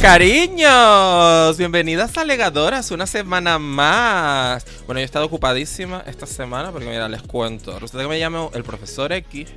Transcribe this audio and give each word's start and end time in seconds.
Cariños, 0.00 1.58
bienvenidas 1.58 2.16
a 2.16 2.24
Legadoras, 2.24 2.92
una 2.92 3.06
semana 3.06 3.58
más. 3.58 4.64
Bueno, 4.86 5.00
yo 5.00 5.02
he 5.02 5.04
estado 5.04 5.26
ocupadísima 5.26 6.04
esta 6.06 6.24
semana 6.24 6.70
porque 6.70 6.86
mira, 6.86 7.08
les 7.08 7.22
cuento. 7.22 7.76
Resulta 7.80 8.04
que 8.04 8.08
me 8.08 8.18
llamo 8.18 8.52
el 8.54 8.62
profesor 8.62 9.12
X 9.12 9.48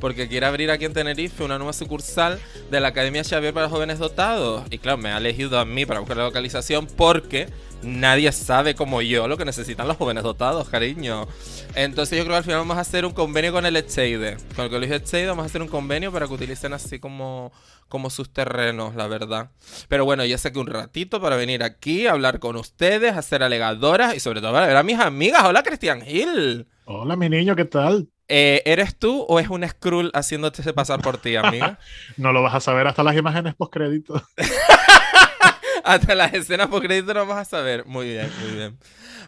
porque 0.00 0.28
quiere 0.28 0.46
abrir 0.46 0.70
aquí 0.70 0.86
en 0.86 0.92
Tenerife 0.92 1.44
una 1.44 1.58
nueva 1.58 1.72
sucursal 1.72 2.40
de 2.70 2.80
la 2.80 2.88
Academia 2.88 3.22
Xavier 3.22 3.54
para 3.54 3.68
Jóvenes 3.68 3.98
Dotados. 3.98 4.64
Y 4.70 4.78
claro, 4.78 4.98
me 4.98 5.10
ha 5.10 5.18
elegido 5.18 5.58
a 5.58 5.64
mí 5.64 5.86
para 5.86 6.00
buscar 6.00 6.16
la 6.16 6.24
localización 6.24 6.86
porque 6.86 7.48
nadie 7.82 8.32
sabe 8.32 8.74
como 8.74 9.02
yo 9.02 9.28
lo 9.28 9.36
que 9.36 9.44
necesitan 9.44 9.88
los 9.88 9.96
jóvenes 9.96 10.24
dotados, 10.24 10.68
cariño. 10.68 11.26
Entonces 11.74 12.18
yo 12.18 12.24
creo 12.24 12.34
que 12.34 12.38
al 12.38 12.44
final 12.44 12.60
vamos 12.60 12.76
a 12.76 12.80
hacer 12.80 13.04
un 13.04 13.12
convenio 13.12 13.52
con 13.52 13.66
el 13.66 13.76
Echeide. 13.76 14.36
Con 14.56 14.64
el 14.64 14.70
colegio 14.70 14.96
Echeide 14.96 15.26
vamos 15.26 15.44
a 15.44 15.46
hacer 15.46 15.62
un 15.62 15.68
convenio 15.68 16.12
para 16.12 16.26
que 16.26 16.34
utilicen 16.34 16.72
así 16.72 16.98
como, 16.98 17.52
como 17.88 18.10
sus 18.10 18.32
terrenos, 18.32 18.94
la 18.94 19.06
verdad. 19.06 19.50
Pero 19.88 20.04
bueno, 20.04 20.24
ya 20.24 20.38
sé 20.38 20.52
que 20.52 20.58
un 20.58 20.66
ratito 20.66 21.20
para 21.20 21.36
venir 21.36 21.62
aquí 21.62 22.06
a 22.06 22.12
hablar 22.12 22.38
con 22.38 22.56
ustedes, 22.56 23.16
hacer 23.16 23.42
alegadoras 23.42 24.14
y 24.14 24.20
sobre 24.20 24.40
todo 24.40 24.52
para 24.52 24.66
ver 24.66 24.76
a 24.76 24.82
mis 24.82 24.98
amigas. 24.98 25.44
Hola, 25.44 25.62
Cristian 25.62 26.02
Gil. 26.02 26.66
Hola, 26.84 27.16
mi 27.16 27.28
niño, 27.28 27.54
¿qué 27.54 27.64
tal? 27.64 28.08
Eh, 28.32 28.62
¿Eres 28.64 28.96
tú 28.96 29.26
o 29.28 29.40
es 29.40 29.48
un 29.48 29.68
Skrull 29.68 30.12
haciéndote 30.14 30.72
pasar 30.72 31.02
por 31.02 31.18
ti, 31.18 31.34
amiga? 31.34 31.80
no 32.16 32.32
lo 32.32 32.44
vas 32.44 32.54
a 32.54 32.60
saber 32.60 32.86
hasta 32.86 33.02
las 33.02 33.16
imágenes 33.16 33.56
post-crédito. 33.56 34.22
hasta 35.84 36.14
las 36.14 36.32
escenas 36.32 36.68
post-crédito 36.68 37.12
no 37.12 37.26
vas 37.26 37.38
a 37.38 37.44
saber. 37.44 37.84
Muy 37.86 38.06
bien, 38.06 38.30
muy 38.40 38.56
bien. 38.56 38.78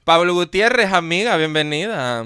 Pablo 0.05 0.35
Gutiérrez, 0.35 0.93
amiga, 0.93 1.37
bienvenida. 1.37 2.25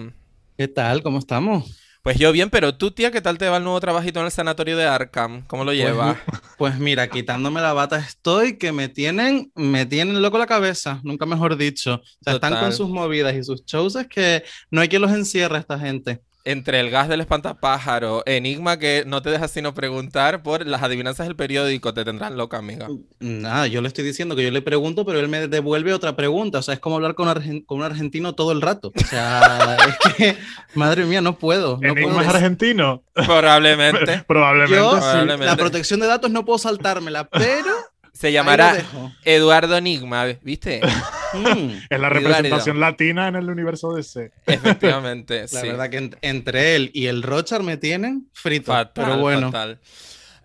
¿Qué 0.58 0.68
tal? 0.68 1.02
¿Cómo 1.02 1.18
estamos? 1.18 1.80
Pues 2.02 2.18
yo 2.18 2.30
bien, 2.30 2.50
pero 2.50 2.74
tú, 2.74 2.90
tía, 2.90 3.10
¿qué 3.10 3.22
tal 3.22 3.38
te 3.38 3.48
va 3.48 3.56
el 3.56 3.64
nuevo 3.64 3.80
trabajito 3.80 4.20
en 4.20 4.26
el 4.26 4.30
sanatorio 4.30 4.76
de 4.76 4.84
Arkham? 4.84 5.46
¿Cómo 5.46 5.64
lo 5.64 5.72
llevas? 5.72 6.18
Pues, 6.26 6.40
pues, 6.58 6.78
mira, 6.78 7.08
quitándome 7.08 7.62
la 7.62 7.72
bata 7.72 7.96
estoy 7.96 8.58
que 8.58 8.70
me 8.70 8.90
tienen, 8.90 9.50
me 9.54 9.86
tienen 9.86 10.20
loco 10.20 10.36
la 10.36 10.46
cabeza, 10.46 11.00
nunca 11.04 11.24
mejor 11.24 11.56
dicho. 11.56 11.94
O 11.94 12.02
sea, 12.20 12.34
están 12.34 12.60
con 12.60 12.74
sus 12.74 12.90
movidas 12.90 13.34
y 13.34 13.42
sus 13.42 13.64
shows 13.64 13.96
es 13.96 14.06
que 14.08 14.44
no 14.70 14.82
hay 14.82 14.88
quien 14.88 15.00
los 15.00 15.10
encierre 15.12 15.56
a 15.56 15.60
esta 15.60 15.78
gente 15.78 16.25
entre 16.46 16.78
el 16.78 16.90
gas 16.90 17.08
del 17.08 17.20
espantapájaro, 17.20 18.22
Enigma 18.24 18.78
que 18.78 19.02
no 19.04 19.20
te 19.20 19.30
deja 19.30 19.48
sino 19.48 19.74
preguntar 19.74 20.44
por 20.44 20.64
las 20.64 20.80
adivinanzas 20.82 21.26
del 21.26 21.34
periódico, 21.34 21.92
te 21.92 22.04
tendrán 22.04 22.36
loca, 22.36 22.56
amiga. 22.56 22.86
Nada, 23.18 23.66
yo 23.66 23.82
le 23.82 23.88
estoy 23.88 24.04
diciendo 24.04 24.36
que 24.36 24.44
yo 24.44 24.52
le 24.52 24.62
pregunto, 24.62 25.04
pero 25.04 25.18
él 25.18 25.28
me 25.28 25.48
devuelve 25.48 25.92
otra 25.92 26.14
pregunta. 26.14 26.58
O 26.58 26.62
sea, 26.62 26.74
es 26.74 26.80
como 26.80 26.96
hablar 26.96 27.16
con, 27.16 27.26
con 27.62 27.78
un 27.78 27.84
argentino 27.84 28.34
todo 28.34 28.52
el 28.52 28.62
rato. 28.62 28.92
O 28.94 29.06
sea, 29.06 29.76
es 29.88 30.14
que, 30.14 30.36
madre 30.74 31.04
mía, 31.04 31.20
no 31.20 31.36
puedo. 31.36 31.78
No 31.82 31.88
¿Enigma 31.88 32.22
es 32.22 32.28
argentino? 32.28 33.02
Probablemente. 33.12 34.24
Probablemente. 34.28 34.76
Yo, 34.76 35.24
La 35.24 35.56
protección 35.56 35.98
de 35.98 36.06
datos 36.06 36.30
no 36.30 36.44
puedo 36.44 36.58
saltármela, 36.58 37.28
pero... 37.28 37.72
Se 38.16 38.32
llamará 38.32 38.82
Eduardo 39.24 39.76
Enigma, 39.76 40.24
¿viste? 40.42 40.80
Mm. 41.34 41.70
es 41.90 42.00
la 42.00 42.08
representación 42.08 42.80
latina 42.80 43.28
en 43.28 43.36
el 43.36 43.50
universo 43.50 43.92
DC. 43.92 44.30
Efectivamente, 44.46 45.44
la 45.52 45.62
verdad 45.62 45.90
que 45.90 46.10
entre 46.22 46.76
él 46.76 46.90
y 46.94 47.06
el 47.06 47.22
Rochar 47.22 47.62
me 47.62 47.76
tienen 47.76 48.28
frito. 48.32 48.72
pero 48.94 49.18
bueno. 49.18 49.52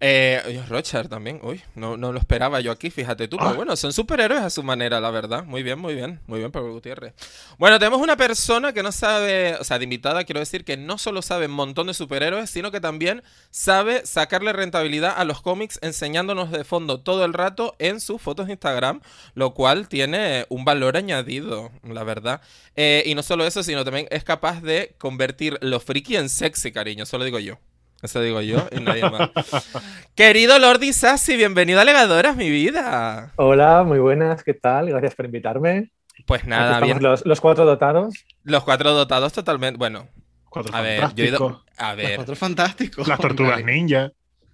Eh, 0.03 0.63
Rochard 0.67 1.09
también, 1.09 1.39
uy, 1.43 1.61
no, 1.75 1.95
no, 1.95 2.11
lo 2.11 2.17
esperaba 2.17 2.59
yo 2.59 2.71
aquí, 2.71 2.89
fíjate 2.89 3.27
tú, 3.27 3.37
pero 3.37 3.51
ah. 3.51 3.53
bueno, 3.53 3.75
son 3.75 3.93
superhéroes 3.93 4.41
a 4.41 4.49
su 4.49 4.63
manera, 4.63 4.99
la 4.99 5.11
verdad. 5.11 5.43
Muy 5.43 5.61
bien, 5.61 5.77
muy 5.77 5.93
bien, 5.93 6.19
muy 6.25 6.39
bien, 6.39 6.51
Pablo 6.51 6.73
Gutiérrez. 6.73 7.13
Bueno, 7.59 7.77
tenemos 7.77 8.01
una 8.01 8.17
persona 8.17 8.73
que 8.73 8.81
no 8.81 8.91
sabe, 8.91 9.55
o 9.59 9.63
sea, 9.63 9.77
de 9.77 9.83
invitada 9.83 10.23
quiero 10.23 10.39
decir 10.39 10.65
que 10.65 10.75
no 10.75 10.97
solo 10.97 11.21
sabe 11.21 11.45
un 11.45 11.51
montón 11.51 11.85
de 11.85 11.93
superhéroes, 11.93 12.49
sino 12.49 12.71
que 12.71 12.81
también 12.81 13.21
sabe 13.51 14.03
sacarle 14.03 14.53
rentabilidad 14.53 15.13
a 15.15 15.23
los 15.23 15.43
cómics 15.43 15.77
enseñándonos 15.83 16.49
de 16.49 16.63
fondo 16.63 17.01
todo 17.01 17.23
el 17.23 17.33
rato 17.33 17.75
en 17.77 17.99
sus 17.99 18.19
fotos 18.19 18.47
de 18.47 18.53
Instagram, 18.53 19.01
lo 19.35 19.53
cual 19.53 19.87
tiene 19.87 20.47
un 20.49 20.65
valor 20.65 20.97
añadido, 20.97 21.69
la 21.83 22.03
verdad. 22.03 22.41
Eh, 22.75 23.03
y 23.05 23.13
no 23.13 23.21
solo 23.21 23.45
eso, 23.45 23.61
sino 23.61 23.85
también 23.85 24.07
es 24.09 24.23
capaz 24.23 24.61
de 24.61 24.95
convertir 24.97 25.59
lo 25.61 25.79
friki 25.79 26.15
en 26.15 26.27
sexy, 26.27 26.71
cariño, 26.71 27.05
solo 27.05 27.23
digo 27.23 27.37
yo. 27.37 27.59
Eso 28.01 28.19
digo 28.19 28.41
yo 28.41 28.67
y 28.71 28.79
nadie 28.79 29.03
más. 29.09 29.29
Querido 30.15 30.57
Lordi 30.57 30.91
Sassy, 30.91 31.37
bienvenido 31.37 31.79
a 31.79 31.85
Legadoras, 31.85 32.35
mi 32.35 32.49
vida. 32.49 33.31
Hola, 33.35 33.83
muy 33.83 33.99
buenas, 33.99 34.43
¿qué 34.43 34.55
tal? 34.55 34.89
Gracias 34.89 35.13
por 35.13 35.25
invitarme. 35.25 35.91
Pues 36.25 36.45
nada, 36.45 36.79
bien. 36.79 36.97
Los, 37.01 37.41
cuatro 37.41 37.63
dotados. 37.63 38.25
Los 38.43 38.63
cuatro 38.63 38.93
dotados 38.93 39.33
totalmente. 39.33 39.77
Bueno, 39.77 40.07
cuatro 40.49 40.75
a 40.75 40.81
ver, 40.81 41.13
yo 41.13 41.23
he 41.23 41.27
ido. 41.27 41.63
A 41.77 41.93
ver. 41.93 42.07
Los 42.07 42.15
cuatro 42.15 42.35
fantásticos. 42.35 43.07
Las 43.07 43.19
tortugas 43.19 43.63
ninja. 43.63 44.11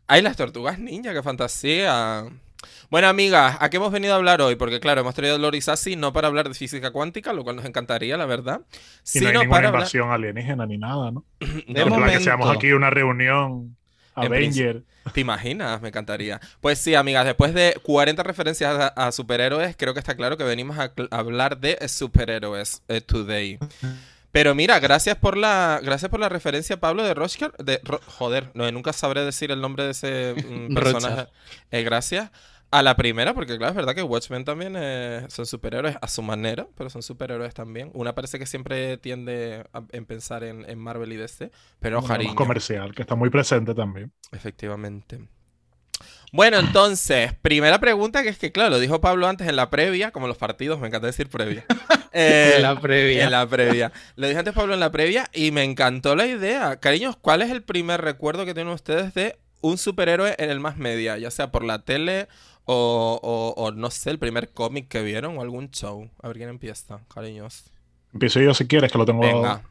Ay, 0.08 0.22
las 0.22 0.36
tortugas 0.36 0.78
ninja, 0.78 1.14
qué 1.14 1.24
fantasía. 1.24 2.26
Bueno, 2.90 3.08
amigas, 3.10 3.58
¿a 3.60 3.70
qué 3.70 3.78
hemos 3.78 3.92
venido 3.92 4.14
a 4.14 4.18
hablar 4.18 4.42
hoy? 4.42 4.56
Porque, 4.56 4.80
claro, 4.80 5.02
hemos 5.02 5.14
traído 5.14 5.36
a 5.36 5.40
Lori 5.40 5.60
Sassi 5.60 5.98
no 5.98 6.14
para 6.14 6.30
hablar 6.30 6.48
de 6.48 6.56
física 6.56 6.92
cuántica, 6.92 7.34
lo 7.34 7.44
cual 7.44 7.58
nos 7.58 7.66
encantaría, 7.66 8.16
la 8.16 8.26
verdad. 8.26 8.62
Y 9.14 9.20
no 9.20 9.28
hay 9.30 9.38
ninguna 9.40 9.68
invasión 9.68 10.12
alienígena 10.12 10.66
ni 10.66 10.78
nada, 10.78 11.12
¿no? 11.12 11.26
De 11.68 11.86
momento. 11.86 12.18
que 12.18 12.24
seamos 12.24 12.50
aquí 12.56 12.72
una 12.72 12.90
reunión 12.90 13.76
Avenger. 14.16 14.84
¿Te 15.14 15.22
imaginas? 15.22 15.82
Me 15.82 15.90
encantaría. 15.90 16.40
Pues 16.62 16.80
sí, 16.80 16.96
amigas, 16.96 17.26
después 17.26 17.54
de 17.54 17.78
40 17.84 18.24
referencias 18.24 18.92
a, 18.96 19.12
superhéroes, 19.12 19.76
creo 19.78 19.94
que 19.94 20.00
está 20.00 20.16
claro 20.16 20.38
que 20.38 20.44
venimos 20.44 20.78
a, 20.78 20.94
hablar 21.12 21.60
de 21.60 21.78
superhéroes 21.88 22.84
eh, 22.88 23.02
today. 23.02 23.60
Pero 24.32 24.54
mira, 24.54 24.80
gracias 24.80 25.16
por 25.16 25.38
la 25.38 25.80
gracias 25.84 26.12
por 26.12 26.20
la 26.20 26.30
referencia, 26.30 26.80
Pablo, 26.80 27.04
de 27.04 27.14
Rochard. 27.14 27.56
De, 27.58 27.82
joder, 28.06 28.52
no, 28.54 28.70
nunca 28.72 28.94
sabré 28.94 29.24
decir 29.24 29.52
el 29.52 29.62
nombre 29.62 29.86
de 29.86 29.92
ese 29.92 30.36
mm, 30.36 30.74
personaje. 30.76 31.28
Eh, 31.72 31.84
gracias. 31.84 32.32
A 32.70 32.84
la 32.84 32.98
primera, 32.98 33.34
porque 33.34 33.58
claro, 33.58 33.72
es 33.72 33.76
verdad 33.76 33.96
que 33.96 34.04
Watchmen 34.04 34.44
también 34.44 34.76
eh, 34.78 35.26
son 35.30 35.46
superhéroes 35.46 35.96
a 36.02 36.08
su 36.10 36.22
manera, 36.22 36.68
pero 36.76 36.90
son 36.90 37.02
superhéroes 37.02 37.54
también. 37.54 37.92
Una 37.94 38.14
parece 38.14 38.40
que 38.40 38.46
siempre 38.46 38.98
tiende 38.98 39.66
a, 39.72 39.84
en 39.92 40.06
pensar 40.06 40.44
en, 40.44 40.78
Marvel 40.78 41.14
y 41.14 41.16
DC, 41.16 41.50
pero 41.80 42.02
Una 42.02 42.36
comercial, 42.36 42.94
que 42.94 43.04
está 43.04 43.16
muy 43.16 43.30
presente 43.30 43.74
también. 43.74 44.12
Efectivamente. 44.34 45.30
Bueno, 46.34 46.60
entonces, 46.60 47.34
primera 47.42 47.80
pregunta 47.80 48.22
que 48.22 48.30
es 48.30 48.38
que, 48.38 48.52
claro, 48.52 48.72
lo 48.72 48.80
dijo 48.80 49.00
Pablo 49.00 49.28
antes 49.28 49.48
en 49.48 49.56
la 49.56 49.70
previa, 49.70 50.12
como 50.12 50.28
los 50.28 50.38
partidos, 50.38 50.78
me 50.80 50.88
encanta 50.88 51.08
decir 51.08 51.30
previa. 51.30 51.66
en 52.12 52.62
la 52.62 52.80
previa. 52.80 53.24
En 53.24 53.32
la 53.32 53.48
previa. 53.48 53.94
Lo 54.18 54.28
dije 54.28 54.40
antes 54.40 54.54
Pablo 54.54 54.74
en 54.74 54.82
la 54.82 54.92
previa 54.92 55.30
y 55.34 55.52
me 55.52 55.64
encantó 55.64 56.18
la 56.18 56.28
idea. 56.28 56.82
Cariños, 56.82 57.16
¿cuál 57.16 57.42
es 57.42 57.50
el 57.50 57.64
primer 57.64 58.02
recuerdo 58.02 58.46
que 58.46 58.54
tienen 58.54 58.74
ustedes 58.74 59.14
de 59.14 59.38
un 59.62 59.78
superhéroe 59.78 60.36
en 60.38 60.50
el 60.50 60.60
más 60.60 60.76
media? 60.76 61.18
Ya 61.18 61.32
sea 61.32 61.50
por 61.50 61.64
la 61.64 61.86
tele 61.86 62.28
o, 62.68 63.54
o, 63.56 63.72
no 63.72 63.90
sé, 63.90 64.10
el 64.10 64.20
primer 64.20 64.52
cómic 64.52 64.88
que 64.88 65.02
vieron 65.02 65.38
o 65.38 65.42
algún 65.42 65.72
show. 65.72 66.10
A 66.22 66.28
ver 66.28 66.38
quién 66.38 66.50
empieza, 66.50 67.00
cariños. 67.14 67.72
Empiezo 68.14 68.42
yo 68.42 68.54
si 68.54 68.68
quieres, 68.68 68.92
que 68.92 68.98
lo 68.98 69.06
tengo. 69.06 69.22
Venga. 69.22 69.62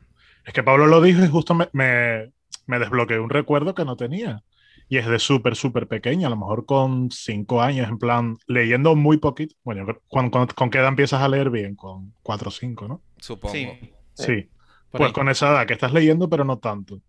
Es 0.44 0.54
que 0.54 0.62
Pablo 0.62 0.86
lo 0.86 1.00
dijo 1.02 1.22
y 1.24 1.28
justo 1.28 1.54
me, 1.54 1.68
me, 1.72 2.32
me 2.66 2.78
desbloqueó 2.78 3.22
un 3.22 3.30
recuerdo 3.30 3.74
que 3.74 3.84
no 3.84 3.96
tenía. 3.96 4.42
Y 4.88 4.98
es 4.98 5.06
de 5.06 5.18
súper, 5.18 5.56
súper 5.56 5.88
pequeña, 5.88 6.28
a 6.28 6.30
lo 6.30 6.36
mejor 6.36 6.64
con 6.64 7.10
cinco 7.10 7.60
años, 7.60 7.88
en 7.88 7.98
plan, 7.98 8.38
leyendo 8.46 8.94
muy 8.94 9.16
poquito. 9.18 9.56
Bueno, 9.64 9.84
¿con, 10.08 10.30
con, 10.30 10.70
qué 10.70 10.78
edad 10.78 10.88
empiezas 10.88 11.20
a 11.20 11.28
leer 11.28 11.50
bien? 11.50 11.74
Con 11.74 12.14
cuatro 12.22 12.48
o 12.48 12.52
cinco, 12.52 12.86
¿no? 12.86 13.02
Supongo. 13.18 13.52
Sí. 13.52 13.68
sí. 14.14 14.48
Pues 14.90 15.12
con 15.12 15.28
esa 15.28 15.50
edad 15.50 15.66
que 15.66 15.74
estás 15.74 15.92
leyendo, 15.92 16.30
pero 16.30 16.44
no 16.44 16.58
tanto. 16.58 17.00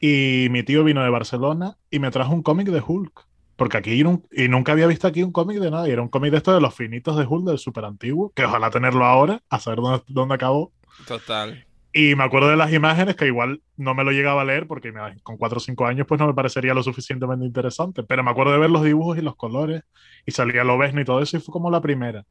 Y 0.00 0.48
mi 0.50 0.64
tío 0.64 0.82
vino 0.82 1.04
de 1.04 1.10
Barcelona 1.10 1.76
y 1.90 1.98
me 1.98 2.10
trajo 2.10 2.32
un 2.32 2.42
cómic 2.42 2.68
de 2.68 2.82
Hulk. 2.84 3.28
Porque 3.62 3.76
aquí 3.76 4.02
y 4.32 4.48
nunca 4.48 4.72
había 4.72 4.88
visto 4.88 5.06
aquí 5.06 5.22
un 5.22 5.30
cómic 5.30 5.60
de 5.60 5.70
nada. 5.70 5.86
Y 5.86 5.92
era 5.92 6.02
un 6.02 6.08
cómic 6.08 6.32
de 6.32 6.38
estos 6.38 6.52
de 6.52 6.60
los 6.60 6.74
finitos 6.74 7.16
de 7.16 7.24
Hulk 7.24 7.46
del 7.46 7.58
súper 7.58 7.84
antiguo. 7.84 8.32
Que 8.34 8.44
ojalá 8.44 8.70
tenerlo 8.70 9.04
ahora, 9.04 9.40
a 9.48 9.60
saber 9.60 9.78
dónde, 9.78 10.02
dónde, 10.08 10.34
acabó. 10.34 10.72
Total. 11.06 11.64
Y 11.92 12.16
me 12.16 12.24
acuerdo 12.24 12.48
de 12.48 12.56
las 12.56 12.72
imágenes 12.72 13.14
que 13.14 13.26
igual 13.26 13.62
no 13.76 13.94
me 13.94 14.02
lo 14.02 14.10
llegaba 14.10 14.42
a 14.42 14.44
leer 14.44 14.66
porque 14.66 14.92
con 15.22 15.36
4 15.36 15.58
o 15.58 15.60
5 15.60 15.86
años 15.86 16.08
pues 16.08 16.18
no 16.18 16.26
me 16.26 16.34
parecería 16.34 16.74
lo 16.74 16.82
suficientemente 16.82 17.46
interesante. 17.46 18.02
Pero 18.02 18.24
me 18.24 18.32
acuerdo 18.32 18.50
de 18.50 18.58
ver 18.58 18.70
los 18.70 18.82
dibujos 18.82 19.16
y 19.16 19.20
los 19.20 19.36
colores 19.36 19.84
y 20.26 20.32
salía 20.32 20.64
lo 20.64 20.72
Lobezno 20.72 21.00
y 21.00 21.04
todo 21.04 21.22
eso 21.22 21.36
y 21.36 21.40
fue 21.40 21.52
como 21.52 21.70
la 21.70 21.80
primera. 21.80 22.24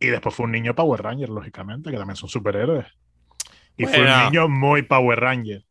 Y 0.00 0.06
después 0.06 0.34
fue 0.34 0.46
un 0.46 0.52
niño 0.52 0.74
Power 0.74 1.02
Ranger, 1.02 1.28
lógicamente, 1.28 1.90
que 1.90 1.98
también 1.98 2.16
son 2.16 2.30
superhéroes. 2.30 2.86
Y 3.76 3.84
fue 3.84 4.00
un 4.00 4.24
niño 4.24 4.48
muy 4.48 4.80
Power 4.80 5.20
Ranger. 5.20 5.62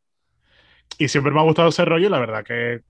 Y 1.00 1.08
siempre 1.08 1.34
me 1.34 1.40
ha 1.40 1.44
gustado 1.44 1.70
ese 1.70 1.84
rollo 1.84 2.06
y 2.06 2.12
la 2.12 2.20
verdad 2.20 2.44
que 2.44 2.82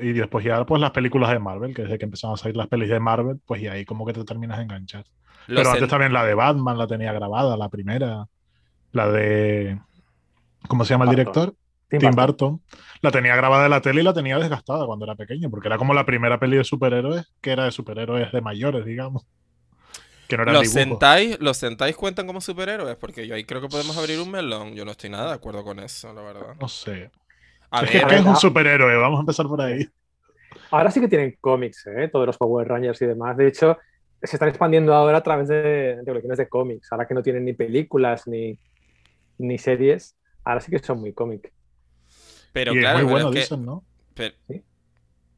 y 0.00 0.12
después 0.12 0.44
ya 0.44 0.64
pues 0.64 0.80
las 0.80 0.90
películas 0.90 1.30
de 1.30 1.38
Marvel, 1.38 1.74
que 1.74 1.82
desde 1.82 1.98
que 1.98 2.04
empezaron 2.04 2.34
a 2.34 2.36
salir 2.36 2.56
las 2.56 2.68
pelis 2.68 2.88
de 2.88 3.00
Marvel, 3.00 3.40
pues 3.44 3.62
y 3.62 3.68
ahí 3.68 3.84
como 3.84 4.06
que 4.06 4.12
te 4.12 4.24
terminas 4.24 4.58
de 4.58 4.64
enganchar. 4.64 5.04
Pero 5.46 5.70
antes 5.70 5.88
también 5.88 6.12
la 6.12 6.24
de 6.24 6.34
Batman 6.34 6.78
la 6.78 6.86
tenía 6.86 7.12
grabada, 7.12 7.56
la 7.56 7.68
primera. 7.68 8.26
La 8.92 9.10
de... 9.10 9.78
¿Cómo 10.68 10.84
se 10.84 10.94
llama 10.94 11.04
el 11.04 11.10
director? 11.10 11.54
Tim, 11.88 12.10
Burton. 12.10 12.60
La 13.02 13.10
tenía 13.10 13.36
grabada 13.36 13.64
en 13.64 13.70
la 13.70 13.80
tele 13.80 14.00
y 14.00 14.04
la 14.04 14.14
tenía 14.14 14.38
desgastada 14.38 14.86
cuando 14.86 15.04
era 15.04 15.14
pequeño, 15.14 15.50
porque 15.50 15.68
era 15.68 15.78
como 15.78 15.94
la 15.94 16.06
primera 16.06 16.38
peli 16.38 16.56
de 16.56 16.64
superhéroes 16.64 17.32
que 17.40 17.52
era 17.52 17.64
de 17.64 17.72
superhéroes 17.72 18.32
de 18.32 18.40
mayores, 18.40 18.84
digamos. 18.84 19.26
Que 20.28 20.38
no 20.38 20.44
¿Los 20.44 20.70
sentáis, 20.70 21.38
¿Los 21.40 21.58
sentáis 21.58 21.96
cuentan 21.96 22.26
como 22.26 22.40
superhéroes? 22.40 22.96
Porque 22.96 23.26
yo 23.26 23.34
ahí 23.34 23.44
creo 23.44 23.60
que 23.60 23.68
podemos 23.68 23.96
abrir 23.98 24.18
un 24.20 24.30
melón. 24.30 24.74
Yo 24.74 24.84
no 24.84 24.92
estoy 24.92 25.10
nada 25.10 25.28
de 25.28 25.34
acuerdo 25.34 25.62
con 25.64 25.78
eso, 25.80 26.12
la 26.14 26.22
verdad. 26.22 26.56
No 26.58 26.68
sé. 26.68 27.10
A 27.74 27.84
es 27.84 27.90
que 27.90 27.98
ver, 27.98 28.06
¿qué 28.08 28.14
es 28.16 28.24
un 28.24 28.36
superhéroe, 28.36 28.96
vamos 28.96 29.18
a 29.18 29.20
empezar 29.20 29.46
por 29.46 29.60
ahí. 29.60 29.86
Ahora 30.70 30.90
sí 30.90 31.00
que 31.00 31.08
tienen 31.08 31.36
cómics, 31.40 31.86
¿eh? 31.86 32.08
todos 32.12 32.26
los 32.26 32.36
Power 32.38 32.66
Rangers 32.68 33.00
y 33.02 33.06
demás. 33.06 33.36
De 33.36 33.46
hecho, 33.48 33.78
se 34.22 34.36
están 34.36 34.48
expandiendo 34.48 34.94
ahora 34.94 35.18
a 35.18 35.22
través 35.22 35.48
de, 35.48 35.96
de 35.96 36.04
colecciones 36.04 36.38
de 36.38 36.48
cómics. 36.48 36.90
Ahora 36.92 37.06
que 37.06 37.14
no 37.14 37.22
tienen 37.22 37.44
ni 37.44 37.52
películas 37.52 38.26
ni, 38.26 38.58
ni 39.38 39.58
series, 39.58 40.16
ahora 40.44 40.60
sí 40.60 40.70
que 40.70 40.78
son 40.78 41.00
muy 41.00 41.12
cómic. 41.12 41.52
pero 42.52 42.72
y 42.74 42.78
claro, 42.80 42.98
es 43.00 43.04
muy 43.04 43.12
pero 43.14 43.24
bueno, 43.24 43.28
es 43.28 43.34
que- 43.34 43.40
dicen, 43.54 43.64
¿no? 43.66 43.84
pero- 44.14 44.34
Sí. 44.48 44.62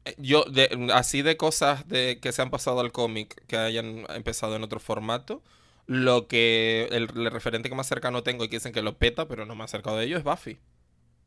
eh, 0.05 0.15
yo, 0.17 0.43
de- 0.45 0.89
así 0.93 1.21
de 1.21 1.37
cosas 1.37 1.87
de, 1.87 2.19
que 2.21 2.31
se 2.31 2.41
han 2.41 2.49
pasado 2.49 2.79
al 2.79 2.91
cómic, 2.91 3.43
que 3.47 3.57
hayan 3.57 4.05
empezado 4.09 4.55
en 4.55 4.63
otro 4.63 4.79
formato, 4.79 5.41
lo 5.87 6.27
que 6.27 6.87
el, 6.91 7.07
el 7.15 7.31
referente 7.31 7.69
que 7.69 7.75
más 7.75 7.87
cercano 7.87 8.23
tengo 8.23 8.43
y 8.43 8.49
que 8.49 8.57
dicen 8.57 8.73
que 8.73 8.81
lo 8.81 8.97
peta, 8.97 9.27
pero 9.27 9.45
no 9.45 9.55
me 9.55 9.61
ha 9.61 9.65
acercado 9.65 9.97
de 9.97 10.05
ello, 10.05 10.17
es 10.17 10.23
Buffy. 10.23 10.57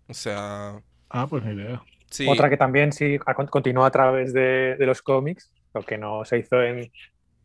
O 0.09 0.15
sea, 0.15 0.83
Ah, 1.11 1.27
pues 1.29 1.45
ni 1.45 1.53
idea. 1.55 1.83
sí. 2.11 2.27
Otra 2.29 2.49
que 2.51 2.57
también 2.57 2.93
sí 2.93 3.19
ha 3.27 3.35
con- 3.35 3.47
continúa 3.47 3.87
a 3.87 3.91
través 3.91 4.33
de, 4.33 4.77
de 4.79 4.87
los 4.87 5.03
cómics, 5.03 5.53
lo 5.75 5.83
que 5.83 5.99
no 5.99 6.25
se 6.25 6.39
hizo 6.39 6.63
en, 6.63 6.91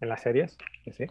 en 0.02 0.10
las 0.10 0.22
series. 0.22 0.58
que 0.84 0.94
sí. 0.94 1.06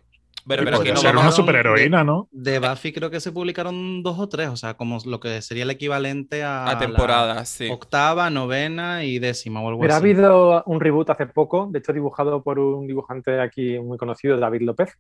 Pero, 0.47 0.63
pero 0.65 0.77
aquí 0.77 0.91
no 0.91 0.97
ser 0.97 1.17
una 1.17 1.33
superheroína, 1.33 2.05
¿no? 2.05 2.29
De 2.31 2.59
Buffy 2.59 2.93
creo 2.93 3.11
que 3.11 3.19
se 3.21 3.33
publicaron 3.33 4.03
dos 4.03 4.19
o 4.19 4.29
tres, 4.29 4.49
o 4.49 4.57
sea, 4.57 4.75
como 4.75 4.99
lo 5.07 5.19
que 5.19 5.41
sería 5.41 5.63
el 5.65 5.71
equivalente 5.71 6.43
a, 6.45 6.69
a 6.69 6.79
temporadas, 6.79 7.49
sí. 7.49 7.69
octava, 7.71 8.29
novena 8.29 9.05
y 9.05 9.19
décima 9.19 9.63
o 9.63 9.69
algo 9.69 9.81
Pero 9.81 9.95
ha 9.95 9.97
así. 9.97 10.05
habido 10.07 10.63
un 10.67 10.81
reboot 10.81 11.09
hace 11.11 11.27
poco, 11.27 11.69
de 11.71 11.79
hecho 11.79 11.95
dibujado 11.95 12.43
por 12.43 12.59
un 12.59 12.87
dibujante 12.87 13.41
aquí 13.41 13.79
muy 13.79 13.97
conocido, 13.97 14.37
David 14.37 14.63
López, 14.63 14.93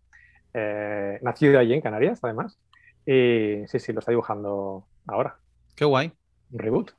eh, 0.54 1.18
nacido 1.20 1.58
allí 1.58 1.74
en 1.74 1.82
Canarias, 1.82 2.20
además. 2.22 2.58
Y 3.04 3.66
sí, 3.66 3.78
sí, 3.80 3.92
lo 3.92 3.98
está 3.98 4.12
dibujando 4.12 4.86
ahora. 5.06 5.36
Qué 5.76 5.84
guay. 5.84 6.12
Un 6.52 6.58
reboot. 6.58 6.92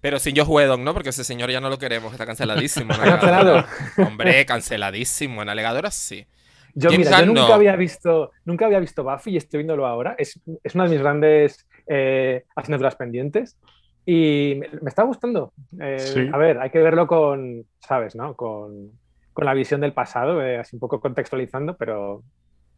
Pero 0.00 0.18
sin 0.18 0.36
Josh 0.36 0.48
Whedon, 0.48 0.84
¿no? 0.84 0.94
Porque 0.94 1.08
ese 1.10 1.24
señor 1.24 1.50
ya 1.50 1.60
no 1.60 1.68
lo 1.68 1.78
queremos, 1.78 2.12
está 2.12 2.24
canceladísimo. 2.24 2.94
en 2.94 3.00
¿Ha 3.00 3.04
cancelado? 3.18 3.64
Hombre, 4.06 4.46
canceladísimo. 4.46 5.42
En 5.42 5.48
Alegadora 5.48 5.90
sí. 5.90 6.26
Yo, 6.74 6.90
James 6.90 7.08
mira, 7.08 7.20
yo 7.20 7.26
nunca 7.26 7.48
no. 7.48 7.54
había 7.54 7.74
visto, 7.74 8.30
nunca 8.44 8.66
había 8.66 8.78
visto 8.78 9.02
Buffy 9.02 9.32
y 9.32 9.36
estoy 9.36 9.58
viéndolo 9.58 9.86
ahora. 9.86 10.14
Es, 10.18 10.40
es 10.62 10.74
una 10.74 10.84
de 10.84 10.90
mis 10.90 11.00
grandes 11.00 11.66
eh, 11.88 12.44
asignaturas 12.54 12.94
pendientes 12.94 13.58
y 14.06 14.54
me, 14.58 14.68
me 14.82 14.88
está 14.88 15.02
gustando. 15.02 15.52
Eh, 15.80 15.98
Sí. 15.98 16.28
A 16.32 16.36
ver, 16.38 16.60
hay 16.60 16.70
que 16.70 16.78
verlo 16.78 17.06
con, 17.08 17.64
¿sabes? 17.80 18.14
¿no? 18.14 18.34
Con, 18.34 18.92
con 19.32 19.44
la 19.44 19.54
visión 19.54 19.80
del 19.80 19.92
pasado, 19.92 20.40
eh, 20.42 20.58
así 20.58 20.76
un 20.76 20.80
poco 20.80 21.00
contextualizando, 21.00 21.76
pero 21.76 22.22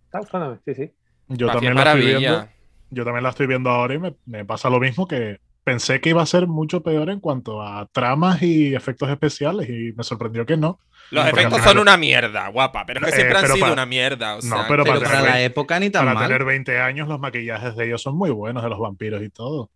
está 0.06 0.20
gustándome, 0.20 0.58
sí, 0.64 0.74
sí. 0.74 0.92
Yo 1.28 1.46
Buffy 1.48 1.66
también 1.66 1.74
la 1.74 1.82
estoy 1.92 2.06
viendo. 2.06 2.48
Yo 2.92 3.04
también 3.04 3.22
la 3.22 3.28
estoy 3.28 3.46
viendo 3.46 3.70
ahora 3.70 3.94
y 3.94 3.98
me, 3.98 4.14
me 4.26 4.44
pasa 4.46 4.70
lo 4.70 4.80
mismo 4.80 5.06
que 5.06 5.38
pensé 5.70 6.00
que 6.00 6.10
iba 6.10 6.22
a 6.22 6.26
ser 6.26 6.46
mucho 6.46 6.82
peor 6.82 7.10
en 7.10 7.20
cuanto 7.20 7.62
a 7.62 7.86
tramas 7.92 8.42
y 8.42 8.74
efectos 8.74 9.08
especiales 9.08 9.68
y 9.68 9.92
me 9.96 10.02
sorprendió 10.04 10.44
que 10.44 10.56
no. 10.56 10.78
Los 11.10 11.24
Porque 11.24 11.40
efectos 11.40 11.62
son 11.64 11.78
una 11.78 11.96
mierda, 11.96 12.48
guapa. 12.48 12.84
Pero 12.86 13.00
es 13.00 13.06
que 13.06 13.10
Eh, 13.12 13.14
siempre 13.16 13.38
han 13.38 13.46
sido 13.46 13.66
pa- 13.66 13.72
una 13.72 13.86
mierda. 13.86 14.32
O 14.34 14.36
No, 14.36 14.42
sea, 14.42 14.66
pero 14.68 14.84
Pero 14.84 14.96
para 14.98 15.06
para 15.06 15.18
tener- 15.20 15.30
la 15.34 15.42
época 15.42 15.80
ni 15.80 15.90
tan 15.90 16.02
Para 16.06 16.14
mal. 16.14 16.26
tener 16.28 16.44
20 16.44 16.80
años 16.80 17.08
los 17.08 17.18
maquillajes 17.20 17.74
de 17.76 17.86
ellos 17.86 18.02
son 18.02 18.16
muy 18.16 18.30
buenos, 18.30 18.62
de 18.62 18.68
los 18.68 18.78
vampiros 18.78 19.22
y 19.22 19.28
todo. 19.30 19.70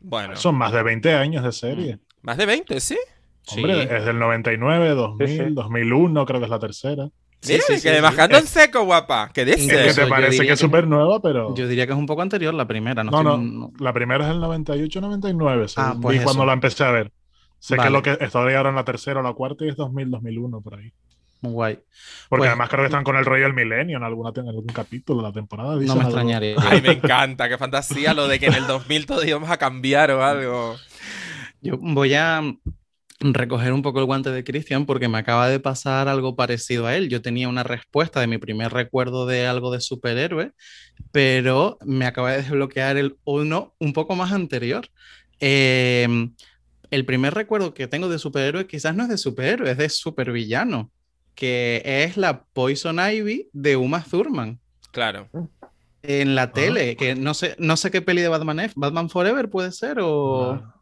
Bueno, 0.00 0.36
Son 0.36 0.54
más 0.54 0.72
de 0.72 0.82
20 0.82 1.14
años 1.14 1.44
de 1.44 1.52
serie. 1.52 1.98
más 2.22 2.36
de 2.36 2.46
20, 2.46 2.80
¿sí? 2.80 2.96
Sí. 3.42 3.60
Hombre, 3.60 3.82
es 3.96 4.04
del 4.06 4.18
99, 4.18 4.88
2000, 4.90 5.28
Sí, 5.28 5.36
sí. 5.38 5.44
2001, 5.52 6.24
creo 6.26 6.40
que 6.40 6.44
es 6.44 6.50
la 6.50 6.58
tercera. 6.58 7.08
Sí, 7.44 7.52
Mira, 7.52 7.64
sí, 7.66 7.72
que 7.82 7.94
sí, 7.96 8.00
bajando 8.00 8.38
en 8.38 8.46
seco, 8.46 8.84
guapa. 8.84 9.30
¿Qué 9.34 9.42
Es 9.42 9.46
que 9.56 9.56
dices? 9.56 9.96
Te 9.96 10.06
parece 10.06 10.46
que 10.46 10.52
es 10.52 10.58
súper 10.58 10.86
nueva, 10.86 11.20
pero... 11.20 11.54
Yo 11.54 11.68
diría 11.68 11.86
que 11.86 11.92
es 11.92 11.98
un 11.98 12.06
poco 12.06 12.22
anterior 12.22 12.54
la 12.54 12.66
primera. 12.66 13.04
No, 13.04 13.22
No, 13.22 13.36
no, 13.36 13.72
la 13.78 13.92
primera 13.92 14.24
es 14.24 14.30
el 14.34 14.40
98-99, 14.40 15.68
según 15.68 15.88
Ah, 15.90 15.94
pues 16.00 16.18
vi 16.18 16.24
cuando 16.24 16.46
la 16.46 16.52
empecé 16.54 16.84
a 16.84 16.90
ver. 16.90 17.12
Sé 17.58 17.76
Vale. 17.76 17.88
que 17.88 17.92
lo 17.92 18.02
que 18.02 18.24
estoy 18.24 18.54
ahora 18.54 18.70
en 18.70 18.76
la 18.76 18.84
tercera 18.84 19.20
o 19.20 19.22
la 19.22 19.32
cuarta 19.32 19.64
y 19.64 19.68
es 19.68 19.76
2000-2001 19.76 20.62
por 20.62 20.74
ahí. 20.76 20.92
Muy 21.42 21.52
guay. 21.52 21.74
Porque 22.30 22.40
Pues- 22.40 22.48
además 22.48 22.68
creo 22.70 22.80
que 22.82 22.86
están 22.86 23.04
con 23.04 23.16
el 23.16 23.24
rollo 23.26 23.44
del 23.44 23.52
milenio 23.54 23.98
en, 23.98 24.02
alguna, 24.04 24.30
en 24.34 24.48
algún 24.48 24.66
capítulo 24.66 25.20
de 25.20 25.28
la 25.28 25.32
temporada. 25.34 25.74
No 25.74 25.80
me 25.80 25.90
algo. 25.90 26.02
extrañaría. 26.02 26.56
Ay, 26.58 26.80
me 26.80 26.92
encanta. 26.92 27.48
Qué 27.50 27.58
fantasía 27.58 28.14
lo 28.14 28.26
de 28.28 28.38
que 28.40 28.46
en 28.46 28.54
el 28.54 28.66
2000 28.66 29.04
todos 29.06 29.26
íbamos 29.26 29.50
a 29.50 29.58
cambiar 29.58 30.10
o 30.12 30.24
algo. 30.24 30.76
Yo 31.60 31.76
voy 31.78 32.14
a 32.14 32.42
recoger 33.32 33.72
un 33.72 33.80
poco 33.80 34.00
el 34.00 34.04
guante 34.04 34.30
de 34.30 34.44
Cristian 34.44 34.84
porque 34.84 35.08
me 35.08 35.16
acaba 35.18 35.48
de 35.48 35.58
pasar 35.58 36.08
algo 36.08 36.36
parecido 36.36 36.86
a 36.86 36.94
él. 36.94 37.08
Yo 37.08 37.22
tenía 37.22 37.48
una 37.48 37.62
respuesta 37.62 38.20
de 38.20 38.26
mi 38.26 38.36
primer 38.36 38.72
recuerdo 38.72 39.24
de 39.24 39.46
algo 39.46 39.72
de 39.72 39.80
superhéroe, 39.80 40.52
pero 41.10 41.78
me 41.84 42.04
acaba 42.04 42.32
de 42.32 42.42
desbloquear 42.42 42.98
el 42.98 43.16
uno 43.24 43.74
un 43.78 43.94
poco 43.94 44.14
más 44.14 44.32
anterior. 44.32 44.88
Eh, 45.40 46.28
el 46.90 47.04
primer 47.06 47.34
recuerdo 47.34 47.72
que 47.72 47.88
tengo 47.88 48.08
de 48.08 48.18
superhéroe 48.18 48.66
quizás 48.66 48.94
no 48.94 49.04
es 49.04 49.08
de 49.08 49.16
superhéroe, 49.18 49.70
es 49.70 49.78
de 49.78 49.88
supervillano, 49.88 50.90
que 51.34 51.82
es 51.84 52.16
la 52.16 52.44
Poison 52.44 52.98
Ivy 52.98 53.48
de 53.52 53.76
Uma 53.76 54.04
Thurman. 54.04 54.60
Claro. 54.92 55.28
En 56.02 56.34
la 56.34 56.52
tele, 56.52 56.96
que 56.96 57.14
no 57.14 57.32
sé, 57.32 57.56
no 57.58 57.78
sé 57.78 57.90
qué 57.90 58.02
peli 58.02 58.20
de 58.20 58.28
Batman 58.28 58.60
es, 58.60 58.74
Batman 58.74 59.08
Forever 59.08 59.48
puede 59.48 59.72
ser 59.72 59.98
o... 60.00 60.52
Ah, 60.52 60.74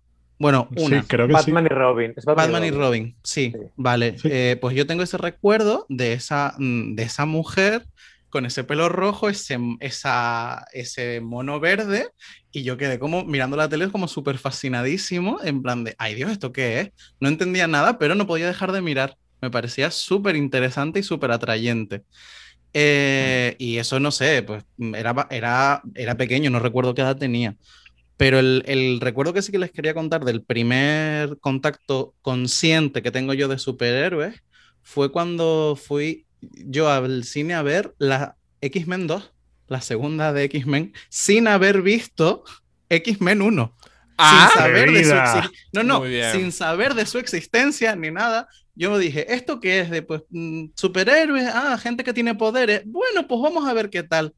Bueno, 0.42 0.68
una. 0.76 1.00
Sí, 1.02 1.06
creo 1.06 1.28
que 1.28 1.34
Batman 1.34 1.66
y 1.66 1.68
Robin. 1.68 2.14
Es 2.16 2.24
Batman 2.24 2.64
y 2.64 2.72
Robin, 2.72 3.14
sí, 3.22 3.52
Sí. 3.54 3.58
vale. 3.76 4.18
Sí. 4.18 4.28
Eh, 4.28 4.58
pues 4.60 4.74
yo 4.74 4.88
tengo 4.88 5.04
ese 5.04 5.16
recuerdo 5.16 5.86
de 5.88 6.14
esa, 6.14 6.54
mm, 6.58 6.96
de 6.96 7.02
esa 7.04 7.26
mujer 7.26 7.86
con 8.28 8.44
ese 8.44 8.64
pelo 8.64 8.88
rojo, 8.88 9.28
ese, 9.28 9.56
esa, 9.78 10.64
ese 10.72 11.20
mono 11.20 11.60
verde, 11.60 12.08
y 12.50 12.64
yo 12.64 12.76
quedé 12.76 12.98
como 12.98 13.24
mirando 13.24 13.56
la 13.56 13.68
tele 13.68 13.88
como 13.90 14.08
súper 14.08 14.36
fascinadísimo, 14.36 15.38
en 15.44 15.62
plan 15.62 15.84
de, 15.84 15.94
ay 15.96 16.16
Dios, 16.16 16.32
¿esto 16.32 16.50
qué 16.52 16.80
es? 16.80 16.90
No 17.20 17.28
entendía 17.28 17.68
nada, 17.68 17.98
pero 17.98 18.16
no 18.16 18.26
podía 18.26 18.48
dejar 18.48 18.72
de 18.72 18.82
mirar. 18.82 19.16
Me 19.40 19.50
parecía 19.50 19.92
súper 19.92 20.34
interesante 20.34 20.98
y 20.98 21.02
súper 21.04 21.30
atrayente. 21.30 22.02
Eh, 22.74 23.54
y 23.58 23.76
eso 23.78 24.00
no 24.00 24.10
sé, 24.10 24.42
pues 24.42 24.64
era, 24.94 25.28
era, 25.30 25.82
era 25.94 26.16
pequeño, 26.16 26.50
no 26.50 26.58
recuerdo 26.58 26.94
qué 26.94 27.02
edad 27.02 27.16
tenía. 27.16 27.54
Pero 28.22 28.38
el, 28.38 28.62
el 28.66 29.00
recuerdo 29.00 29.32
que 29.32 29.42
sí 29.42 29.50
que 29.50 29.58
les 29.58 29.72
quería 29.72 29.94
contar 29.94 30.24
del 30.24 30.44
primer 30.44 31.40
contacto 31.40 32.14
consciente 32.22 33.02
que 33.02 33.10
tengo 33.10 33.34
yo 33.34 33.48
de 33.48 33.58
superhéroes 33.58 34.44
fue 34.80 35.10
cuando 35.10 35.76
fui 35.76 36.24
yo 36.40 36.88
al 36.88 37.24
cine 37.24 37.54
a 37.54 37.62
ver 37.62 37.96
la 37.98 38.36
X-Men 38.60 39.08
2, 39.08 39.32
la 39.66 39.80
segunda 39.80 40.32
de 40.32 40.44
X-Men, 40.44 40.92
sin 41.08 41.48
haber 41.48 41.82
visto 41.82 42.44
X-Men 42.90 43.42
1. 43.42 43.76
Ah, 44.18 44.50
sin 44.52 44.62
saber 44.62 44.92
de 44.92 45.04
su 45.04 45.50
No, 45.72 45.82
no, 45.82 46.04
sin 46.30 46.52
saber 46.52 46.94
de 46.94 47.06
su 47.06 47.18
existencia 47.18 47.96
ni 47.96 48.12
nada. 48.12 48.46
Yo 48.76 48.98
dije, 48.98 49.34
¿esto 49.34 49.58
qué 49.58 49.80
es? 49.80 49.90
De 49.90 50.02
pues 50.02 50.22
mm, 50.30 50.66
superhéroes, 50.76 51.48
ah, 51.52 51.76
gente 51.76 52.04
que 52.04 52.12
tiene 52.12 52.36
poderes. 52.36 52.82
Bueno, 52.86 53.26
pues 53.26 53.40
vamos 53.42 53.68
a 53.68 53.72
ver 53.72 53.90
qué 53.90 54.04
tal. 54.04 54.32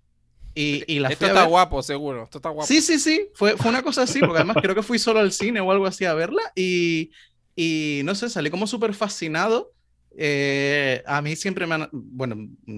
Y, 0.54 0.84
y 0.86 1.00
la 1.00 1.08
esto 1.08 1.26
está 1.26 1.42
ver. 1.42 1.48
guapo, 1.48 1.82
seguro. 1.82 2.24
Esto 2.24 2.38
está 2.38 2.50
guapo. 2.50 2.66
Sí, 2.66 2.80
sí, 2.80 2.98
sí, 2.98 3.28
fue, 3.34 3.56
fue 3.56 3.70
una 3.70 3.82
cosa 3.82 4.02
así, 4.02 4.22
porque 4.22 4.38
además 4.38 4.58
creo 4.60 4.74
que 4.74 4.82
fui 4.82 4.98
solo 4.98 5.20
al 5.20 5.32
cine 5.32 5.60
o 5.60 5.70
algo 5.70 5.86
así 5.86 6.04
a 6.04 6.14
verla 6.14 6.42
y, 6.54 7.10
y 7.56 8.02
no 8.04 8.14
sé, 8.14 8.30
salí 8.30 8.50
como 8.50 8.66
súper 8.66 8.94
fascinado. 8.94 9.72
Eh, 10.16 11.02
a 11.06 11.20
mí 11.22 11.34
siempre 11.34 11.66
me 11.66 11.74
han, 11.74 11.88
bueno, 11.92 12.36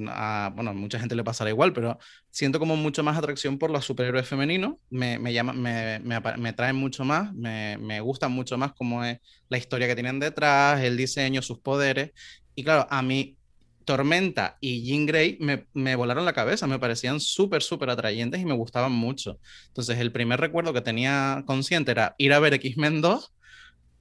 a, 0.09 0.51
bueno, 0.55 0.71
a 0.71 0.75
mucha 0.75 0.99
gente 0.99 1.15
le 1.15 1.23
pasará 1.23 1.51
igual, 1.51 1.75
pero 1.75 1.99
siento 2.31 2.59
como 2.59 2.77
mucho 2.77 3.03
más 3.03 3.19
atracción 3.19 3.59
por 3.59 3.71
los 3.71 3.85
superhéroes 3.85 4.27
femeninos, 4.27 4.77
me, 4.89 5.19
me, 5.19 5.35
llama, 5.35 5.53
me, 5.53 5.99
me, 6.01 6.19
me 6.39 6.53
traen 6.55 6.77
mucho 6.77 7.05
más, 7.05 7.35
me, 7.35 7.77
me 7.79 8.01
gustan 8.01 8.33
mucho 8.33 8.57
más 8.57 8.73
cómo 8.73 9.05
es 9.05 9.19
la 9.51 9.59
historia 9.59 9.87
que 9.87 9.95
tienen 9.95 10.19
detrás, 10.19 10.81
el 10.81 10.97
diseño, 10.97 11.43
sus 11.43 11.61
poderes, 11.61 12.13
y 12.55 12.65
claro, 12.65 12.87
a 12.89 13.03
mí 13.03 13.37
Tormenta 13.87 14.59
y 14.61 14.85
Jean 14.85 15.07
Grey 15.07 15.39
me, 15.41 15.69
me 15.75 15.97
volaron 15.97 16.27
la 16.27 16.35
cabeza, 16.35 16.67
me 16.69 16.79
parecían 16.81 17.21
súper, 17.21 17.63
súper 17.63 17.91
atrayentes 17.91 18.43
y 18.43 18.47
me 18.47 18.55
gustaban 18.55 18.93
mucho. 18.93 19.41
Entonces, 19.69 19.99
el 20.01 20.13
primer 20.13 20.41
recuerdo 20.41 20.75
que 20.75 20.83
tenía 20.83 21.45
consciente 21.47 21.93
era 21.93 22.17
ir 22.19 22.35
a 22.35 22.41
ver 22.41 22.55
X-Men 22.55 23.01
2, 23.03 23.35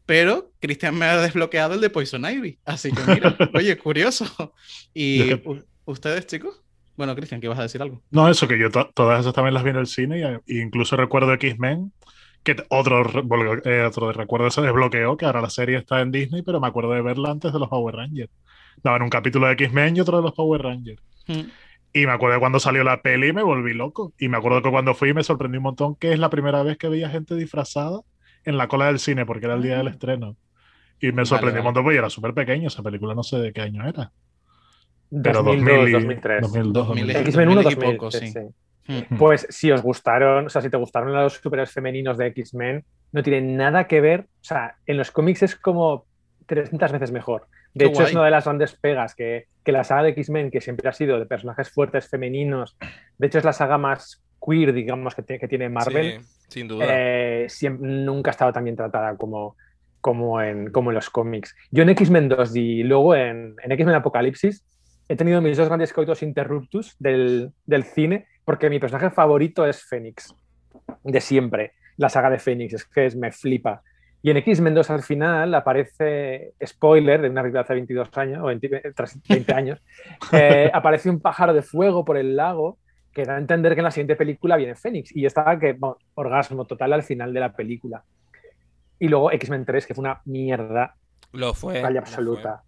pero 0.05 0.51
Cristian 0.59 0.95
me 0.97 1.05
ha 1.05 1.17
desbloqueado 1.21 1.75
el 1.75 1.81
de 1.81 1.89
Poison 1.89 2.25
Ivy. 2.29 2.59
Así 2.65 2.91
que 2.91 3.01
mira, 3.05 3.35
oye, 3.53 3.77
curioso. 3.77 4.53
¿Y 4.93 5.31
ustedes, 5.85 6.27
chicos? 6.27 6.61
Bueno, 6.97 7.15
Cristian, 7.15 7.41
¿qué 7.41 7.47
vas 7.47 7.59
a 7.59 7.63
decir 7.63 7.81
algo? 7.81 8.03
No, 8.11 8.29
eso 8.29 8.47
que 8.47 8.59
yo 8.59 8.69
to- 8.69 8.89
todas 8.93 9.19
esas 9.21 9.33
también 9.33 9.53
las 9.53 9.63
vi 9.63 9.71
en 9.71 9.77
el 9.77 9.87
cine 9.87 10.41
y, 10.47 10.57
y 10.57 10.61
incluso 10.61 10.95
recuerdo 10.95 11.33
X-Men, 11.33 11.91
que 12.43 12.55
otro, 12.69 13.03
eh, 13.65 13.83
otro 13.83 14.11
recuerdo 14.13 14.49
se 14.51 14.61
desbloqueó, 14.61 15.17
que 15.17 15.25
ahora 15.25 15.41
la 15.41 15.49
serie 15.49 15.77
está 15.77 16.01
en 16.01 16.11
Disney, 16.11 16.41
pero 16.43 16.59
me 16.61 16.67
acuerdo 16.67 16.91
de 16.91 17.01
verla 17.01 17.31
antes 17.31 17.51
de 17.51 17.59
los 17.59 17.69
Power 17.69 17.95
Rangers. 17.95 18.31
Daban 18.83 19.01
un 19.01 19.09
capítulo 19.09 19.47
de 19.47 19.53
X-Men 19.53 19.95
y 19.97 20.01
otro 20.01 20.17
de 20.17 20.23
los 20.23 20.33
Power 20.33 20.61
Rangers. 20.61 21.01
Mm, 21.27 21.41
Y 21.93 22.05
me 22.05 22.11
acuerdo 22.11 22.35
de 22.35 22.39
cuando 22.39 22.59
salió 22.59 22.83
la 22.83 23.01
peli 23.01 23.29
y 23.29 23.33
me 23.33 23.41
volví 23.43 23.73
loco. 23.73 24.13
Y 24.19 24.27
me 24.29 24.37
acuerdo 24.37 24.61
que 24.61 24.69
cuando 24.69 24.93
fui 24.93 25.13
me 25.13 25.23
sorprendí 25.23 25.57
un 25.57 25.63
montón 25.63 25.95
que 25.95 26.11
es 26.13 26.19
la 26.19 26.29
primera 26.29 26.61
vez 26.63 26.77
que 26.77 26.89
veía 26.89 27.09
gente 27.09 27.35
disfrazada 27.35 28.01
en 28.43 28.57
la 28.57 28.67
cola 28.67 28.87
del 28.87 28.99
cine, 28.99 29.25
porque 29.25 29.45
era 29.45 29.55
el 29.55 29.63
día 29.63 29.77
del 29.77 29.87
estreno. 29.87 30.35
Y 30.99 31.07
me 31.07 31.13
Vale, 31.13 31.25
sorprendió 31.25 31.53
vale. 31.53 31.59
un 31.61 31.65
montón, 31.65 31.83
porque 31.83 31.97
era 31.97 32.09
súper 32.09 32.33
pequeño 32.33 32.67
esa 32.67 32.83
película, 32.83 33.15
no 33.15 33.23
sé 33.23 33.37
de 33.39 33.51
qué 33.53 33.61
año 33.61 33.87
era. 33.87 34.11
Pero 35.23 35.43
2002, 35.43 35.65
2000 35.77 35.89
y- 35.89 35.91
2003. 35.93 36.41
2002, 36.41 36.73
2000 36.87 37.03
2003. 37.07 37.27
X-Men 37.27 37.49
1, 37.49 37.61
2000 37.63 37.71
y 37.71 37.75
2000. 37.81 37.97
poco, 37.97 38.11
sí, 38.11 38.27
sí. 38.27 38.33
sí. 38.33 38.39
Mm. 38.87 39.17
Pues 39.17 39.47
si 39.49 39.71
os 39.71 39.81
gustaron, 39.81 40.45
o 40.45 40.49
sea, 40.49 40.61
si 40.61 40.69
te 40.69 40.77
gustaron 40.77 41.11
los 41.13 41.33
superhéroes 41.33 41.71
femeninos 41.71 42.17
de 42.17 42.27
X-Men, 42.27 42.83
no 43.11 43.23
tienen 43.23 43.57
nada 43.57 43.87
que 43.87 43.99
ver. 44.01 44.21
O 44.21 44.43
sea, 44.43 44.75
en 44.85 44.97
los 44.97 45.11
cómics 45.11 45.41
es 45.43 45.55
como 45.55 46.05
300 46.45 46.91
veces 46.91 47.11
mejor. 47.11 47.47
De 47.75 47.85
Qué 47.85 47.89
hecho, 47.91 47.99
guay. 47.99 48.07
es 48.07 48.13
una 48.15 48.25
de 48.25 48.31
las 48.31 48.45
grandes 48.45 48.75
pegas 48.75 49.13
que, 49.13 49.45
que 49.63 49.71
la 49.71 49.83
saga 49.83 50.03
de 50.03 50.09
X-Men, 50.09 50.49
que 50.49 50.61
siempre 50.61 50.89
ha 50.89 50.93
sido 50.93 51.19
de 51.19 51.25
personajes 51.27 51.69
fuertes 51.69 52.09
femeninos, 52.09 52.75
de 53.17 53.27
hecho 53.27 53.37
es 53.37 53.43
la 53.45 53.53
saga 53.53 53.77
más 53.77 54.23
queer, 54.43 54.73
digamos, 54.73 55.13
que, 55.13 55.21
tiene- 55.23 55.39
que 55.39 55.47
tiene 55.47 55.69
Marvel, 55.69 56.21
Sí, 56.21 56.27
sin 56.49 56.67
duda. 56.67 56.85
eh, 56.89 57.45
siem- 57.49 57.77
nunca 57.79 58.31
ha 58.31 58.33
estado 58.33 58.51
tan 58.53 58.63
bien 58.63 58.75
tratada 58.75 59.15
como, 59.17 59.55
como, 60.01 60.41
en, 60.41 60.71
como 60.71 60.91
en 60.91 60.95
los 60.95 61.09
cómics. 61.09 61.53
Yo 61.69 61.83
en 61.83 61.89
X-Men 61.89 62.29
2 62.29 62.55
y 62.55 62.83
luego 62.83 63.13
en, 63.15 63.55
en 63.61 63.71
X-Men 63.71 63.95
Apocalipsis 63.95 64.63
he 65.09 65.15
tenido 65.15 65.41
mis 65.41 65.57
dos 65.57 65.67
grandes 65.67 65.91
coitos 65.93 66.23
interruptus 66.23 66.95
del, 66.99 67.51
del 67.65 67.83
cine, 67.83 68.27
porque 68.45 68.69
mi 68.69 68.79
personaje 68.79 69.09
favorito 69.09 69.65
es 69.67 69.83
Fénix, 69.83 70.33
de 71.03 71.19
siempre. 71.21 71.73
La 71.97 72.09
saga 72.09 72.29
de 72.29 72.39
Fénix, 72.39 72.73
es 72.73 72.85
que 72.85 73.05
es, 73.07 73.15
me 73.15 73.31
flipa. 73.31 73.81
Y 74.25 74.31
en 74.31 74.37
X-Men 74.37 74.73
2 74.73 74.89
al 74.89 75.03
final 75.03 75.53
aparece, 75.53 76.55
spoiler, 76.65 77.21
de 77.21 77.29
una 77.29 77.43
película 77.43 77.61
hace 77.61 77.75
22 77.75 78.09
años, 78.17 78.41
o 78.41 78.45
20, 78.45 78.93
tras 78.95 79.21
20 79.21 79.53
años, 79.53 79.79
eh, 80.31 80.71
aparece 80.73 81.11
un 81.11 81.19
pájaro 81.19 81.53
de 81.53 81.61
fuego 81.61 82.03
por 82.03 82.17
el 82.17 82.35
lago 82.35 82.79
que 83.13 83.23
da 83.23 83.35
a 83.35 83.37
entender 83.37 83.75
que 83.75 83.81
en 83.81 83.83
la 83.83 83.91
siguiente 83.91 84.15
película 84.15 84.57
viene 84.57 84.73
Fénix. 84.73 85.15
Y 85.15 85.21
yo 85.21 85.27
estaba 85.27 85.59
que, 85.59 85.73
bueno, 85.73 85.99
orgasmo 86.15 86.65
total 86.65 86.93
al 86.93 87.03
final 87.03 87.35
de 87.35 87.39
la 87.39 87.55
película. 87.55 88.03
Y 88.97 89.09
luego 89.09 89.31
X-Men 89.31 89.63
3, 89.63 89.85
que 89.85 89.93
fue 89.93 90.01
una 90.01 90.19
mierda 90.25 90.95
lo 91.31 91.53
fue. 91.53 91.79
lo 91.79 91.99
absoluta. 91.99 92.63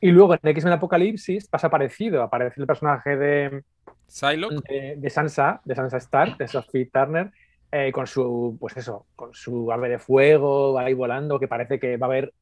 Y 0.00 0.10
luego 0.12 0.32
en 0.32 0.48
X-Men 0.48 0.72
Apocalipsis 0.72 1.46
pasa 1.46 1.68
parecido. 1.68 2.22
Aparece 2.22 2.58
el 2.58 2.66
personaje 2.66 3.18
de, 3.18 3.50
fue. 3.50 3.64
Psylocke. 4.06 4.66
de, 4.66 4.96
de 4.96 5.10
Sansa, 5.10 5.60
de 5.62 5.74
Sansa 5.74 5.98
Stark, 5.98 6.38
de 6.38 6.48
Sophie 6.48 6.86
Turner, 6.90 7.30
eh, 7.72 7.92
con 7.92 8.06
su, 8.06 8.56
pues 8.58 8.76
eso, 8.76 9.06
con 9.16 9.32
su 9.34 9.70
ave 9.72 9.88
de 9.88 9.98
fuego, 9.98 10.72
va 10.74 10.82
ahí 10.82 10.94
volando, 10.94 11.38
que 11.38 11.48
parece 11.48 11.78
que 11.78 11.96
va 11.96 12.06
a 12.06 12.10
haber 12.10 12.32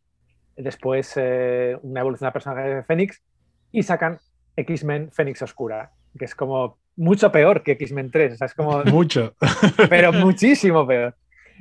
después 0.56 1.12
eh, 1.16 1.76
una 1.82 2.00
evolución 2.00 2.26
del 2.26 2.32
personaje 2.32 2.68
de 2.68 2.82
Fénix, 2.82 3.22
y 3.70 3.82
sacan 3.82 4.18
X-Men 4.56 5.10
Fénix 5.12 5.42
Oscura, 5.42 5.92
que 6.18 6.24
es 6.24 6.34
como 6.34 6.78
mucho 6.96 7.30
peor 7.30 7.62
que 7.62 7.72
X-Men 7.72 8.10
3, 8.10 8.34
o 8.34 8.36
sea, 8.36 8.46
es 8.46 8.54
como, 8.54 8.82
Mucho. 8.86 9.34
pero 9.88 10.12
muchísimo 10.12 10.86
peor. 10.86 11.14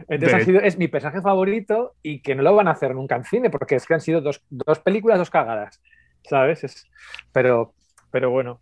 Entonces 0.10 0.32
De- 0.32 0.36
ha 0.42 0.46
sido, 0.46 0.62
es 0.62 0.78
mi 0.78 0.88
personaje 0.88 1.22
favorito 1.22 1.96
y 2.02 2.22
que 2.22 2.36
no 2.36 2.44
lo 2.44 2.56
van 2.56 2.68
a 2.68 2.72
hacer 2.72 2.96
nunca 2.96 3.16
en 3.16 3.24
cine, 3.24 3.50
porque 3.50 3.76
es 3.76 3.86
que 3.86 3.94
han 3.96 4.02
sido 4.02 4.22
dos, 4.22 4.42
dos 4.50 4.80
películas, 4.80 5.18
dos 5.20 5.30
cagadas, 5.30 5.82
¿sabes? 6.24 6.64
Es- 6.64 6.86
pero, 7.32 7.74
pero 8.12 8.30
bueno. 8.30 8.62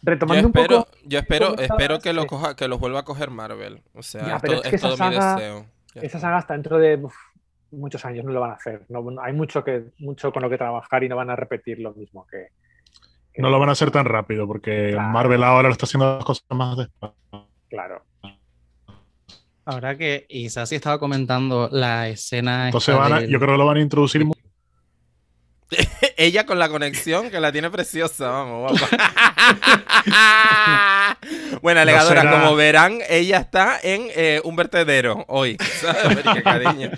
Yo 0.00 0.10
Retomando 0.12 0.48
un 0.48 0.56
espero, 0.56 0.84
poco... 0.84 0.98
yo 1.04 1.18
espero, 1.18 1.58
espero 1.58 1.98
que, 1.98 2.12
lo 2.12 2.22
sí. 2.22 2.28
coja, 2.28 2.54
que 2.56 2.68
los 2.68 2.78
vuelva 2.78 3.00
a 3.00 3.04
coger 3.04 3.30
Marvel. 3.30 3.82
O 3.94 4.02
sea, 4.02 4.24
Ya, 4.26 4.36
es, 4.36 4.42
pero 4.42 4.54
todo, 4.54 4.62
es 4.64 4.70
que 4.70 4.76
es 4.76 4.82
todo 4.82 4.94
esa 4.94 5.08
mi 5.10 5.14
deseo. 5.16 5.66
Ya 5.94 6.00
Esa 6.02 6.06
está. 6.06 6.18
saga 6.20 6.36
hasta 6.38 6.54
dentro 6.54 6.78
de 6.78 6.96
uf, 6.96 7.14
muchos 7.72 8.04
años 8.04 8.24
no 8.24 8.30
lo 8.32 8.40
van 8.40 8.50
a 8.52 8.54
hacer. 8.54 8.84
No, 8.88 9.04
hay 9.20 9.32
mucho, 9.32 9.64
que, 9.64 9.86
mucho 9.98 10.32
con 10.32 10.42
lo 10.42 10.48
que 10.50 10.56
trabajar 10.56 11.02
y 11.02 11.08
no 11.08 11.16
van 11.16 11.30
a 11.30 11.36
repetir 11.36 11.80
lo 11.80 11.92
mismo 11.94 12.26
que... 12.30 12.48
que- 13.32 13.42
No 13.42 13.50
lo 13.50 13.58
van 13.58 13.70
a 13.70 13.72
hacer 13.72 13.90
tan 13.90 14.04
rápido 14.04 14.46
porque 14.46 14.90
Claro. 14.92 15.08
Marvel 15.08 15.42
ahora 15.42 15.68
lo 15.68 15.72
está 15.72 15.86
haciendo 15.86 16.16
las 16.16 16.24
cosas 16.24 16.44
más 16.50 16.76
despacio. 16.76 17.16
Claro. 17.68 18.04
Ahora 19.64 19.98
que 19.98 20.24
Isasi 20.30 20.76
estaba 20.76 20.98
comentando 20.98 21.68
la 21.72 22.08
escena. 22.08 22.66
Entonces 22.66 22.96
van 22.96 23.12
a- 23.12 23.20
del- 23.20 23.30
yo 23.30 23.38
creo 23.38 23.52
que 23.54 23.58
lo 23.58 23.66
van 23.66 23.76
a 23.78 23.80
introducir 23.80 24.24
Ella 26.18 26.44
con 26.46 26.58
la 26.58 26.68
conexión 26.68 27.30
que 27.30 27.38
la 27.38 27.52
tiene 27.52 27.70
preciosa, 27.70 28.28
vamos, 28.28 28.72
guapa. 28.72 28.88
bueno, 31.62 31.80
alegadora, 31.80 32.22
será- 32.22 32.32
como 32.42 32.56
verán, 32.56 32.98
ella 33.08 33.38
está 33.38 33.78
en 33.82 34.08
eh, 34.16 34.40
un 34.42 34.56
vertedero 34.56 35.24
hoy. 35.28 35.56
¿Sabes? 35.80 36.18
Qué 36.34 36.42
cariño. 36.42 36.90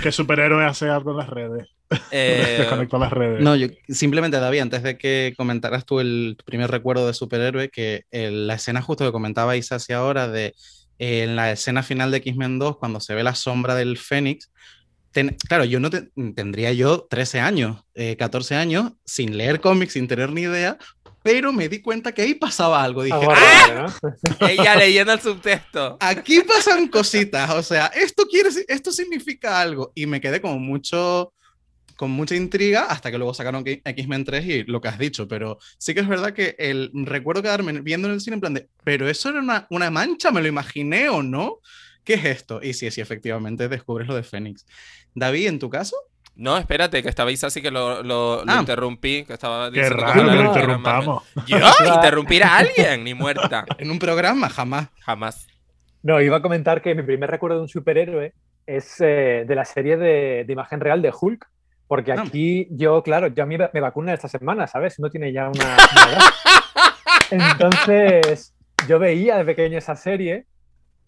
¿Qué 0.00 0.12
superhéroe 0.12 0.64
hace 0.64 0.88
algo 0.88 1.10
en 1.10 1.16
las 1.16 1.28
redes? 1.28 1.66
Eh, 2.12 2.56
Desconectó 2.60 2.98
las 2.98 3.12
redes. 3.12 3.42
No, 3.42 3.56
yo 3.56 3.66
simplemente, 3.88 4.38
David, 4.38 4.60
antes 4.60 4.82
de 4.84 4.96
que 4.96 5.34
comentaras 5.36 5.84
tú 5.84 5.98
el 5.98 6.36
primer 6.44 6.70
recuerdo 6.70 7.04
de 7.06 7.14
superhéroe, 7.14 7.68
que 7.68 8.04
eh, 8.12 8.30
la 8.30 8.54
escena 8.54 8.80
justo 8.80 9.04
que 9.04 9.12
comentaba 9.12 9.56
Isasi 9.56 9.92
ahora 9.92 10.28
de 10.28 10.54
eh, 10.98 11.24
en 11.24 11.34
la 11.36 11.50
escena 11.50 11.82
final 11.82 12.12
de 12.12 12.18
X-Men 12.18 12.60
2, 12.60 12.78
cuando 12.78 13.00
se 13.00 13.14
ve 13.14 13.24
la 13.24 13.34
sombra 13.34 13.74
del 13.74 13.98
Fénix, 13.98 14.50
ten- 15.16 15.34
claro, 15.48 15.64
yo 15.64 15.80
no 15.80 15.88
te- 15.88 16.10
tendría 16.34 16.72
yo 16.74 17.06
13 17.08 17.40
años, 17.40 17.82
eh, 17.94 18.16
14 18.18 18.54
años, 18.54 18.92
sin 19.06 19.38
leer 19.38 19.62
cómics, 19.62 19.94
sin 19.94 20.06
tener 20.06 20.30
ni 20.30 20.42
idea, 20.42 20.76
pero 21.22 21.54
me 21.54 21.70
di 21.70 21.80
cuenta 21.80 22.12
que 22.12 22.20
ahí 22.20 22.34
pasaba 22.34 22.84
algo. 22.84 23.02
Dije, 23.02 23.16
¡ah! 23.30 23.86
ella 24.40 24.76
leyendo 24.76 25.14
el 25.14 25.20
subtexto. 25.20 25.96
aquí 26.00 26.40
pasan 26.42 26.88
cositas, 26.88 27.48
o 27.50 27.62
sea, 27.62 27.86
esto 27.86 28.26
quiere, 28.30 28.50
esto 28.68 28.92
significa 28.92 29.58
algo. 29.58 29.90
Y 29.94 30.04
me 30.04 30.20
quedé 30.20 30.42
como 30.42 30.58
mucho, 30.58 31.32
con 31.96 32.10
mucha 32.10 32.36
intriga 32.36 32.82
hasta 32.82 33.10
que 33.10 33.16
luego 33.16 33.32
sacaron 33.32 33.64
X-Men 33.66 34.24
3 34.26 34.44
y 34.44 34.64
lo 34.64 34.82
que 34.82 34.88
has 34.88 34.98
dicho, 34.98 35.26
pero 35.26 35.58
sí 35.78 35.94
que 35.94 36.00
es 36.00 36.08
verdad 36.08 36.34
que 36.34 36.54
el 36.58 36.90
recuerdo 37.06 37.40
quedarme 37.42 37.80
viendo 37.80 38.06
en 38.06 38.12
el 38.14 38.20
cine 38.20 38.34
en 38.34 38.40
plan 38.40 38.52
de, 38.54 38.68
pero 38.84 39.08
eso 39.08 39.30
era 39.30 39.40
una, 39.40 39.66
una 39.70 39.90
mancha, 39.90 40.30
me 40.30 40.42
lo 40.42 40.48
imaginé 40.48 41.08
o 41.08 41.22
no. 41.22 41.60
¿Qué 42.06 42.14
es 42.14 42.24
esto? 42.24 42.60
Y 42.62 42.72
sí, 42.72 42.90
sí, 42.90 43.02
efectivamente 43.02 43.68
descubres 43.68 44.08
lo 44.08 44.14
de 44.14 44.22
Fénix. 44.22 44.64
David, 45.14 45.48
¿en 45.48 45.58
tu 45.58 45.68
caso? 45.68 45.96
No, 46.36 46.56
espérate, 46.56 47.02
que 47.02 47.08
estabais 47.08 47.42
así 47.44 47.60
que 47.60 47.70
lo, 47.70 48.02
lo- 48.02 48.44
lo 48.44 48.52
Ah. 48.52 48.58
interrumpí, 48.60 49.24
que 49.24 49.32
estaba 49.32 49.70
Qué 49.72 49.88
raro 49.88 50.12
que 50.12 50.22
lo 50.22 50.34
no, 50.34 50.44
interrumpamos. 50.46 51.24
¿Yo? 51.46 51.56
¿Interrumpir 51.94 52.44
a 52.44 52.58
alguien? 52.58 53.04
Ni 53.04 53.12
muerta. 53.14 53.64
En 53.78 53.90
un 53.90 53.98
programa, 53.98 54.48
jamás. 54.48 54.88
Jamás. 55.00 55.46
No, 56.02 56.20
iba 56.20 56.36
a 56.36 56.42
comentar 56.42 56.80
que 56.80 56.94
mi 56.94 57.02
primer 57.02 57.30
recuerdo 57.30 57.56
de 57.56 57.62
un 57.62 57.68
superhéroe 57.68 58.32
es 58.66 59.00
eh, 59.00 59.44
de 59.46 59.54
la 59.54 59.64
serie 59.64 59.96
de, 59.96 60.44
de 60.46 60.52
imagen 60.52 60.78
real 60.80 61.02
de 61.02 61.12
Hulk. 61.18 61.44
Porque 61.88 62.12
Ah. 62.12 62.22
aquí 62.26 62.68
yo, 62.70 63.02
claro, 63.02 63.28
yo 63.28 63.42
a 63.42 63.46
mí 63.46 63.56
me 63.72 63.80
vacunan 63.80 64.14
esta 64.14 64.28
semana, 64.28 64.66
¿sabes? 64.66 64.98
Uno 64.98 65.08
tiene 65.10 65.32
ya 65.32 65.48
una, 65.48 65.64
una 65.64 66.12
edad. 66.12 66.20
Entonces, 67.30 68.54
yo 68.88 68.98
veía 68.98 69.36
de 69.38 69.44
pequeño 69.44 69.78
esa 69.78 69.96
serie 69.96 70.46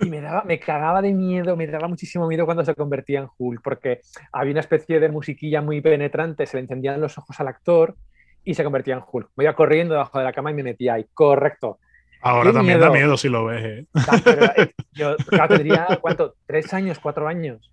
y 0.00 0.10
me, 0.10 0.20
daba, 0.20 0.44
me 0.44 0.58
cagaba 0.60 1.02
de 1.02 1.12
miedo, 1.12 1.56
me 1.56 1.66
daba 1.66 1.88
muchísimo 1.88 2.26
miedo 2.28 2.44
cuando 2.44 2.64
se 2.64 2.74
convertía 2.74 3.20
en 3.20 3.28
Hulk, 3.36 3.60
porque 3.62 4.00
había 4.32 4.52
una 4.52 4.60
especie 4.60 5.00
de 5.00 5.08
musiquilla 5.08 5.60
muy 5.62 5.80
penetrante, 5.80 6.46
se 6.46 6.56
le 6.56 6.62
encendían 6.62 7.00
los 7.00 7.18
ojos 7.18 7.38
al 7.40 7.48
actor 7.48 7.96
y 8.44 8.54
se 8.54 8.64
convertía 8.64 8.94
en 8.94 9.02
Hulk. 9.10 9.30
Me 9.36 9.44
iba 9.44 9.54
corriendo 9.54 9.94
debajo 9.94 10.18
de 10.18 10.24
la 10.24 10.32
cama 10.32 10.50
y 10.50 10.54
me 10.54 10.62
metía 10.62 10.94
ahí. 10.94 11.06
Correcto. 11.12 11.78
Ahora 12.20 12.52
también 12.52 12.80
da 12.80 12.90
miedo. 12.90 13.06
miedo 13.06 13.16
si 13.16 13.28
lo 13.28 13.44
ves. 13.46 13.64
¿eh? 13.64 13.86
Ah, 13.94 14.20
pero, 14.24 14.44
eh, 14.46 14.72
yo 14.92 15.16
claro, 15.28 15.48
tendría, 15.48 15.98
¿cuánto? 16.00 16.34
¿Tres 16.46 16.72
años? 16.74 16.98
¿Cuatro 16.98 17.28
años? 17.28 17.70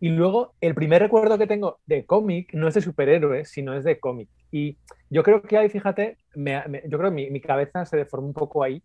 Y 0.00 0.10
luego, 0.10 0.54
el 0.60 0.74
primer 0.74 1.02
recuerdo 1.02 1.38
que 1.38 1.46
tengo 1.46 1.80
de 1.86 2.04
cómic 2.04 2.50
no 2.54 2.68
es 2.68 2.74
de 2.74 2.80
superhéroes, 2.80 3.50
sino 3.50 3.74
es 3.74 3.84
de 3.84 3.98
cómic. 3.98 4.28
Y 4.50 4.78
yo 5.10 5.22
creo 5.22 5.42
que 5.42 5.56
ahí, 5.58 5.68
fíjate, 5.68 6.18
me- 6.34 6.66
me- 6.68 6.82
yo 6.88 6.98
creo 6.98 7.10
que 7.10 7.14
mi, 7.14 7.30
mi 7.30 7.40
cabeza 7.40 7.84
se 7.84 7.96
deformó 7.96 8.26
un 8.26 8.34
poco 8.34 8.62
ahí. 8.62 8.82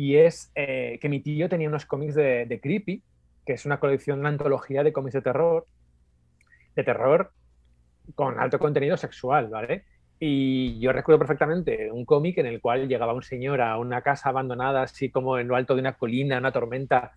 Y 0.00 0.16
es 0.16 0.50
eh, 0.54 0.98
que 0.98 1.10
mi 1.10 1.20
tío 1.20 1.50
tenía 1.50 1.68
unos 1.68 1.84
cómics 1.84 2.14
de, 2.14 2.58
Creepy, 2.62 3.02
que 3.44 3.52
es 3.52 3.66
una 3.66 3.78
colección, 3.78 4.20
una 4.20 4.30
antología 4.30 4.82
de 4.82 4.94
cómics 4.94 5.12
de 5.12 5.20
terror, 5.20 5.66
de 6.74 6.84
terror 6.84 7.32
con 8.14 8.40
alto 8.40 8.58
contenido 8.58 8.96
sexual, 8.96 9.48
¿vale? 9.48 9.84
Y 10.18 10.80
yo 10.80 10.94
recuerdo 10.94 11.18
perfectamente 11.18 11.92
un 11.92 12.06
cómic 12.06 12.38
en 12.38 12.46
el 12.46 12.62
cual 12.62 12.88
llegaba 12.88 13.12
un 13.12 13.22
señor 13.22 13.60
a 13.60 13.76
una 13.76 14.00
casa 14.00 14.30
abandonada, 14.30 14.84
así 14.84 15.10
como 15.10 15.38
en 15.38 15.48
lo 15.48 15.54
alto 15.54 15.74
de 15.74 15.82
una 15.82 15.92
colina, 15.92 16.38
una 16.38 16.50
tormenta, 16.50 17.12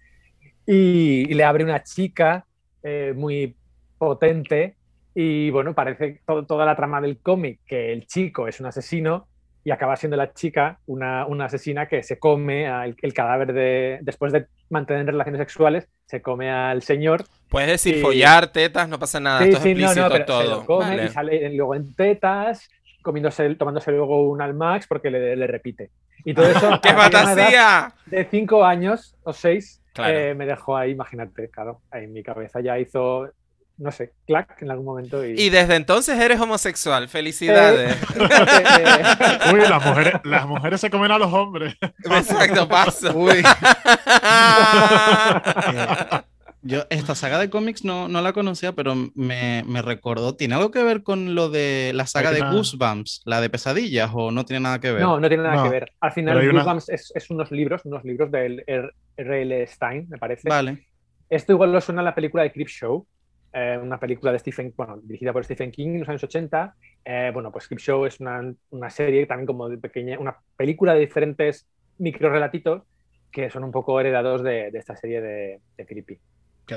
y, 0.65 1.33
le 1.33 1.43
abre 1.45 1.63
una 1.63 1.83
chica 1.83 2.45
eh, 2.83 3.13
muy 3.15 3.55
potente. 3.97 4.75
Y 5.15 5.51
bueno, 5.51 5.73
parece 5.73 6.19
to- 6.27 6.45
toda 6.45 6.65
la 6.65 6.75
trama 6.75 6.99
del 6.99 7.21
cómic 7.21 7.61
que 7.65 7.93
el 7.93 8.07
chico 8.07 8.45
es 8.49 8.59
un 8.59 8.65
asesino 8.65 9.29
y 9.65 9.71
acaba 9.71 9.95
siendo 9.95 10.17
la 10.17 10.33
chica 10.33 10.79
una, 10.87 11.25
una 11.25 11.45
asesina 11.45 11.87
que 11.87 12.03
se 12.03 12.19
come 12.19 12.67
al- 12.67 12.95
el, 13.01 13.13
cadáver 13.13 13.53
de. 13.53 13.99
Después 14.01 14.33
de 14.33 14.47
mantener 14.69 15.05
relaciones 15.05 15.39
sexuales, 15.39 15.87
se 16.05 16.21
come 16.21 16.51
al 16.51 16.81
señor 16.81 17.23
Puedes 17.49 17.69
decir 17.69 17.95
Sí. 17.95 18.01
follar, 18.01 18.51
tetas, 18.51 18.89
no 18.89 18.97
pasa 18.99 19.19
nada. 19.19 19.39
Sí, 19.39 19.45
Esto 19.49 19.57
es 19.57 19.63
sí, 19.63 19.69
no, 19.75 19.79
explícito 19.85 20.01
no, 20.01 20.11
pero 20.11 20.23
se 20.25 20.25
todo. 20.25 20.59
lo 20.59 20.65
come 20.65 20.85
Vale. 20.89 21.05
y 21.05 21.09
sale 21.09 21.49
luego 21.53 21.75
en 21.75 21.93
tetas, 21.95 22.69
comiéndose, 23.03 23.55
tomándose 23.55 23.91
luego 23.91 24.29
un 24.29 24.41
Almax 24.41 24.87
porque 24.87 25.09
le, 25.11 25.35
le 25.35 25.47
repite. 25.47 25.91
Y 26.25 26.33
todo 26.33 26.47
eso 26.47 26.79
¡Qué 26.81 26.89
fantasía! 26.93 27.93
de 28.07 28.25
cinco 28.25 28.63
años 28.65 29.15
o 29.23 29.33
seis 29.33 29.79
Claro. 29.93 30.17
eh, 30.17 30.33
me 30.33 30.47
dejó 30.47 30.75
ahí, 30.75 30.89
imagínate, 30.91 31.49
claro, 31.51 31.81
ahí 31.91 32.05
en 32.05 32.13
mi 32.13 32.23
cabeza 32.23 32.59
ya 32.61 32.79
hizo, 32.79 33.29
no 33.77 33.91
sé, 33.91 34.13
clac 34.27 34.61
en 34.61 34.71
algún 34.71 34.85
momento. 34.85 35.25
Y, 35.25 35.39
Y 35.39 35.49
desde 35.49 35.75
entonces 35.75 36.17
eres 36.19 36.39
homosexual. 36.39 37.07
Felicidades. 37.09 37.95
Eh, 37.95 38.17
Uy, 39.53 39.61
las 39.61 39.85
mujeres, 39.85 40.13
las 40.23 40.47
mujeres 40.47 40.81
se 40.81 40.89
comen 40.89 41.11
a 41.11 41.17
los 41.17 41.31
hombres. 41.33 41.75
Exacto, 42.05 42.67
paso. 42.67 43.11
Uy, 43.17 43.43
Yo 46.65 46.83
esta 46.89 47.13
saga 47.13 47.39
de 47.39 47.49
cómics 47.49 47.83
no, 47.83 48.07
no 48.07 48.21
la 48.21 48.31
conocía, 48.31 48.71
pero 48.71 48.95
me, 49.15 49.65
me 49.67 49.81
recordó. 49.81 50.35
¿Tiene 50.35 50.55
algo 50.55 50.71
que 50.71 50.81
ver 50.81 51.03
con 51.03 51.35
lo 51.35 51.49
de 51.49 51.91
la 51.93 52.07
saga 52.07 52.31
de 52.31 52.39
Goosebumps, 52.39 53.21
la 53.25 53.41
de 53.41 53.49
pesadillas, 53.49 54.09
o 54.13 54.31
no 54.31 54.45
tiene 54.45 54.61
nada 54.61 54.79
que 54.79 54.93
ver? 54.93 55.01
No, 55.01 55.19
no 55.19 55.27
tiene 55.27 55.43
nada 55.43 55.57
No, 55.57 55.63
que 55.63 55.69
ver. 55.69 55.91
Al 55.99 56.13
final, 56.13 56.37
hay 56.37 56.47
una- 56.47 56.63
Goosebumps 56.63 56.87
es, 56.87 57.11
es 57.15 57.29
unos 57.29 57.51
libros, 57.51 57.81
unos 57.83 58.05
libros 58.05 58.31
del 58.31 58.63
R- 58.65 58.91
R.L. 59.17 59.67
Stein, 59.67 60.07
me 60.07 60.17
parece. 60.17 60.47
Vale. 60.47 60.87
Esto 61.29 61.51
igual 61.51 61.73
lo 61.73 61.81
suena 61.81 61.99
a 61.99 62.05
la 62.05 62.15
película 62.15 62.43
de 62.43 62.53
Creep 62.53 62.69
Show, 62.69 63.05
eh, 63.53 63.77
una 63.81 63.99
película 63.99 64.31
de 64.31 64.39
Stephen, 64.39 64.73
bueno, 64.75 64.97
dirigida 65.03 65.33
por 65.33 65.45
Stephen 65.45 65.71
King 65.71 65.89
en 65.89 65.99
los 66.01 66.09
años 66.09 66.23
80. 66.23 66.75
Eh, 67.05 67.31
bueno, 67.33 67.51
pues 67.51 67.67
Creep 67.67 67.79
Show 67.79 68.05
es 68.05 68.19
una, 68.19 68.53
una 68.71 68.89
serie 68.89 69.25
también 69.27 69.47
como 69.47 69.69
de 69.69 69.77
pequeña, 69.77 70.19
una 70.19 70.37
película 70.55 70.93
de 70.93 71.01
diferentes 71.01 71.67
microrelatitos 71.97 72.83
que 73.31 73.49
son 73.49 73.63
un 73.63 73.71
poco 73.71 73.99
heredados 73.99 74.43
de, 74.43 74.71
de 74.71 74.79
esta 74.79 74.95
serie 74.95 75.21
de, 75.21 75.61
de 75.77 75.85
Creepy. 75.85 76.19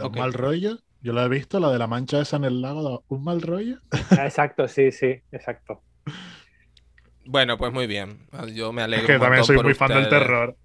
Ok. 0.00 0.04
un 0.06 0.14
mal 0.16 0.32
rollo. 0.32 0.78
Yo 1.00 1.12
lo 1.12 1.22
he 1.22 1.28
visto, 1.28 1.60
la 1.60 1.70
de 1.70 1.78
la 1.78 1.86
mancha 1.86 2.20
esa 2.20 2.36
en 2.36 2.44
el 2.44 2.60
lago, 2.62 3.04
un 3.08 3.22
mal 3.24 3.42
rollo. 3.42 3.78
Ah, 4.14 4.24
Exacto, 4.26 4.66
sí, 4.68 4.90
sí, 4.92 5.22
exacto. 5.30 5.82
Bueno, 7.24 7.58
pues 7.58 7.72
muy 7.72 7.86
bien. 7.86 8.28
Yo 8.54 8.72
me 8.72 8.82
alegro. 8.82 9.06
Es 9.06 9.12
que 9.14 9.18
también 9.18 9.44
soy 9.44 9.58
muy 9.58 9.74
fan 9.74 9.92
del 9.92 10.08
terror. 10.08 10.56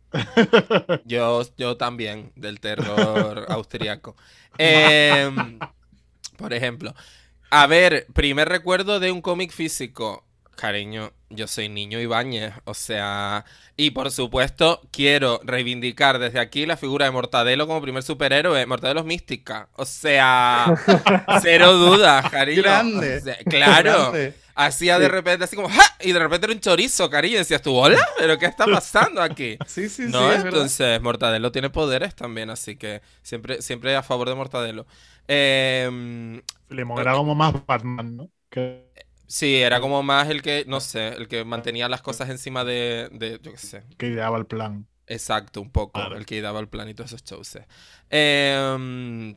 Yo, 1.06 1.42
yo 1.58 1.78
también, 1.78 2.32
del 2.36 2.60
terror 2.60 3.46
austriaco. 3.50 4.16
Em, 4.58 5.60
por 6.42 6.54
ejemplo, 6.54 6.94
a 7.50 7.68
ver, 7.68 8.08
primer 8.14 8.50
recuerdo 8.50 9.00
de 9.00 9.12
un 9.12 9.22
cómic 9.22 9.52
físico. 9.52 10.26
Cariño, 10.56 11.12
yo 11.30 11.48
soy 11.48 11.70
niño 11.70 12.00
Ibáñez, 12.00 12.54
o 12.66 12.76
sea, 12.76 13.46
y 13.78 13.92
por 13.92 14.12
supuesto 14.12 14.82
quiero 14.92 15.40
reivindicar 15.44 16.20
desde 16.20 16.40
aquí 16.40 16.68
la 16.68 16.78
figura 16.78 17.06
de 17.06 17.12
Mortadelo 17.12 17.66
como 17.66 17.82
primer 17.82 18.04
superhéroe. 18.04 18.66
Mortadelo 18.68 19.00
es 19.00 19.06
mística, 19.08 19.70
o 19.76 19.86
sea, 19.86 20.72
cero 21.42 21.74
dudas, 21.74 22.30
cariño. 22.30 22.62
Grande. 22.62 23.18
O 23.18 23.22
sea, 23.22 23.38
claro, 23.38 24.12
Grande. 24.12 24.36
hacía 24.54 25.00
de 25.00 25.08
repente 25.08 25.46
así 25.46 25.56
como, 25.56 25.70
¡ja! 25.70 25.82
Y 26.02 26.12
de 26.12 26.20
repente 26.20 26.46
era 26.46 26.54
un 26.54 26.60
chorizo, 26.62 27.10
cariño, 27.10 27.36
y 27.36 27.38
decías 27.40 27.64
tú, 27.64 27.74
hola, 27.76 28.06
pero 28.20 28.38
¿qué 28.38 28.46
está 28.46 28.66
pasando 28.66 29.20
aquí? 29.22 29.58
Sí, 29.68 29.90
sí, 29.90 30.04
No, 30.10 30.32
sí. 30.32 30.42
entonces 30.44 31.02
Mortadelo 31.02 31.52
tiene 31.52 31.72
poderes 31.72 32.14
también, 32.14 32.52
así 32.52 32.76
que 32.76 33.02
siempre, 33.24 33.64
siempre 33.64 33.96
a 33.96 34.04
favor 34.04 34.30
de 34.30 34.36
Mortadelo. 34.36 34.86
Filemón 36.68 37.00
era 37.02 37.14
como 37.14 37.36
más 37.36 37.54
Batman, 37.66 38.16
¿no? 38.18 38.32
Que, 38.50 38.92
sí, 39.28 39.58
era 39.58 39.80
como 39.80 40.04
más 40.04 40.30
el 40.30 40.42
que, 40.42 40.66
no 40.68 40.80
sé, 40.80 41.10
el 41.10 41.28
que 41.28 41.44
mantenía 41.46 41.90
las 41.90 42.02
cosas 42.02 42.30
encima 42.30 42.64
de, 42.64 43.10
de 43.12 43.40
yo 43.42 43.52
qué 43.52 43.58
sé. 43.58 43.84
que 43.98 44.08
ideaba 44.08 44.38
el 44.38 44.46
plan. 44.46 44.88
Exacto, 45.08 45.62
un 45.62 45.72
poco, 45.72 46.00
el 46.14 46.26
que 46.26 46.42
daba 46.42 46.60
el 46.60 46.70
plan 46.70 46.88
y 46.88 46.94
todos 46.94 47.12
esos 47.12 47.24
shows. 47.24 47.60
Em, 48.10 49.36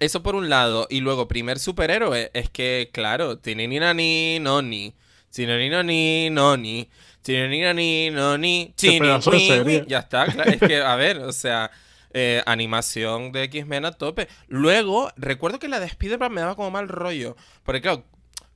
eso 0.00 0.22
por 0.22 0.34
un 0.34 0.48
lado. 0.48 0.86
Y 0.90 1.00
luego, 1.00 1.28
primer 1.28 1.58
superhéroe, 1.58 2.30
es 2.34 2.50
que, 2.50 2.90
claro, 2.92 3.38
tiene 3.38 3.66
ni 3.68 3.80
ni 3.80 4.38
no 4.40 4.60
ni. 4.62 4.94
Tiene 5.30 5.58
ni 5.58 5.82
ni 5.84 6.30
no 6.30 6.56
ni. 6.56 6.90
Tiene 7.22 7.48
ni 7.48 7.74
ni 7.74 8.10
no 8.10 8.36
ni. 8.38 8.72
Chini, 8.76 9.22
serie. 9.22 9.84
Ya 9.88 10.00
está, 10.00 10.26
claro. 10.26 10.50
Es 10.50 10.60
que, 10.60 10.76
a 10.82 10.96
ver, 10.96 11.18
o 11.20 11.32
sea, 11.32 11.70
eh, 12.12 12.42
animación 12.46 13.32
de 13.32 13.44
X-Men 13.44 13.84
a 13.84 13.92
tope. 13.92 14.28
Luego, 14.48 15.10
recuerdo 15.16 15.58
que 15.58 15.68
la 15.68 15.80
de 15.80 15.86
Spider-Man 15.86 16.32
me 16.32 16.40
daba 16.40 16.56
como 16.56 16.70
mal 16.70 16.88
rollo. 16.88 17.36
Porque, 17.64 17.80
claro, 17.82 18.04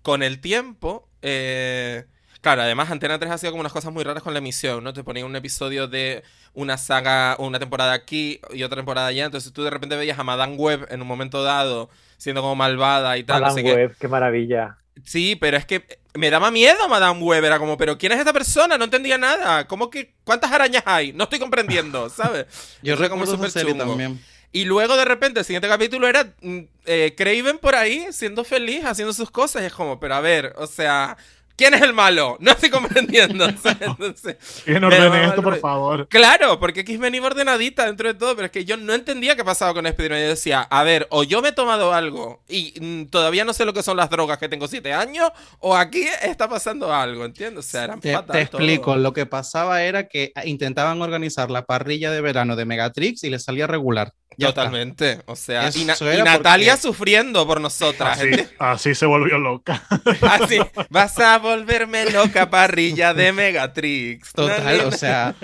con 0.03 0.23
el 0.23 0.41
tiempo. 0.41 1.09
eh, 1.23 2.05
Claro, 2.41 2.63
además 2.63 2.91
Antena 2.91 3.21
3 3.21 3.31
hacía 3.31 3.51
como 3.51 3.61
unas 3.61 3.73
cosas 3.73 3.93
muy 3.93 4.03
raras 4.03 4.23
con 4.25 4.33
la 4.33 4.41
emisión, 4.41 4.83
¿no? 4.83 4.93
Te 4.93 5.05
ponía 5.05 5.25
un 5.25 5.37
episodio 5.37 5.87
de 5.87 6.25
una 6.55 6.77
saga, 6.77 7.37
una 7.39 7.61
temporada 7.61 7.93
aquí 7.93 8.41
y 8.53 8.65
otra 8.65 8.77
temporada 8.77 9.07
allá, 9.07 9.27
entonces 9.27 9.53
tú 9.53 9.63
de 9.63 9.71
repente 9.71 9.95
veías 9.97 10.19
a 10.19 10.25
Madame 10.25 10.57
Web 10.57 10.89
en 10.91 11.01
un 11.03 11.07
momento 11.07 11.45
dado 11.45 11.89
siendo 12.17 12.43
como 12.43 12.57
malvada 12.57 13.17
y 13.17 13.23
tal, 13.25 13.45
no 13.45 13.51
Madame 13.51 13.51
sé 13.51 13.63
qué. 13.65 13.75
Web, 13.75 13.97
qué 13.99 14.09
maravilla. 14.09 14.82
Sí, 15.05 15.37
pero 15.37 15.57
es 15.57 15.67
que 15.67 16.01
me 16.15 16.31
daba 16.31 16.51
miedo 16.51 16.89
Madame 16.89 17.21
Web, 17.21 17.45
era 17.45 17.59
como, 17.59 17.77
pero 17.77 17.97
¿quién 17.99 18.13
es 18.13 18.19
esta 18.19 18.33
persona? 18.33 18.77
No 18.77 18.85
entendía 18.85 19.19
nada. 19.19 19.67
¿Cómo 19.67 19.91
que 19.91 20.15
cuántas 20.25 20.53
arañas 20.53 20.83
hay? 20.87 21.13
No 21.13 21.25
estoy 21.25 21.39
comprendiendo, 21.39 22.09
¿sabes? 22.11 22.47
Yo 22.83 22.97
recuerdo 22.97 23.35
esa 23.35 23.51
serie 23.51 23.75
también. 23.75 24.21
Y 24.55 24.67
luego 24.67 24.97
de 24.97 25.07
repente 25.07 25.41
el 25.41 25.47
siguiente 25.47 25.67
capítulo 25.67 26.07
era 26.07 26.35
mm, 26.43 26.59
eh, 26.85 27.15
Craven 27.17 27.57
por 27.57 27.75
ahí 27.75 28.07
siendo 28.11 28.45
feliz, 28.45 28.85
haciendo 28.85 29.15
sus 29.15 29.31
cosas. 29.31 29.63
Y 29.63 29.67
es 29.67 29.73
como, 29.73 29.99
pero 29.99 30.15
a 30.15 30.21
ver, 30.21 30.53
o 30.59 30.67
sea, 30.67 31.17
¿quién 31.63 31.75
es 31.75 31.83
el 31.83 31.93
malo? 31.93 32.37
No 32.41 32.51
estoy 32.51 32.71
comprendiendo. 32.71 33.47
¿sabes? 33.63 33.79
Entonces, 33.83 34.37
¿Quién 34.65 34.83
ordene 34.83 35.25
esto, 35.27 35.43
por 35.43 35.59
favor? 35.61 36.09
claro, 36.09 36.59
porque 36.59 36.81
X-Men 36.81 37.15
iba 37.15 37.27
ordenadita 37.27 37.87
dentro 37.87 38.09
de 38.09 38.15
todo, 38.15 38.35
pero 38.35 38.47
es 38.47 38.53
que 38.53 38.65
yo 38.65 38.77
no 38.77 38.93
entendía 38.95 39.37
qué 39.37 39.45
pasaba 39.45 39.73
con 39.75 39.87
Spider-Man. 39.87 40.21
Yo 40.23 40.29
decía, 40.29 40.63
a 40.63 40.83
ver, 40.83 41.07
o 41.11 41.23
yo 41.23 41.41
me 41.43 41.51
he 41.51 41.53
tomado 41.53 41.93
algo 41.95 42.43
y 42.49 42.75
mm, 42.81 43.07
todavía 43.07 43.45
no 43.45 43.53
sé 43.53 43.65
lo 43.65 43.73
que 43.73 43.83
son 43.83 43.97
las 43.97 44.11
drogas 44.11 44.39
que 44.39 44.49
tengo 44.49 44.67
siete 44.69 44.93
años, 44.93 45.31
o 45.61 45.77
aquí 45.77 46.05
está 46.23 46.49
pasando 46.49 46.93
algo, 46.95 47.25
¿entiendes? 47.25 47.65
O 47.67 47.69
sea, 47.69 47.85
eran 47.85 48.01
Te, 48.01 48.11
te 48.11 48.23
todo. 48.23 48.39
explico, 48.39 48.97
lo 48.97 49.13
que 49.13 49.27
pasaba 49.27 49.83
era 49.83 50.09
que 50.09 50.33
intentaban 50.45 51.01
organizar 51.01 51.51
la 51.51 51.65
parrilla 51.65 52.11
de 52.11 52.21
verano 52.21 52.57
de 52.57 52.65
Megatrix 52.65 53.25
y 53.25 53.31
les 53.31 53.45
salía 53.45 53.67
regular. 53.67 54.13
Ya 54.39 54.49
está. 54.49 54.63
Totalmente. 54.63 55.21
O 55.27 55.37
sea, 55.37 55.69
y, 55.75 55.85
Na- 55.85 55.95
y 56.01 56.23
Natalia 56.23 56.73
porque- 56.73 56.83
sufriendo 56.83 57.47
por 57.47 57.61
nosotras. 57.61 58.19
Así, 58.19 58.31
así 58.59 58.95
se 58.95 59.05
volvió 59.05 59.37
loca. 59.37 59.83
Así, 60.23 60.59
vas 60.89 61.19
a 61.19 61.39
volverme 61.57 62.11
loca 62.11 62.49
parrilla 62.51 63.15
de 63.15 63.33
Megatrix. 63.33 64.33
Total, 64.33 64.81
o 64.81 64.93
sea, 64.93 65.35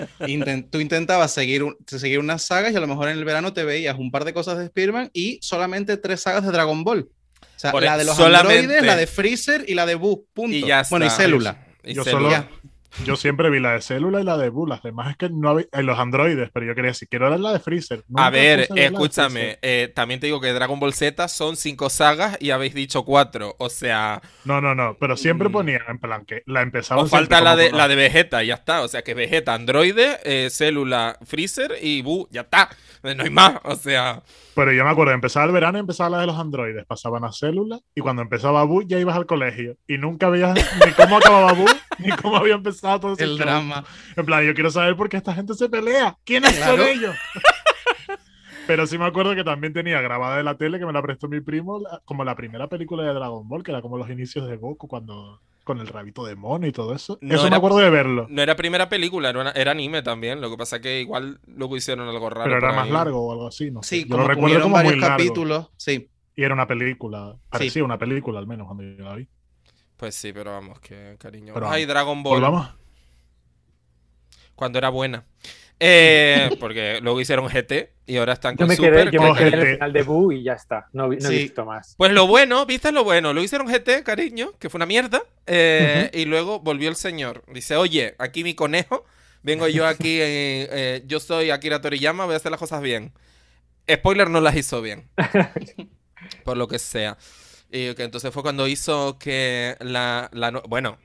tú 0.71 0.79
intentabas 0.79 1.31
seguir, 1.31 1.63
un- 1.63 1.75
seguir 1.85 2.19
unas 2.19 2.43
sagas 2.45 2.73
y 2.73 2.75
a 2.75 2.79
lo 2.79 2.87
mejor 2.87 3.09
en 3.09 3.17
el 3.17 3.25
verano 3.25 3.53
te 3.53 3.63
veías 3.63 3.97
un 3.97 4.11
par 4.11 4.25
de 4.25 4.33
cosas 4.33 4.57
de 4.57 4.67
Spearman 4.67 5.09
y 5.13 5.39
solamente 5.41 5.97
tres 5.97 6.21
sagas 6.21 6.43
de 6.45 6.51
Dragon 6.51 6.83
Ball. 6.83 7.09
O 7.09 7.59
sea, 7.59 7.71
Por 7.71 7.83
la 7.83 7.97
de 7.97 8.05
los 8.05 8.15
solamente. 8.15 8.59
androides, 8.59 8.85
la 8.85 8.95
de 8.95 9.05
Freezer 9.07 9.65
y 9.67 9.73
la 9.75 9.85
de 9.85 9.95
Boo, 9.95 10.25
punto. 10.33 10.55
Y 10.55 10.65
ya 10.65 10.83
Bueno, 10.89 11.05
y 11.05 11.07
está. 11.09 11.23
Célula. 11.23 11.65
Y 11.83 11.93
Yo 11.93 12.03
Célula. 12.03 12.43
solo, 12.43 12.58
yo 13.05 13.15
siempre 13.15 13.49
vi 13.49 13.59
la 13.59 13.73
de 13.73 13.81
célula 13.81 14.21
y 14.21 14.23
la 14.23 14.37
de 14.37 14.49
Boo. 14.49 14.65
Las 14.67 14.81
demás 14.83 15.11
es 15.11 15.17
que 15.17 15.29
no 15.29 15.49
había, 15.49 15.65
en 15.71 15.85
los 15.85 15.97
androides, 15.99 16.49
pero 16.53 16.65
yo 16.65 16.75
quería 16.75 16.91
decir, 16.91 17.07
quiero 17.07 17.29
ver 17.29 17.39
la 17.39 17.53
de 17.53 17.59
Freezer. 17.59 18.03
Nunca 18.07 18.25
A 18.25 18.29
ver, 18.29 18.67
escúchame, 18.75 19.57
eh, 19.61 19.91
también 19.95 20.19
te 20.19 20.25
digo 20.27 20.41
que 20.41 20.51
Dragon 20.53 20.79
Ball 20.79 20.93
Z 20.93 21.27
son 21.27 21.55
cinco 21.55 21.89
sagas 21.89 22.37
y 22.39 22.51
habéis 22.51 22.73
dicho 22.73 23.03
cuatro. 23.03 23.55
O 23.59 23.69
sea, 23.69 24.21
No, 24.45 24.61
no, 24.61 24.75
no, 24.75 24.97
pero 24.99 25.15
siempre 25.17 25.49
Mm. 25.49 25.51
ponía 25.51 25.81
en 25.87 25.99
plan 25.99 26.25
que 26.25 26.43
la 26.45 26.61
empezaba. 26.61 27.01
os 27.03 27.09
falta 27.09 27.41
la 27.41 27.55
de, 27.55 27.71
la 27.71 27.87
de 27.87 27.95
Vegeta, 27.95 28.43
ya 28.43 28.55
está. 28.55 28.81
O 28.81 28.87
sea, 28.87 29.01
que 29.03 29.13
Vegeta, 29.13 29.53
Androide, 29.53 30.19
eh, 30.23 30.49
Célula, 30.49 31.17
Freezer 31.25 31.75
y 31.81 32.01
Buu, 32.01 32.27
ya 32.31 32.41
está. 32.41 32.69
No 33.01 33.23
hay 33.23 33.29
más, 33.29 33.59
o 33.63 33.75
sea. 33.75 34.23
Pero 34.55 34.73
yo 34.73 34.83
me 34.83 34.89
acuerdo, 34.89 35.13
empezaba 35.13 35.45
el 35.45 35.53
verano 35.53 35.77
y 35.77 35.81
empezaba 35.81 36.09
la 36.09 36.19
de 36.19 36.27
los 36.27 36.37
androides, 36.37 36.85
pasaban 36.85 37.23
a 37.23 37.31
célula 37.31 37.79
y 37.95 38.01
cuando 38.01 38.21
empezaba 38.21 38.63
Boo 38.65 38.81
ya 38.81 38.99
ibas 38.99 39.15
al 39.15 39.25
colegio 39.25 39.77
y 39.87 39.97
nunca 39.97 40.27
veías 40.29 40.53
ni 40.85 40.91
cómo 40.91 41.15
acababa 41.17 41.53
Boo 41.53 41.65
ni 41.99 42.09
cómo 42.21 42.37
había 42.37 42.55
empezado 42.55 42.99
todo 42.99 43.13
ese 43.13 43.23
El 43.23 43.31
show. 43.31 43.39
drama. 43.39 43.83
En 44.15 44.25
plan, 44.25 44.43
yo 44.45 44.53
quiero 44.53 44.71
saber 44.71 44.95
por 44.95 45.09
qué 45.09 45.17
esta 45.17 45.33
gente 45.33 45.53
se 45.53 45.69
pelea. 45.69 46.17
¿Quiénes 46.25 46.55
Claro. 46.57 46.77
son 46.77 46.87
ellos? 46.87 47.15
Pero 48.67 48.85
sí 48.85 48.97
me 48.99 49.05
acuerdo 49.05 49.33
que 49.33 49.43
también 49.43 49.73
tenía 49.73 49.99
grabada 49.99 50.37
de 50.37 50.43
la 50.43 50.55
tele 50.55 50.77
que 50.77 50.85
me 50.85 50.93
la 50.93 51.01
prestó 51.01 51.27
mi 51.27 51.41
primo, 51.41 51.79
la- 51.79 52.01
como 52.05 52.23
la 52.23 52.35
primera 52.35 52.67
película 52.67 53.03
de 53.03 53.13
Dragon 53.13 53.47
Ball, 53.47 53.63
que 53.63 53.71
era 53.71 53.81
como 53.81 53.97
los 53.97 54.09
inicios 54.11 54.47
de 54.47 54.57
Goku 54.57 54.87
cuando 54.87 55.41
con 55.63 55.79
el 55.79 55.87
rabito 55.87 56.23
de 56.25 56.35
mono 56.35 56.65
y 56.67 56.71
todo 56.71 56.93
eso. 56.95 57.17
No 57.21 57.33
eso 57.33 57.43
era- 57.47 57.51
me 57.51 57.55
acuerdo 57.57 57.77
de 57.79 57.89
verlo. 57.89 58.27
No 58.29 58.41
era 58.43 58.55
primera 58.55 58.87
película, 58.87 59.29
era, 59.29 59.41
una- 59.41 59.51
era 59.51 59.71
anime 59.71 60.03
también. 60.03 60.39
Lo 60.39 60.51
que 60.51 60.57
pasa 60.57 60.79
que 60.79 61.01
igual 61.01 61.39
luego 61.47 61.77
hicieron 61.77 62.07
algo 62.07 62.29
raro. 62.29 62.43
pero 62.43 62.57
era 62.57 62.71
más 62.75 62.85
ahí. 62.85 62.91
largo 62.91 63.27
o 63.27 63.31
algo 63.31 63.47
así, 63.47 63.71
no 63.71 63.81
sé. 63.81 63.95
Sí, 63.97 64.01
yo 64.03 64.09
como 64.09 64.21
lo 64.23 64.27
recuerdo 64.29 64.61
como 64.61 64.75
varios 64.75 64.93
muy 64.93 65.01
largo. 65.01 65.17
capítulos. 65.17 65.69
Sí. 65.77 66.09
Y 66.35 66.43
era 66.43 66.53
una 66.53 66.67
película, 66.67 67.35
parecía 67.49 67.83
una 67.83 67.97
película 67.97 68.37
al 68.39 68.45
menos 68.47 68.67
cuando 68.67 68.83
yo 68.83 69.03
la 69.03 69.15
vi. 69.15 69.27
Pues 69.99 70.15
sí, 70.15 70.31
pero 70.31 70.51
vamos, 70.51 70.79
que 70.79 71.17
cariño. 71.19 71.53
Pero 71.53 71.69
Ay, 71.69 71.85
Dragon 71.85 72.23
Ball. 72.23 72.39
Volvamos. 72.39 72.69
Cuando 74.55 74.79
era 74.79 74.89
buena. 74.89 75.25
Eh, 75.77 76.49
porque 76.59 76.99
luego 77.01 77.19
hicieron 77.21 77.47
GT 77.47 77.91
y 78.05 78.17
ahora 78.17 78.33
están 78.33 78.53
Yo 78.55 78.59
con 78.59 78.67
me 78.69 78.75
Super. 78.77 78.91
quedé, 78.93 79.11
yo 79.11 79.11
que- 79.11 79.19
me 79.19 79.33
quedé 79.37 79.47
en 79.47 79.53
el 79.53 79.59
gente. 79.59 79.73
final 79.75 79.93
de 79.93 80.03
Boo 80.03 80.31
y 80.31 80.43
ya 80.43 80.53
está. 80.53 80.87
No, 80.93 81.07
no 81.09 81.13
he 81.29 81.37
visto 81.37 81.65
más. 81.65 81.95
Pues 81.97 82.11
lo 82.13 82.27
bueno, 82.27 82.65
¿viste 82.65 82.91
lo 82.93 83.03
bueno? 83.03 83.33
Lo 83.33 83.43
hicieron 83.43 83.67
GT, 83.67 84.03
cariño, 84.03 84.53
que 84.57 84.69
fue 84.69 84.77
una 84.77 84.85
mierda. 84.85 85.21
eh, 85.45 86.09
Y 86.13 86.25
luego 86.25 86.59
volvió 86.61 86.87
el 86.89 86.95
señor. 86.95 87.43
Dice, 87.53 87.75
oye, 87.75 88.15
aquí 88.19 88.43
mi 88.43 88.53
conejo. 88.55 89.03
Vengo 89.41 89.67
yo 89.69 89.85
aquí, 89.87 90.19
eh, 90.19 90.67
eh, 90.71 91.03
yo 91.07 91.19
soy 91.21 91.49
Akira 91.49 91.79
Toriyama, 91.81 92.25
voy 92.25 92.33
a 92.33 92.37
hacer 92.37 92.51
las 92.51 92.59
cosas 92.59 92.81
bien. 92.81 93.13
Spoiler, 93.89 94.29
no 94.29 94.41
las 94.41 94.55
hizo 94.57 94.81
bien. 94.81 95.09
Por 96.43 96.57
lo 96.57 96.67
que 96.67 96.77
sea. 96.79 97.17
Y 97.71 97.93
que 97.95 98.03
entonces 98.03 98.33
fue 98.33 98.43
cuando 98.43 98.67
hizo 98.67 99.17
que 99.19 99.75
la... 99.79 100.29
la 100.33 100.51
no- 100.51 100.63
bueno, 100.67 100.97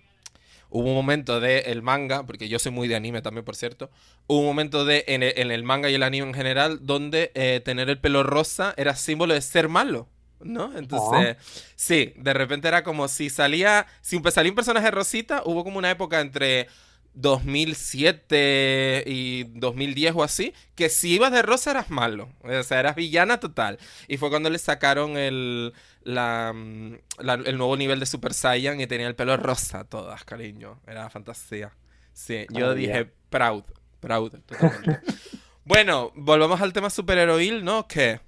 hubo 0.70 0.88
un 0.88 0.94
momento 0.94 1.40
de 1.40 1.60
el 1.60 1.82
manga, 1.82 2.24
porque 2.26 2.48
yo 2.48 2.58
soy 2.58 2.72
muy 2.72 2.88
de 2.88 2.96
anime 2.96 3.22
también, 3.22 3.44
por 3.44 3.56
cierto. 3.56 3.90
Hubo 4.26 4.40
un 4.40 4.46
momento 4.46 4.84
de 4.84 5.04
en 5.08 5.22
el, 5.22 5.34
en 5.38 5.50
el 5.50 5.62
manga 5.64 5.90
y 5.90 5.94
el 5.94 6.02
anime 6.02 6.28
en 6.28 6.34
general 6.34 6.80
donde 6.82 7.32
eh, 7.34 7.60
tener 7.64 7.90
el 7.90 7.98
pelo 8.00 8.22
rosa 8.22 8.74
era 8.76 8.96
símbolo 8.96 9.34
de 9.34 9.40
ser 9.42 9.68
malo. 9.68 10.08
¿No? 10.40 10.76
Entonces, 10.76 11.38
sí, 11.74 12.12
de 12.16 12.34
repente 12.34 12.68
era 12.68 12.84
como 12.84 13.08
si 13.08 13.30
salía, 13.30 13.86
si 14.02 14.20
salía 14.30 14.52
un 14.52 14.56
personaje 14.56 14.90
rosita, 14.90 15.42
hubo 15.46 15.64
como 15.64 15.78
una 15.78 15.90
época 15.90 16.20
entre 16.20 16.68
2007 17.14 19.04
y 19.06 19.44
2010 19.54 20.14
o 20.16 20.22
así, 20.22 20.54
que 20.74 20.88
si 20.88 21.14
ibas 21.14 21.32
de 21.32 21.42
rosa 21.42 21.70
eras 21.72 21.90
malo, 21.90 22.28
o 22.42 22.62
sea, 22.62 22.80
eras 22.80 22.96
villana 22.96 23.40
total. 23.40 23.78
Y 24.08 24.16
fue 24.16 24.30
cuando 24.30 24.50
le 24.50 24.58
sacaron 24.58 25.16
el, 25.16 25.72
la, 26.02 26.52
mm, 26.54 26.94
la- 27.18 27.34
el 27.34 27.56
nuevo 27.58 27.76
nivel 27.76 28.00
de 28.00 28.06
Super 28.06 28.34
Saiyan 28.34 28.80
y 28.80 28.86
tenía 28.86 29.06
el 29.06 29.14
pelo 29.16 29.36
rosa 29.36 29.84
todas, 29.84 30.24
cariño, 30.24 30.80
era 30.86 31.08
fantasía. 31.10 31.72
Sí, 32.12 32.46
yo 32.50 32.74
dije 32.74 33.10
proud, 33.30 33.64
proud, 34.00 34.32
totalmente. 34.46 35.00
bueno, 35.64 36.12
volvamos 36.14 36.60
al 36.60 36.72
tema 36.72 36.90
superheroil, 36.90 37.64
¿no? 37.64 37.86
Que... 37.88 38.20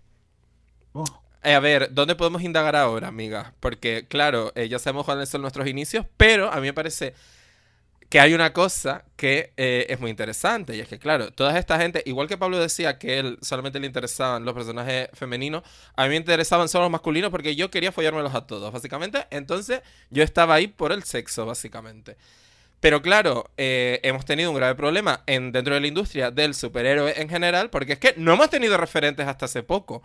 Oh, 0.93 1.05
Eh, 1.43 1.55
a 1.55 1.61
ver, 1.61 1.93
¿dónde 1.93 2.17
podemos 2.17 2.43
indagar 2.43 2.75
ahora, 2.75 3.09
amiga? 3.09 3.55
Porque, 3.61 4.07
claro, 4.09 4.53
eh, 4.57 4.69
ya 4.69 4.79
sabemos 4.81 5.05
cuáles 5.05 5.29
son 5.29 5.43
nuestros 5.43 5.69
inicios, 5.69 6.07
pero 6.17 6.51
a 6.51 6.57
mí 6.57 6.63
me 6.63 6.73
parece 6.73 7.15
que 8.09 8.21
hay 8.21 8.35
una 8.35 8.53
cosa 8.53 9.05
que 9.17 9.53
eh, 9.57 9.87
es 9.89 9.99
muy 9.99 10.11
interesante, 10.11 10.77
y 10.77 10.81
es 10.81 10.89
que, 10.89 10.99
claro, 10.99 11.33
toda 11.33 11.59
esta 11.59 11.79
gente, 11.79 12.03
igual 12.07 12.29
que 12.29 12.39
Pablo 12.39 12.59
decía 12.59 12.99
que 12.99 13.19
él 13.19 13.39
solamente 13.43 13.81
le 13.81 13.87
interesaban 13.87 14.45
los 14.45 14.55
personajes 14.55 15.09
femeninos, 15.13 15.63
a 15.97 16.05
mí 16.05 16.11
me 16.11 16.17
interesaban 16.17 16.69
solo 16.69 16.85
los 16.85 16.93
masculinos 16.93 17.31
porque 17.31 17.57
yo 17.57 17.71
quería 17.71 17.91
follármelos 17.91 18.35
a 18.35 18.47
todos, 18.47 18.73
básicamente. 18.73 19.27
Entonces, 19.31 19.81
yo 20.11 20.23
estaba 20.23 20.55
ahí 20.55 20.69
por 20.69 20.93
el 20.93 21.03
sexo, 21.03 21.47
básicamente. 21.47 22.17
Pero 22.81 23.03
claro, 23.03 23.51
eh, 23.57 24.01
hemos 24.03 24.25
tenido 24.25 24.51
un 24.51 24.57
grave 24.57 24.75
problema 24.75 25.23
en, 25.27 25.51
dentro 25.51 25.75
de 25.75 25.81
la 25.81 25.87
industria 25.87 26.31
del 26.31 26.55
superhéroe 26.55 27.21
en 27.21 27.29
general, 27.29 27.71
porque 27.71 27.95
es 27.95 27.99
que 27.99 28.15
no 28.17 28.35
hemos 28.35 28.51
tenido 28.51 28.77
referentes 28.77 29.27
hasta 29.27 29.47
hace 29.47 29.63
poco. 29.63 30.03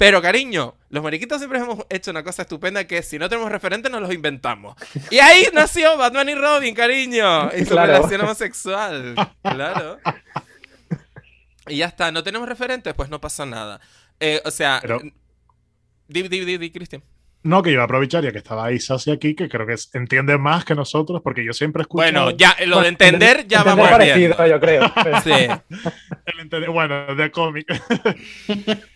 Pero 0.00 0.22
cariño, 0.22 0.76
los 0.88 1.02
mariquitos 1.04 1.36
siempre 1.40 1.58
hemos 1.58 1.84
hecho 1.90 2.10
una 2.10 2.22
cosa 2.24 2.40
estupenda 2.40 2.86
que 2.86 3.02
si 3.02 3.18
no 3.18 3.28
tenemos 3.28 3.52
referentes 3.52 3.92
nos 3.92 4.00
los 4.00 4.10
inventamos. 4.14 4.74
Y 5.10 5.18
ahí 5.18 5.44
nació 5.52 5.98
Batman 5.98 6.26
y 6.30 6.34
Robin, 6.36 6.74
cariño. 6.74 7.54
Y 7.54 7.66
su 7.66 7.72
Claro. 7.72 7.92
relación 7.92 8.22
homosexual. 8.22 9.14
Claro. 9.42 9.98
Y 11.68 11.76
ya 11.76 11.86
está, 11.86 12.10
no 12.10 12.22
tenemos 12.22 12.48
referentes, 12.48 12.94
pues 12.94 13.10
no 13.10 13.20
pasa 13.20 13.44
nada. 13.44 13.78
Eh, 14.18 14.40
o 14.46 14.50
sea, 14.50 14.78
Pero- 14.80 15.00
di, 16.08 16.22
di, 16.28 16.44
di, 16.46 16.56
di, 16.56 16.70
Cristian. 16.70 17.02
No, 17.42 17.62
que 17.62 17.70
iba 17.70 17.82
a 17.82 17.84
aprovechar 17.84 18.24
ya 18.24 18.32
que 18.32 18.38
estaba 18.38 18.64
ahí 18.66 18.78
Sasi 18.80 19.10
aquí, 19.10 19.34
que 19.34 19.50
creo 19.50 19.66
que 19.66 19.74
entiende 19.92 20.38
más 20.38 20.64
que 20.64 20.74
nosotros, 20.74 21.20
porque 21.22 21.44
yo 21.44 21.52
siempre 21.52 21.82
escucho. 21.82 22.02
Bueno, 22.02 22.30
ya, 22.30 22.56
eh, 22.58 22.64
lo 22.66 22.80
de 22.80 22.88
entender 22.88 23.46
ya 23.46 23.58
Entender 23.58 23.64
vamos 23.64 23.88
parecido, 23.90 24.16
viendo. 24.16 24.46
yo 24.46 24.60
creo. 24.60 24.92
Pero- 25.04 25.20
Sí. 25.20 25.30
el 26.26 26.40
entender- 26.40 26.70
bueno, 26.70 27.14
de 27.14 27.30
cómic. 27.30 27.66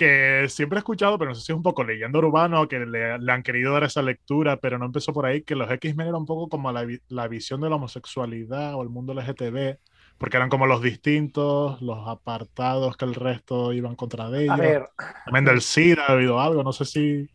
que 0.00 0.46
siempre 0.48 0.78
he 0.78 0.80
escuchado, 0.80 1.18
pero 1.18 1.30
no 1.30 1.34
sé 1.34 1.42
si 1.42 1.52
es 1.52 1.56
un 1.56 1.62
poco 1.62 1.84
leyendo 1.84 2.18
urbano, 2.20 2.68
que 2.68 2.80
le, 2.80 3.18
le 3.18 3.32
han 3.32 3.42
querido 3.42 3.72
dar 3.74 3.84
esa 3.84 4.02
lectura, 4.02 4.58
pero 4.58 4.78
no 4.78 4.86
empezó 4.86 5.12
por 5.12 5.26
ahí, 5.26 5.42
que 5.44 5.54
los 5.56 5.70
X-Men 5.70 6.08
eran 6.08 6.22
un 6.22 6.26
poco 6.26 6.48
como 6.48 6.72
la, 6.72 6.86
la 7.08 7.28
visión 7.28 7.60
de 7.60 7.70
la 7.70 7.76
homosexualidad 7.76 8.74
o 8.74 8.82
el 8.82 8.88
mundo 8.90 9.14
LGTB, 9.14 9.78
porque 10.18 10.36
eran 10.38 10.48
como 10.50 10.66
los 10.66 10.82
distintos, 10.82 11.80
los 11.82 12.08
apartados 12.08 12.96
que 12.96 13.04
el 13.06 13.14
resto 13.14 13.72
iban 13.72 13.96
contra 13.96 14.30
de 14.30 14.44
ellos. 14.44 14.54
A 14.54 14.56
ver, 14.56 14.88
También 15.24 15.44
del 15.46 15.60
SIDA 15.62 16.04
ha 16.08 16.12
habido 16.12 16.40
algo, 16.40 16.62
no 16.64 16.72
sé 16.72 16.84
si... 16.86 17.30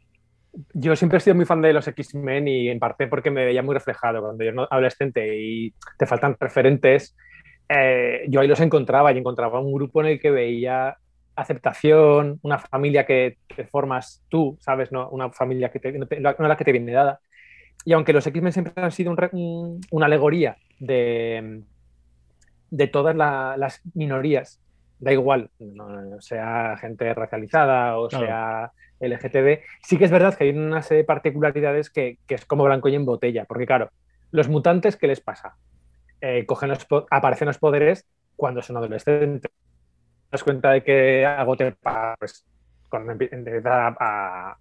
yo 0.74 0.96
siempre 0.96 1.18
he 1.18 1.22
sido 1.22 1.36
muy 1.36 1.46
fan 1.46 1.62
de 1.62 1.74
los 1.74 1.88
X-Men 1.88 2.48
y 2.48 2.70
en 2.70 2.80
parte 2.80 3.08
porque 3.08 3.32
me 3.32 3.46
veía 3.46 3.64
muy 3.64 3.74
reflejado 3.76 4.22
cuando 4.22 4.44
yo 4.44 4.52
era 4.52 4.68
adolescente 4.70 5.38
y 5.42 5.74
te 5.98 6.06
faltan 6.06 6.38
referentes. 6.40 7.16
eh, 7.70 8.26
yo 8.30 8.40
ahí 8.42 8.48
los 8.48 8.60
encontraba 8.62 9.12
y 9.14 9.18
encontraba 9.18 9.60
un 9.60 9.74
grupo 9.74 10.02
en 10.02 10.08
el 10.08 10.20
que 10.20 10.32
veía 10.32 10.98
aceptación, 11.36 12.40
una 12.44 12.60
familia 12.60 13.06
que 13.06 13.38
te 13.56 13.66
formas 13.68 14.24
tú, 14.30 14.58
¿sabes? 14.62 14.92
No, 14.92 15.10
una 15.10 15.32
familia 15.32 15.72
que 15.72 15.80
te, 15.80 15.92
no, 15.94 16.08
te- 16.08 16.20
no 16.20 16.48
la 16.48 16.58
que 16.58 16.66
te 16.66 16.72
viene 16.72 16.92
dada. 16.94 17.20
Y 17.86 17.94
aunque 17.94 18.14
los 18.14 18.28
X-Men 18.28 18.54
siempre 18.54 18.74
han 18.78 18.92
sido 18.92 19.12
un 19.12 19.18
re- 19.18 19.30
un- 19.34 19.82
una 19.92 20.08
alegoría 20.08 20.58
de, 20.80 21.64
de 22.70 22.88
todas 22.88 23.16
la- 23.16 23.56
las 23.58 23.82
minorías, 23.94 24.62
da 25.00 25.12
igual, 25.14 25.50
no, 25.60 26.20
sea 26.22 26.78
gente 26.78 27.14
racializada 27.14 27.98
o 28.00 28.10
Claro. 28.10 28.10
sea 28.10 28.72
LGTB, 29.00 29.64
sí 29.84 29.98
que 29.98 30.06
es 30.06 30.12
verdad 30.12 30.36
que 30.38 30.46
hay 30.46 30.50
una 30.52 30.82
serie 30.82 31.04
de 31.04 31.08
particularidades 31.08 31.90
que, 31.90 32.18
que 32.28 32.36
es 32.36 32.46
como 32.46 32.64
blanco 32.64 32.88
y 32.90 32.96
en 32.96 33.06
botella, 33.06 33.46
porque 33.46 33.66
claro, 33.66 33.90
los 34.32 34.50
mutantes, 34.50 34.96
¿qué 34.98 35.08
les 35.08 35.22
pasa? 35.22 35.56
Eh, 36.22 36.46
cogen 36.48 36.70
los 36.70 36.88
aparecen 37.12 37.48
los 37.48 37.60
poderes 37.60 38.06
cuando 38.36 38.62
son 38.62 38.78
adolescentes. 38.78 39.52
Das 40.36 40.44
cuenta 40.44 40.72
de 40.72 40.84
que 40.84 41.26
algo 41.26 41.56
te 41.58 41.72
pasa, 41.72 42.16
pues, 42.20 42.46
cuando 42.90 43.14
empie- 43.14 43.30
empieza 43.32 43.88
a... 43.88 43.96
a- 44.00 44.58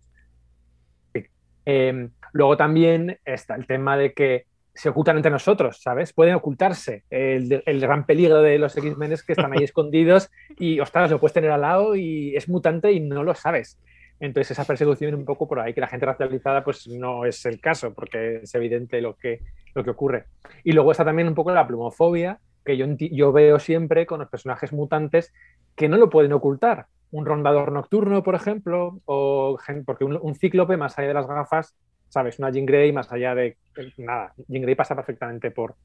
Eh, 1.67 2.09
luego 2.33 2.57
también 2.57 3.19
está 3.25 3.55
el 3.55 3.67
tema 3.67 3.97
de 3.97 4.13
que 4.13 4.45
se 4.75 4.89
ocultan 4.91 5.17
entre 5.17 5.31
nosotros, 5.31 5.81
¿sabes? 5.81 6.13
Pueden 6.13 6.35
ocultarse. 6.35 7.05
El, 7.09 7.63
el 7.65 7.81
gran 7.81 8.05
peligro 8.05 8.43
de 8.43 8.59
los 8.59 8.77
X-Men 8.77 9.13
es 9.13 9.23
que 9.23 9.33
están 9.33 9.53
ahí 9.53 9.63
escondidos 9.71 10.31
y, 10.59 10.81
ostras, 10.81 11.11
lo 11.11 11.19
puedes 11.21 11.33
tener 11.33 11.51
al 11.51 11.61
lado 11.63 11.95
y 11.97 12.37
es 12.37 12.49
mutante 12.49 12.93
y 12.93 13.01
no 13.01 13.23
lo 13.23 13.35
sabes. 13.35 13.79
Entonces 14.21 14.51
esa 14.53 14.65
persecución 14.65 15.15
un 15.15 15.25
poco 15.25 15.49
por 15.49 15.61
ahí, 15.61 15.73
que 15.75 15.81
la 15.81 15.87
gente 15.87 16.07
racializada 16.07 16.63
pues 16.65 16.87
no 16.89 17.25
es 17.25 17.47
el 17.47 17.61
caso, 17.61 17.95
porque 17.95 18.41
es 18.43 18.55
evidente 18.55 19.01
lo 19.01 19.17
que, 19.17 19.41
lo 19.75 19.83
que 19.85 19.91
ocurre. 19.91 20.25
Y 20.65 20.73
luego 20.73 20.91
está 20.93 21.05
también 21.05 21.29
un 21.29 21.35
poco 21.35 21.51
la 21.53 21.67
plumofobia, 21.67 22.39
que 22.65 22.77
yo, 22.77 22.87
yo 22.99 23.33
veo 23.33 23.59
siempre 23.59 24.07
con 24.07 24.21
los 24.21 24.29
personajes 24.29 24.73
mutantes 24.73 25.33
que 25.75 25.89
no 25.89 25.97
lo 25.97 26.11
pueden 26.11 26.33
ocultar. 26.33 26.87
Un 27.11 27.27
rondador 27.27 27.73
nocturno, 27.73 28.23
por 28.23 28.35
ejemplo, 28.35 29.01
o 29.05 29.59
porque 29.87 30.05
un, 30.05 30.19
un 30.21 30.35
cíclope 30.35 30.77
más 30.77 30.99
allá 30.99 31.09
de 31.09 31.15
las 31.15 31.27
gafas, 31.27 31.77
¿sabes? 32.09 32.39
Una 32.39 32.51
Jean 32.51 32.67
Grey 32.67 32.93
más 32.93 33.11
allá 33.13 33.35
de... 33.35 33.57
Nada, 33.99 34.33
Jean 34.49 34.63
Grey 34.63 34.75
pasa 34.75 34.95
perfectamente 34.95 35.51
por, 35.51 35.77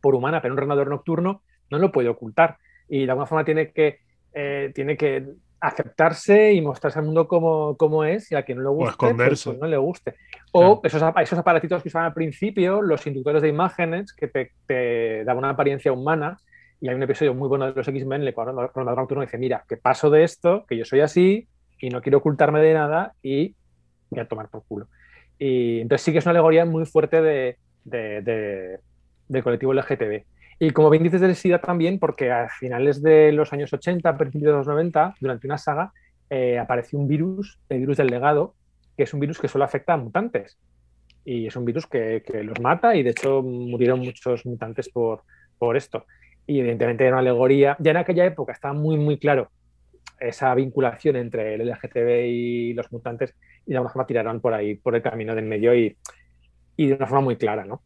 por 0.00 0.14
humana, 0.14 0.40
pero 0.40 0.54
un 0.54 0.58
rondador 0.58 0.88
nocturno 0.88 1.42
no 1.70 1.78
lo 1.78 1.90
puede 1.90 2.08
ocultar. 2.08 2.58
Y 2.88 3.04
de 3.04 3.10
alguna 3.10 3.26
forma 3.26 3.44
tiene 3.44 3.72
que, 3.72 4.00
eh, 4.32 4.70
tiene 4.74 4.96
que 4.96 5.26
aceptarse 5.60 6.52
y 6.52 6.60
mostrarse 6.60 6.98
al 6.98 7.06
mundo 7.06 7.26
como, 7.26 7.76
como 7.76 8.04
es 8.04 8.30
y 8.30 8.34
a 8.34 8.42
quien 8.44 8.58
no 8.58 8.64
le 8.64 8.70
guste, 8.70 9.14
pues, 9.14 9.44
pues 9.44 9.58
no 9.58 9.66
le 9.66 9.76
guste. 9.76 10.14
O 10.52 10.80
esos, 10.84 11.02
esos 11.20 11.38
aparatitos 11.38 11.82
que 11.82 11.88
usaban 11.88 12.06
al 12.06 12.14
principio, 12.14 12.82
los 12.82 13.06
inductores 13.06 13.42
de 13.42 13.48
imágenes, 13.48 14.12
que 14.12 14.28
te, 14.28 14.52
te 14.66 15.24
daban 15.24 15.44
una 15.44 15.50
apariencia 15.50 15.92
humana. 15.92 16.36
Y 16.80 16.88
hay 16.88 16.94
un 16.94 17.02
episodio 17.02 17.34
muy 17.34 17.48
bueno 17.48 17.66
de 17.66 17.72
los 17.74 17.88
X-Men, 17.88 18.22
en 18.22 18.28
el 18.28 18.34
cual 18.34 18.48
Rondador 18.74 18.98
Nocturno 18.98 19.22
dice, 19.22 19.38
mira, 19.38 19.64
que 19.68 19.76
paso 19.76 20.10
de 20.10 20.24
esto, 20.24 20.64
que 20.68 20.76
yo 20.76 20.84
soy 20.84 21.00
así 21.00 21.48
y 21.80 21.88
no 21.90 22.02
quiero 22.02 22.18
ocultarme 22.18 22.60
de 22.60 22.74
nada 22.74 23.12
y 23.22 23.54
voy 24.10 24.20
a 24.20 24.28
tomar 24.28 24.48
por 24.48 24.64
culo. 24.66 24.88
Y 25.38 25.80
entonces 25.80 26.04
sí 26.04 26.12
que 26.12 26.18
es 26.18 26.26
una 26.26 26.30
alegoría 26.32 26.64
muy 26.64 26.84
fuerte 26.86 27.20
de, 27.22 27.56
de- 27.84 28.22
de- 28.22 28.78
del 29.28 29.42
colectivo 29.42 29.72
LGTB. 29.72 30.24
Y 30.58 30.70
como 30.70 30.88
bien 30.90 31.02
dices 31.02 31.20
del 31.20 31.34
SIDA 31.36 31.60
también, 31.60 31.98
porque 31.98 32.30
a 32.30 32.48
finales 32.48 33.02
de 33.02 33.32
los 33.32 33.52
años 33.52 33.72
80, 33.72 34.08
a 34.08 34.16
principios 34.16 34.52
de 34.52 34.58
los 34.58 34.66
90, 34.66 35.14
durante 35.20 35.46
una 35.46 35.58
saga, 35.58 35.92
eh, 36.30 36.58
apareció 36.58 36.98
un 36.98 37.08
virus, 37.08 37.58
el 37.68 37.80
virus 37.80 37.96
del 37.98 38.06
legado, 38.08 38.54
que 38.96 39.02
es 39.04 39.12
un 39.14 39.20
virus 39.20 39.38
que 39.38 39.48
solo 39.48 39.64
afecta 39.64 39.92
a 39.94 39.96
mutantes. 39.98 40.58
Y 41.24 41.46
es 41.46 41.56
un 41.56 41.64
virus 41.64 41.86
que, 41.86 42.22
que 42.24 42.42
los 42.42 42.58
mata 42.60 42.94
y 42.96 43.02
de 43.02 43.10
hecho 43.10 43.42
murieron 43.42 43.98
muchos 44.00 44.46
mutantes 44.46 44.88
por, 44.88 45.22
por 45.58 45.76
esto. 45.76 46.06
Y 46.46 46.60
evidentemente 46.60 47.04
era 47.04 47.14
una 47.14 47.20
alegoría. 47.20 47.76
Ya 47.80 47.90
en 47.92 47.96
aquella 47.98 48.24
época 48.24 48.52
estaba 48.52 48.74
muy, 48.74 48.96
muy 48.98 49.18
claro 49.18 49.50
esa 50.18 50.54
vinculación 50.54 51.16
entre 51.16 51.54
el 51.54 51.68
LGTB 51.68 52.26
y 52.26 52.74
los 52.74 52.90
mutantes 52.92 53.34
y 53.66 53.70
de 53.72 53.76
alguna 53.76 53.92
forma 53.92 54.06
tiraron 54.06 54.40
por 54.40 54.54
ahí, 54.54 54.74
por 54.76 54.94
el 54.96 55.02
camino 55.02 55.34
del 55.34 55.44
medio 55.44 55.74
y, 55.74 55.96
y 56.76 56.86
de 56.88 56.94
una 56.94 57.06
forma 57.06 57.22
muy 57.22 57.36
clara, 57.36 57.64
¿no? 57.64 57.82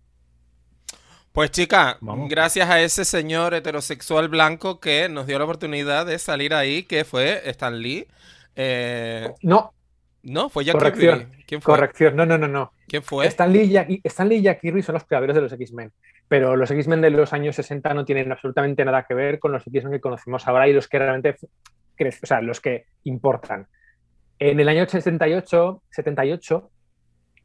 Pues 1.33 1.51
chica, 1.53 1.99
Vamos. 2.01 2.29
gracias 2.29 2.68
a 2.68 2.81
ese 2.83 3.05
señor 3.05 3.55
heterosexual 3.55 4.29
blanco 4.29 4.81
que 4.81 5.09
nos 5.09 5.27
dio 5.27 5.38
la 5.38 5.44
oportunidad 5.44 6.07
de 6.07 6.18
salir 6.18 6.55
ahí, 6.55 6.83
que 6.83 7.05
fue 7.05 7.49
Stan 7.51 7.79
Lee. 7.81 8.09
Eh, 8.57 9.37
No, 9.42 9.75
no, 10.23 10.49
fue 10.51 10.64
Jack 10.64 10.77
Corrección. 10.77 11.31
Kirby. 11.31 11.44
¿Quién 11.46 11.62
fue? 11.62 11.75
corrección, 11.75 12.16
no, 12.16 12.27
no, 12.27 12.37
no, 12.38 12.49
no. 12.49 12.73
¿Quién 12.90 13.03
fue? 13.03 13.26
Stan 13.26 13.53
Lee, 13.53 13.70
y 13.70 14.42
Jack, 14.42 14.61
Kirby 14.61 14.83
son 14.83 14.94
los 14.94 15.05
creadores 15.05 15.37
de 15.37 15.42
los 15.42 15.53
X-Men, 15.53 15.92
pero 16.29 16.57
los 16.57 16.70
X-Men 16.70 17.00
de 17.00 17.11
los 17.11 17.33
años 17.33 17.55
60 17.57 17.94
no 17.94 18.05
tienen 18.05 18.31
absolutamente 18.33 18.85
nada 18.85 19.05
que 19.05 19.14
ver 19.14 19.38
con 19.38 19.53
los 19.53 19.64
X-Men 19.66 19.92
que 19.92 20.00
conocemos 20.00 20.46
ahora 20.48 20.66
y 20.68 20.72
los 20.72 20.88
que 20.88 20.98
realmente 20.98 21.37
o 21.40 22.26
sea, 22.26 22.40
los 22.40 22.61
que 22.61 22.87
importan. 23.05 23.66
En 24.38 24.59
el 24.59 24.68
año 24.68 24.87
78, 24.87 25.83
78 25.90 26.70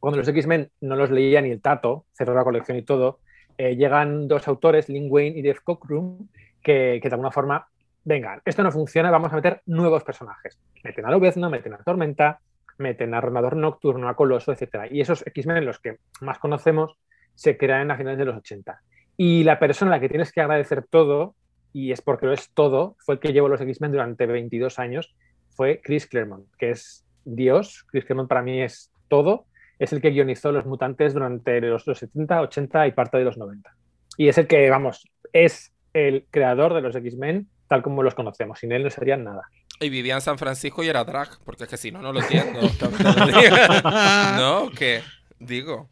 cuando 0.00 0.18
los 0.18 0.28
X-Men 0.28 0.70
no 0.82 0.96
los 0.96 1.10
leía 1.10 1.40
ni 1.40 1.50
el 1.50 1.60
Tato, 1.60 2.06
cerró 2.12 2.34
la 2.34 2.44
colección 2.44 2.76
y 2.76 2.82
todo, 2.82 3.20
eh, 3.58 3.76
llegan 3.76 4.28
dos 4.28 4.46
autores, 4.46 4.88
Lin 4.88 5.08
Wayne 5.10 5.38
y 5.38 5.42
Dave 5.42 5.58
Cockrum, 5.64 6.28
que, 6.62 7.00
de 7.02 7.08
alguna 7.10 7.30
forma, 7.30 7.66
venga, 8.04 8.40
esto 8.44 8.62
no 8.62 8.70
funciona, 8.70 9.10
vamos 9.10 9.32
a 9.32 9.36
meter 9.36 9.62
nuevos 9.66 10.04
personajes. 10.04 10.58
Meten 10.84 11.06
a 11.06 11.10
Lobezno, 11.10 11.50
meten 11.50 11.74
a 11.74 11.78
Tormenta, 11.78 12.40
meten 12.78 13.14
a 13.14 13.20
Rondador 13.20 13.56
Nocturno, 13.56 14.08
a 14.08 14.16
Coloso, 14.16 14.52
etc. 14.52 14.90
Y 14.90 15.00
esos 15.00 15.26
X-Men, 15.26 15.64
los 15.64 15.78
que 15.78 15.98
más 16.20 16.38
conocemos, 16.38 16.96
se 17.34 17.56
crean 17.56 17.90
a 17.90 17.96
finales 17.96 18.18
de 18.18 18.24
los 18.24 18.36
80. 18.36 18.80
Y 19.16 19.44
la 19.44 19.58
persona 19.58 19.92
a 19.92 19.96
la 19.96 20.00
que 20.00 20.08
tienes 20.08 20.32
que 20.32 20.40
agradecer 20.40 20.84
todo, 20.88 21.34
y 21.72 21.92
es 21.92 22.00
porque 22.00 22.26
lo 22.26 22.32
es 22.32 22.50
todo, 22.50 22.96
fue 22.98 23.14
el 23.14 23.20
que 23.20 23.32
llevó 23.32 23.48
los 23.48 23.60
X-Men 23.60 23.92
durante 23.92 24.26
22 24.26 24.78
años, 24.78 25.14
fue 25.50 25.80
Chris 25.82 26.06
Claremont, 26.06 26.46
que 26.58 26.70
es 26.70 27.04
Dios. 27.24 27.84
Chris 27.90 28.04
Claremont 28.04 28.28
para 28.28 28.42
mí 28.42 28.60
es 28.60 28.92
todo. 29.08 29.46
Es 29.78 29.92
el 29.92 30.00
que 30.00 30.10
guionizó 30.10 30.52
Los 30.52 30.66
Mutantes 30.66 31.12
durante 31.12 31.60
los, 31.60 31.86
los 31.86 31.98
70, 31.98 32.40
80 32.42 32.86
y 32.86 32.92
parte 32.92 33.18
de 33.18 33.24
los 33.24 33.36
90. 33.36 33.74
Y 34.16 34.28
es 34.28 34.38
el 34.38 34.46
que, 34.46 34.70
vamos, 34.70 35.06
es 35.32 35.72
el 35.92 36.26
creador 36.30 36.74
de 36.74 36.80
los 36.82 36.96
X-Men 36.96 37.48
tal 37.68 37.82
como 37.82 38.02
los 38.02 38.14
conocemos. 38.14 38.58
Sin 38.58 38.72
él 38.72 38.84
no 38.84 38.90
serían 38.90 39.24
nada. 39.24 39.42
Y 39.80 39.88
vivía 39.90 40.14
en 40.14 40.20
San 40.20 40.38
Francisco 40.38 40.82
y 40.82 40.88
era 40.88 41.04
drag, 41.04 41.38
porque 41.44 41.64
es 41.64 41.70
que 41.70 41.76
si 41.76 41.90
no, 41.90 42.00
no 42.00 42.12
lo 42.12 42.20
entiendo. 42.20 42.60
¿No? 44.36 44.70
¿Qué? 44.70 45.02
Digo. 45.38 45.88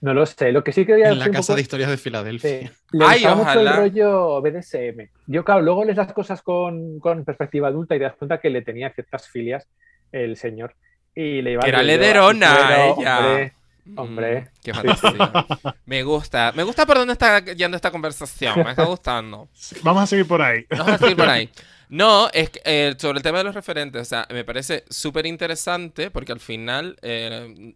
No 0.00 0.14
lo 0.14 0.24
sé. 0.26 0.52
Lo 0.52 0.62
que 0.62 0.72
sí 0.72 0.86
quería 0.86 1.08
En 1.08 1.18
la 1.18 1.30
casa 1.30 1.54
de 1.54 1.60
historias 1.60 1.90
de 1.90 1.96
Filadelfia. 1.96 2.60
Sí. 2.60 2.70
Le 2.92 3.04
Ay, 3.04 3.26
ojalá. 3.26 3.70
el 3.72 3.76
rollo 3.78 4.40
BDSM. 4.40 5.08
Yo, 5.26 5.44
claro, 5.44 5.62
luego 5.62 5.84
lees 5.84 5.96
las 5.96 6.12
cosas 6.12 6.42
con, 6.42 7.00
con 7.00 7.24
perspectiva 7.24 7.68
adulta 7.68 7.96
y 7.96 7.98
te 7.98 8.04
das 8.04 8.14
cuenta 8.16 8.38
que 8.38 8.50
le 8.50 8.62
tenía 8.62 8.90
ciertas 8.90 9.28
filias 9.28 9.66
el 10.12 10.36
señor. 10.36 10.76
Y 11.14 11.42
le 11.42 11.52
iba 11.52 11.62
Que 11.62 11.70
era 11.70 11.82
lederona, 11.82 12.52
aventurero, 12.52 13.38
ella. 13.38 13.52
Hombre, 13.96 14.40
Mm, 14.40 14.44
qué 14.62 14.74
fantasía. 14.74 15.46
Me 15.86 16.02
gusta. 16.02 16.52
Me 16.54 16.62
gusta 16.62 16.84
por 16.84 16.98
dónde 16.98 17.12
está 17.12 17.40
yendo 17.40 17.76
esta 17.76 17.90
conversación. 17.90 18.62
Me 18.62 18.70
está 18.70 18.84
gustando. 18.84 19.48
Vamos 19.82 20.02
a 20.02 20.06
seguir 20.06 20.26
por 20.26 20.42
ahí. 20.42 20.66
Vamos 20.70 20.88
a 20.92 20.98
seguir 20.98 21.16
por 21.16 21.28
ahí. 21.28 21.50
No, 21.88 22.28
es 22.32 22.50
que, 22.50 22.60
eh, 22.64 22.94
sobre 22.98 23.18
el 23.18 23.22
tema 23.22 23.38
de 23.38 23.44
los 23.44 23.54
referentes, 23.54 24.02
o 24.02 24.04
sea, 24.04 24.26
me 24.30 24.44
parece 24.44 24.84
súper 24.90 25.26
interesante 25.26 26.10
porque 26.10 26.32
al 26.32 26.40
final 26.40 26.98
eh, 27.02 27.74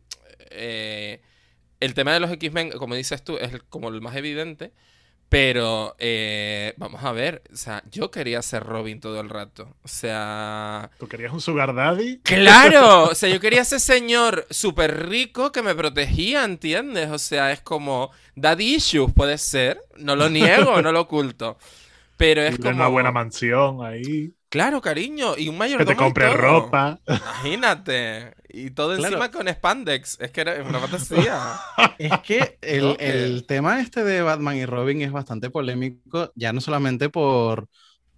eh, 0.51 1.20
el 1.81 1.94
tema 1.94 2.12
de 2.12 2.20
los 2.20 2.31
X-Men, 2.31 2.72
como 2.72 2.94
dices 2.94 3.25
tú, 3.25 3.38
es 3.38 3.53
el- 3.53 3.64
como 3.64 3.88
el 3.88 4.01
más 4.01 4.14
evidente, 4.16 4.72
pero 5.29 5.96
eh, 5.98 6.75
vamos 6.77 7.03
a 7.05 7.12
ver, 7.12 7.42
o 7.51 7.57
sea, 7.57 7.83
yo 7.90 8.11
quería 8.11 8.42
ser 8.42 8.62
Robin 8.64 9.01
todo 9.01 9.18
el 9.18 9.31
rato, 9.31 9.77
o 9.83 9.88
sea... 9.88 10.90
¿Tú 10.98 11.09
querías 11.09 11.33
un 11.33 11.40
sugar 11.40 11.75
daddy? 11.75 12.18
Claro, 12.22 13.05
o 13.11 13.14
sea, 13.14 13.31
yo 13.31 13.40
quería 13.40 13.62
ese 13.62 13.81
señor 13.81 14.46
súper 14.51 15.09
rico 15.09 15.51
que 15.51 15.62
me 15.62 15.75
protegía, 15.75 16.44
¿entiendes? 16.44 17.09
O 17.11 17.18
sea, 17.18 17.51
es 17.51 17.62
como 17.62 18.11
daddy 18.37 18.75
issues, 18.75 19.11
puede 19.14 19.38
ser, 19.38 19.81
no 19.96 20.16
lo 20.16 20.29
niego, 20.29 20.83
no 20.83 20.92
lo 20.92 21.01
oculto. 21.01 21.57
Pero 22.16 22.42
es 22.42 22.59
como... 22.59 22.70
una 22.70 22.88
buena 22.88 23.11
mansión 23.12 23.85
ahí. 23.85 24.33
Claro, 24.48 24.81
cariño, 24.83 25.37
y 25.38 25.48
un 25.48 25.55
Que 25.55 25.59
mayordomo 25.59 25.87
te 25.87 25.92
y 25.92 25.96
compre 25.96 26.33
ropa. 26.35 27.01
Imagínate. 27.07 28.35
Y 28.51 28.70
todo 28.70 28.94
Claro. 28.96 29.16
encima 29.16 29.31
con 29.31 29.48
spandex. 29.48 30.18
Es 30.20 30.31
que 30.31 30.42
era 30.42 30.62
una 30.62 30.79
fantasía. 30.79 31.40
Es 31.98 32.12
que 32.20 32.59
el, 32.61 32.96
el 33.01 33.46
tema 33.46 33.81
este 33.81 34.05
de 34.05 34.22
Batman 34.22 34.57
y 34.57 34.66
Robin 34.66 35.01
es 35.03 35.11
bastante 35.12 35.48
polémico, 35.51 36.33
ya 36.35 36.53
no 36.53 36.61
solamente 36.61 37.09
por, 37.09 37.68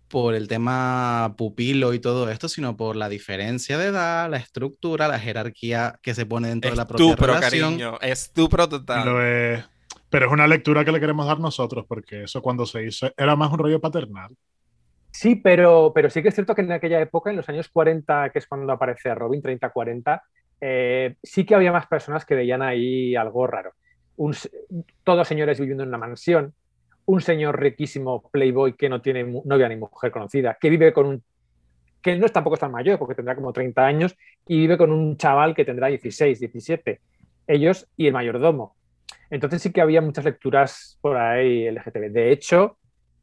por 0.08 0.34
el 0.34 0.48
tema 0.48 1.34
pupilo 1.36 1.94
y 1.94 2.00
todo 2.00 2.28
esto, 2.30 2.48
sino 2.48 2.76
por 2.76 2.96
la 2.96 3.08
diferencia 3.08 3.78
de 3.78 3.86
edad, 3.86 4.28
la 4.30 4.38
estructura, 4.38 5.06
la 5.08 5.20
jerarquía 5.20 5.98
que 6.02 6.14
se 6.14 6.26
pone 6.26 6.48
dentro 6.48 6.70
de 6.70 6.76
la 6.76 6.86
propia 6.86 7.06
Estupro, 7.10 7.26
relación. 7.34 7.72
cariño. 7.78 7.98
Estupro 8.00 8.68
total. 8.68 9.04
Lo 9.06 9.22
es- 9.24 9.64
Pero 10.14 10.26
es 10.26 10.32
una 10.32 10.46
lectura 10.46 10.84
que 10.84 10.92
le 10.92 11.00
queremos 11.00 11.26
dar 11.26 11.40
nosotros, 11.40 11.86
porque 11.88 12.22
eso 12.22 12.40
cuando 12.40 12.64
se 12.66 12.84
hizo 12.84 13.10
era 13.16 13.34
más 13.34 13.50
un 13.50 13.58
rollo 13.58 13.80
paternal. 13.80 14.30
Sí, 15.10 15.34
pero, 15.34 15.90
pero 15.92 16.08
sí 16.08 16.22
que 16.22 16.28
es 16.28 16.36
cierto 16.36 16.54
que 16.54 16.62
en 16.62 16.70
aquella 16.70 17.00
época, 17.00 17.30
en 17.30 17.36
los 17.36 17.48
años 17.48 17.68
40, 17.68 18.30
que 18.30 18.38
es 18.38 18.46
cuando 18.46 18.72
aparece 18.72 19.12
Robin, 19.12 19.42
30-40, 19.42 20.22
eh, 20.60 21.16
sí 21.20 21.44
que 21.44 21.56
había 21.56 21.72
más 21.72 21.88
personas 21.88 22.24
que 22.24 22.36
veían 22.36 22.62
ahí 22.62 23.16
algo 23.16 23.48
raro. 23.48 23.72
Todos 25.02 25.26
señores 25.26 25.58
viviendo 25.58 25.82
en 25.82 25.88
una 25.88 25.98
mansión, 25.98 26.54
un 27.06 27.20
señor 27.20 27.58
riquísimo, 27.58 28.30
playboy, 28.30 28.74
que 28.74 28.88
no 28.88 29.02
tiene 29.02 29.24
novia 29.44 29.68
ni 29.68 29.74
mujer 29.74 30.12
conocida, 30.12 30.56
que 30.60 30.70
vive 30.70 30.92
con 30.92 31.06
un... 31.06 31.24
que 32.00 32.16
no 32.16 32.24
es 32.24 32.32
tampoco 32.32 32.56
tan 32.56 32.70
mayor, 32.70 33.00
porque 33.00 33.16
tendrá 33.16 33.34
como 33.34 33.52
30 33.52 33.84
años, 33.84 34.16
y 34.46 34.58
vive 34.58 34.78
con 34.78 34.92
un 34.92 35.16
chaval 35.16 35.56
que 35.56 35.64
tendrá 35.64 35.88
16, 35.88 36.38
17. 36.38 37.00
Ellos 37.48 37.88
y 37.96 38.06
el 38.06 38.12
mayordomo. 38.12 38.76
Entonces 39.30 39.62
sí 39.62 39.72
que 39.72 39.80
había 39.80 40.00
muchas 40.00 40.24
lecturas 40.24 40.98
por 41.00 41.16
ahí 41.16 41.68
LGTB. 41.70 42.12
De 42.12 42.32
hecho, 42.32 42.78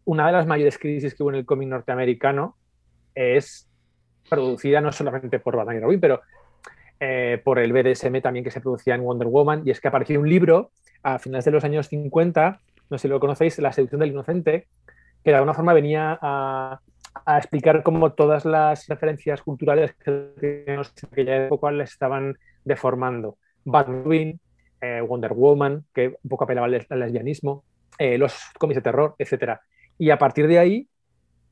una 0.06 0.28
de 0.28 0.34
las 0.34 0.48
mayores 0.48 0.78
crisis 0.78 1.14
que 1.14 1.24
hubo 1.24 1.30
en 1.30 1.38
el 1.38 1.46
cómic 1.46 1.70
norteamericano 1.70 2.58
es 3.16 3.70
producida 4.30 4.82
no 4.82 4.92
solamente 4.92 5.40
por 5.40 5.56
Batman 5.56 5.78
y 5.78 5.80
Robin, 5.80 6.00
pero 6.00 6.22
eh, 7.00 7.42
por 7.44 7.60
el 7.60 7.74
BDSM 7.74 8.22
también 8.22 8.44
que 8.44 8.52
se 8.52 8.62
producía 8.62 8.96
en 8.96 9.04
Wonder 9.04 9.28
Woman, 9.28 9.64
y 9.66 9.72
es 9.72 9.82
que 9.82 9.88
apareció 9.88 10.20
un 10.20 10.30
libro 10.30 10.72
a 11.04 11.20
finales 11.20 11.46
de 11.46 11.52
los 11.52 11.64
años 11.64 11.88
50, 11.88 12.62
no 12.90 12.98
sé 12.98 13.02
si 13.04 13.08
lo 13.08 13.20
conocéis, 13.20 13.58
La 13.60 13.72
seducción 13.72 14.02
del 14.02 14.12
inocente, 14.12 14.68
que 15.24 15.32
de 15.32 15.36
alguna 15.36 15.54
forma 15.54 15.74
venía 15.74 16.18
a, 16.22 16.80
explicar 17.38 17.84
cómo 17.84 18.14
todas 18.14 18.46
las 18.46 18.88
referencias 18.88 19.42
culturales 19.42 19.94
que 19.96 20.64
en 20.66 20.80
aquella 20.80 21.46
época 21.48 21.72
les 21.72 21.92
estaban 21.92 22.38
deformando. 22.64 23.38
Batman, 23.66 24.40
eh, 24.82 25.02
Wonder 25.02 25.34
Woman, 25.34 25.86
que 25.94 26.08
un 26.24 26.30
poco 26.30 26.44
apelaba 26.44 26.66
al, 26.66 26.72
les- 26.72 26.92
al 26.92 27.00
lesbianismo, 27.00 27.64
eh, 27.98 28.18
los 28.18 28.34
cómics 28.58 28.76
de 28.78 28.82
terror, 28.82 29.16
etcétera. 29.18 29.62
Y 29.98 30.10
a 30.10 30.18
partir 30.18 30.48
de 30.48 30.58
ahí, 30.60 30.88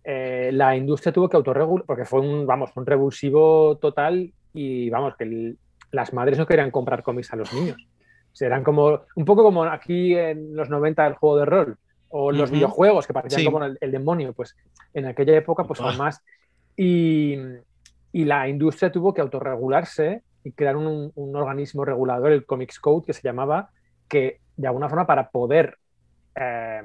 eh, 0.03 0.49
la 0.53 0.75
industria 0.75 1.11
tuvo 1.13 1.29
que 1.29 1.37
autorregular, 1.37 1.85
porque 1.85 2.05
fue 2.05 2.21
un, 2.21 2.45
vamos, 2.47 2.71
un 2.75 2.85
revulsivo 2.85 3.77
total 3.77 4.31
y 4.53 4.89
vamos, 4.89 5.15
que 5.17 5.23
el- 5.25 5.57
las 5.91 6.13
madres 6.13 6.37
no 6.37 6.45
querían 6.47 6.71
comprar 6.71 7.03
cómics 7.03 7.31
a 7.33 7.35
los 7.35 7.53
niños. 7.53 7.77
O 8.31 8.35
sea, 8.35 8.47
eran 8.47 8.63
como, 8.63 9.01
un 9.15 9.25
poco 9.25 9.43
como 9.43 9.63
aquí 9.63 10.15
en 10.15 10.55
los 10.55 10.69
90 10.69 11.05
el 11.07 11.13
juego 11.15 11.37
de 11.37 11.45
rol 11.45 11.77
o 12.09 12.31
los 12.31 12.49
videojuegos 12.51 13.05
que 13.05 13.13
parecían 13.13 13.41
Sí. 13.41 13.45
como 13.45 13.63
el, 13.63 13.77
el 13.81 13.91
demonio, 13.91 14.33
pues 14.33 14.55
en 14.93 15.05
aquella 15.05 15.35
época 15.35 15.63
pues 15.65 15.79
aún 15.81 15.97
más. 15.97 16.23
Y, 16.77 17.35
y 18.11 18.25
la 18.25 18.47
industria 18.47 18.91
tuvo 18.91 19.13
que 19.13 19.21
autorregularse 19.21 20.23
y 20.49 20.53
crear 20.53 20.75
un, 20.75 21.11
organismo 21.15 21.85
regulador, 21.85 22.31
el 22.31 22.45
Comics 22.45 22.79
Code, 22.79 23.05
que 23.05 23.13
se 23.13 23.21
llamaba, 23.21 23.69
que 24.07 24.39
de 24.57 24.67
alguna 24.67 24.89
forma 24.89 25.05
para 25.05 25.29
poder 25.29 25.77
eh, 26.35 26.81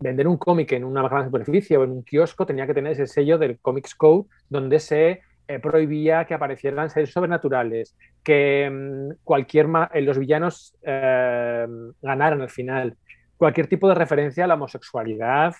vender 0.00 0.26
un 0.26 0.38
cómic 0.38 0.72
en 0.72 0.84
una 0.84 1.06
gran 1.06 1.26
superficie 1.26 1.76
o 1.76 1.84
en 1.84 1.90
un 1.90 2.02
kiosco 2.02 2.46
tenía 2.46 2.66
que 2.66 2.72
tener 2.72 2.92
ese 2.92 3.06
sello 3.06 3.36
del 3.36 3.58
Comics 3.60 3.94
Code 3.94 4.26
donde 4.48 4.80
se 4.80 5.20
eh, 5.46 5.58
prohibía 5.58 6.24
que 6.24 6.32
aparecieran 6.32 6.88
seres 6.88 7.12
sobrenaturales, 7.12 7.94
que 8.22 8.70
mm, 8.70 9.22
cualquier 9.22 9.66
eh, 9.92 10.00
los 10.00 10.18
villanos 10.18 10.74
ganaran 10.82 12.40
al 12.40 12.50
final, 12.50 12.96
cualquier 13.36 13.66
tipo 13.66 13.86
de 13.86 13.96
referencia 13.96 14.44
a 14.44 14.46
la 14.46 14.54
homosexualidad 14.54 15.54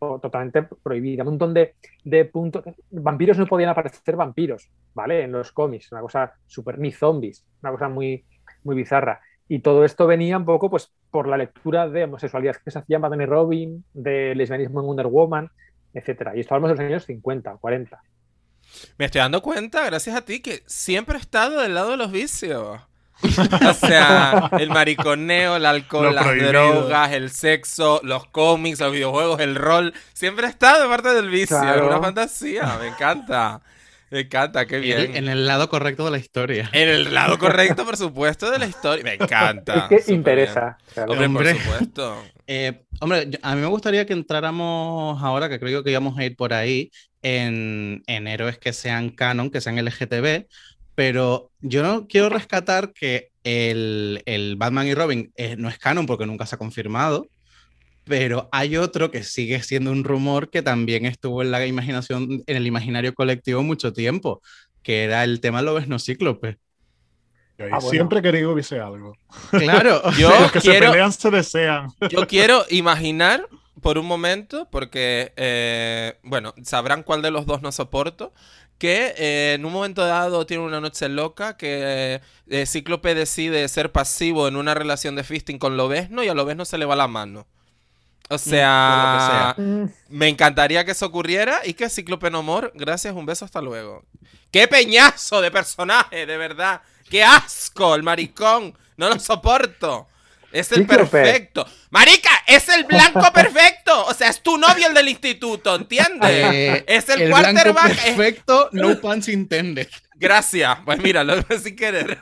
totalmente 0.00 0.62
prohibida, 0.82 1.22
un 1.22 1.30
montón 1.30 1.54
de, 1.54 1.74
de 2.04 2.24
puntos. 2.24 2.64
Vampiros 2.90 3.38
no 3.38 3.46
podían 3.46 3.70
aparecer 3.70 4.16
vampiros, 4.16 4.68
¿vale? 4.94 5.22
En 5.22 5.32
los 5.32 5.52
cómics, 5.52 5.92
una 5.92 6.00
cosa 6.00 6.34
súper, 6.46 6.78
ni 6.78 6.90
zombies, 6.90 7.44
una 7.62 7.72
cosa 7.72 7.88
muy, 7.88 8.24
muy 8.64 8.74
bizarra. 8.74 9.20
Y 9.48 9.60
todo 9.60 9.84
esto 9.84 10.06
venía 10.06 10.38
un 10.38 10.44
poco 10.44 10.70
pues, 10.70 10.92
por 11.10 11.28
la 11.28 11.36
lectura 11.36 11.88
de 11.88 12.04
homosexualidad 12.04 12.56
que 12.64 12.70
se 12.70 12.78
hacía 12.78 12.96
en 12.96 13.02
Batman 13.02 13.20
y 13.20 13.26
Robin, 13.26 13.84
de 13.92 14.34
lesbianismo 14.34 14.80
en 14.80 14.86
Wonder 14.86 15.06
Woman, 15.08 15.50
etcétera. 15.92 16.36
Y 16.36 16.40
esto 16.40 16.54
hablamos 16.54 16.76
de 16.78 16.82
los 16.82 16.90
años 16.90 17.04
50, 17.04 17.56
40. 17.56 18.00
Me 18.96 19.04
estoy 19.04 19.20
dando 19.20 19.42
cuenta, 19.42 19.84
gracias 19.84 20.16
a 20.16 20.24
ti, 20.24 20.40
que 20.40 20.62
siempre 20.66 21.16
he 21.16 21.20
estado 21.20 21.60
del 21.60 21.74
lado 21.74 21.90
de 21.90 21.96
los 21.96 22.12
vicios. 22.12 22.80
O 23.62 23.74
sea, 23.74 24.50
el 24.56 24.70
mariconeo, 24.70 25.56
el 25.56 25.66
alcohol, 25.66 26.06
Lo 26.06 26.12
las 26.14 26.24
prohibido. 26.24 26.48
drogas, 26.48 27.12
el 27.12 27.30
sexo, 27.30 28.00
los 28.02 28.26
cómics, 28.28 28.80
los 28.80 28.92
videojuegos, 28.92 29.40
el 29.40 29.54
rol. 29.56 29.94
Siempre 30.14 30.46
estado 30.46 30.82
de 30.82 30.88
parte 30.88 31.10
del 31.12 31.28
vicio. 31.28 31.56
Claro. 31.60 31.82
Es 31.82 31.82
una 31.82 32.00
fantasía. 32.00 32.78
Me 32.78 32.88
encanta. 32.88 33.62
Me 34.10 34.20
encanta, 34.20 34.66
qué 34.66 34.78
bien. 34.78 35.10
En, 35.14 35.16
en 35.16 35.28
el 35.28 35.46
lado 35.46 35.68
correcto 35.68 36.04
de 36.04 36.10
la 36.12 36.18
historia. 36.18 36.70
En 36.72 36.88
el 36.88 37.12
lado 37.14 37.38
correcto, 37.38 37.84
por 37.84 37.96
supuesto, 37.96 38.50
de 38.50 38.58
la 38.58 38.66
historia. 38.66 39.04
Me 39.04 39.14
encanta. 39.14 39.96
es 39.96 40.06
que 40.06 40.12
interesa. 40.12 40.78
claro. 40.92 41.12
Hombre, 41.12 41.26
Hombre. 41.26 41.54
por 41.54 41.62
supuesto. 41.62 42.32
Eh, 42.52 42.84
hombre, 43.00 43.30
a 43.42 43.54
mí 43.54 43.60
me 43.60 43.68
gustaría 43.68 44.06
que 44.06 44.12
entráramos 44.12 45.22
ahora, 45.22 45.48
que 45.48 45.60
creo 45.60 45.84
que 45.84 45.90
íbamos 45.92 46.18
a 46.18 46.24
ir 46.24 46.34
por 46.34 46.52
ahí, 46.52 46.90
en, 47.22 48.02
en 48.08 48.26
héroes 48.26 48.58
que 48.58 48.72
sean 48.72 49.10
canon, 49.10 49.50
que 49.50 49.60
sean 49.60 49.78
LGTB, 49.78 50.48
pero 51.00 51.50
yo 51.62 51.82
no 51.82 52.06
quiero 52.06 52.28
rescatar 52.28 52.92
que 52.92 53.30
el, 53.42 54.22
el 54.26 54.56
Batman 54.56 54.86
y 54.86 54.92
Robin 54.92 55.32
eh, 55.34 55.56
no 55.56 55.70
es 55.70 55.78
canon 55.78 56.04
porque 56.04 56.26
nunca 56.26 56.44
se 56.44 56.56
ha 56.56 56.58
confirmado, 56.58 57.26
pero 58.04 58.50
hay 58.52 58.76
otro 58.76 59.10
que 59.10 59.24
sigue 59.24 59.62
siendo 59.62 59.92
un 59.92 60.04
rumor 60.04 60.50
que 60.50 60.60
también 60.60 61.06
estuvo 61.06 61.40
en 61.40 61.52
la 61.52 61.64
imaginación, 61.66 62.42
en 62.46 62.54
el 62.54 62.66
imaginario 62.66 63.14
colectivo 63.14 63.62
mucho 63.62 63.94
tiempo, 63.94 64.42
que 64.82 65.04
era 65.04 65.24
el 65.24 65.40
tema 65.40 65.62
Lobezno 65.62 65.98
Cíclope. 65.98 66.58
Yo 67.56 67.64
ahí 67.64 67.70
Ah, 67.72 67.76
bueno. 67.78 67.90
siempre 67.90 68.18
he 68.18 68.22
querido 68.22 68.50
que 68.50 68.52
hubiese 68.52 68.78
algo. 68.78 69.14
Claro. 69.52 70.02
Yo 70.18 70.28
Los 70.38 70.52
que 70.52 70.60
se 70.60 70.78
pelean 70.80 71.12
se 71.14 71.30
desean. 71.30 71.88
Yo 72.10 72.26
quiero 72.26 72.66
imaginar 72.68 73.48
por 73.80 73.98
un 73.98 74.06
momento, 74.06 74.68
porque, 74.70 75.32
eh, 75.36 76.18
bueno, 76.22 76.54
sabrán 76.62 77.02
cuál 77.02 77.22
de 77.22 77.30
los 77.30 77.46
dos 77.46 77.62
no 77.62 77.72
soporto, 77.72 78.32
que 78.78 79.14
eh, 79.16 79.54
en 79.54 79.64
un 79.64 79.72
momento 79.72 80.04
dado 80.04 80.46
tiene 80.46 80.64
una 80.64 80.80
noche 80.80 81.08
loca, 81.08 81.56
que 81.56 82.20
eh, 82.48 82.66
Cíclope 82.66 83.14
decide 83.14 83.68
ser 83.68 83.92
pasivo 83.92 84.48
en 84.48 84.56
una 84.56 84.74
relación 84.74 85.16
de 85.16 85.24
fisting 85.24 85.58
con 85.58 85.76
Lobezno 85.76 86.24
y 86.24 86.28
a 86.28 86.34
Lobezno 86.34 86.64
se 86.64 86.78
le 86.78 86.86
va 86.86 86.96
la 86.96 87.08
mano. 87.08 87.46
O 88.30 88.38
sea, 88.38 89.54
Mm, 89.58 89.86
me 90.08 90.28
encantaría 90.28 90.84
que 90.84 90.92
eso 90.92 91.06
ocurriera 91.06 91.60
y 91.64 91.74
que 91.74 91.90
Cíclope 91.90 92.30
no 92.30 92.42
more. 92.42 92.70
Gracias, 92.74 93.14
un 93.14 93.26
beso, 93.26 93.44
hasta 93.44 93.60
luego. 93.60 94.04
¡Qué 94.50 94.68
peñazo 94.68 95.40
de 95.40 95.50
personaje, 95.50 96.26
de 96.26 96.36
verdad! 96.36 96.80
¡Qué 97.08 97.24
asco, 97.24 97.94
el 97.94 98.02
maricón! 98.02 98.76
No 98.96 99.08
lo 99.08 99.18
soporto. 99.18 100.08
Es 100.52 100.72
el 100.72 100.86
perfecto. 100.86 101.66
Marica, 101.90 102.30
es 102.46 102.68
el 102.68 102.84
blanco 102.84 103.22
perfecto. 103.34 104.06
O 104.06 104.14
sea, 104.14 104.28
es 104.30 104.42
tu 104.42 104.58
novio 104.58 104.88
el 104.88 104.94
del 104.94 105.08
instituto, 105.08 105.74
¿entiendes? 105.76 106.30
Eh, 106.30 106.84
es 106.88 107.08
el, 107.08 107.22
el 107.22 107.30
quarterback. 107.30 107.90
es- 107.90 107.98
perfecto, 108.00 108.68
no 108.72 109.00
pants 109.00 109.28
intended. 109.28 109.88
Gracias. 110.16 110.78
Pues 110.84 110.98
mira, 111.02 111.24
lo 111.24 111.34
sin 111.62 111.76
querer. 111.76 112.18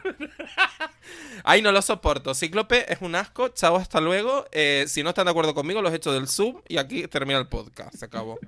Ay, 1.45 1.63
no 1.63 1.73
lo 1.73 1.83
soporto. 1.83 2.35
Cíclope 2.35 2.93
es 2.93 2.99
un 3.01 3.15
asco. 3.15 3.49
Chao, 3.49 3.77
hasta 3.77 4.01
luego. 4.01 4.47
Eh, 4.53 4.85
si 4.87 5.03
no 5.03 5.09
están 5.11 5.25
de 5.25 5.31
acuerdo 5.31 5.55
conmigo, 5.55 5.83
los 5.83 5.93
echo 5.93 6.13
del 6.13 6.29
Zoom 6.29 6.61
y 6.69 6.77
aquí 6.79 7.07
termina 7.09 7.39
el 7.39 7.49
podcast. 7.49 7.95
Se 7.95 8.05
acabó. 8.05 8.39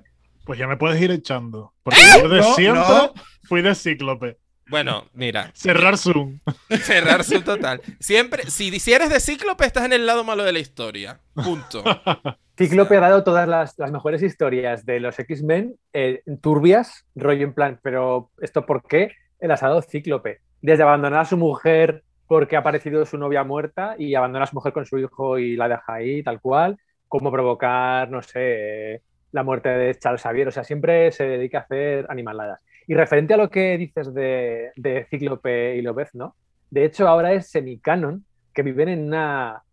Pues 0.45 0.57
ya 0.59 0.67
me 0.67 0.77
puedes 0.77 1.01
ir 1.01 1.11
echando. 1.11 1.73
Porque 1.83 1.99
yo 2.21 2.29
de 2.29 2.39
No, 2.41 2.55
siempre 2.55 2.81
no. 2.83 3.13
fui 3.43 3.61
de 3.61 3.75
cíclope. 3.75 4.37
Bueno, 4.71 5.03
mira, 5.13 5.51
Cerrar 5.53 5.97
Zoom. 5.97 6.39
cerrar 6.83 7.25
su 7.25 7.41
total. 7.41 7.81
Siempre, 7.99 8.49
si, 8.49 8.79
si 8.79 8.93
eres 8.93 9.09
de 9.09 9.19
Cíclope, 9.19 9.65
estás 9.65 9.83
en 9.83 9.91
el 9.91 10.05
lado 10.05 10.23
malo 10.23 10.45
de 10.45 10.53
la 10.53 10.59
historia. 10.59 11.19
Punto. 11.35 11.83
Cíclope 12.57 12.95
ha 12.95 13.01
dado 13.01 13.25
todas 13.25 13.49
las, 13.49 13.77
las 13.77 13.91
mejores 13.91 14.23
historias 14.23 14.85
de 14.85 15.01
los 15.01 15.19
X-Men 15.19 15.75
eh, 15.91 16.23
turbias, 16.41 17.05
rollo 17.15 17.43
en 17.43 17.53
plan, 17.53 17.79
pero 17.83 18.31
¿esto 18.39 18.65
por 18.65 18.87
qué? 18.87 19.11
Las 19.41 19.61
ha 19.61 19.67
dado 19.67 19.81
Cíclope. 19.81 20.39
Desde 20.61 20.83
abandonar 20.83 21.19
a 21.19 21.25
su 21.25 21.35
mujer 21.35 22.03
porque 22.27 22.55
ha 22.55 22.59
aparecido 22.59 23.05
su 23.05 23.17
novia 23.17 23.43
muerta 23.43 23.95
y 23.97 24.15
abandona 24.15 24.45
a 24.45 24.47
su 24.47 24.55
mujer 24.55 24.71
con 24.71 24.85
su 24.85 24.97
hijo 24.99 25.37
y 25.37 25.57
la 25.57 25.67
deja 25.67 25.95
ahí, 25.95 26.23
tal 26.23 26.39
cual, 26.39 26.77
como 27.09 27.29
provocar, 27.29 28.09
no 28.09 28.21
sé, 28.21 29.01
la 29.33 29.43
muerte 29.43 29.67
de 29.67 29.95
Charles 29.95 30.21
Xavier. 30.21 30.47
O 30.47 30.51
sea, 30.51 30.63
siempre 30.63 31.11
se 31.11 31.25
dedica 31.25 31.57
a 31.57 31.61
hacer 31.61 32.05
animaladas. 32.07 32.61
Y 32.91 32.93
referente 32.93 33.33
a 33.33 33.37
lo 33.37 33.49
que 33.49 33.77
dices 33.77 34.13
de, 34.13 34.71
de 34.75 35.05
Cíclope 35.09 35.77
y 35.77 35.81
Lobezno, 35.81 36.35
de 36.69 36.83
hecho 36.83 37.07
ahora 37.07 37.31
es 37.31 37.49
semicanon 37.49 38.25
que 38.53 38.63
viven 38.63 38.89
en 38.89 39.05
una 39.07 39.63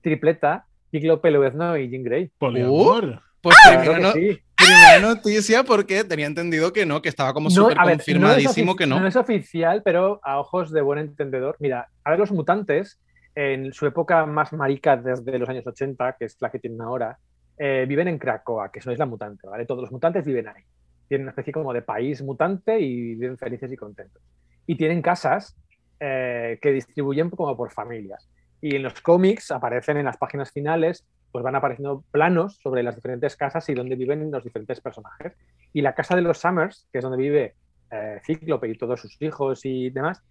tripleta 0.00 0.66
Cíclope, 0.92 1.32
Lobezno 1.32 1.76
y 1.76 1.90
Jean 1.90 2.04
Grey. 2.04 2.30
Poliamor. 2.38 3.22
Pues 3.40 3.56
Claro 3.64 3.80
primera, 3.80 3.96
que 3.96 4.02
no- 4.04 4.12
sí. 4.12 4.40
primera 4.56 5.00
noticia 5.00 5.64
porque 5.64 6.04
tenía 6.04 6.26
entendido 6.26 6.72
que 6.72 6.86
no, 6.86 7.02
que 7.02 7.08
estaba 7.08 7.32
como 7.34 7.48
No, 7.48 7.54
súper 7.56 7.76
confirmadísimo 7.76 8.70
no 8.74 8.76
que 8.76 8.86
no. 8.86 9.00
No 9.00 9.08
es 9.08 9.16
oficial, 9.16 9.82
pero 9.84 10.20
a 10.22 10.38
ojos 10.38 10.70
de 10.70 10.80
buen 10.80 11.00
entendedor. 11.00 11.56
Mira, 11.58 11.88
a 12.04 12.10
ver, 12.10 12.20
los 12.20 12.30
mutantes, 12.30 13.00
en 13.34 13.72
su 13.72 13.84
época 13.84 14.26
más 14.26 14.52
marica 14.52 14.96
desde 14.96 15.40
los 15.40 15.48
años 15.48 15.66
80, 15.66 16.14
que 16.16 16.26
es 16.26 16.36
la 16.38 16.52
que 16.52 16.60
tienen 16.60 16.82
ahora, 16.82 17.18
eh, 17.58 17.84
viven 17.88 18.06
en 18.06 18.18
Cracoa, 18.18 18.70
que 18.70 18.78
es 18.78 18.86
una 18.86 18.92
isla 18.92 19.06
mutante, 19.06 19.48
¿vale? 19.48 19.66
Todos 19.66 19.80
los 19.82 19.90
mutantes 19.90 20.24
viven 20.24 20.46
ahí. 20.46 20.62
Tienen 21.10 21.24
una 21.24 21.32
especie 21.32 21.52
como 21.52 21.72
de 21.72 21.82
país 21.82 22.22
mutante 22.22 22.78
y 22.78 23.16
viven 23.16 23.36
felices 23.36 23.72
y 23.72 23.76
contentos. 23.76 24.22
Y 24.64 24.76
tienen 24.76 25.02
casas 25.02 25.56
eh, 25.98 26.60
que 26.62 26.70
distribuyen 26.70 27.30
como 27.30 27.56
por 27.56 27.72
familias. 27.72 28.30
Y 28.60 28.76
en 28.76 28.84
los 28.84 29.00
cómics 29.00 29.50
aparecen 29.50 29.96
en 29.96 30.04
las 30.04 30.18
páginas 30.18 30.52
finales, 30.52 31.04
pues 31.32 31.42
van 31.42 31.56
apareciendo 31.56 32.04
planos 32.12 32.60
sobre 32.62 32.84
las 32.84 32.94
diferentes 32.94 33.34
casas 33.34 33.68
y 33.68 33.74
dónde 33.74 33.96
viven 33.96 34.30
los 34.30 34.44
diferentes 34.44 34.80
personajes. 34.80 35.32
Y 35.72 35.82
la 35.82 35.96
casa 35.96 36.14
de 36.14 36.22
los 36.22 36.38
Summers, 36.38 36.86
que 36.92 36.98
es 36.98 37.02
donde 37.02 37.18
vive 37.18 37.54
eh, 37.90 38.20
Cíclope 38.24 38.68
y 38.68 38.78
todos 38.78 39.00
sus 39.00 39.20
hijos 39.20 39.64
y 39.64 39.90
demás, 39.90 40.22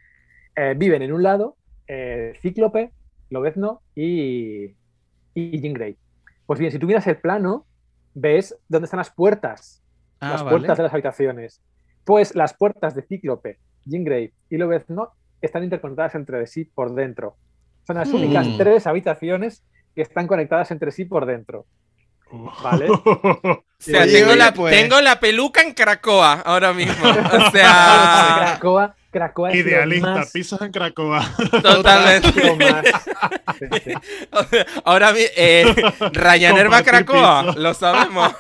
eh, 0.56 0.76
viven 0.78 1.02
en 1.02 1.12
un 1.12 1.24
lado 1.24 1.58
eh, 1.88 2.36
Cíclope, 2.42 2.94
Lobezno 3.30 3.82
y, 3.96 4.76
y 5.34 5.60
Jean 5.60 5.74
Grey. 5.74 5.98
Pues 6.46 6.58
bien, 6.58 6.72
si 6.72 6.80
tú 6.80 6.88
miras 6.88 7.06
el 7.08 7.18
plano, 7.18 7.66
ves 8.14 8.58
dónde 8.70 8.86
están 8.86 9.00
las 9.00 9.12
puertas, 9.12 9.84
Ah, 10.20 10.32
las 10.32 10.44
vale. 10.44 10.58
puertas 10.58 10.78
de 10.78 10.84
las 10.84 10.94
habitaciones. 10.94 11.62
Pues 12.06 12.36
las 12.36 12.54
puertas 12.54 12.96
de 12.96 13.04
Cíclope, 13.04 13.60
Jean 13.86 14.04
Grey 14.04 14.32
y 14.50 14.58
Lobezno 14.58 15.12
están 15.42 15.64
interconectadas 15.64 16.16
entre 16.16 16.46
sí 16.48 16.66
por 16.66 16.94
dentro. 16.94 17.38
Son 17.86 17.96
las 17.98 18.10
Hmm. 18.10 18.16
únicas 18.16 18.48
tres 18.58 18.86
habitaciones 18.88 19.64
que 19.96 20.02
están 20.02 20.28
conectadas 20.28 20.72
entre 20.72 20.92
sí 20.92 21.06
por 21.06 21.26
dentro. 21.26 21.66
Vale. 22.64 22.88
O 23.80 23.82
sea, 23.82 24.06
tengo, 24.06 24.36
la, 24.36 24.54
pues. 24.54 24.76
tengo 24.76 25.00
la 25.00 25.22
peluca 25.22 25.62
en 25.62 25.74
Cracoa 25.74 26.42
ahora 26.42 26.74
mismo. 26.74 26.94
O 27.10 27.50
sea, 27.52 28.36
Cracoa, 28.60 28.94
Cracoa 29.12 29.56
Idealista, 29.56 30.14
más- 30.16 30.32
pisos 30.32 30.62
en 30.62 30.72
Cracoa. 30.72 31.26
totalmente. 31.64 32.32
Ahora 34.86 35.14
eh, 35.18 35.66
Ryanair 36.14 36.72
va 36.72 36.78
a 36.78 36.84
Cracoa, 36.84 37.46
piso. 37.48 37.60
lo 37.60 37.74
sabemos. 37.74 38.34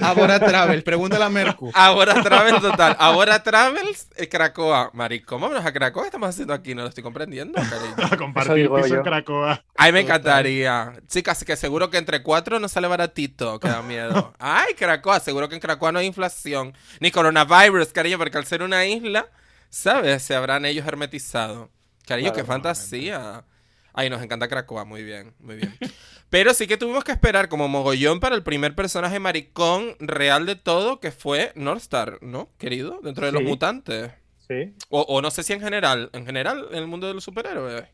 Ahora 0.00 0.40
Travel, 0.40 0.82
pregúntale 0.82 1.24
a 1.24 1.28
Mercu. 1.28 1.70
Ahora 1.74 2.22
Travel 2.22 2.60
total. 2.60 2.96
Ahora 2.98 3.42
Travels, 3.42 4.08
eh, 4.16 4.28
Cracoa. 4.28 4.90
Marico, 4.94 5.38
vámonos 5.38 5.64
a 5.64 5.72
Cracoa. 5.72 6.02
¿Qué 6.02 6.08
estamos 6.08 6.28
haciendo 6.28 6.54
aquí? 6.54 6.74
No 6.74 6.82
lo 6.82 6.88
estoy 6.88 7.02
comprendiendo, 7.04 7.54
cariño. 7.60 7.94
A 8.12 8.16
compartir 8.16 8.68
piso 8.68 8.86
yo. 8.88 8.94
en 8.96 9.02
Cracoa. 9.02 9.64
Ay, 9.76 9.92
me 9.92 10.00
encantaría. 10.00 10.92
Chicas, 11.06 11.44
que 11.44 11.56
seguro 11.56 11.90
que 11.90 11.98
entre 11.98 12.22
cuatro 12.22 12.58
no 12.58 12.68
sale 12.68 12.88
baratito, 12.88 13.58
que 13.60 13.68
da 13.68 13.82
miedo. 13.82 14.32
Ay, 14.38 14.74
Cracoa, 14.74 15.20
seguro 15.20 15.48
que 15.48 15.54
en 15.54 15.60
Cracoa 15.60 15.92
no 15.92 15.98
hay 15.98 16.06
inflación. 16.06 16.74
Ni 17.00 17.10
coronavirus, 17.10 17.92
cariño, 17.92 18.18
porque 18.18 18.38
al 18.38 18.46
ser 18.46 18.62
una 18.62 18.84
isla, 18.86 19.26
¿sabes? 19.70 20.22
Se 20.22 20.34
habrán 20.34 20.64
ellos 20.64 20.86
hermetizado. 20.86 21.70
Cariño, 22.06 22.32
Claro, 22.32 22.36
qué 22.36 22.44
fantasía. 22.44 23.44
Ay, 23.92 24.10
nos 24.10 24.22
encanta 24.22 24.48
Cracoa, 24.48 24.84
muy 24.84 25.02
bien, 25.02 25.34
muy 25.40 25.56
bien. 25.56 25.74
Pero 26.30 26.52
sí 26.54 26.66
que 26.66 26.76
tuvimos 26.76 27.02
que 27.04 27.12
esperar 27.12 27.48
como 27.48 27.66
mogollón 27.68 28.20
para 28.20 28.34
el 28.34 28.42
primer 28.42 28.74
personaje 28.74 29.18
maricón 29.18 29.94
real 30.00 30.44
de 30.44 30.56
todo, 30.56 31.00
que 31.00 31.10
fue 31.12 31.52
Northstar, 31.54 32.18
¿no, 32.20 32.50
querido? 32.58 33.00
Dentro 33.02 33.26
de 33.26 33.32
los 33.32 33.42
mutantes. 33.42 34.12
Sí. 34.46 34.74
O, 34.90 35.00
o 35.02 35.22
no 35.22 35.30
sé 35.30 35.42
si 35.42 35.52
en 35.54 35.60
general, 35.60 36.10
en 36.12 36.26
general, 36.26 36.68
en 36.70 36.76
el 36.78 36.86
mundo 36.86 37.06
de 37.08 37.14
los 37.14 37.24
superhéroes. 37.24 37.84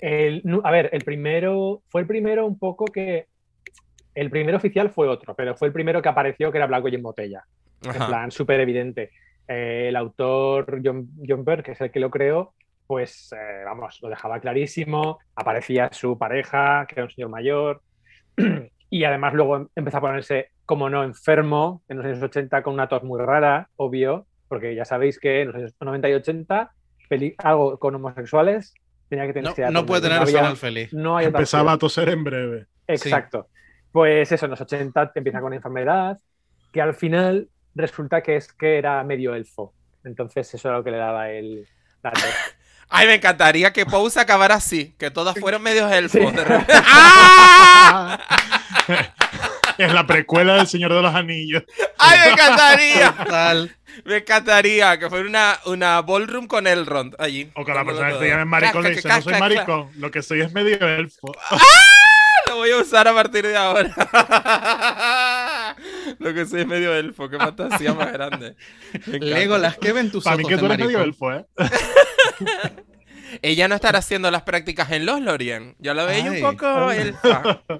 El- 0.00 0.42
a 0.64 0.70
ver, 0.70 0.88
el 0.92 1.04
primero 1.04 1.82
fue 1.88 2.00
el 2.00 2.06
primero 2.06 2.46
un 2.46 2.58
poco 2.58 2.86
que 2.86 3.26
el 4.14 4.30
primero 4.30 4.56
oficial 4.56 4.90
fue 4.90 5.08
otro, 5.08 5.34
pero 5.34 5.54
fue 5.54 5.68
el 5.68 5.74
primero 5.74 6.02
que 6.02 6.08
apareció 6.08 6.50
que 6.50 6.58
era 6.58 6.66
blanco 6.66 6.88
y 6.88 6.94
en 6.94 7.02
botella, 7.02 7.44
en 7.82 7.92
plan 8.06 8.30
súper 8.30 8.60
evidente. 8.60 9.10
Eh, 9.52 9.86
el 9.88 9.96
autor 9.96 10.80
John, 10.84 11.08
John 11.26 11.44
Byrne, 11.44 11.64
que 11.64 11.72
es 11.72 11.80
el 11.80 11.90
que 11.90 11.98
lo 11.98 12.08
creó, 12.08 12.54
pues 12.86 13.32
eh, 13.32 13.62
vamos, 13.64 13.98
lo 14.00 14.08
dejaba 14.08 14.38
clarísimo. 14.38 15.18
Aparecía 15.34 15.88
su 15.92 16.16
pareja, 16.16 16.86
que 16.86 16.94
era 16.96 17.04
un 17.04 17.10
señor 17.10 17.30
mayor, 17.30 17.82
y 18.90 19.02
además 19.04 19.34
luego 19.34 19.56
em- 19.56 19.68
empezó 19.74 19.96
a 19.96 20.00
ponerse, 20.02 20.50
como 20.66 20.88
no, 20.88 21.02
enfermo 21.02 21.82
en 21.88 21.96
los 21.96 22.06
años 22.06 22.22
80 22.22 22.62
con 22.62 22.74
una 22.74 22.88
tos 22.88 23.02
muy 23.02 23.20
rara, 23.20 23.68
obvio, 23.76 24.26
porque 24.48 24.74
ya 24.76 24.84
sabéis 24.84 25.18
que 25.18 25.40
en 25.42 25.48
los 25.48 25.56
años 25.56 25.74
90 25.80 26.08
y 26.10 26.12
80 26.14 26.70
peli- 27.08 27.34
algo 27.38 27.76
con 27.80 27.94
homosexuales 27.96 28.72
tenía 29.08 29.26
que 29.26 29.32
tener 29.32 29.48
No, 29.50 29.54
que 29.56 29.70
no 29.70 29.84
puede 29.86 30.02
tener 30.02 30.18
había- 30.18 30.38
final 30.38 30.56
feliz. 30.56 30.92
no 30.92 31.16
hay 31.16 31.26
Empezaba 31.26 31.72
a 31.72 31.78
toser 31.78 32.08
en 32.10 32.22
breve. 32.22 32.66
Exacto. 32.86 33.48
Pues 33.90 34.30
eso, 34.30 34.44
en 34.46 34.52
los 34.52 34.60
80 34.60 35.12
te 35.12 35.18
empieza 35.18 35.40
con 35.40 35.52
enfermedad, 35.52 36.16
que 36.72 36.80
al 36.80 36.94
final 36.94 37.48
resulta 37.74 38.22
que 38.22 38.36
es 38.36 38.52
que 38.52 38.78
era 38.78 39.02
medio 39.04 39.34
elfo. 39.34 39.74
Entonces 40.04 40.52
eso 40.54 40.68
era 40.68 40.78
lo 40.78 40.84
que 40.84 40.90
le 40.90 40.98
daba 40.98 41.30
el... 41.30 41.66
la 42.02 42.12
tos. 42.12 42.22
Ay, 42.92 43.06
me 43.06 43.14
encantaría 43.14 43.72
que 43.72 43.86
Pose 43.86 44.18
acabara 44.18 44.56
así, 44.56 44.96
que 44.98 45.12
todas 45.12 45.38
fueran 45.38 45.62
medios 45.62 45.90
elfos. 45.92 46.20
Sí. 46.28 46.36
de 46.36 46.44
repente. 46.44 46.72
¡Ah! 46.86 48.18
es 49.78 49.92
la 49.92 50.06
precuela 50.06 50.56
del 50.56 50.66
Señor 50.66 50.92
de 50.92 51.02
los 51.02 51.14
Anillos. 51.14 51.62
¡Ay, 51.98 52.18
me 52.18 52.32
encantaría! 52.32 53.12
Total. 53.12 53.76
Me 54.04 54.16
encantaría 54.18 54.98
que 54.98 55.08
fuera 55.08 55.28
una, 55.28 55.58
una 55.66 56.02
ballroom 56.02 56.46
con 56.46 56.66
Elrond 56.66 57.14
allí. 57.18 57.50
O 57.54 57.64
que 57.64 57.72
la 57.72 57.84
persona 57.84 58.12
que 58.12 58.18
se 58.18 58.28
llame 58.28 58.44
maricón 58.44 58.82
le 58.82 58.90
dice, 58.90 59.08
no 59.08 59.22
soy 59.22 59.34
maricón, 59.34 59.90
lo 59.96 60.10
que 60.10 60.22
soy 60.22 60.40
es 60.40 60.52
medio 60.52 60.76
elfo. 60.86 61.32
Lo 62.48 62.56
voy 62.56 62.70
a 62.70 62.76
usar 62.78 63.08
a 63.08 63.14
partir 63.14 63.46
de 63.46 63.56
ahora. 63.56 63.94
Lo 66.18 66.34
que 66.34 66.46
soy 66.46 66.60
es 66.62 66.66
medio 66.66 66.94
elfo, 66.94 67.28
qué 67.28 67.38
fantasía 67.38 67.94
más 67.94 68.12
grande. 68.12 68.56
Legolas, 69.06 69.78
¿qué 69.78 69.92
ven 69.92 70.10
tus 70.10 70.24
Para 70.24 70.36
mí 70.36 70.44
que 70.44 70.56
tú 70.56 70.66
eres 70.66 70.78
medio 70.78 71.00
elfo, 71.02 71.32
¿eh? 71.32 71.44
Ella 73.42 73.68
no 73.68 73.76
estará 73.76 74.00
haciendo 74.00 74.30
las 74.30 74.42
prácticas 74.42 74.90
en 74.90 75.06
los 75.06 75.20
Lorien. 75.20 75.76
Yo 75.78 75.94
la 75.94 76.04
veía 76.04 76.30
un 76.32 76.40
poco 76.40 76.90
elfa. 76.90 77.62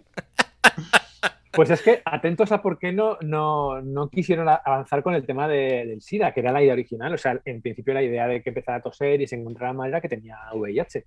Pues 1.52 1.68
es 1.70 1.82
que 1.82 2.00
atentos 2.04 2.52
a 2.52 2.62
por 2.62 2.78
qué 2.78 2.92
no, 2.92 3.18
no, 3.22 3.82
no 3.82 4.08
quisieron 4.08 4.48
avanzar 4.48 5.02
con 5.02 5.14
el 5.14 5.26
tema 5.26 5.48
de- 5.48 5.84
del 5.84 6.00
SIDA, 6.00 6.32
que 6.32 6.38
era 6.40 6.52
la 6.52 6.62
idea 6.62 6.74
original. 6.74 7.12
O 7.12 7.18
sea, 7.18 7.40
en 7.44 7.60
principio 7.60 7.92
la 7.92 8.04
idea 8.04 8.28
de 8.28 8.40
que 8.40 8.50
empezara 8.50 8.78
a 8.78 8.82
toser 8.82 9.20
y 9.20 9.26
se 9.26 9.34
encontrara 9.34 9.72
mal 9.72 9.88
era 9.88 10.00
que 10.00 10.08
tenía 10.08 10.38
VIH. 10.54 11.06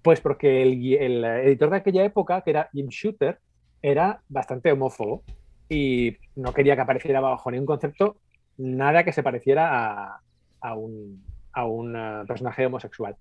Pues 0.00 0.20
porque 0.20 0.62
el, 0.62 0.94
el 0.94 1.24
editor 1.24 1.70
de 1.70 1.76
aquella 1.78 2.04
época, 2.04 2.42
que 2.42 2.50
era 2.50 2.70
Jim 2.72 2.86
Shooter, 2.88 3.40
era 3.82 4.20
bastante 4.28 4.70
homófobo 4.70 5.24
y 5.68 6.16
no 6.36 6.52
quería 6.52 6.74
que 6.76 6.82
apareciera 6.82 7.20
bajo 7.20 7.50
ningún 7.50 7.66
concepto 7.66 8.16
nada 8.56 9.02
que 9.04 9.12
se 9.12 9.22
pareciera 9.22 10.12
a, 10.14 10.20
a 10.60 10.74
un, 10.74 11.24
a 11.52 11.64
un 11.66 11.96
eh, 11.96 12.22
personaje 12.26 12.66
homosexual. 12.66 13.16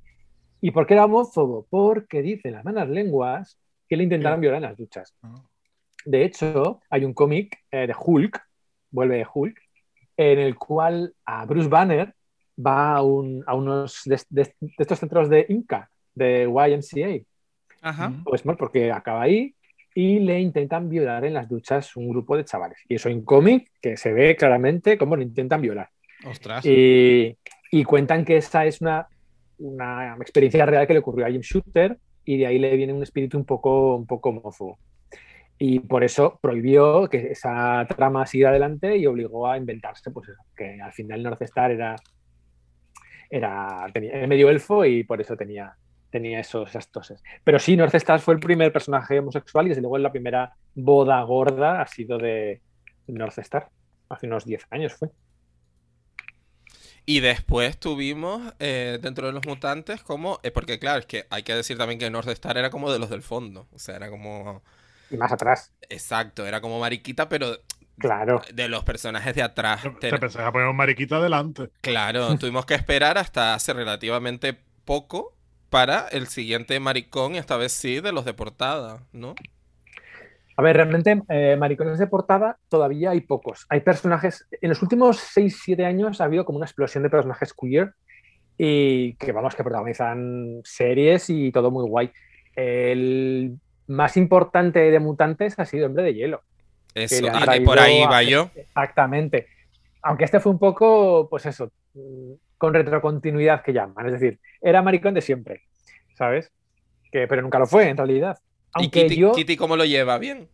¿Y 0.61 0.71
por 0.71 0.85
qué 0.85 0.93
era 0.93 1.05
homófobo? 1.05 1.65
Porque 1.69 2.21
dicen 2.21 2.53
las 2.53 2.63
malas 2.63 2.87
lenguas 2.89 3.57
que 3.89 3.97
le 3.97 4.03
intentaron 4.03 4.39
violar 4.41 4.57
en 4.63 4.69
las 4.69 4.77
duchas. 4.77 5.13
De 6.05 6.23
hecho, 6.25 6.81
hay 6.89 7.03
un 7.05 7.13
cómic 7.13 7.57
eh, 7.71 7.87
de 7.87 7.95
Hulk, 7.97 8.41
vuelve 8.91 9.25
Hulk, 9.33 9.57
en 10.17 10.39
el 10.39 10.55
cual 10.55 11.13
a 11.25 11.45
Bruce 11.45 11.67
Banner 11.69 12.13
va 12.55 12.95
a, 12.97 13.01
un- 13.01 13.43
a 13.47 13.55
unos 13.55 14.01
de, 14.05 14.21
de- 14.29 14.53
de 14.59 14.73
estos 14.77 14.99
centros 14.99 15.29
de 15.29 15.45
Inca, 15.49 15.89
de 16.13 16.43
YMCA, 16.43 17.25
Ajá. 17.81 18.13
Pues 18.23 18.43
porque 18.43 18.91
acaba 18.91 19.23
ahí 19.23 19.55
y 19.95 20.19
le 20.19 20.39
intentan 20.39 20.89
violar 20.89 21.25
en 21.25 21.33
las 21.33 21.47
duchas 21.47 21.95
un 21.95 22.09
grupo 22.09 22.35
de 22.35 22.45
chavales. 22.45 22.79
Y 22.87 22.95
eso 22.95 23.09
en 23.09 23.23
cómic, 23.23 23.71
que 23.81 23.97
se 23.97 24.13
ve 24.13 24.35
claramente 24.35 24.97
cómo 24.97 25.15
lo 25.15 25.21
intentan 25.21 25.61
violar. 25.61 25.89
Ostras. 26.25 26.65
Y, 26.65 27.37
y 27.71 27.83
cuentan 27.83 28.25
que 28.25 28.37
esa 28.37 28.65
es 28.65 28.81
una, 28.81 29.07
una 29.57 30.15
experiencia 30.19 30.65
real 30.65 30.87
que 30.87 30.93
le 30.93 30.99
ocurrió 30.99 31.25
a 31.25 31.31
Jim 31.31 31.41
Shooter 31.41 31.97
y 32.25 32.37
de 32.37 32.47
ahí 32.47 32.59
le 32.59 32.75
viene 32.75 32.93
un 32.93 33.03
espíritu 33.03 33.37
un 33.37 33.45
poco, 33.45 33.95
un 33.95 34.05
poco 34.05 34.31
mozo. 34.31 34.77
Y 35.57 35.79
por 35.79 36.03
eso 36.03 36.39
prohibió 36.41 37.07
que 37.07 37.31
esa 37.31 37.85
trama 37.87 38.25
siguiera 38.25 38.49
adelante 38.49 38.97
y 38.97 39.05
obligó 39.05 39.47
a 39.47 39.57
inventarse, 39.57 40.11
pues 40.11 40.29
eso, 40.29 40.41
que 40.55 40.81
al 40.81 40.91
final 40.93 41.23
North 41.23 41.41
Star 41.43 41.71
era, 41.71 41.95
era, 43.29 43.85
tenía, 43.93 44.13
era 44.13 44.27
medio 44.27 44.49
elfo 44.49 44.83
y 44.83 45.03
por 45.03 45.21
eso 45.21 45.37
tenía, 45.37 45.75
tenía 46.14 46.39
esos, 46.39 46.70
esas 46.70 46.91
toses. 46.91 47.24
Pero 47.43 47.59
sí, 47.59 47.78
North 47.78 47.95
Star 47.95 48.22
fue 48.22 48.36
el 48.36 48.39
primer 48.41 48.72
personaje 48.74 49.20
homosexual 49.20 49.66
y 49.68 49.70
desde 49.70 49.82
luego 49.82 49.97
la 49.99 50.11
primera 50.14 50.53
boda 50.76 51.22
gorda 51.24 51.82
ha 51.82 51.88
sido 51.88 52.18
de 52.20 52.61
North 53.07 53.39
Star. 53.39 53.70
Hace 54.09 54.28
unos 54.28 54.45
10 54.45 54.66
años 54.72 54.93
fue. 54.95 55.09
Y 57.05 57.20
después 57.20 57.80
tuvimos 57.80 58.53
eh, 58.59 58.97
dentro 59.01 59.28
de 59.28 59.34
los 59.34 59.45
mutantes 59.45 60.03
como... 60.03 60.39
eh, 60.43 60.51
porque 60.51 60.80
claro, 60.80 60.99
es 60.99 61.05
que 61.05 61.26
hay 61.30 61.43
que 61.43 61.53
decir 61.55 61.78
también 61.78 61.99
que 61.99 62.09
North 62.09 62.30
Star 62.30 62.57
era 62.57 62.70
como 62.70 62.91
de 62.91 62.99
los 62.99 63.09
del 63.09 63.22
fondo. 63.24 63.68
O 63.74 63.80
sea, 63.80 63.95
era 63.97 64.09
como... 64.09 64.64
Y 65.09 65.18
más 65.18 65.32
atrás, 65.32 65.74
Exacto, 65.89 66.45
era 66.45 66.61
como 66.61 66.80
mariquita, 66.80 67.30
pero 67.30 67.57
claro. 67.97 68.41
de 68.53 68.68
los 68.70 68.84
personajes 68.84 69.36
de 69.36 69.43
atrás. 69.43 69.82
Te 69.99 70.09
Ten- 70.09 70.20
pensás 70.20 70.45
a 70.45 70.51
poner 70.51 70.68
un 70.68 70.76
mariquita 70.76 71.18
adelante. 71.18 71.70
Claro, 71.82 72.36
tuvimos 72.39 72.66
que 72.66 72.76
esperar 72.76 73.18
hasta 73.18 73.53
hace 73.53 73.74
relativamente 73.74 74.53
poco 74.86 75.32
para 75.74 76.07
el 76.09 76.28
siguiente 76.28 76.80
maricón, 76.80 77.34
y 77.34 77.39
esta 77.39 77.57
vez 77.57 77.71
sí, 77.71 77.99
de 77.99 78.11
los 78.11 78.26
de 78.26 78.34
portada, 78.36 79.01
¿no? 79.11 79.34
A 80.55 80.61
ver, 80.61 80.76
realmente 80.76 81.19
eh, 81.30 81.55
maricones 81.57 81.97
de 81.97 82.05
portada 82.05 82.57
todavía 82.69 83.09
hay 83.09 83.21
pocos. 83.21 83.65
Hay 83.69 83.80
personajes, 83.80 84.47
en 84.61 84.69
los 84.69 84.84
últimos 84.84 85.17
6-7 85.36 85.84
años 85.84 86.21
ha 86.21 86.26
habido 86.26 86.45
como 86.45 86.57
una 86.57 86.67
explosión 86.67 87.01
de 87.01 87.09
personajes 87.09 87.53
queer 87.59 87.93
y 88.55 89.15
que 89.15 89.32
vamos, 89.32 89.55
que 89.55 89.63
protagonizan 89.63 90.61
series 90.63 91.32
y 91.32 91.51
todo 91.51 91.71
muy 91.71 91.89
guay. 91.89 92.11
El 92.55 93.57
más 93.88 94.15
importante 94.15 94.80
de 94.91 94.99
mutantes 94.99 95.57
ha 95.57 95.65
sido 95.65 95.88
Hombre 95.88 96.03
de 96.03 96.13
Hielo. 96.13 96.43
Eso, 96.93 97.26
ah, 97.34 97.41
traído 97.45 97.65
por 97.65 97.80
ahí 97.80 98.03
a- 98.03 98.09
va 98.09 98.21
yo. 98.21 98.51
Exactamente. 98.53 99.47
Aunque 100.03 100.26
este 100.26 100.39
fue 100.39 100.51
un 100.51 100.59
poco, 100.59 101.28
pues 101.32 101.47
eso, 101.47 101.71
con 102.57 102.73
retrocontinuidad 102.73 103.63
que 103.63 103.73
llaman. 103.73 104.05
Es 104.07 104.13
decir, 104.13 104.39
era 104.61 104.81
maricón 104.81 105.13
de 105.13 105.21
siempre, 105.21 105.63
¿sabes? 106.15 106.51
Que, 107.11 107.27
pero 107.27 107.41
nunca 107.41 107.59
lo 107.59 107.67
fue, 107.67 107.89
en 107.89 107.97
realidad. 107.97 108.37
¿Y 108.75 108.83
Aunque 108.83 109.03
Kitty, 109.03 109.15
yo... 109.15 109.31
Kitty 109.33 109.57
cómo 109.57 109.75
lo 109.75 109.85
lleva? 109.85 110.17
¿Bien? 110.17 110.47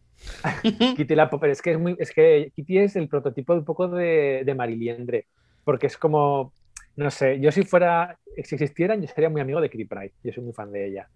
Kitty 0.98 1.16
la 1.16 1.30
Popper, 1.30 1.52
es 1.52 1.62
que 1.62 1.72
es 1.72 1.80
muy, 1.80 1.96
es 2.00 2.12
que 2.12 2.52
Kitty 2.56 2.80
es 2.80 2.96
el 2.96 3.08
prototipo 3.08 3.54
un 3.54 3.66
poco 3.66 3.88
de, 3.88 4.44
de 4.46 4.56
Mariliendre, 4.56 5.28
porque 5.64 5.88
es 5.88 5.98
como, 5.98 6.54
no 6.96 7.10
sé, 7.12 7.40
yo 7.40 7.52
si 7.52 7.64
fuera, 7.64 8.18
si 8.44 8.56
existieran, 8.56 9.02
yo 9.02 9.08
sería 9.08 9.30
muy 9.30 9.42
amigo 9.42 9.62
de 9.62 9.70
Kitty 9.70 9.86
Pryde, 9.86 10.14
yo 10.24 10.34
soy 10.34 10.44
muy 10.44 10.54
fan 10.54 10.72
de 10.72 10.88
ella. 10.88 11.10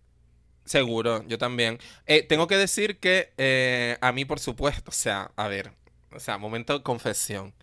Seguro, 0.65 1.23
yo 1.27 1.37
también. 1.37 1.77
Eh, 2.05 2.23
tengo 2.23 2.47
que 2.47 2.55
decir 2.55 2.97
que 2.99 3.33
eh, 3.37 3.97
a 3.99 4.11
mí, 4.13 4.23
por 4.23 4.39
supuesto, 4.39 4.91
o 4.91 4.93
sea, 4.93 5.31
a 5.35 5.47
ver, 5.47 5.71
o 6.11 6.19
sea, 6.19 6.37
momento 6.37 6.77
de 6.77 6.83
confesión. 6.83 7.53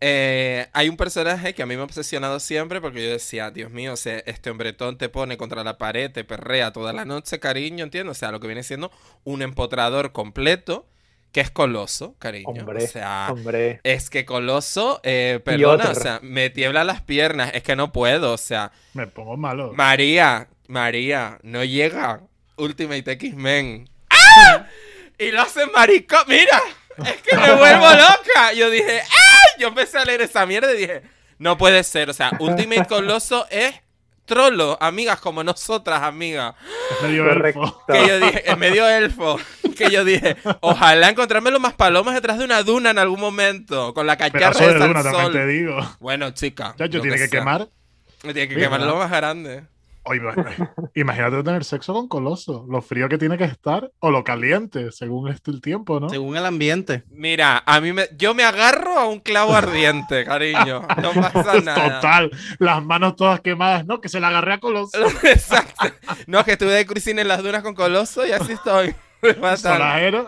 Eh, 0.00 0.66
hay 0.72 0.88
un 0.88 0.96
personaje 0.96 1.54
que 1.54 1.62
a 1.62 1.66
mí 1.66 1.74
me 1.74 1.80
ha 1.80 1.84
obsesionado 1.84 2.38
siempre 2.38 2.80
porque 2.80 3.02
yo 3.02 3.10
decía, 3.10 3.50
Dios 3.50 3.70
mío, 3.70 3.94
o 3.94 3.96
sea, 3.96 4.18
este 4.26 4.50
hombretón 4.50 4.98
te 4.98 5.08
pone 5.08 5.36
contra 5.36 5.64
la 5.64 5.78
pared, 5.78 6.10
te 6.10 6.24
perrea 6.24 6.72
toda 6.72 6.92
la 6.92 7.04
noche, 7.04 7.40
cariño, 7.40 7.84
¿entiendes? 7.84 8.16
O 8.16 8.18
sea, 8.18 8.30
lo 8.30 8.40
que 8.40 8.46
viene 8.46 8.62
siendo 8.62 8.90
un 9.24 9.40
empotrador 9.40 10.12
completo, 10.12 10.86
que 11.32 11.40
es 11.40 11.50
Coloso, 11.50 12.14
cariño. 12.18 12.46
Hombre, 12.46 12.84
o 12.84 12.88
sea, 12.88 13.28
Hombre, 13.30 13.80
es 13.84 14.10
que 14.10 14.26
Coloso, 14.26 15.00
eh, 15.02 15.40
perdona, 15.42 15.90
o 15.90 15.94
sea, 15.94 16.20
me 16.22 16.50
tiembla 16.50 16.84
las 16.84 17.00
piernas, 17.00 17.52
es 17.54 17.62
que 17.62 17.74
no 17.74 17.92
puedo, 17.92 18.32
o 18.32 18.38
sea, 18.38 18.72
Me 18.92 19.06
pongo 19.06 19.36
malo. 19.36 19.72
María, 19.74 20.48
María, 20.68 21.38
no 21.42 21.64
llega 21.64 22.20
Ultimate 22.56 23.12
X-Men. 23.12 23.88
¡Ah! 24.10 24.66
Y 25.18 25.30
lo 25.30 25.40
hacen 25.40 25.70
maricón. 25.74 26.24
Mira, 26.28 26.60
es 27.04 27.22
que 27.22 27.36
me 27.36 27.54
vuelvo 27.54 27.90
loca. 27.90 28.52
Yo 28.54 28.70
dije, 28.70 29.00
¡ay! 29.00 29.60
Yo 29.60 29.68
empecé 29.68 29.98
a 29.98 30.04
leer 30.04 30.22
esa 30.22 30.46
mierda 30.46 30.72
y 30.74 30.78
dije, 30.78 31.02
no 31.38 31.58
puede 31.58 31.82
ser. 31.84 32.10
O 32.10 32.12
sea, 32.12 32.32
Ultimate 32.38 32.86
Coloso 32.86 33.46
es 33.50 33.74
trolo, 34.24 34.76
amigas 34.80 35.20
como 35.20 35.44
nosotras, 35.44 36.02
amigas. 36.02 36.54
Es 36.90 37.02
medio 37.02 37.30
elfo. 37.30 37.82
Que 37.86 38.06
yo 38.06 38.20
dije, 38.20 38.50
en 38.50 38.58
medio 38.58 38.88
elfo. 38.88 39.38
Que 39.76 39.90
yo 39.90 40.04
dije, 40.04 40.36
ojalá 40.60 41.10
encontrármelo 41.10 41.60
más 41.60 41.74
palomas 41.74 42.14
detrás 42.14 42.38
de 42.38 42.44
una 42.44 42.62
duna 42.62 42.90
en 42.90 42.98
algún 42.98 43.20
momento. 43.20 43.92
Con 43.94 44.06
la 44.06 44.16
cacharra 44.16 44.52
Pedazo 44.52 44.66
de 44.66 44.78
de 44.78 44.86
duna, 44.86 45.02
también 45.02 45.32
te 45.32 45.46
digo. 45.46 45.96
Bueno, 46.00 46.30
chica. 46.30 46.74
Chacho, 46.78 46.98
lo 46.98 47.02
tiene 47.02 47.18
que 47.18 47.28
quemar. 47.28 47.68
Tiene 48.22 48.48
que 48.48 48.54
Mira. 48.56 48.68
quemar 48.68 48.80
lo 48.80 48.96
más 48.96 49.10
grande. 49.10 49.64
Oye, 50.08 50.20
ima- 50.20 50.72
imagínate 50.94 51.42
tener 51.42 51.64
sexo 51.64 51.92
con 51.92 52.08
Coloso. 52.08 52.64
Lo 52.70 52.80
frío 52.80 53.08
que 53.08 53.18
tiene 53.18 53.36
que 53.36 53.44
estar 53.44 53.90
o 53.98 54.10
lo 54.10 54.22
caliente, 54.24 54.92
según 54.92 55.28
este 55.30 55.50
el 55.50 55.60
tiempo, 55.60 55.98
¿no? 56.00 56.08
Según 56.08 56.36
el 56.36 56.46
ambiente. 56.46 57.02
Mira, 57.10 57.62
a 57.66 57.80
mí 57.80 57.92
me, 57.92 58.08
yo 58.16 58.34
me 58.34 58.44
agarro 58.44 58.98
a 58.98 59.06
un 59.06 59.20
clavo 59.20 59.54
ardiente, 59.54 60.24
cariño. 60.24 60.86
No 61.02 61.12
pasa 61.32 61.60
nada. 61.60 62.00
Total, 62.00 62.30
las 62.58 62.84
manos 62.84 63.16
todas 63.16 63.40
quemadas, 63.40 63.84
¿no? 63.86 64.00
Que 64.00 64.08
se 64.08 64.20
la 64.20 64.28
agarré 64.28 64.54
a 64.54 64.58
Coloso. 64.60 64.96
Exacto. 65.24 65.86
No, 66.26 66.38
es 66.40 66.44
que 66.44 66.52
estuve 66.52 66.72
de 66.72 66.86
cruising 66.86 67.18
en 67.18 67.28
las 67.28 67.42
dunas 67.42 67.62
con 67.62 67.74
Coloso 67.74 68.26
y 68.26 68.32
así 68.32 68.52
estoy. 68.52 68.94
Solajero. 69.56 70.26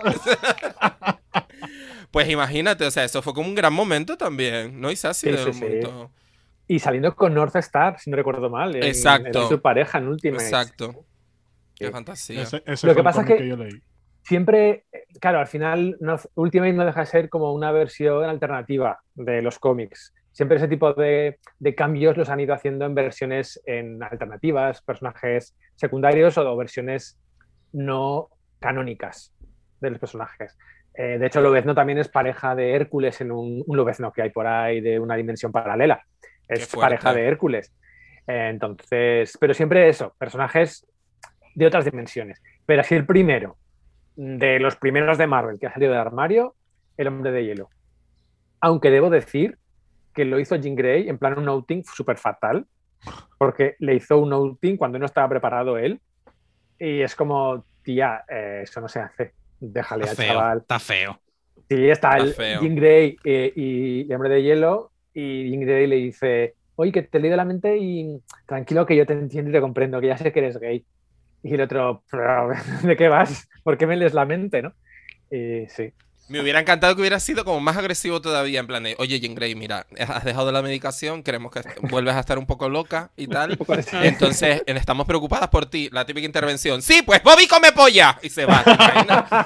Pues 2.10 2.28
imagínate, 2.30 2.84
o 2.86 2.90
sea, 2.90 3.04
eso 3.04 3.20
fue 3.22 3.34
como 3.34 3.48
un 3.48 3.54
gran 3.54 3.72
momento 3.72 4.16
también, 4.16 4.80
¿no? 4.80 4.90
Y 4.90 4.94
así 4.94 5.26
Sí, 5.26 5.30
de 5.30 5.38
sí, 5.38 5.44
un 5.50 5.54
sí. 5.54 5.60
Y 6.68 6.78
saliendo 6.78 7.14
con 7.16 7.34
North 7.34 7.56
Star, 7.56 7.98
si 7.98 8.10
no 8.10 8.16
recuerdo 8.16 8.50
mal, 8.50 8.76
en- 8.76 8.84
Exacto. 8.84 9.42
en 9.42 9.48
su 9.48 9.60
pareja 9.60 9.98
en 9.98 10.08
Ultimate. 10.08 10.44
Exacto. 10.44 11.04
Qué 11.74 11.86
Sí. 11.86 11.92
fantasía. 11.92 12.42
Ese, 12.42 12.62
ese 12.66 12.86
Lo 12.86 12.94
que 12.94 13.02
pasa 13.02 13.22
es 13.22 13.26
que- 13.26 13.48
yo 13.48 13.56
leí. 13.56 13.82
Siempre, 14.22 14.84
claro, 15.20 15.38
al 15.38 15.46
final 15.46 15.96
North- 16.00 16.28
Ultimate 16.34 16.74
no 16.74 16.84
deja 16.84 17.00
de 17.00 17.06
ser 17.06 17.28
como 17.30 17.54
una 17.54 17.72
versión 17.72 18.24
alternativa 18.24 19.00
de 19.14 19.40
los 19.40 19.58
cómics. 19.58 20.12
Siempre 20.32 20.58
ese 20.58 20.68
tipo 20.68 20.92
de, 20.92 21.38
de 21.58 21.74
cambios 21.74 22.16
los 22.16 22.28
han 22.28 22.38
ido 22.40 22.52
haciendo 22.52 22.84
en 22.84 22.94
versiones 22.94 23.60
en 23.64 24.02
alternativas, 24.02 24.82
personajes 24.82 25.56
secundarios 25.76 26.36
o 26.36 26.56
versiones 26.56 27.18
no 27.72 28.28
canónicas 28.60 29.32
de 29.80 29.90
los 29.90 29.98
personajes. 29.98 30.56
Eh, 30.94 31.16
de 31.18 31.26
hecho, 31.26 31.40
Lobezno 31.40 31.74
también 31.74 31.98
es 31.98 32.08
pareja 32.08 32.54
de 32.54 32.74
Hércules 32.74 33.20
en 33.20 33.30
un, 33.32 33.62
un 33.66 33.76
Lobezno 33.76 34.12
que 34.12 34.22
hay 34.22 34.30
por 34.30 34.46
ahí 34.46 34.80
de 34.80 34.98
una 35.00 35.14
dimensión 35.16 35.52
paralela. 35.52 36.04
Es 36.48 36.66
pareja 36.68 37.12
de 37.12 37.26
Hércules. 37.26 37.72
Entonces, 38.26 39.36
pero 39.40 39.54
siempre 39.54 39.88
eso, 39.88 40.14
personajes 40.18 40.86
de 41.54 41.66
otras 41.66 41.84
dimensiones. 41.84 42.42
Pero 42.66 42.82
así 42.82 42.94
el 42.94 43.06
primero, 43.06 43.56
de 44.16 44.58
los 44.58 44.76
primeros 44.76 45.16
de 45.16 45.26
Marvel 45.26 45.58
que 45.58 45.66
ha 45.66 45.72
salido 45.72 45.92
del 45.92 46.00
armario, 46.00 46.54
El 46.96 47.08
Hombre 47.08 47.30
de 47.30 47.44
Hielo. 47.44 47.70
Aunque 48.60 48.90
debo 48.90 49.10
decir 49.10 49.58
que 50.14 50.24
lo 50.24 50.40
hizo 50.40 50.56
Jean 50.56 50.74
Grey 50.74 51.08
en 51.08 51.18
plan 51.18 51.38
un 51.38 51.48
outing 51.48 51.84
súper 51.84 52.18
fatal, 52.18 52.66
porque 53.38 53.76
le 53.78 53.94
hizo 53.94 54.18
un 54.18 54.32
outing 54.32 54.76
cuando 54.76 54.98
no 54.98 55.06
estaba 55.06 55.28
preparado 55.28 55.78
él. 55.78 56.00
Y 56.78 57.00
es 57.00 57.14
como, 57.14 57.64
tía, 57.82 58.24
eh, 58.28 58.60
eso 58.64 58.80
no 58.80 58.88
se 58.88 59.00
hace. 59.00 59.32
Déjale 59.60 60.04
Está 60.04 60.10
al 60.10 60.16
feo. 60.16 60.34
chaval. 60.34 60.58
Está 60.58 60.78
feo. 60.78 61.20
Sí, 61.68 61.88
está, 61.88 62.16
Está 62.16 62.16
el 62.16 62.34
feo. 62.34 62.60
Jean 62.60 62.74
Grey 62.74 63.16
eh, 63.24 63.52
y 63.54 64.00
el 64.02 64.12
hombre 64.12 64.28
de 64.30 64.42
hielo. 64.42 64.90
Y 65.20 65.56
Grey 65.58 65.86
le 65.88 65.96
dice: 65.96 66.54
Oye, 66.76 66.92
que 66.92 67.02
te 67.02 67.18
he 67.18 67.20
leído 67.20 67.36
la 67.36 67.44
mente 67.44 67.76
y 67.78 68.20
tranquilo, 68.46 68.86
que 68.86 68.96
yo 68.96 69.06
te 69.06 69.14
entiendo 69.14 69.50
y 69.50 69.54
te 69.54 69.60
comprendo, 69.60 70.00
que 70.00 70.08
ya 70.08 70.16
sé 70.18 70.32
que 70.32 70.40
eres 70.40 70.58
gay. 70.60 70.86
Y 71.42 71.54
el 71.54 71.62
otro: 71.62 72.04
"Pero, 72.10 72.50
¿De 72.84 72.96
qué 72.96 73.08
vas? 73.08 73.48
¿Por 73.64 73.78
qué 73.78 73.86
me 73.86 73.96
lees 73.96 74.14
la 74.14 74.26
mente? 74.26 74.62
¿no? 74.62 74.74
Y 75.30 75.66
sí. 75.68 75.92
Me 76.28 76.40
hubiera 76.40 76.60
encantado 76.60 76.94
que 76.94 77.00
hubiera 77.00 77.20
sido 77.20 77.44
como 77.44 77.60
más 77.60 77.76
agresivo 77.76 78.20
todavía, 78.20 78.60
en 78.60 78.66
plan 78.66 78.82
de, 78.82 78.94
oye, 78.98 79.18
Jean 79.18 79.34
Grey, 79.34 79.54
mira, 79.54 79.86
has 80.06 80.24
dejado 80.24 80.52
la 80.52 80.60
medicación, 80.62 81.22
queremos 81.22 81.50
que 81.52 81.62
vuelvas 81.88 82.16
a 82.16 82.20
estar 82.20 82.38
un 82.38 82.46
poco 82.46 82.68
loca 82.68 83.10
y 83.16 83.26
tal. 83.26 83.58
Entonces, 84.02 84.62
eh, 84.66 84.74
estamos 84.76 85.06
preocupadas 85.06 85.48
por 85.48 85.66
ti. 85.66 85.88
La 85.92 86.04
típica 86.04 86.26
intervención. 86.26 86.82
Sí, 86.82 87.02
pues 87.02 87.22
Bobby 87.22 87.46
come 87.46 87.72
polla. 87.72 88.18
Y 88.22 88.28
se 88.28 88.44
va. 88.44 88.62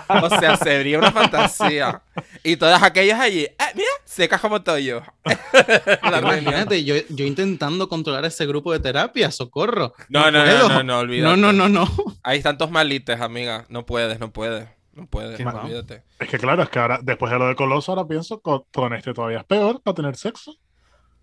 O 0.09 0.29
sea, 0.41 0.57
sería 0.57 0.99
una 0.99 1.13
fantasía. 1.13 2.03
Y 2.43 2.57
todas 2.57 2.83
aquellas 2.83 3.21
allí, 3.21 3.45
eh, 3.45 3.57
mira, 3.75 3.89
secas 4.05 4.41
como 4.41 4.63
toyo. 4.63 5.03
Imagínate, 6.03 6.85
yo, 6.85 6.97
yo 7.09 7.25
intentando 7.25 7.89
controlar 7.89 8.25
ese 8.25 8.45
grupo 8.47 8.73
de 8.73 8.81
terapia, 8.81 9.31
socorro. 9.31 9.95
No, 10.09 10.31
no, 10.31 10.45
no, 10.45 10.45
puedo. 10.45 10.69
no, 10.69 10.83
no, 10.83 10.99
olvídate. 10.99 11.37
No, 11.37 11.37
no, 11.37 11.53
no, 11.53 11.69
no. 11.69 12.19
Hay 12.23 12.43
tantos 12.43 12.71
malites, 12.71 13.21
amiga. 13.21 13.67
No 13.69 13.87
puedes, 13.87 14.19
no 14.19 14.33
puedes. 14.33 14.67
No 14.95 15.07
puedes, 15.07 15.41
olvídate. 15.41 16.05
Es 16.19 16.29
que 16.29 16.39
claro, 16.39 16.63
es 16.63 16.69
que 16.69 16.79
ahora, 16.79 17.01
después 17.03 17.33
de 17.33 17.39
lo 17.39 17.49
de 17.49 17.57
Coloso, 17.57 17.93
ahora 17.93 18.07
pienso 18.07 18.41
con, 18.41 18.65
con 18.73 18.93
este 18.93 19.15
todavía 19.15 19.39
es 19.39 19.45
peor 19.45 19.81
para 19.81 19.95
tener 19.95 20.17
sexo. 20.17 20.55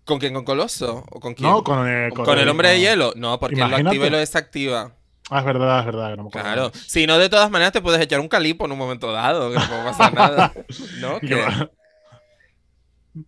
¿Con 0.04 0.18
quién? 0.18 0.34
¿Con 0.34 0.44
Coloso? 0.44 1.04
¿O 1.10 1.20
con 1.20 1.34
quién? 1.34 1.48
No, 1.50 1.62
con, 1.62 1.88
eh, 1.88 2.10
¿Con, 2.14 2.38
el 2.38 2.48
hombre 2.48 2.70
de 2.70 2.80
hielo? 2.80 3.12
No, 3.16 3.38
porque 3.38 3.60
él 3.60 3.70
lo 3.70 3.76
activa 3.76 4.06
y 4.06 4.10
lo 4.10 4.18
desactiva. 4.18 4.92
Ah, 5.30 5.38
es 5.38 5.44
verdad, 5.44 5.78
es 5.80 5.86
verdad. 5.86 6.16
no 6.16 6.24
me. 6.24 6.30
Claro. 6.30 6.72
Si 6.74 7.06
no, 7.06 7.16
de 7.18 7.28
todas 7.28 7.50
maneras 7.50 7.72
te 7.72 7.80
puedes 7.80 8.00
echar 8.00 8.18
un 8.18 8.28
calipo 8.28 8.64
en 8.64 8.72
un 8.72 8.78
momento 8.78 9.12
dado, 9.12 9.50
que 9.50 9.58
no 9.58 9.66
puede 9.68 9.84
pasar 9.84 10.12
nada. 10.12 10.52
¿No? 11.00 11.20
Que- 11.20 11.70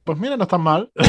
Pues 0.04 0.18
mira, 0.18 0.36
no 0.36 0.44
está 0.44 0.58
mal. 0.58 0.90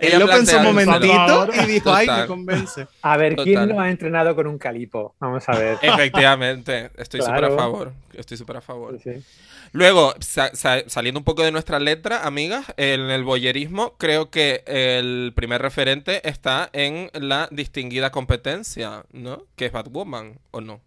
Él 0.00 0.18
lo 0.18 0.26
pensó 0.26 0.58
un 0.58 0.64
momentito 0.64 1.48
y 1.62 1.66
dijo, 1.66 1.92
ay, 1.92 2.06
me 2.06 2.26
convence. 2.26 2.86
A 3.02 3.16
ver, 3.16 3.36
¿quién 3.36 3.54
Total. 3.60 3.68
lo 3.68 3.80
ha 3.80 3.90
entrenado 3.90 4.34
con 4.34 4.46
un 4.46 4.58
calipo? 4.58 5.14
Vamos 5.18 5.48
a 5.48 5.52
ver. 5.52 5.78
Efectivamente, 5.82 6.90
estoy 6.96 7.20
súper 7.20 7.38
Claro. 7.40 7.54
a 7.54 7.58
favor. 7.58 7.92
Estoy 8.14 8.36
súper 8.36 8.56
a 8.56 8.60
favor. 8.60 8.98
Sí, 9.02 9.10
sí. 9.14 9.24
Luego, 9.72 10.14
sa- 10.20 10.54
sa- 10.54 10.88
saliendo 10.88 11.20
un 11.20 11.24
poco 11.24 11.42
de 11.42 11.52
nuestra 11.52 11.80
letra, 11.80 12.26
amigas, 12.26 12.66
en 12.76 13.00
el 13.10 13.24
boyerismo, 13.24 13.94
creo 13.98 14.30
que 14.30 14.62
el 14.66 15.32
primer 15.34 15.62
referente 15.62 16.26
está 16.28 16.68
en 16.72 17.10
la 17.14 17.48
distinguida 17.50 18.10
competencia, 18.10 19.04
¿no? 19.12 19.44
Que 19.56 19.66
es 19.66 19.72
Batwoman, 19.72 20.38
¿o 20.50 20.60
no? 20.60 20.80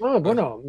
No, 0.00 0.20
bueno, 0.20 0.60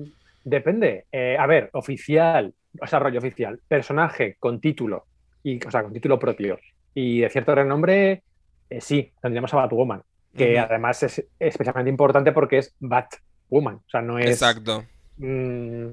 depende. 0.43 1.05
Eh, 1.11 1.37
a 1.39 1.45
ver, 1.45 1.69
oficial, 1.73 2.53
o 2.81 2.87
sea, 2.87 2.99
rollo 2.99 3.19
oficial, 3.19 3.59
personaje 3.67 4.35
con 4.39 4.59
título, 4.59 5.05
y, 5.43 5.63
o 5.65 5.71
sea, 5.71 5.83
con 5.83 5.93
título 5.93 6.17
propio 6.19 6.59
y 6.93 7.19
de 7.21 7.29
cierto 7.29 7.53
renombre, 7.53 8.23
eh, 8.69 8.81
sí, 8.81 9.11
tendríamos 9.21 9.53
a 9.53 9.57
Batwoman, 9.57 10.01
que 10.35 10.57
además 10.59 11.03
es 11.03 11.23
especialmente 11.39 11.89
importante 11.89 12.31
porque 12.31 12.57
es 12.59 12.73
Batwoman, 12.79 13.75
o 13.75 13.89
sea, 13.89 14.01
no 14.01 14.17
es... 14.19 14.27
Exacto. 14.27 14.85
mm, 15.17 15.85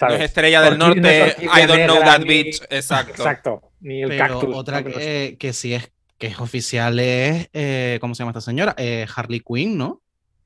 No 0.00 0.08
es 0.08 0.20
Estrella 0.20 0.60
del 0.62 0.78
Norte, 0.78 1.22
orquídea 1.22 1.62
I 1.62 1.66
don't 1.66 1.84
know 1.84 2.00
that 2.00 2.20
ni- 2.20 2.26
bitch. 2.44 2.62
Exacto. 2.70 3.12
Exacto, 3.12 3.62
ni 3.80 4.02
el 4.02 4.08
Pero 4.10 4.40
cactus. 4.40 4.54
otra 4.56 4.80
¿no? 4.80 4.86
Que 4.90 5.36
no 5.38 5.52
sí 5.52 5.74
es, 5.74 5.90
que 6.18 6.26
es 6.28 6.38
oficial 6.40 6.98
es, 7.00 7.48
eh, 7.52 7.98
¿cómo 8.00 8.14
se 8.14 8.20
llama 8.20 8.30
esta 8.30 8.40
señora? 8.40 8.74
Eh, 8.78 9.06
Harley 9.14 9.40
Quinn, 9.40 9.76
¿no? 9.78 10.00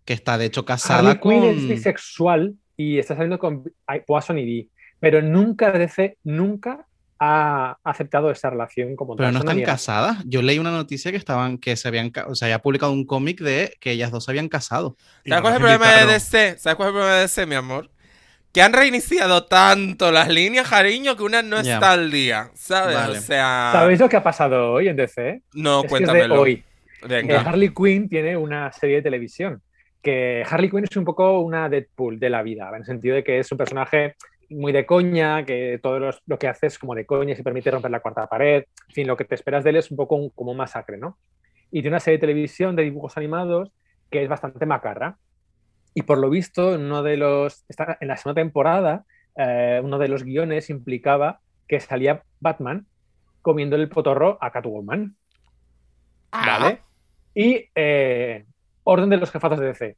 Que 0.04 0.14
está 0.14 0.38
de 0.38 0.46
hecho 0.46 0.64
casada 0.64 1.10
Harley 1.10 1.20
Quinn 1.20 1.40
con... 1.40 1.48
es 1.50 1.68
bisexual 1.68 2.54
y 2.76 2.98
está 2.98 3.14
saliendo 3.14 3.38
con 3.38 3.64
Poison 4.06 4.38
Ivy, 4.38 4.70
pero 5.00 5.22
nunca 5.22 5.70
DC 5.72 6.18
nunca 6.24 6.86
ha 7.20 7.76
aceptado 7.82 8.30
esa 8.30 8.48
relación 8.50 8.94
como 8.94 9.16
Pero 9.16 9.32
no 9.32 9.40
están 9.40 9.60
casadas. 9.62 10.18
Yo 10.24 10.40
leí 10.40 10.58
una 10.60 10.70
noticia 10.70 11.10
que 11.10 11.16
estaban, 11.16 11.58
que 11.58 11.74
se 11.76 11.88
habían, 11.88 12.12
o 12.28 12.34
sea, 12.36 12.46
había 12.46 12.60
publicado 12.60 12.92
un 12.92 13.04
cómic 13.04 13.40
de 13.40 13.76
que 13.80 13.90
ellas 13.90 14.10
dos 14.12 14.24
se 14.24 14.30
habían 14.30 14.48
casado. 14.48 14.96
¿Sabes 15.26 15.40
cuál 15.42 15.52
es 15.54 15.56
el 15.56 15.62
problema 15.62 15.92
de. 15.96 16.06
DC? 16.12 16.58
¿Sabes 16.58 16.76
cuál 16.76 16.88
es 16.88 16.90
el 16.90 16.94
problema 16.94 17.14
de 17.16 17.20
DC, 17.22 17.46
mi 17.46 17.54
amor? 17.56 17.90
Que 18.52 18.62
han 18.62 18.72
reiniciado 18.72 19.46
tanto 19.46 20.10
las 20.12 20.28
líneas, 20.28 20.68
cariño, 20.68 21.16
que 21.16 21.22
una 21.24 21.42
no 21.42 21.60
Ya. 21.60 21.74
está 21.74 21.92
al 21.92 22.10
día, 22.10 22.50
¿sabes? 22.54 22.94
Vale. 22.96 23.18
O 23.18 23.20
sea... 23.20 23.70
¿Sabéis 23.72 24.00
lo 24.00 24.08
que 24.08 24.16
ha 24.16 24.22
pasado 24.22 24.72
hoy 24.72 24.88
en 24.88 24.96
DC? 24.96 25.42
No, 25.54 25.78
es 25.80 25.84
es 25.84 25.84
de 25.84 25.88
cuéntamelo. 25.88 26.40
hoy. 26.40 26.52
Eh, 27.02 27.06
Venga. 27.06 27.40
Harley 27.40 27.74
Quinn 27.74 28.08
tiene 28.08 28.36
una 28.36 28.72
serie 28.72 28.96
de 28.96 29.02
televisión. 29.02 29.60
Que 30.00 30.44
Harley 30.48 30.70
Quinn 30.70 30.84
es 30.88 30.96
un 30.96 31.04
poco 31.04 31.40
una 31.40 31.68
Deadpool 31.68 32.18
de 32.18 32.30
la 32.30 32.42
vida, 32.42 32.68
en 32.70 32.76
el 32.76 32.84
sentido 32.84 33.16
de 33.16 33.24
que 33.24 33.38
es 33.40 33.52
un 33.52 33.58
personaje 33.58 34.14
muy 34.50 34.72
de 34.72 34.86
coña, 34.86 35.44
que 35.44 35.78
todo 35.82 35.98
los- 35.98 36.22
lo 36.26 36.38
que 36.38 36.48
hace 36.48 36.66
es 36.68 36.78
como 36.78 36.94
de 36.94 37.04
coña, 37.06 37.34
se 37.36 37.42
permite 37.44 37.70
romper 37.70 37.90
la 37.90 38.00
cuarta 38.00 38.26
pared. 38.26 38.64
En 38.88 38.94
fin, 38.94 39.06
lo 39.06 39.16
que 39.16 39.24
te 39.24 39.34
esperas 39.34 39.64
de 39.64 39.70
él 39.70 39.76
es 39.76 39.90
un 39.90 39.96
poco 39.96 40.16
un- 40.16 40.30
como 40.30 40.52
un 40.52 40.56
masacre, 40.56 40.96
¿no? 40.96 41.18
Y 41.70 41.82
tiene 41.82 41.90
una 41.90 42.00
serie 42.00 42.16
de 42.18 42.22
televisión 42.22 42.74
de 42.76 42.84
dibujos 42.84 43.16
animados 43.16 43.70
que 44.10 44.22
es 44.22 44.28
bastante 44.28 44.64
macarra. 44.64 45.18
Y 45.94 46.02
por 46.02 46.18
lo 46.18 46.30
visto, 46.30 46.74
en 46.74 46.82
uno 46.82 47.02
de 47.02 47.16
los. 47.16 47.64
en 48.00 48.08
la 48.08 48.16
segunda 48.16 48.40
temporada, 48.40 49.04
eh, 49.36 49.80
uno 49.82 49.98
de 49.98 50.08
los 50.08 50.24
guiones 50.24 50.70
implicaba 50.70 51.40
que 51.66 51.80
salía 51.80 52.22
Batman 52.40 52.86
comiéndole 53.42 53.82
el 53.82 53.88
potorro 53.88 54.38
a 54.40 54.50
Catwoman. 54.50 55.14
Ah. 56.32 56.58
¿Vale? 56.60 56.82
Y 57.34 57.66
eh, 57.74 58.46
orden 58.84 59.10
de 59.10 59.16
los 59.18 59.30
jefazos 59.30 59.60
de 59.60 59.66
DC. 59.66 59.96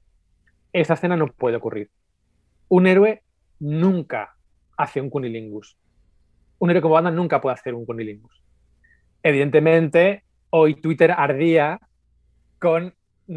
Esta 0.72 0.94
escena 0.94 1.16
no 1.16 1.28
puede 1.28 1.56
ocurrir. 1.56 1.90
Un 2.68 2.86
héroe 2.86 3.22
nunca 3.58 4.36
hace 4.82 5.00
un 5.00 5.10
cunilingus. 5.10 5.76
Un 6.58 6.70
héroe 6.70 6.82
como 6.82 6.94
Batman 6.94 7.16
nunca 7.16 7.40
puede 7.40 7.54
hacer 7.54 7.74
un 7.74 7.84
cunilingus. 7.86 8.42
Evidentemente, 9.22 10.24
hoy 10.50 10.74
Twitter 10.80 11.12
ardía 11.16 11.80
con 12.58 12.94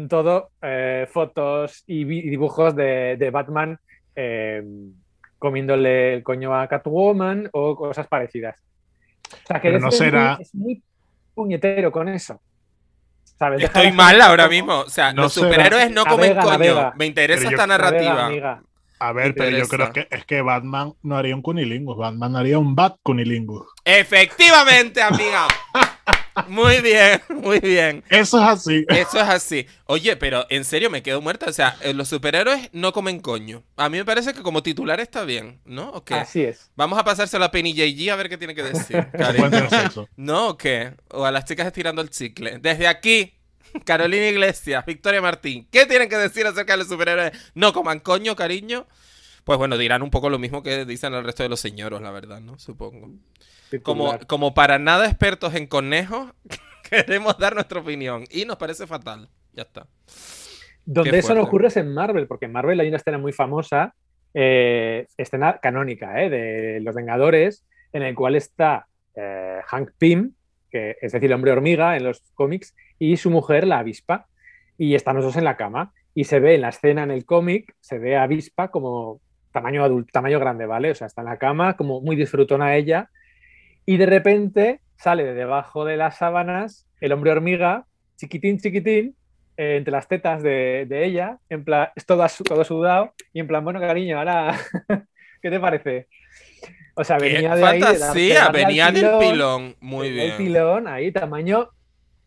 todo 0.08 0.50
eh, 0.62 1.06
fotos 1.10 1.84
y 1.86 2.04
dibujos 2.04 2.74
de, 2.74 3.16
de 3.18 3.30
Batman 3.30 3.78
eh, 4.16 4.62
comiéndole 5.38 6.14
el 6.14 6.22
coño 6.22 6.54
a 6.54 6.66
Catwoman 6.68 7.48
o 7.52 7.76
cosas 7.76 8.06
parecidas. 8.08 8.58
O 9.32 9.46
sea, 9.46 9.60
que 9.60 9.68
Pero 9.68 9.80
no 9.80 9.86
DC 9.90 9.96
es 9.96 10.00
muy- 10.00 10.10
será- 10.10 10.36
es 10.40 10.54
muy 10.54 10.82
puñetero 11.34 11.92
con 11.92 12.08
eso. 12.08 12.40
Estoy 13.58 13.90
mal 13.92 14.20
ahora 14.20 14.44
como- 14.44 14.52
mismo. 14.54 14.78
O 14.80 14.88
sea, 14.88 15.12
No 15.12 15.22
los 15.22 15.32
será- 15.34 15.46
superhéroes 15.48 15.90
no 15.90 16.04
comen 16.04 16.34
Navega, 16.36 16.42
coño. 16.42 16.52
navega. 16.74 16.92
Me 16.96 17.06
interesa 17.06 17.40
Pero 17.40 17.50
yo- 17.50 17.56
esta 17.56 17.66
Navega, 17.66 17.90
narrativa. 17.90 18.26
amiga. 18.26 18.62
A 19.04 19.12
ver, 19.12 19.34
pero 19.34 19.54
yo 19.58 19.68
creo 19.68 19.92
que 19.92 20.08
es 20.10 20.24
que 20.24 20.40
Batman 20.40 20.94
no 21.02 21.18
haría 21.18 21.34
un 21.34 21.42
cunilingus. 21.42 21.98
Batman 21.98 22.36
haría 22.36 22.58
un 22.58 22.74
Bat 22.74 22.96
cunilingus. 23.02 23.66
Efectivamente, 23.84 25.02
amiga. 25.02 25.46
Muy 26.48 26.80
bien, 26.80 27.22
muy 27.28 27.60
bien. 27.60 28.02
Eso 28.08 28.38
es 28.38 28.48
así. 28.48 28.84
Eso 28.88 29.18
es 29.20 29.28
así. 29.28 29.66
Oye, 29.86 30.16
pero 30.16 30.46
en 30.50 30.64
serio 30.64 30.90
me 30.90 31.00
quedo 31.00 31.20
muerta. 31.20 31.46
O 31.46 31.52
sea, 31.52 31.76
eh, 31.80 31.94
los 31.94 32.08
superhéroes 32.08 32.70
no 32.72 32.92
comen 32.92 33.20
coño. 33.20 33.62
A 33.76 33.88
mí 33.88 33.98
me 33.98 34.04
parece 34.04 34.34
que 34.34 34.42
como 34.42 34.60
titular 34.60 34.98
está 34.98 35.24
bien, 35.24 35.60
¿no? 35.64 35.90
¿O 35.90 36.04
qué? 36.04 36.14
Así 36.14 36.42
es. 36.42 36.72
Vamos 36.74 36.98
a 36.98 37.04
pasárselo 37.04 37.44
a 37.44 37.52
Penny 37.52 37.72
JG 37.72 38.10
a 38.10 38.16
ver 38.16 38.28
qué 38.28 38.36
tiene 38.36 38.54
que 38.54 38.64
decir. 38.64 39.06
¿No 40.16 40.48
o 40.48 40.56
qué? 40.56 40.94
O 41.10 41.24
a 41.24 41.30
las 41.30 41.44
chicas 41.44 41.68
estirando 41.68 42.02
el 42.02 42.10
chicle. 42.10 42.58
Desde 42.58 42.88
aquí, 42.88 43.34
Carolina 43.84 44.28
Iglesias, 44.28 44.84
Victoria 44.86 45.20
Martín, 45.20 45.66
¿qué 45.70 45.86
tienen 45.86 46.08
que 46.08 46.16
decir 46.16 46.46
acerca 46.46 46.74
de 46.74 46.78
los 46.78 46.88
superhéroes? 46.88 47.32
No 47.54 47.72
coman 47.72 48.00
coño, 48.00 48.36
cariño. 48.36 48.86
Pues 49.44 49.58
bueno, 49.58 49.76
dirán 49.76 50.02
un 50.02 50.10
poco 50.10 50.30
lo 50.30 50.38
mismo 50.38 50.62
que 50.62 50.84
dicen 50.84 51.12
el 51.12 51.24
resto 51.24 51.42
de 51.42 51.48
los 51.48 51.60
señoros, 51.60 52.00
la 52.00 52.10
verdad, 52.10 52.40
¿no? 52.40 52.58
Supongo. 52.58 53.10
Como, 53.82 54.18
como 54.26 54.54
para 54.54 54.78
nada 54.78 55.06
expertos 55.06 55.54
en 55.54 55.66
conejos, 55.66 56.32
queremos 56.88 57.36
dar 57.38 57.54
nuestra 57.54 57.80
opinión. 57.80 58.24
Y 58.30 58.44
nos 58.44 58.56
parece 58.56 58.86
fatal. 58.86 59.28
Ya 59.52 59.62
está. 59.62 59.86
Donde 60.86 61.18
eso 61.18 61.34
no 61.34 61.42
ocurre 61.42 61.68
es 61.68 61.76
en 61.76 61.92
Marvel, 61.92 62.26
porque 62.26 62.44
en 62.46 62.52
Marvel 62.52 62.80
hay 62.80 62.88
una 62.88 62.98
escena 62.98 63.18
muy 63.18 63.32
famosa, 63.32 63.94
eh, 64.34 65.06
escena 65.16 65.58
canónica, 65.62 66.22
eh, 66.22 66.30
de 66.30 66.80
Los 66.80 66.94
Vengadores, 66.94 67.64
en 67.92 68.02
el 68.02 68.14
cual 68.14 68.36
está 68.36 68.86
eh, 69.14 69.60
Hank 69.66 69.92
Pym, 69.98 70.32
que 70.70 70.96
es 71.00 71.12
decir, 71.12 71.26
el 71.26 71.32
hombre 71.32 71.52
hormiga 71.52 71.96
en 71.96 72.04
los 72.04 72.20
cómics, 72.34 72.74
y 72.98 73.16
su 73.16 73.30
mujer, 73.30 73.66
la 73.66 73.78
avispa, 73.78 74.26
y 74.78 74.94
están 74.94 75.16
los 75.16 75.24
dos 75.24 75.36
en 75.36 75.44
la 75.44 75.56
cama. 75.56 75.92
Y 76.14 76.24
se 76.24 76.38
ve 76.40 76.54
en 76.54 76.60
la 76.60 76.68
escena 76.68 77.02
en 77.02 77.10
el 77.10 77.24
cómic, 77.24 77.74
se 77.80 77.98
ve 77.98 78.16
a 78.16 78.22
avispa 78.22 78.68
como 78.68 79.20
tamaño 79.52 79.82
adulto, 79.84 80.10
tamaño 80.12 80.38
grande, 80.40 80.66
¿vale? 80.66 80.90
O 80.90 80.94
sea, 80.94 81.06
está 81.06 81.22
en 81.22 81.28
la 81.28 81.38
cama, 81.38 81.76
como 81.76 82.00
muy 82.00 82.16
disfrutona 82.16 82.76
ella, 82.76 83.10
y 83.86 83.96
de 83.96 84.06
repente 84.06 84.80
sale 84.96 85.24
de 85.24 85.34
debajo 85.34 85.84
de 85.84 85.96
las 85.96 86.18
sábanas 86.18 86.86
el 87.00 87.12
hombre 87.12 87.32
hormiga, 87.32 87.84
chiquitín, 88.16 88.58
chiquitín, 88.58 89.14
eh, 89.56 89.76
entre 89.76 89.92
las 89.92 90.08
tetas 90.08 90.42
de, 90.42 90.86
de 90.88 91.04
ella, 91.04 91.38
en 91.48 91.64
plan, 91.64 91.88
es 91.94 92.06
todo, 92.06 92.24
todo 92.44 92.64
sudado, 92.64 93.12
y 93.32 93.40
en 93.40 93.46
plan, 93.46 93.62
bueno, 93.64 93.78
cariño, 93.80 94.18
ahora, 94.18 94.56
¿qué 95.42 95.50
te 95.50 95.60
parece? 95.60 96.08
O 96.96 97.02
sea, 97.04 97.18
¡Qué 97.18 97.24
venía 97.32 97.54
de 97.56 97.64
ahí. 97.64 97.78
de 97.80 97.84
dar- 97.84 97.92
de 97.94 97.98
fantasía! 97.98 98.48
Venía 98.50 98.86
del 98.92 99.02
pilón, 99.02 99.20
pilón. 99.20 99.76
Muy 99.80 100.08
tenía 100.08 100.22
El 100.24 100.30
bien. 100.30 100.38
pilón 100.38 100.88
ahí, 100.88 101.12
tamaño, 101.12 101.68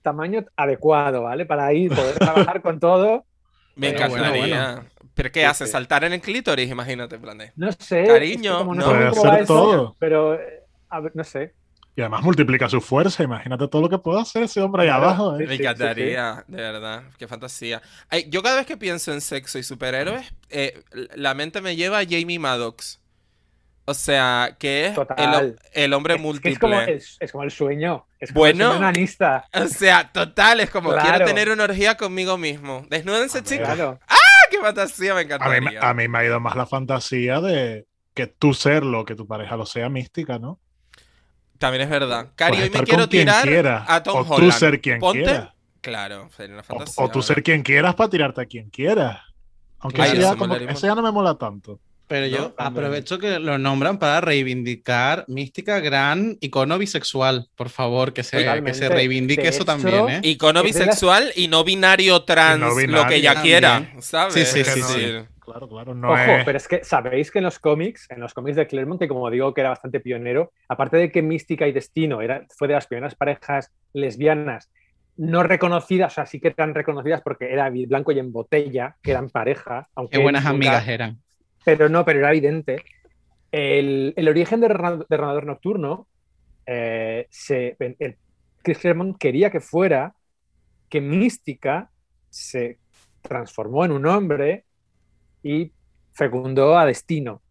tamaño 0.07 0.45
adecuado, 0.55 1.23
¿vale? 1.23 1.45
Para 1.45 1.73
ir, 1.73 1.93
poder 1.93 2.19
trabajar 2.19 2.61
con 2.61 2.79
todo. 2.79 3.25
Me 3.75 3.91
Pero 3.91 4.09
bueno, 4.09 4.25
encantaría. 4.25 4.85
¿Pero 5.13 5.31
qué 5.31 5.41
Sí, 5.41 5.45
hace? 5.45 5.65
sí. 5.65 5.71
¿Saltar 5.71 6.03
en 6.03 6.13
el 6.13 6.21
clítoris? 6.21 6.69
Imagínate, 6.69 7.15
en 7.15 7.21
plan 7.21 7.37
de- 7.37 7.51
No 7.55 7.71
sé. 7.71 8.05
Cariño, 8.05 8.51
es 8.51 8.57
que 8.57 8.63
como 8.63 8.75
no. 8.75 8.85
Puede 8.85 9.07
hacer 9.07 9.33
eso, 9.41 9.45
todo. 9.45 9.95
Pero, 9.99 10.33
eh, 10.35 10.63
a 10.89 10.99
ver, 10.99 11.11
no 11.15 11.23
sé. 11.23 11.53
Y 11.95 12.01
además 12.01 12.23
multiplica 12.23 12.69
su 12.69 12.79
fuerza. 12.79 13.23
Imagínate 13.23 13.67
todo 13.67 13.81
lo 13.81 13.89
que 13.89 13.97
puede 13.97 14.21
hacer 14.21 14.43
ese 14.43 14.61
hombre 14.61 14.83
ahí 14.83 14.89
Claro, 14.89 15.03
abajo. 15.05 15.35
¿eh? 15.35 15.39
sí, 15.39 15.47
Me 15.47 15.57
sí, 15.57 15.63
encantaría, 15.63 16.45
de 16.47 16.57
verdad. 16.61 17.03
Qué 17.17 17.27
fantasía. 17.27 17.81
Ay, 18.09 18.27
yo 18.29 18.43
cada 18.43 18.57
vez 18.57 18.65
que 18.67 18.77
pienso 18.77 19.11
en 19.13 19.21
sexo 19.21 19.57
y 19.59 19.63
superhéroes, 19.63 20.33
eh, 20.49 20.83
la 21.15 21.33
mente 21.33 21.61
me 21.61 21.75
lleva 21.75 21.99
a 21.99 22.05
Jamie 22.07 22.39
Maddox. 22.39 22.99
O 23.89 23.93
sea, 23.93 24.57
que 24.59 24.87
es 24.87 24.97
el, 25.73 25.93
hombre 25.93 26.15
Es- 26.15 26.21
múltiple. 26.21 26.51
Es 26.51 26.59
como 26.59 26.81
el, 26.81 27.01
es 27.19 27.31
como 27.31 27.43
el 27.45 27.51
sueño. 27.51 28.05
Es 28.19 28.29
como 28.33 28.39
Bueno. 28.41 28.65
el 28.65 28.71
sueño 28.71 28.77
onanista. 28.85 29.45
O 29.53 29.67
sea, 29.67 30.11
total, 30.11 30.59
es 30.59 30.69
como 30.69 30.89
quiero 30.89 31.05
Claro. 31.05 31.25
tener 31.25 31.49
una 31.49 31.63
orgía 31.63 31.95
conmigo 31.95 32.37
mismo. 32.37 32.85
Desnúdense, 32.89 33.39
A 33.39 33.43
chicos. 33.43 33.65
Claro. 33.65 33.99
¡Ah, 34.09 34.15
qué 34.51 34.59
fantasía! 34.59 35.13
Me 35.13 35.21
A 35.21 35.23
mí, 35.23 35.33
encantaría. 35.33 35.89
a 35.89 35.93
mí 35.93 36.07
me 36.09 36.17
ha 36.17 36.25
ido 36.25 36.39
más 36.41 36.57
la 36.57 36.65
fantasía 36.65 37.39
de 37.39 37.85
que 38.13 38.27
tú 38.27 38.53
serlo, 38.53 39.05
que 39.05 39.15
tu 39.15 39.25
pareja 39.25 39.55
lo 39.55 39.65
sea 39.65 39.87
mística, 39.87 40.37
¿no? 40.37 40.59
También 41.57 41.83
es 41.83 41.89
verdad. 41.89 42.27
Cari, 42.35 42.61
hoy 42.61 42.69
me 42.69 42.83
quiero 42.83 43.07
tirar 43.07 43.43
quieras, 43.47 43.85
a 43.87 44.03
Tom 44.03 44.17
o 44.19 44.25
tú 44.25 44.33
Holland. 44.33 44.51
ser 44.53 44.81
quien 44.81 44.99
Ponte- 44.99 45.23
quieras. 45.23 45.49
Claro, 45.81 46.29
sería 46.35 46.55
una 46.55 46.61
O, 46.61 46.65
fantasía. 46.65 47.03
o 47.05 47.09
tú 47.09 47.21
ser 47.21 47.41
quien 47.41 47.63
quieras 47.63 47.95
para 47.95 48.09
tirarte 48.09 48.41
a 48.41 48.45
quien 48.45 48.69
quieras. 48.69 49.21
Aunque 49.79 50.01
eso, 50.01 50.11
eso 50.13 50.21
ya 50.33 50.35
como- 50.35 50.57
ya 50.57 50.95
no 50.95 51.01
me 51.01 51.11
mola 51.11 51.35
tanto. 51.35 51.79
Pero 52.07 52.25
yo 52.27 52.37
¿no? 52.39 52.53
aprovecho 52.57 53.19
que 53.19 53.37
lo 53.39 53.57
nombran 53.57 53.99
para 53.99 54.21
reivindicar 54.21 55.25
Mística, 55.27 55.79
gran 55.79 56.37
icono 56.39 56.77
bisexual. 56.77 57.49
Por 57.55 57.69
favor, 57.69 58.13
que 58.13 58.23
se, 58.23 58.37
que 58.63 58.73
se 58.73 58.87
reivindique 58.89 59.41
De 59.43 59.49
eso 59.49 59.63
hecho, 59.63 59.65
también, 59.65 60.09
¿eh? 60.09 60.19
Icono 60.23 60.63
bisexual 60.63 61.31
y 61.35 61.47
no 61.49 61.63
binario 61.63 62.23
trans, 62.23 62.61
lo 62.87 63.05
que 63.07 63.15
ella 63.15 63.33
también. 63.33 63.53
quiera, 63.53 63.91
¿sabes? 63.99 64.33
Sí, 64.33 64.45
sí, 64.45 64.63
sí, 64.63 64.79
decir, 64.81 65.25
Claro, 65.41 65.69
claro. 65.69 65.93
No 65.95 66.09
Ojo, 66.11 66.19
es... 66.19 66.45
pero 66.45 66.57
es 66.57 66.67
que 66.67 66.83
sabéis 66.83 67.31
que 67.31 67.39
en 67.39 67.45
los 67.45 67.57
cómics, 67.59 68.05
en 68.09 68.19
los 68.19 68.33
cómics 68.33 68.57
de 68.57 68.67
Claremont, 68.67 68.99
que 68.99 69.07
como 69.07 69.29
digo 69.29 69.53
que 69.53 69.61
era 69.61 69.69
bastante 69.69 69.99
pionero, 70.01 70.51
aparte 70.67 70.97
de 70.97 71.11
que 71.11 71.21
Mística 71.21 71.67
y 71.67 71.71
Destino 71.71 72.21
era, 72.21 72.45
fue 72.57 72.67
de 72.67 72.73
las 72.73 72.87
primeras 72.87 73.15
parejas 73.15 73.71
lesbianas 73.93 74.69
no 75.15 75.41
reconocidas, 75.43 76.13
o 76.13 76.15
sea, 76.15 76.25
sí 76.27 76.39
que 76.39 76.49
eran 76.49 76.75
reconocidas 76.75 77.21
porque 77.23 77.51
era 77.51 77.69
blanco 77.71 78.11
y 78.11 78.19
en 78.19 78.31
botella, 78.31 78.97
que 79.01 79.11
eran 79.11 79.29
pareja, 79.29 79.87
aunque 79.95 80.17
Qué 80.17 80.23
buenas 80.23 80.43
nunca- 80.43 80.55
amigas 80.55 80.87
eran. 80.87 81.21
Pero 81.67 81.89
no, 81.89 82.05
pero 82.05 82.19
era 82.19 82.29
evidente. 82.31 82.81
El, 83.51 84.13
el 84.15 84.29
origen 84.29 84.61
de 84.61 84.69
Derramador 85.09 85.45
Nocturno, 85.45 86.07
eh, 86.65 87.27
se, 87.29 87.75
el- 87.79 87.97
el- 87.99 88.17
Chris 88.63 88.77
Claremont 88.77 89.17
quería 89.17 89.51
que 89.51 89.59
fuera 89.59 90.13
que 90.89 91.01
Mística 91.01 91.89
se 92.29 92.79
transformó 93.21 93.83
en 93.83 93.91
un 93.91 94.05
hombre 94.05 94.63
y 95.43 95.73
fecundó 96.13 96.77
a 96.77 96.85
Destino. 96.85 97.41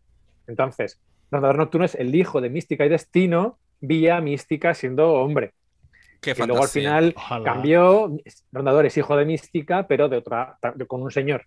Entonces, 0.46 0.98
Derramador 1.30 1.58
Nocturno 1.58 1.84
es 1.84 1.94
el 1.94 2.14
hijo 2.14 2.40
de 2.40 2.48
Mística 2.48 2.86
y 2.86 2.88
Destino 2.88 3.58
vía 3.80 4.18
Mística 4.22 4.72
siendo 4.72 5.12
hombre. 5.12 5.52
qué 6.22 6.30
Y 6.34 6.42
luego 6.46 6.62
al 6.62 6.68
final 6.70 7.12
Ojalá. 7.16 7.44
cambió, 7.44 8.16
Rondador 8.50 8.86
es 8.86 8.96
hijo 8.96 9.14
de 9.14 9.26
Mística, 9.26 9.86
pero 9.86 10.08
de 10.08 10.16
otra, 10.16 10.58
de- 10.74 10.86
con 10.86 11.02
un 11.02 11.10
señor, 11.10 11.44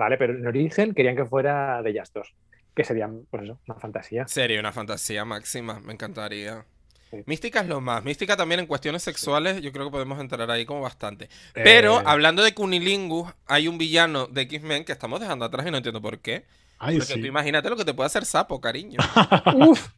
¿vale? 0.00 0.16
Pero 0.18 0.34
en 0.34 0.46
origen 0.46 0.94
querían 0.94 1.16
que 1.16 1.26
fuera 1.26 1.82
de 1.82 1.90
ellas 1.90 2.12
dos, 2.12 2.34
que 2.74 2.84
serían, 2.84 3.26
pues 3.30 3.44
eso, 3.44 3.60
una 3.68 3.78
fantasía. 3.78 4.24
Sería 4.26 4.60
una 4.60 4.72
fantasía 4.72 5.24
máxima, 5.24 5.80
me 5.80 5.92
encantaría. 5.92 6.64
Sí. 7.10 7.26
Mística 7.26 7.60
es 7.60 7.68
lo 7.68 7.80
más. 7.80 8.04
Mística 8.04 8.36
también 8.36 8.60
en 8.60 8.66
cuestiones 8.66 9.02
sexuales, 9.02 9.60
yo 9.62 9.72
creo 9.72 9.86
que 9.86 9.90
podemos 9.92 10.20
entrar 10.20 10.50
ahí 10.50 10.64
como 10.66 10.80
bastante. 10.82 11.28
Pero 11.62 12.00
Eh, 12.00 12.04
hablando 12.04 12.42
de 12.42 12.54
Cunilingus, 12.54 13.32
hay 13.46 13.68
un 13.68 13.78
villano 13.78 14.26
de 14.28 14.42
X-Men 14.42 14.84
que 14.84 14.92
estamos 14.92 15.20
dejando 15.20 15.44
atrás 15.44 15.66
y 15.66 15.70
no 15.70 15.76
entiendo 15.78 16.02
por 16.02 16.20
qué. 16.20 16.46
Ay, 16.78 16.98
Porque 16.98 17.14
sí. 17.14 17.20
tú 17.20 17.26
imagínate 17.26 17.68
lo 17.70 17.76
que 17.76 17.84
te 17.84 17.94
puede 17.94 18.06
hacer 18.06 18.24
Sapo, 18.24 18.60
cariño. 18.60 18.98
Uf, 19.52 19.88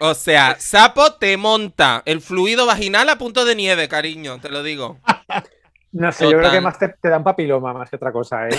O 0.00 0.14
sea, 0.14 0.56
Sapo 0.60 1.14
te 1.14 1.36
monta 1.36 2.02
el 2.06 2.20
fluido 2.20 2.66
vaginal 2.66 3.08
a 3.08 3.18
punto 3.18 3.44
de 3.44 3.54
nieve, 3.56 3.88
cariño, 3.88 4.40
te 4.40 4.48
lo 4.48 4.62
digo. 4.62 5.00
no 5.92 6.12
sé, 6.12 6.24
yo 6.30 6.38
creo 6.38 6.50
que 6.50 6.60
más 6.60 6.78
te, 6.78 6.88
te 6.88 7.08
dan 7.08 7.24
papiloma 7.24 7.72
más 7.72 7.88
que 7.90 7.96
otra 7.96 8.12
cosa, 8.12 8.48
¿eh? 8.48 8.50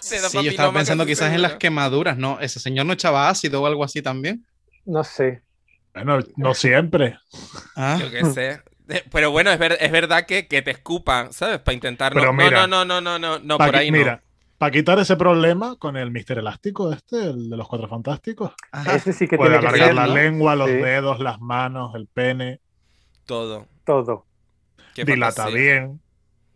Sí, 0.00 0.16
yo 0.32 0.50
estaba 0.50 0.72
pensando 0.72 1.04
quizás 1.04 1.32
en 1.34 1.42
las 1.42 1.54
quemaduras, 1.54 2.16
¿no? 2.16 2.38
Ese 2.38 2.60
señor 2.60 2.86
no 2.86 2.92
echaba 2.92 3.28
ácido 3.28 3.60
o 3.62 3.66
algo 3.66 3.82
así 3.82 4.02
también. 4.02 4.46
No 4.84 5.02
sé. 5.02 5.42
Bueno, 5.94 6.20
no 6.36 6.54
siempre. 6.54 7.18
Ah, 7.74 7.98
Yo 8.00 8.08
qué 8.10 8.24
sé. 8.26 8.60
Eh, 8.88 9.02
Pero 9.10 9.32
bueno, 9.32 9.50
es, 9.50 9.58
ver- 9.58 9.78
es 9.80 9.90
verdad 9.90 10.24
que, 10.24 10.46
que 10.46 10.62
te 10.62 10.70
escupan, 10.70 11.32
¿sabes? 11.32 11.58
Para 11.58 11.74
intentar. 11.74 12.14
No, 12.14 12.20
Pero 12.20 12.32
no, 12.32 12.44
mira, 12.44 12.66
no, 12.68 12.84
no, 12.84 13.00
no, 13.00 13.18
no, 13.18 13.40
no, 13.40 13.58
Pa' 13.58 13.66
por 13.66 13.74
ahí 13.76 13.90
no. 13.90 13.98
mira, 13.98 14.22
para 14.58 14.70
quitar 14.70 14.96
ese 15.00 15.16
problema 15.16 15.74
con 15.76 15.96
el 15.96 16.12
Mister 16.12 16.38
Elástico 16.38 16.92
este, 16.92 17.24
el 17.24 17.50
de 17.50 17.56
los 17.56 17.66
Cuatro 17.66 17.88
Fantásticos, 17.88 18.52
ajá. 18.70 18.94
Ese 18.94 19.12
sí 19.12 19.26
que 19.26 19.36
puede 19.36 19.58
tiene 19.58 19.62
que 19.62 19.66
alargar 19.66 19.88
ser 19.88 19.94
la 19.96 20.06
¿no? 20.06 20.14
lengua, 20.14 20.54
los 20.54 20.68
Sí. 20.70 20.76
dedos, 20.76 21.18
las 21.18 21.40
manos, 21.40 21.96
el 21.96 22.06
pene, 22.06 22.60
Todo. 23.24 23.66
todo. 23.84 24.24
Qué 24.94 25.04
dilata 25.04 25.42
fantasía. 25.44 25.60
bien. 25.80 26.00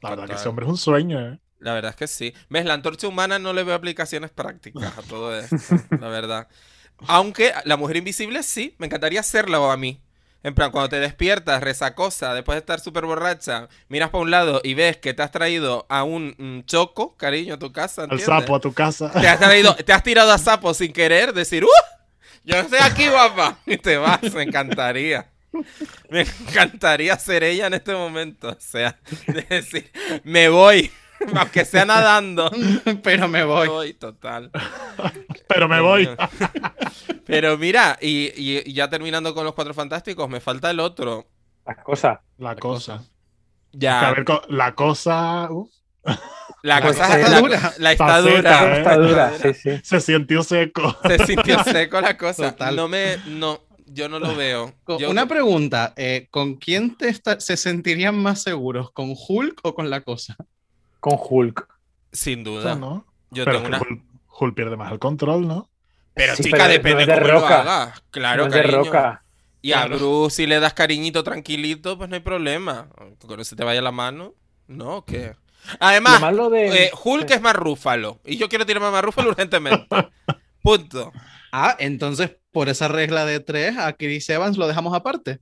La 0.02 0.10
verdad 0.10 0.26
que 0.26 0.34
ese 0.34 0.48
hombre 0.48 0.66
es 0.66 0.70
un 0.70 0.78
sueño, 0.78 1.20
¿eh? 1.20 1.38
La 1.58 1.74
verdad 1.74 1.90
es 1.90 1.96
que 1.96 2.06
sí. 2.06 2.32
¿Ves? 2.48 2.64
La 2.64 2.74
antorcha 2.74 3.06
humana 3.06 3.38
no 3.38 3.52
le 3.52 3.62
veo 3.64 3.74
aplicaciones 3.74 4.30
prácticas 4.30 4.96
a 4.96 5.02
todo 5.02 5.36
esto, 5.36 5.56
la 6.00 6.08
verdad. 6.08 6.48
Aunque 7.06 7.52
la 7.64 7.76
mujer 7.76 7.96
invisible 7.96 8.42
sí, 8.42 8.74
me 8.78 8.86
encantaría 8.86 9.20
hacerlo 9.20 9.70
a 9.70 9.76
mí. 9.76 10.00
En 10.42 10.54
plan, 10.54 10.70
cuando 10.70 10.88
te 10.88 11.00
despiertas, 11.00 11.62
resacosa, 11.62 12.32
después 12.32 12.56
de 12.56 12.60
estar 12.60 12.80
súper 12.80 13.04
borracha, 13.04 13.68
miras 13.88 14.08
para 14.08 14.22
un 14.22 14.30
lado 14.30 14.62
y 14.64 14.72
ves 14.72 14.96
que 14.96 15.12
te 15.12 15.22
has 15.22 15.30
traído 15.30 15.84
a 15.90 16.02
un 16.02 16.34
mm, 16.38 16.64
choco, 16.64 17.14
cariño, 17.18 17.54
a 17.54 17.58
tu 17.58 17.72
casa, 17.72 18.06
Al 18.08 18.20
sapo 18.20 18.56
a 18.56 18.60
tu 18.60 18.72
casa. 18.72 19.10
Te 19.12 19.28
has, 19.28 19.38
traído, 19.38 19.74
te 19.74 19.92
has 19.92 20.02
tirado 20.02 20.32
a 20.32 20.38
sapo 20.38 20.72
sin 20.72 20.94
querer, 20.94 21.34
decir, 21.34 21.64
¡Uh! 21.64 21.68
Yo 22.44 22.56
estoy 22.56 22.78
aquí, 22.82 23.06
guapa. 23.08 23.58
Y 23.66 23.76
te 23.76 23.98
vas, 23.98 24.22
me 24.32 24.42
encantaría. 24.42 25.29
Me 26.10 26.22
encantaría 26.22 27.16
ser 27.18 27.42
ella 27.44 27.66
en 27.66 27.74
este 27.74 27.94
momento. 27.94 28.50
O 28.50 28.56
sea, 28.58 28.98
de 29.26 29.42
decir, 29.42 29.90
me 30.24 30.48
voy, 30.48 30.90
aunque 31.36 31.64
sea 31.64 31.84
nadando. 31.84 32.50
Pero 33.02 33.28
me 33.28 33.44
Me 33.44 33.44
voy. 33.44 33.68
voy, 33.68 33.94
total. 33.94 34.50
Pero 35.48 35.68
me 35.68 35.80
voy. 35.80 36.08
Pero 37.24 37.56
mira, 37.58 37.98
y, 38.00 38.72
ya 38.72 38.88
terminando 38.90 39.34
con 39.34 39.44
los 39.44 39.54
cuatro 39.54 39.74
fantásticos, 39.74 40.28
me 40.28 40.40
falta 40.40 40.70
el 40.70 40.80
otro. 40.80 41.30
La 41.64 41.76
cosa. 41.82 42.22
La 42.38 42.56
cosa. 42.56 43.02
Que, 43.84 43.94
a 43.96 44.12
Ya, 44.12 44.12
ver, 44.12 44.24
la 44.48 44.74
cosa 44.74 45.48
uf, 45.50 45.70
la 46.62 46.80
la 46.80 46.80
cosa 46.80 47.08
cosa 47.08 47.18
la, 47.18 47.18
está 47.18 47.40
dura. 47.40 47.74
la 47.78 47.92
Está 47.92 47.92
está 47.92 48.22
seca, 48.22 48.66
dura. 48.66 48.76
¿eh? 48.76 48.78
Está 48.78 48.96
dura, 48.96 49.34
sí, 49.34 49.54
sí. 49.54 49.80
se 49.82 50.00
sintió 50.00 50.42
seco. 50.42 50.96
Se 51.06 51.18
sintió 51.26 51.62
seco 51.64 52.00
la 52.00 52.16
cosa. 52.16 52.52
Total. 52.52 52.76
No 52.76 52.88
me, 52.88 53.18
no, 53.26 53.60
yo 53.92 54.08
no 54.08 54.18
lo 54.18 54.34
veo. 54.36 54.72
Yo- 54.98 55.10
Una 55.10 55.26
pregunta, 55.26 55.92
eh, 55.96 56.28
¿con 56.30 56.56
quién 56.56 56.96
te 56.96 57.08
está- 57.08 57.40
se 57.40 57.56
sentirían 57.56 58.16
más 58.16 58.42
seguros? 58.42 58.90
¿Con 58.92 59.14
Hulk 59.16 59.60
o 59.62 59.74
con 59.74 59.90
la 59.90 60.00
cosa? 60.02 60.36
Con 61.00 61.18
Hulk. 61.18 61.66
sin 62.12 62.40
O 62.40 62.50
duda. 62.50 62.62
sea, 62.62 62.74
¿no? 62.74 63.06
Yo 63.30 63.44
Pero 63.44 63.58
tengo 63.62 63.68
una. 63.68 63.78
Hulk, 63.80 64.02
Hulk 64.40 64.54
pierde 64.54 64.76
más 64.76 64.90
el 64.92 64.98
control, 64.98 65.46
¿no? 65.46 65.68
Pero 66.14 66.34
Sí, 66.36 66.42
chica, 66.44 66.56
pero 66.58 66.68
depende 66.70 67.02
es 67.02 67.06
de 67.08 67.14
cómo 67.14 67.26
lo 67.28 67.40
roca. 67.40 67.60
hagas. 67.60 68.02
Claro, 68.10 68.42
no 68.42 68.48
es 68.48 68.54
de 68.54 68.60
cariño. 68.62 68.84
roca. 68.84 69.22
Y 69.62 69.72
a. 69.72 69.86
Bruce, 69.86 70.36
si 70.36 70.46
le 70.46 70.58
das 70.58 70.74
cariñito 70.74 71.22
tranquilito, 71.22 71.96
pues 71.96 72.08
no 72.10 72.16
hay 72.16 72.22
problema. 72.22 72.88
Cuando 73.24 73.44
se 73.44 73.54
te 73.56 73.62
vaya 73.64 73.80
la 73.82 73.92
mano, 73.92 74.34
¿no? 74.66 75.04
¿Qué? 75.04 75.36
Lo 75.68 75.76
Además, 75.80 76.20
malo 76.20 76.50
de. 76.50 76.84
eh, 76.86 76.90
Hulk 77.04 77.30
es 77.30 77.40
más 77.40 77.54
rúfalo. 77.54 78.18
Y 78.24 78.36
yo 78.38 78.48
quiero 78.48 78.66
tirarme 78.66 78.90
más 78.90 79.04
rúfalo 79.04 79.30
urgentemente. 79.30 79.86
Punto. 80.62 81.12
Ah, 81.52 81.76
entonces 81.78 82.36
por 82.52 82.68
esa 82.68 82.88
regla 82.88 83.24
de 83.24 83.40
tres, 83.40 83.76
a 83.78 83.92
Chris 83.92 84.28
Evans 84.30 84.58
lo 84.58 84.66
dejamos 84.66 84.94
aparte. 84.94 85.38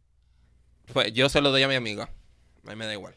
Pues 0.93 1.13
yo 1.13 1.29
se 1.29 1.41
lo 1.41 1.51
doy 1.51 1.63
a 1.63 1.69
mi 1.69 1.75
amiga. 1.75 2.11
A 2.67 2.71
mí 2.71 2.77
me 2.77 2.87
da 2.87 2.93
igual. 2.93 3.15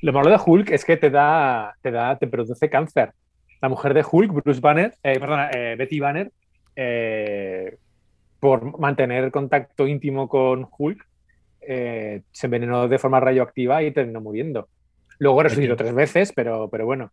Lo 0.00 0.12
malo 0.12 0.30
de 0.30 0.40
Hulk 0.44 0.70
es 0.70 0.84
que 0.84 0.96
te 0.96 1.10
da, 1.10 1.76
te 1.80 1.90
da, 1.90 2.18
te 2.18 2.26
produce 2.26 2.68
cáncer. 2.68 3.12
La 3.60 3.68
mujer 3.68 3.94
de 3.94 4.04
Hulk, 4.10 4.32
Bruce 4.32 4.60
Banner, 4.60 4.94
eh, 5.02 5.18
perdona, 5.20 5.50
eh, 5.50 5.76
Betty 5.76 6.00
Banner, 6.00 6.32
eh, 6.74 7.76
por 8.40 8.78
mantener 8.80 9.30
contacto 9.30 9.86
íntimo 9.86 10.28
con 10.28 10.68
Hulk, 10.76 11.06
eh, 11.60 12.22
se 12.32 12.46
envenenó 12.46 12.88
de 12.88 12.98
forma 12.98 13.20
radioactiva 13.20 13.82
y 13.82 13.92
terminó 13.92 14.20
muriendo. 14.20 14.68
Luego 15.18 15.44
resucitó 15.44 15.76
tres 15.76 15.94
veces, 15.94 16.32
pero, 16.34 16.68
pero 16.68 16.84
bueno. 16.84 17.12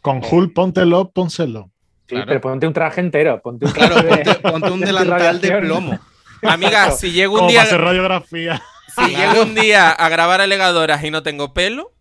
Con 0.00 0.20
Hulk, 0.22 0.54
póntelo, 0.54 1.10
pónselo. 1.10 1.72
Sí, 2.08 2.14
Claro. 2.14 2.26
pero 2.26 2.40
ponte 2.40 2.66
un 2.66 2.72
traje 2.72 3.00
entero, 3.00 3.40
ponte 3.42 3.66
un 3.66 3.72
Claro, 3.72 3.96
de- 4.02 4.08
ponte, 4.08 4.34
ponte 4.50 4.70
un 4.70 4.80
de 4.80 4.86
delantal 4.86 5.40
de 5.40 5.58
plomo. 5.58 5.98
Amiga, 6.42 6.90
si 6.92 7.12
llego 7.12 7.34
un 7.34 7.38
Como 7.40 7.50
día, 7.50 7.62
hacer 7.62 7.80
radiografía. 7.80 8.62
si 8.94 9.14
llego 9.14 9.42
un 9.42 9.54
día 9.54 9.90
a 9.90 10.08
grabar 10.08 10.40
alegadoras 10.40 11.02
y 11.04 11.10
no 11.10 11.22
tengo 11.22 11.52
pelo, 11.52 11.92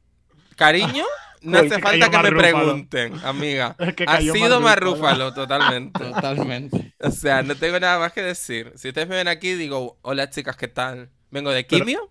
cariño, 0.56 1.04
no 1.42 1.58
hace 1.58 1.70
que 1.70 1.80
falta 1.80 2.10
que 2.10 2.18
me 2.20 2.30
Rúfalo. 2.30 2.38
pregunten, 2.60 3.14
amiga. 3.26 3.76
Es 3.80 3.96
que 3.96 4.06
Ha 4.08 4.22
sido 4.22 4.62
más 4.62 4.78
Rúfalo. 4.78 4.96
rúfalo, 4.96 5.34
totalmente. 5.34 6.00
Totalmente. 6.00 6.94
O 7.02 7.12
sea, 7.12 7.42
no 7.44 7.56
tengo 7.56 7.80
nada 7.80 8.00
más 8.00 8.14
que 8.14 8.22
decir. 8.22 8.72
Si 8.76 8.88
ustedes 8.88 9.10
me 9.10 9.16
ven 9.18 9.28
aquí, 9.28 9.54
digo, 9.56 9.98
hola 10.04 10.30
chicas, 10.30 10.56
¿qué 10.56 10.68
tal? 10.70 11.10
¿Vengo 11.32 11.52
de 11.52 11.64
Pero- 11.66 11.84
quimio? 11.86 12.10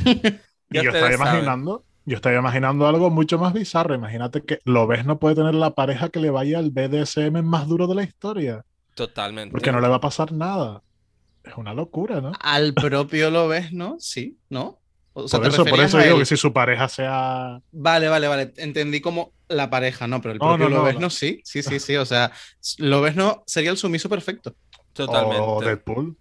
Y 0.00 0.22
Ya 0.70 0.82
yo 0.82 0.90
estaba 0.90 1.12
saben. 1.12 1.20
imaginando, 1.20 1.84
yo 2.06 2.16
estaba 2.16 2.36
imaginando 2.36 2.86
algo 2.86 3.10
mucho 3.10 3.38
más 3.38 3.52
bizarro. 3.52 3.94
Imagínate 3.94 4.42
que 4.42 4.58
lo 4.64 4.86
ves 4.86 5.04
no 5.06 5.18
puede 5.18 5.34
tener 5.36 5.54
la 5.54 5.70
pareja 5.74 6.08
que 6.08 6.20
le 6.20 6.30
vaya 6.30 6.58
al 6.58 6.70
BDSM 6.70 7.42
más 7.42 7.66
duro 7.68 7.86
de 7.86 7.94
la 7.94 8.02
historia. 8.02 8.64
Totalmente. 8.94 9.50
Porque 9.52 9.72
no 9.72 9.80
le 9.80 9.88
va 9.88 9.96
a 9.96 10.00
pasar 10.00 10.32
nada. 10.32 10.82
Es 11.42 11.54
una 11.56 11.74
locura, 11.74 12.20
¿no? 12.20 12.32
Al 12.40 12.72
propio 12.74 13.30
lo 13.30 13.48
ves, 13.48 13.72
¿no? 13.72 13.96
Sí, 13.98 14.38
¿no? 14.48 14.78
O 15.12 15.28
sea, 15.28 15.38
por 15.38 15.48
¿te 15.48 15.54
eso, 15.54 15.64
por 15.64 15.80
eso 15.80 15.98
digo 15.98 16.14
él? 16.14 16.18
que 16.20 16.26
si 16.26 16.36
su 16.36 16.52
pareja 16.52 16.88
sea. 16.88 17.60
Vale, 17.70 18.08
vale, 18.08 18.28
vale. 18.28 18.52
Entendí 18.56 19.00
como 19.00 19.32
la 19.48 19.70
pareja, 19.70 20.06
¿no? 20.06 20.20
Pero 20.20 20.32
el 20.32 20.38
No, 20.38 20.56
propio 20.56 20.68
no, 20.68 20.92
no, 20.92 21.00
no. 21.00 21.10
sí, 21.10 21.40
sí, 21.44 21.62
sí, 21.62 21.78
sí. 21.78 21.96
O 21.96 22.04
sea, 22.04 22.32
Lobezno 22.78 23.42
sería 23.46 23.70
el 23.70 23.76
sumiso 23.76 24.08
perfecto. 24.08 24.54
Totalmente. 24.92 25.40
O 25.40 25.60
Deadpool. 25.60 26.16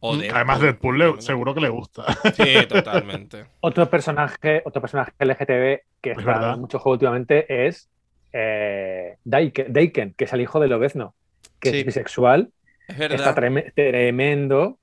O 0.00 0.14
Mm, 0.14 0.22
Además, 0.34 0.60
Deadpool 0.60 0.98
le- 0.98 1.20
seguro 1.22 1.54
que 1.54 1.60
le 1.60 1.68
gusta. 1.68 2.04
Sí, 2.34 2.66
totalmente. 2.68 3.46
Otro 3.60 3.88
personaje, 3.90 4.62
otro 4.64 4.80
personaje 4.80 5.12
LGTB 5.18 5.82
que 6.00 6.10
Es 6.12 6.18
está 6.18 6.32
verdad. 6.32 6.54
en 6.54 6.60
mucho 6.60 6.78
juego 6.78 6.94
últimamente 6.94 7.66
es 7.66 7.90
eh, 8.32 9.16
Daiken, 9.24 9.72
Daiken, 9.72 10.14
que 10.14 10.24
es 10.24 10.32
el 10.32 10.40
hijo 10.40 10.60
de 10.60 10.68
Lobezno, 10.68 11.14
que 11.60 11.70
Sí. 11.70 11.78
es 11.80 11.86
bisexual, 11.86 12.52
Es 12.88 12.98
está 13.00 13.34
tremendo 13.34 14.78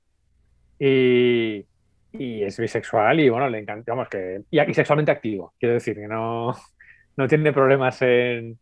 y, 0.78 1.64
y 2.12 2.42
es 2.42 2.58
bisexual 2.58 3.20
y 3.20 3.28
bueno, 3.28 3.48
le 3.48 3.58
encanta, 3.58 3.92
vamos, 3.92 4.08
que 4.08 4.42
y, 4.50 4.60
y 4.60 4.74
sexualmente 4.74 5.10
activo, 5.12 5.54
quiero 5.58 5.74
decir, 5.74 5.94
que 5.96 6.06
no, 6.08 6.54
no 7.16 7.28
tiene 7.28 7.52
problemas 7.52 8.00
en, 8.02 8.58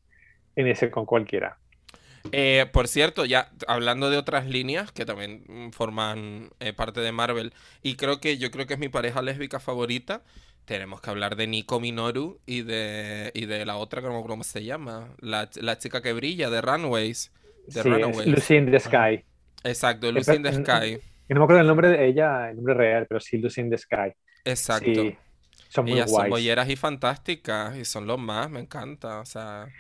en 0.57 0.66
ese 0.66 0.91
con 0.91 1.05
cualquiera. 1.07 1.59
Eh, 2.33 2.66
por 2.72 2.89
cierto, 2.89 3.24
ya 3.24 3.51
hablando 3.68 4.11
de 4.11 4.18
otras 4.18 4.47
líneas 4.47 4.93
que 4.93 5.07
también 5.07 5.45
mm, 5.49 5.70
forman 5.70 6.51
eh, 6.61 6.72
parte 6.72 7.01
de 7.01 7.12
Marvel, 7.12 7.55
y 7.83 7.97
creo 7.97 8.20
que 8.20 8.37
yo 8.39 8.51
creo 8.51 8.66
que 8.66 8.74
es 8.74 8.81
mi 8.81 8.89
pareja 8.89 9.22
lésbica 9.22 9.61
favorita, 9.61 10.22
tenemos 10.64 11.01
que 11.01 11.11
hablar 11.11 11.37
de 11.37 11.47
Nico 11.47 11.81
Minoru 11.81 12.41
y 12.45 12.62
de, 12.62 13.31
y 13.35 13.47
de 13.47 13.64
la 13.64 13.77
otra, 13.77 14.01
que 14.01 14.07
no 14.09 14.12
me 14.14 14.18
acuerdo 14.18 14.35
cómo 14.35 14.45
se 14.45 14.64
llama, 14.64 15.14
la, 15.20 15.49
la 15.57 15.79
chica 15.79 16.03
que 16.03 16.12
brilla 16.12 16.51
de 16.51 16.61
Runways. 16.61 17.33
De 17.66 17.83
Sí, 17.83 17.83
Runaways. 17.85 18.27
Lucy 18.27 18.57
in 18.57 18.70
the 18.70 18.81
Sky. 18.81 19.24
Exacto, 19.64 20.11
Lucy 20.12 20.35
in 20.37 20.43
the 20.43 20.49
Eh, 20.49 20.53
Sky. 20.53 21.01
Que 21.29 21.35
no 21.35 21.41
me 21.41 21.45
acuerdo 21.45 21.61
el 21.62 21.66
nombre 21.68 21.89
de 21.89 22.07
ella, 22.07 22.51
el 22.51 22.57
nombre 22.57 22.74
real, 22.74 23.07
pero 23.09 23.20
sí 23.20 23.39
Lucy 23.39 23.61
in 23.62 23.70
the 23.70 23.79
Sky. 23.79 24.12
Exacto. 24.45 24.85
Sí, 24.85 25.18
son 25.68 25.87
muy 25.89 26.01
Ellas 26.01 26.12
son 26.12 26.27
guays. 26.27 26.29
bolleras 26.29 26.68
y 26.70 26.77
fantásticas 26.77 27.77
y 27.77 27.85
son 27.85 28.07
los 28.07 28.18
más, 28.18 28.51
me 28.51 28.61
encanta. 28.61 29.20
O 29.20 29.27
sea, 29.27 29.74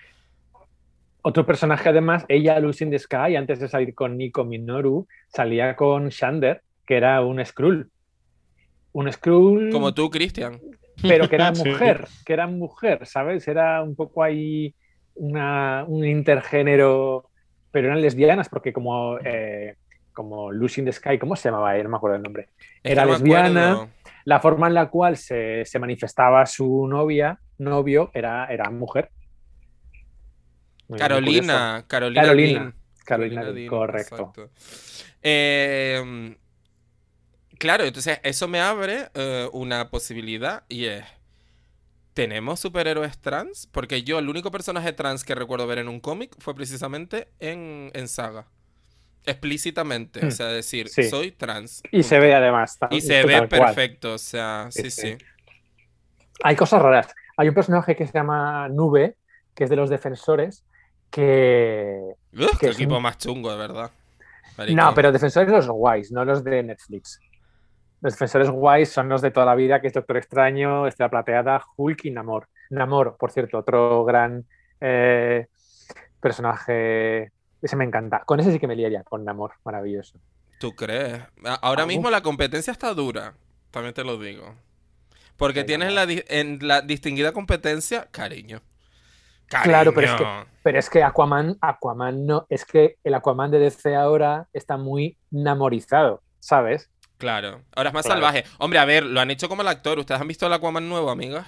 Otro 1.28 1.44
personaje, 1.44 1.88
además, 1.88 2.24
ella, 2.28 2.60
Lucy 2.60 2.84
in 2.84 2.90
the 2.92 3.00
Sky, 3.00 3.34
antes 3.34 3.58
de 3.58 3.66
salir 3.66 3.96
con 3.96 4.16
Nico 4.16 4.44
Minoru, 4.44 5.08
salía 5.26 5.74
con 5.74 6.08
Shander, 6.10 6.62
que 6.86 6.96
era 6.96 7.20
un 7.20 7.44
Skrull. 7.44 7.90
Un 8.92 9.12
Skrull, 9.12 9.70
como 9.72 9.92
tú, 9.92 10.08
Cristian. 10.08 10.60
pero 11.02 11.28
que 11.28 11.34
era 11.34 11.52
Sí. 11.56 11.68
mujer, 11.68 12.06
que 12.24 12.32
era 12.32 12.46
mujer, 12.46 13.06
¿sabes? 13.08 13.48
Era 13.48 13.82
un 13.82 13.96
poco 13.96 14.22
ahí 14.22 14.72
una, 15.16 15.84
un 15.88 16.04
intergénero, 16.04 17.28
pero 17.72 17.88
eran 17.88 18.02
lesbianas, 18.02 18.48
porque 18.48 18.72
como, 18.72 19.18
eh, 19.24 19.74
como 20.12 20.52
Lucy 20.52 20.80
in 20.80 20.84
the 20.84 20.92
Sky, 20.92 21.18
¿cómo 21.18 21.34
se 21.34 21.48
llamaba 21.48 21.74
ella? 21.74 21.82
No 21.82 21.90
me 21.90 21.96
acuerdo 21.96 22.18
el 22.18 22.22
nombre. 22.22 22.50
Era 22.84 23.04
no 23.04 23.10
lesbiana. 23.10 23.88
La 24.26 24.38
forma 24.38 24.68
en 24.68 24.74
la 24.74 24.88
cual 24.90 25.16
se, 25.16 25.64
se 25.64 25.80
manifestaba 25.80 26.46
su 26.46 26.86
novia, 26.86 27.40
novio, 27.58 28.12
era, 28.14 28.46
era 28.46 28.70
mujer. 28.70 29.10
Carolina, 30.94 31.84
Carolina, 31.86 31.86
Carolina, 32.12 32.34
Dean. 32.34 32.74
Carolina 33.04 33.52
Dean, 33.52 33.68
correcto. 33.68 34.34
Eh, 35.22 36.36
claro, 37.58 37.84
entonces 37.84 38.20
eso 38.22 38.48
me 38.48 38.60
abre 38.60 39.10
eh, 39.14 39.48
una 39.52 39.90
posibilidad 39.90 40.64
y 40.68 40.86
es, 40.86 41.04
¿tenemos 42.14 42.60
superhéroes 42.60 43.18
trans? 43.18 43.66
Porque 43.66 44.02
yo 44.02 44.18
el 44.18 44.28
único 44.28 44.50
personaje 44.50 44.92
trans 44.92 45.24
que 45.24 45.34
recuerdo 45.34 45.66
ver 45.66 45.78
en 45.78 45.88
un 45.88 46.00
cómic 46.00 46.34
fue 46.38 46.54
precisamente 46.54 47.28
en, 47.40 47.90
en 47.94 48.08
Saga. 48.08 48.46
Explícitamente, 49.24 50.24
o 50.26 50.30
Hmm, 50.30 50.30
sea, 50.30 50.46
decir, 50.48 50.88
sí. 50.88 51.02
soy 51.02 51.32
trans. 51.32 51.82
Y 51.90 52.02
se 52.04 52.18
ve 52.20 52.34
además. 52.34 52.78
Y 52.90 53.00
se 53.00 53.22
esto 53.22 53.26
ve 53.26 53.48
cual. 53.50 53.74
perfecto, 53.74 54.14
o 54.14 54.18
sea, 54.18 54.68
sí. 54.70 54.90
sí. 54.90 55.16
Hay 56.42 56.56
cosas 56.56 56.82
raras. 56.82 57.08
Hay 57.36 57.48
un 57.48 57.54
personaje 57.54 57.96
que 57.96 58.06
se 58.06 58.12
llama 58.14 58.68
Nube, 58.68 59.16
que 59.54 59.64
es 59.64 59.70
de 59.70 59.76
los 59.76 59.90
defensores, 59.90 60.64
que... 61.10 62.00
Uf, 62.32 62.58
Que 62.58 62.66
qué 62.66 62.72
equipo 62.72 62.96
un- 62.96 63.02
más 63.02 63.18
chungo, 63.18 63.50
de 63.50 63.56
verdad. 63.58 63.90
Marico. 64.58 64.80
No, 64.80 64.94
pero 64.94 65.12
defensores 65.12 65.50
los 65.50 65.68
guays, 65.68 66.10
no 66.12 66.24
los 66.24 66.42
de 66.44 66.62
Netflix. 66.62 67.20
Los 68.00 68.12
defensores 68.14 68.50
guays 68.50 68.90
son 68.90 69.08
los 69.08 69.22
de 69.22 69.30
toda 69.30 69.46
la 69.46 69.54
vida, 69.54 69.80
que 69.80 69.86
es 69.88 69.92
Doctor 69.92 70.16
Extraño, 70.18 70.86
Estrella 70.86 71.10
Plateada, 71.10 71.62
Hulk 71.76 72.04
y 72.04 72.10
Namor. 72.10 72.48
Namor, 72.70 73.16
por 73.18 73.30
cierto, 73.32 73.58
otro 73.58 74.04
gran 74.04 74.44
eh, 74.80 75.46
personaje. 76.20 77.32
Ese 77.62 77.76
me 77.76 77.84
encanta. 77.84 78.22
Con 78.26 78.40
ese 78.40 78.52
sí 78.52 78.58
que 78.58 78.66
me 78.66 78.76
liaría, 78.76 79.02
con 79.02 79.24
Namor, 79.24 79.52
maravilloso. 79.64 80.18
¿Tú 80.58 80.74
crees? 80.74 81.20
Ahora 81.62 81.82
Ah, 81.82 81.86
mismo 81.86 82.10
la 82.10 82.22
competencia 82.22 82.70
está 82.70 82.94
dura, 82.94 83.34
también 83.70 83.94
te 83.94 84.04
lo 84.04 84.18
digo. 84.18 84.54
Porque 85.36 85.64
tienes 85.64 85.92
la, 85.92 86.04
en 86.08 86.58
la 86.66 86.80
distinguida 86.80 87.32
competencia, 87.32 88.08
cariño. 88.10 88.62
Claro, 89.48 89.92
pero 89.94 90.06
es 90.08 90.14
que-. 90.14 90.26
Pero 90.62 90.78
es 90.78 90.90
que 90.90 91.02
Aquaman, 91.04 91.56
Aquaman 91.60 92.26
no, 92.26 92.46
es 92.48 92.64
que 92.64 92.96
el 93.04 93.14
Aquaman 93.14 93.50
de 93.52 93.60
DC 93.60 93.94
ahora 93.94 94.48
está 94.52 94.76
muy 94.76 95.16
namorizado, 95.30 96.22
¿sabes? 96.40 96.90
Claro, 97.18 97.62
ahora 97.74 97.90
es 97.90 97.94
más 97.94 98.04
Claro. 98.04 98.20
salvaje. 98.20 98.44
Hombre, 98.58 98.78
a 98.80 98.84
ver, 98.84 99.04
lo 99.04 99.20
han 99.20 99.30
hecho 99.30 99.48
como 99.48 99.62
el 99.62 99.68
actor. 99.68 99.98
¿Ustedes 99.98 100.20
han 100.20 100.28
visto 100.28 100.46
el 100.46 100.52
Aquaman 100.52 100.88
nuevo, 100.88 101.08
amigas? 101.10 101.46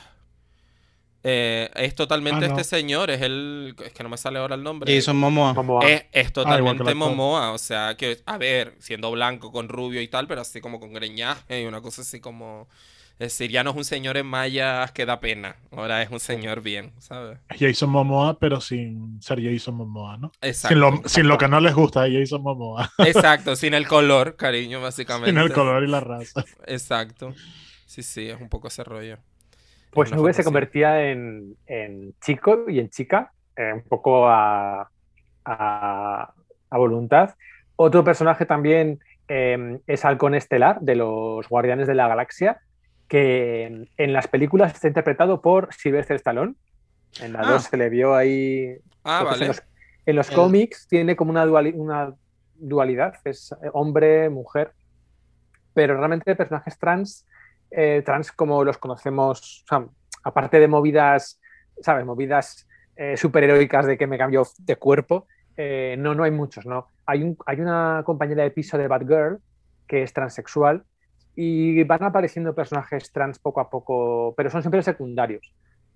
Eh, 1.24 1.68
es 1.74 1.94
totalmente 1.96 2.44
Ah, 2.46 2.48
no. 2.48 2.56
este 2.58 2.64
señor, 2.76 3.10
es 3.10 3.20
el... 3.22 3.74
Es 3.84 3.92
que 3.92 4.02
no 4.04 4.08
me 4.08 4.16
sale 4.16 4.38
ahora 4.38 4.54
el 4.54 4.62
nombre. 4.62 4.94
Jason 4.94 5.16
Momoa. 5.16 5.54
Como 5.54 5.82
Es, 5.82 6.04
es 6.12 6.28
Ah, 6.28 6.32
totalmente. 6.32 6.94
Momoa, 6.94 7.50
o 7.52 7.58
sea, 7.58 7.96
que, 7.96 8.22
a 8.24 8.38
ver, 8.38 8.76
siendo 8.78 9.10
blanco 9.10 9.50
con 9.50 9.68
rubio 9.68 10.00
y 10.00 10.08
tal, 10.08 10.28
pero 10.28 10.40
así 10.42 10.60
como 10.60 10.78
con 10.78 10.92
greñaje 10.92 11.60
y 11.62 11.66
una 11.66 11.80
cosa 11.80 12.02
así 12.02 12.20
como... 12.20 12.68
Es 13.18 13.32
decir, 13.32 13.50
ya 13.50 13.64
no 13.64 13.70
es 13.70 13.76
un 13.76 13.84
señor 13.84 14.16
en 14.16 14.26
mallas 14.26 14.92
que 14.92 15.04
da 15.04 15.18
pena, 15.18 15.56
ahora 15.72 16.02
es 16.02 16.10
un 16.10 16.20
señor 16.20 16.60
bien, 16.62 16.92
¿sabes? 16.98 17.38
Es 17.48 17.58
Jason 17.58 17.90
Momoa, 17.90 18.38
pero 18.38 18.60
sin 18.60 19.20
ser 19.20 19.42
Jason 19.42 19.74
Momoa, 19.74 20.16
¿no? 20.18 20.30
Exacto. 20.40 20.68
Sin 20.74 20.80
lo, 20.80 21.08
sin 21.08 21.26
lo 21.28 21.36
que 21.36 21.48
no 21.48 21.58
les 21.60 21.74
gusta 21.74 22.02
de 22.04 22.20
Jason 22.20 22.42
Momoa. 22.42 22.88
Exacto, 22.98 23.56
sin 23.56 23.74
el 23.74 23.88
color, 23.88 24.36
cariño, 24.36 24.80
básicamente. 24.80 25.30
sin 25.30 25.38
el 25.38 25.52
color 25.52 25.82
y 25.82 25.88
la 25.88 25.98
raza. 26.00 26.44
Exacto. 26.66 27.34
Sí, 27.86 28.02
sí, 28.02 28.28
es 28.28 28.40
un 28.40 28.48
poco 28.48 28.68
ese 28.68 28.84
rollo. 28.84 29.18
Pues 29.90 30.12
Nube 30.12 30.32
se 30.32 30.44
convertía 30.44 31.10
en, 31.10 31.56
en 31.66 32.14
chico 32.20 32.66
y 32.68 32.78
en 32.78 32.88
chica, 32.90 33.32
eh, 33.56 33.72
un 33.74 33.82
poco 33.82 34.28
a, 34.28 34.88
a- 35.44 36.32
a 36.70 36.78
voluntad. 36.78 37.34
Otro 37.76 38.04
personaje 38.04 38.44
también 38.46 39.00
eh, 39.28 39.80
es 39.86 40.04
Halcón 40.04 40.34
Estelar 40.34 40.80
de 40.80 40.94
los 40.96 41.48
Guardianes 41.48 41.86
de 41.88 41.94
la 41.94 42.06
Galaxia, 42.08 42.60
que 43.08 43.86
en, 43.96 44.12
las 44.12 44.28
películas 44.28 44.74
está 44.74 44.86
interpretado 44.88 45.40
por 45.40 45.72
Sylvester 45.74 46.16
Stallone. 46.16 46.54
En 47.22 47.32
la 47.32 47.40
Ah. 47.40 47.52
2 47.52 47.62
se 47.64 47.76
le 47.76 47.88
vio 47.88 48.14
ahí. 48.14 48.76
Ah, 49.04 49.20
En 49.20 49.26
vale. 49.26 49.46
los, 49.48 49.62
en 50.06 50.16
los 50.16 50.28
El- 50.30 50.34
cómics 50.36 50.86
tiene 50.88 51.16
como 51.16 51.30
una, 51.30 51.46
duali- 51.46 51.74
una 51.74 52.14
dualidad, 52.54 53.14
es 53.24 53.52
eh, 53.62 53.70
hombre, 53.72 54.28
mujer, 54.28 54.72
pero 55.74 55.96
realmente 55.96 56.34
personajes 56.36 56.78
trans, 56.78 57.26
eh, 57.70 58.02
trans 58.04 58.32
como 58.32 58.64
los 58.64 58.78
conocemos, 58.78 59.62
o 59.64 59.66
sea, 59.68 59.86
aparte 60.24 60.58
de 60.60 60.68
movidas, 60.68 61.40
¿sabes? 61.80 62.04
Movidas 62.04 62.68
eh, 62.96 63.16
superheroicas 63.16 63.86
de 63.86 63.96
que 63.96 64.06
me 64.08 64.18
cambio 64.18 64.44
de 64.58 64.76
cuerpo, 64.76 65.28
eh, 65.56 65.94
no, 65.98 66.14
no 66.14 66.24
hay 66.24 66.30
muchos, 66.32 66.66
¿no? 66.66 66.88
Hay, 67.06 67.22
un, 67.22 67.36
hay 67.46 67.60
una 67.60 68.02
compañera 68.04 68.42
de 68.42 68.50
piso 68.50 68.76
de 68.76 68.88
Batgirl 68.88 69.38
que 69.86 70.02
es 70.02 70.12
transexual 70.12 70.84
y 71.40 71.84
van 71.84 72.02
apareciendo 72.02 72.52
personajes 72.52 73.12
trans 73.12 73.38
poco 73.38 73.60
a 73.60 73.70
poco, 73.70 74.34
pero 74.36 74.50
son 74.50 74.60
siempre 74.60 74.82
secundarios. 74.82 75.54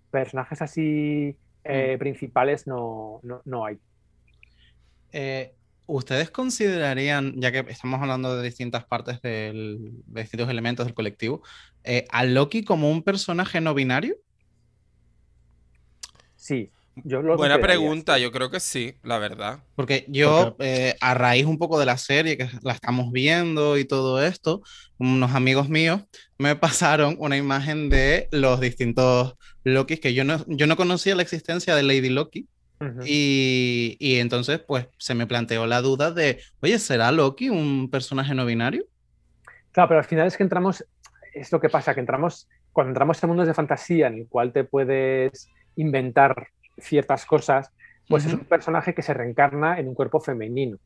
Personajes 0.09 0.63
así 0.63 1.37
eh, 1.65 1.97
principales 1.99 2.69
no, 2.69 3.19
no, 3.25 3.43
no 3.45 3.67
hay. 3.67 3.77
Eh, 5.11 5.53
¿Ustedes 5.89 6.31
considerarían, 6.31 7.41
ya 7.41 7.51
que 7.51 7.65
estamos 7.73 8.01
hablando 8.01 8.37
de 8.37 8.45
distintas 8.45 8.85
partes 8.85 9.21
del, 9.21 9.91
de 10.07 10.21
distintos 10.21 10.49
elementos 10.49 10.87
del 10.87 10.95
colectivo, 10.95 11.43
eh, 11.83 12.07
a 12.13 12.23
Loki 12.23 12.63
como 12.63 12.89
un 12.89 13.03
personaje 13.03 13.61
no 13.61 13.75
binario? 13.75 14.15
Sí, 16.37 16.71
yo 16.97 17.23
lo 17.23 17.37
Buena 17.37 17.59
pregunta, 17.59 18.19
yo 18.19 18.31
creo 18.33 18.51
que 18.51 18.61
sí, 18.61 18.95
la 19.03 19.19
verdad. 19.19 19.61
Porque 19.75 20.05
yo, 20.09 20.57
eh, 20.59 20.95
a 21.01 21.15
raíz 21.15 21.47
un 21.47 21.59
poco 21.59 21.79
de 21.79 21.87
la 21.87 21.97
serie 21.97 22.37
que 22.37 22.49
la 22.63 22.73
estamos 22.73 23.11
viendo 23.13 23.79
y 23.79 23.85
todo 23.85 24.23
esto, 24.23 24.63
unos 24.99 25.35
amigos 25.35 25.69
míos 25.69 26.03
me 26.39 26.55
pasaron 26.57 27.17
una 27.19 27.37
imagen 27.37 27.89
de 27.89 28.29
los 28.31 28.61
distintos 28.61 29.35
Lokis 29.65 30.01
que 30.01 30.13
yo 30.13 30.25
no, 30.25 30.45
yo 30.49 30.67
no 30.67 30.77
conocía 30.77 31.15
la 31.15 31.23
existencia 31.23 31.75
de 31.75 31.83
Lady 31.83 32.09
Loki. 32.09 32.49
Y, 33.05 33.97
y 34.01 34.17
entonces, 34.17 34.59
pues, 34.59 34.89
se 34.99 35.15
me 35.15 35.29
planteó 35.29 35.69
la 35.69 35.81
duda 35.83 36.11
de, 36.11 36.41
oye, 36.63 36.81
¿será 36.81 37.13
Loki 37.13 37.49
un 37.49 37.89
personaje 37.89 38.35
no 38.35 38.45
binario? 38.45 38.87
Claro, 39.71 39.89
pero 39.89 40.01
al 40.01 40.05
final 40.05 40.27
es 40.27 40.37
que 40.37 40.43
entramos, 40.43 40.85
es 41.33 41.53
lo 41.53 41.61
que 41.61 41.69
pasa, 41.69 41.95
que 41.95 42.01
entramos, 42.01 42.49
cuando 42.73 42.91
entramos 42.91 43.23
en 43.23 43.29
mundos 43.29 43.47
de 43.47 43.55
fantasía 43.55 44.09
en 44.09 44.15
el 44.15 44.27
cual 44.27 44.53
te 44.53 44.65
puedes 44.65 45.49
inventar 45.77 46.49
ciertas 46.79 47.25
cosas, 47.27 47.71
pues 48.09 48.27
es 48.27 48.35
un 48.35 48.45
personaje 48.45 48.95
que 48.95 49.03
se 49.03 49.15
reencarna 49.15 49.79
en 49.79 49.89
un 49.89 49.95
cuerpo 49.95 50.21
femenino. 50.21 50.79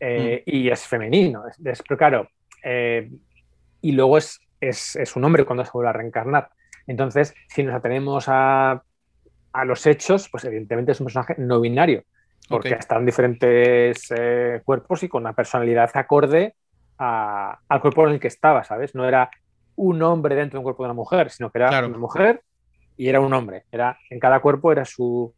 Eh, 0.00 0.42
Y 0.46 0.68
es 0.70 0.86
femenino, 0.86 1.46
es, 1.48 1.58
es- 1.64 1.82
pero 1.86 1.98
claro, 1.98 2.28
eh, 2.64 3.10
y 3.80 3.92
luego 3.92 4.18
es, 4.18 4.38
es, 4.60 4.96
es 4.96 5.16
un 5.16 5.24
hombre 5.24 5.44
cuando 5.44 5.64
se 5.64 5.70
vuelve 5.72 5.90
a 5.90 5.92
reencarnar. 5.92 6.50
Entonces, 6.86 7.34
si 7.48 7.62
nos 7.62 7.74
atenemos 7.74 8.24
a, 8.28 8.82
a 9.52 9.64
los 9.64 9.86
hechos, 9.86 10.28
pues 10.30 10.44
evidentemente 10.44 10.92
es 10.92 11.00
un 11.00 11.06
personaje 11.06 11.34
no 11.38 11.60
binario, 11.60 12.02
porque 12.48 12.74
Ok. 12.74 12.80
está 12.80 12.96
en 12.96 13.06
diferentes 13.06 14.06
eh, 14.16 14.60
cuerpos 14.64 15.02
y 15.02 15.08
con 15.08 15.22
una 15.22 15.34
personalidad 15.34 15.90
acorde 15.94 16.54
a- 16.98 17.58
al 17.68 17.80
cuerpo 17.80 18.06
en 18.06 18.14
el 18.14 18.20
que 18.20 18.28
estaba, 18.28 18.64
¿sabes? 18.64 18.94
No 18.94 19.06
era 19.06 19.30
un 19.76 20.02
hombre 20.02 20.34
dentro 20.34 20.56
de 20.56 20.58
un 20.60 20.64
cuerpo 20.64 20.82
de 20.84 20.88
una 20.88 20.94
mujer, 20.94 21.30
sino 21.30 21.50
que 21.50 21.58
era 21.58 21.68
Claro. 21.68 21.88
una 21.88 21.98
mujer 21.98 22.42
y 22.96 23.08
era 23.08 23.20
un 23.20 23.32
hombre. 23.34 23.64
Era, 23.72 23.98
en 24.10 24.18
cada 24.20 24.40
cuerpo 24.40 24.72
era 24.72 24.84
su 24.84 25.34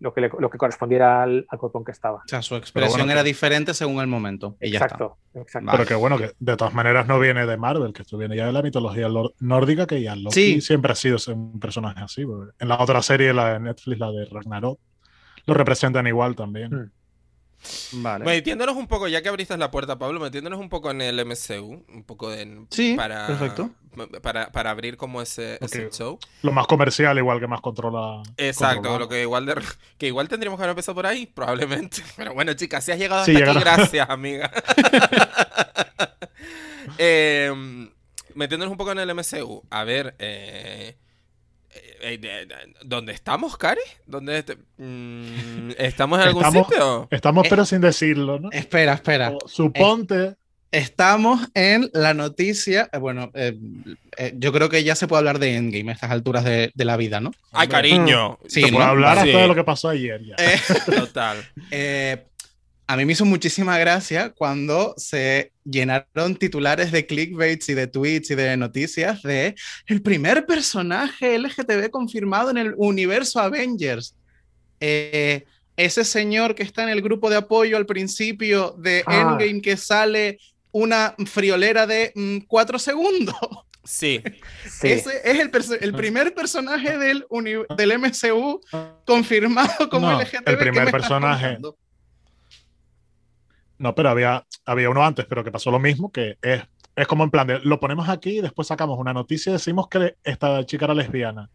lo 0.00 0.14
que, 0.14 0.20
le- 0.20 0.30
lo 0.38 0.48
que 0.48 0.58
correspondiera 0.58 1.24
al, 1.24 1.44
al 1.48 1.58
cuerpo 1.58 1.78
en 1.80 1.84
que 1.84 1.90
estaba. 1.90 2.18
O 2.18 2.28
sea, 2.28 2.40
su 2.40 2.54
expresión 2.54 3.00
bueno, 3.00 3.10
era 3.12 3.22
que- 3.22 3.28
diferente 3.28 3.74
según 3.74 4.00
el 4.00 4.06
momento. 4.06 4.56
Y 4.60 4.70
ya 4.70 4.76
está. 4.78 4.86
Exacto, 4.94 5.16
exacto. 5.34 5.66
Vale. 5.66 5.78
Pero 5.78 5.88
que 5.88 5.94
bueno, 5.96 6.18
que 6.18 6.30
de 6.38 6.56
todas 6.56 6.72
maneras 6.72 7.08
no 7.08 7.18
viene 7.18 7.46
de 7.46 7.56
Marvel, 7.56 7.92
que 7.92 8.02
esto 8.02 8.16
viene 8.16 8.36
ya 8.36 8.46
de 8.46 8.52
la 8.52 8.62
mitología 8.62 9.08
nórdica, 9.40 9.86
que 9.88 10.00
ya 10.00 10.14
Loki 10.14 10.34
Sí. 10.34 10.60
siempre 10.60 10.92
ha 10.92 10.94
sido 10.94 11.16
un 11.34 11.58
personaje 11.58 12.00
así. 12.00 12.22
En 12.60 12.68
la 12.68 12.78
otra 12.80 13.02
serie, 13.02 13.32
la 13.34 13.54
de 13.54 13.60
Netflix, 13.60 13.98
la 13.98 14.12
de 14.12 14.24
Ragnarok, 14.26 14.78
lo 15.46 15.54
representan 15.54 16.06
igual 16.06 16.36
también. 16.36 16.72
Mm. 16.72 16.90
Vale. 17.92 18.24
Metiéndonos 18.24 18.76
un 18.76 18.86
poco, 18.86 19.08
ya 19.08 19.20
que 19.22 19.28
abriste 19.28 19.56
la 19.56 19.70
puerta, 19.70 19.98
Pablo, 19.98 20.20
metiéndonos 20.20 20.60
un 20.60 20.68
poco 20.68 20.90
en 20.90 21.00
el 21.00 21.24
MCU, 21.26 21.84
un 21.88 22.04
poco 22.04 22.32
en, 22.32 22.66
Sí, 22.70 22.94
para, 22.96 23.26
perfecto. 23.26 23.70
Para, 24.22 24.52
para 24.52 24.70
abrir 24.70 24.96
como 24.96 25.20
ese, 25.20 25.58
show. 25.92 26.18
Lo 26.42 26.52
más 26.52 26.66
comercial, 26.68 27.18
igual 27.18 27.40
que 27.40 27.48
más 27.48 27.60
controla. 27.60 28.22
Exacto, 28.36 28.96
lo 28.98 29.08
que 29.08 29.22
igual 29.22 29.44
de- 29.46 29.60
que 29.98 30.06
igual 30.06 30.28
tendríamos 30.28 30.56
que 30.58 30.62
haber 30.62 30.70
empezado 30.70 30.94
por 30.94 31.06
ahí, 31.06 31.26
probablemente. 31.26 32.02
Pero 32.16 32.32
bueno, 32.32 32.54
chicas, 32.54 32.84
si 32.84 32.92
has 32.92 32.98
llegado 32.98 33.24
Sí, 33.24 33.32
hasta 33.34 33.50
aquí, 33.50 33.58
llegaron. 33.58 33.78
gracias, 33.80 34.08
amiga. 34.10 34.50
Eh, 36.98 37.52
metiéndonos 38.34 38.72
un 38.72 38.78
poco 38.78 38.92
en 38.92 38.98
el 38.98 39.14
MCU, 39.14 39.62
a 39.70 39.84
ver, 39.84 40.14
eh, 40.18 40.96
¿dónde 42.84 43.12
estamos, 43.12 43.56
Cari? 43.56 43.80
¿Dónde 44.06 44.44
mm, 44.76 45.70
¿Estamos 45.78 46.20
en 46.20 46.28
algún 46.28 46.44
Estamos- 46.44 46.68
sitio? 46.68 47.08
Estamos, 47.10 47.46
Eh, 47.46 47.50
pero 47.50 47.64
sin 47.64 47.80
decirlo, 47.80 48.38
¿no? 48.38 48.50
Espera, 48.52 48.94
espera. 48.94 49.30
O 49.30 49.48
Suponte. 49.48 50.36
Estamos 50.70 51.48
en 51.54 51.88
la 51.94 52.12
noticia. 52.12 52.90
eh, 52.92 52.98
Bueno, 52.98 53.30
eh, 53.32 53.54
eh, 54.18 54.34
yo 54.36 54.52
creo 54.52 54.68
que 54.68 54.84
ya 54.84 54.94
se 54.94 55.08
puede 55.08 55.20
hablar 55.20 55.38
de 55.38 55.56
Endgame 55.56 55.90
a 55.92 55.94
estas 55.94 56.10
alturas 56.10 56.44
de, 56.44 56.70
de 56.74 56.84
la 56.84 56.98
vida, 56.98 57.20
¿no? 57.20 57.30
Ay, 57.52 57.68
cariño. 57.68 58.38
Sí, 58.46 58.60
se 58.62 58.68
puede 58.72 58.84
hablar 58.84 59.14
Sí, 59.22 59.28
hasta 59.30 59.38
de 59.42 59.48
lo 59.48 59.54
que 59.54 59.64
pasó 59.64 59.88
ayer 59.88 60.20
ya. 60.22 60.34
Eh, 60.38 60.60
Total. 60.84 61.38
a 62.90 62.96
mí 62.96 63.04
me 63.04 63.12
hizo 63.12 63.26
muchísima 63.26 63.76
gracia 63.78 64.30
cuando 64.30 64.94
se 64.96 65.52
llenaron 65.62 66.36
titulares 66.36 66.90
de 66.90 67.04
clickbaits 67.04 67.68
y 67.68 67.74
de 67.74 67.86
tweets 67.86 68.30
y 68.30 68.34
de 68.34 68.56
noticias 68.56 69.22
de 69.22 69.54
el 69.86 70.00
primer 70.00 70.46
personaje 70.46 71.38
LGTB 71.38 71.90
confirmado 71.90 72.48
en 72.48 72.56
el 72.56 72.74
universo 72.78 73.40
Avengers. 73.40 74.16
Eh, 74.80 75.44
ese 75.76 76.02
señor 76.02 76.54
que 76.54 76.62
está 76.62 76.82
en 76.82 76.88
el 76.88 77.02
grupo 77.02 77.28
de 77.28 77.36
apoyo 77.36 77.76
al 77.76 77.84
principio 77.84 78.74
de 78.78 79.04
Ah. 79.04 79.36
Endgame 79.38 79.60
que 79.60 79.76
sale 79.76 80.38
una 80.72 81.14
friolera 81.26 81.86
de 81.86 82.12
mm, 82.14 82.38
cuatro 82.46 82.78
segundos. 82.78 83.36
Sí. 83.84 84.22
Sí. 84.70 84.88
Ese 84.88 85.20
es 85.24 85.40
el, 85.80 85.92
primer 85.92 86.34
personaje 86.34 86.96
del, 86.98 87.26
MCU 87.28 88.60
confirmado 89.04 89.88
como 89.90 90.10
No, 90.10 90.20
LGTB. 90.20 90.42
el 90.46 90.56
¿Qué 90.56 90.56
primer 90.56 90.90
personaje. 90.90 91.44
contando? 91.46 91.76
No, 93.78 93.94
pero 93.94 94.10
había, 94.10 94.44
había 94.64 94.90
uno 94.90 95.04
antes, 95.04 95.26
pero 95.26 95.44
que 95.44 95.52
pasó 95.52 95.70
lo 95.70 95.78
mismo, 95.78 96.10
que 96.10 96.36
es, 96.42 96.62
es 96.96 97.06
como 97.06 97.24
en 97.24 97.30
plan 97.30 97.46
de, 97.46 97.60
lo 97.60 97.78
ponemos 97.78 98.08
aquí 98.08 98.38
y 98.38 98.40
después 98.40 98.68
sacamos 98.68 98.98
una 98.98 99.12
noticia 99.12 99.50
y 99.50 99.52
decimos 99.54 99.88
que 99.88 100.16
esta 100.24 100.64
chica 100.66 100.86
era 100.86 100.94
lesbiana. 100.94 101.48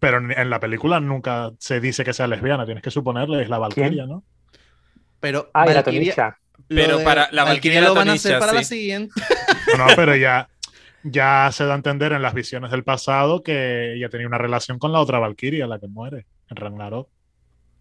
Pero 0.00 0.18
en, 0.18 0.30
en 0.30 0.48
la 0.48 0.60
película 0.60 1.00
nunca 1.00 1.50
se 1.58 1.80
dice 1.80 2.04
que 2.04 2.12
sea 2.12 2.26
lesbiana, 2.26 2.64
tienes 2.64 2.82
que 2.82 2.90
suponerle, 2.90 3.42
es 3.42 3.48
la 3.48 3.58
Valkyria, 3.58 4.06
¿no? 4.06 4.24
Pero 5.20 5.50
Ah, 5.52 5.66
la 5.66 5.82
Tonisha. 5.82 6.38
Pero 6.68 6.98
de 6.98 7.04
para 7.04 7.28
la 7.32 7.44
Valkyria 7.44 7.80
la 7.80 7.88
lo 7.88 7.94
van 7.94 8.08
a 8.08 8.12
hacer 8.12 8.38
para 8.38 8.52
la 8.52 8.62
sí. 8.62 8.76
siguiente. 8.76 9.14
No, 9.76 9.86
no, 9.86 9.96
pero 9.96 10.14
ya, 10.16 10.48
ya 11.02 11.50
se 11.52 11.64
da 11.64 11.72
a 11.72 11.76
entender 11.76 12.12
en 12.12 12.22
las 12.22 12.34
visiones 12.34 12.70
del 12.70 12.84
pasado 12.84 13.42
que 13.42 13.94
ella 13.94 14.08
tenía 14.08 14.26
una 14.26 14.38
relación 14.38 14.78
con 14.78 14.92
la 14.92 15.00
otra 15.00 15.18
Valkyria, 15.18 15.66
la 15.66 15.78
que 15.78 15.88
muere 15.88 16.26
en 16.50 16.56
Ragnarok. 16.56 17.08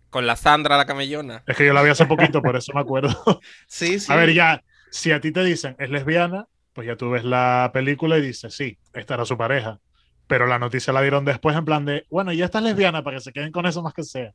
Con 0.10 0.26
la 0.26 0.36
Sandra, 0.36 0.78
la 0.78 0.86
camellona. 0.86 1.44
Es 1.46 1.58
que 1.58 1.66
yo 1.66 1.74
la 1.74 1.82
vi 1.82 1.90
hace 1.90 2.06
poquito, 2.06 2.42
por 2.42 2.56
eso 2.56 2.72
me 2.74 2.82
acuerdo. 2.82 3.42
Sí, 3.68 4.00
sí. 4.00 4.12
A 4.12 4.16
ver, 4.16 4.34
ya, 4.34 4.64
si 4.90 5.12
a 5.12 5.20
ti 5.20 5.32
te 5.32 5.44
dicen 5.44 5.76
es 5.80 5.90
lesbiana, 5.90 6.48
pues 6.74 6.88
ya 6.88 6.96
tú 6.96 7.10
ves 7.10 7.24
la 7.24 7.72
película 7.74 8.18
y 8.18 8.22
dices, 8.22 8.54
sí, 8.54 8.78
esta 8.94 9.16
era 9.16 9.26
su 9.26 9.38
pareja. 9.38 9.80
Pero 10.28 10.46
la 10.46 10.60
noticia 10.60 10.94
la 10.94 11.02
dieron 11.02 11.26
después 11.26 11.56
en 11.56 11.66
plan 11.66 11.86
de, 11.86 12.06
bueno, 12.10 12.34
ya 12.34 12.46
está 12.46 12.62
lesbiana 12.62 13.04
para 13.04 13.18
que 13.18 13.22
se 13.22 13.32
queden 13.32 13.52
con 13.52 13.66
eso 13.66 13.82
más 13.82 13.94
que 13.94 14.04
sea. 14.04 14.34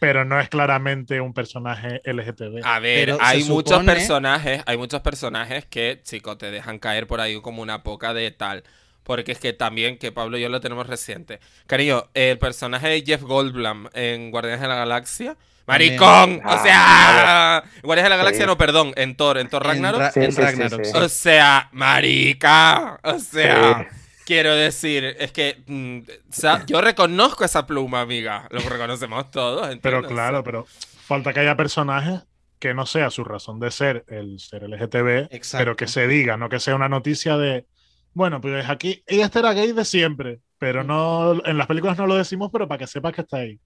Pero 0.00 0.24
no 0.24 0.38
es 0.40 0.48
claramente 0.48 1.20
un 1.20 1.32
personaje 1.32 2.00
LGTB. 2.04 2.64
A 2.64 2.78
ver, 2.78 3.06
Pero 3.06 3.18
hay 3.20 3.42
se 3.42 3.52
muchos 3.52 3.82
personajes, 3.84 4.62
hay 4.66 4.76
muchos 4.76 5.00
personajes 5.00 5.66
que, 5.66 6.00
chicos, 6.02 6.38
te 6.38 6.50
dejan 6.50 6.78
caer 6.78 7.06
por 7.06 7.20
ahí 7.20 7.40
como 7.40 7.62
una 7.62 7.82
poca 7.82 8.12
de 8.14 8.30
tal. 8.30 8.64
Porque 9.04 9.32
es 9.32 9.38
que 9.38 9.52
también, 9.52 9.98
que 9.98 10.10
Pablo 10.12 10.36
y 10.38 10.40
yo 10.42 10.48
lo 10.48 10.60
tenemos 10.60 10.86
reciente. 10.86 11.38
Cariño, 11.66 12.08
el 12.14 12.38
personaje 12.38 12.88
de 12.88 13.02
Jeff 13.02 13.22
Goldblum 13.22 13.86
en 13.94 14.30
Guardianes 14.30 14.60
de 14.62 14.68
la 14.68 14.74
Galaxia. 14.76 15.36
¡Maricón! 15.66 16.42
Ah, 16.44 16.54
o 16.54 16.62
sea, 16.62 17.64
Guardianes 17.82 18.04
de 18.04 18.08
la 18.10 18.16
Sí. 18.16 18.18
Galaxia, 18.24 18.46
no, 18.46 18.58
perdón, 18.58 18.92
en 18.96 19.16
Thor, 19.16 19.38
en 19.38 19.48
Thor 19.48 19.62
En 19.64 19.68
Ragnarok. 19.70 20.00
Ra- 20.00 20.10
Sí, 20.12 20.20
en 20.20 20.32
sí, 20.32 20.40
Ragnarok, 20.42 20.84
sí. 20.84 20.90
sí. 20.90 20.96
O 20.98 21.08
sea, 21.08 21.68
marica. 21.72 22.98
O 23.02 23.18
sea, 23.18 23.88
Sí. 23.90 23.96
quiero 24.26 24.54
decir, 24.54 25.04
es 25.18 25.32
que 25.32 25.62
mm, 25.66 25.98
o 26.00 26.32
sea, 26.32 26.64
yo 26.66 26.80
reconozco 26.80 27.44
esa 27.44 27.66
pluma, 27.66 28.00
amiga. 28.02 28.46
Lo 28.50 28.60
reconocemos 28.60 29.30
todos. 29.30 29.74
Pero 29.82 30.02
claro, 30.02 30.42
pero 30.44 30.66
falta 31.06 31.32
que 31.32 31.40
haya 31.40 31.56
personajes 31.56 32.20
que 32.58 32.72
no 32.74 32.86
sea 32.86 33.10
su 33.10 33.24
razón 33.24 33.60
de 33.60 33.70
ser 33.70 34.04
el 34.08 34.40
ser 34.40 34.62
LGTB, 34.62 35.28
Exacto. 35.34 35.58
pero 35.62 35.76
que 35.76 35.86
se 35.86 36.06
diga, 36.08 36.36
no 36.38 36.48
que 36.48 36.60
sea 36.60 36.74
una 36.74 36.88
noticia 36.88 37.36
de, 37.36 37.66
bueno, 38.14 38.40
pues 38.40 38.68
aquí, 38.68 39.02
ella 39.06 39.26
este 39.26 39.40
era 39.40 39.52
gay 39.52 39.72
de 39.72 39.84
siempre, 39.84 40.40
pero 40.58 40.82
no, 40.84 41.32
en 41.44 41.58
las 41.58 41.66
películas 41.66 41.98
no 41.98 42.06
lo 42.06 42.14
decimos, 42.16 42.50
pero 42.52 42.66
para 42.68 42.78
que 42.78 42.86
sepas 42.86 43.12
que 43.12 43.20
está 43.22 43.38
ahí. 43.38 43.58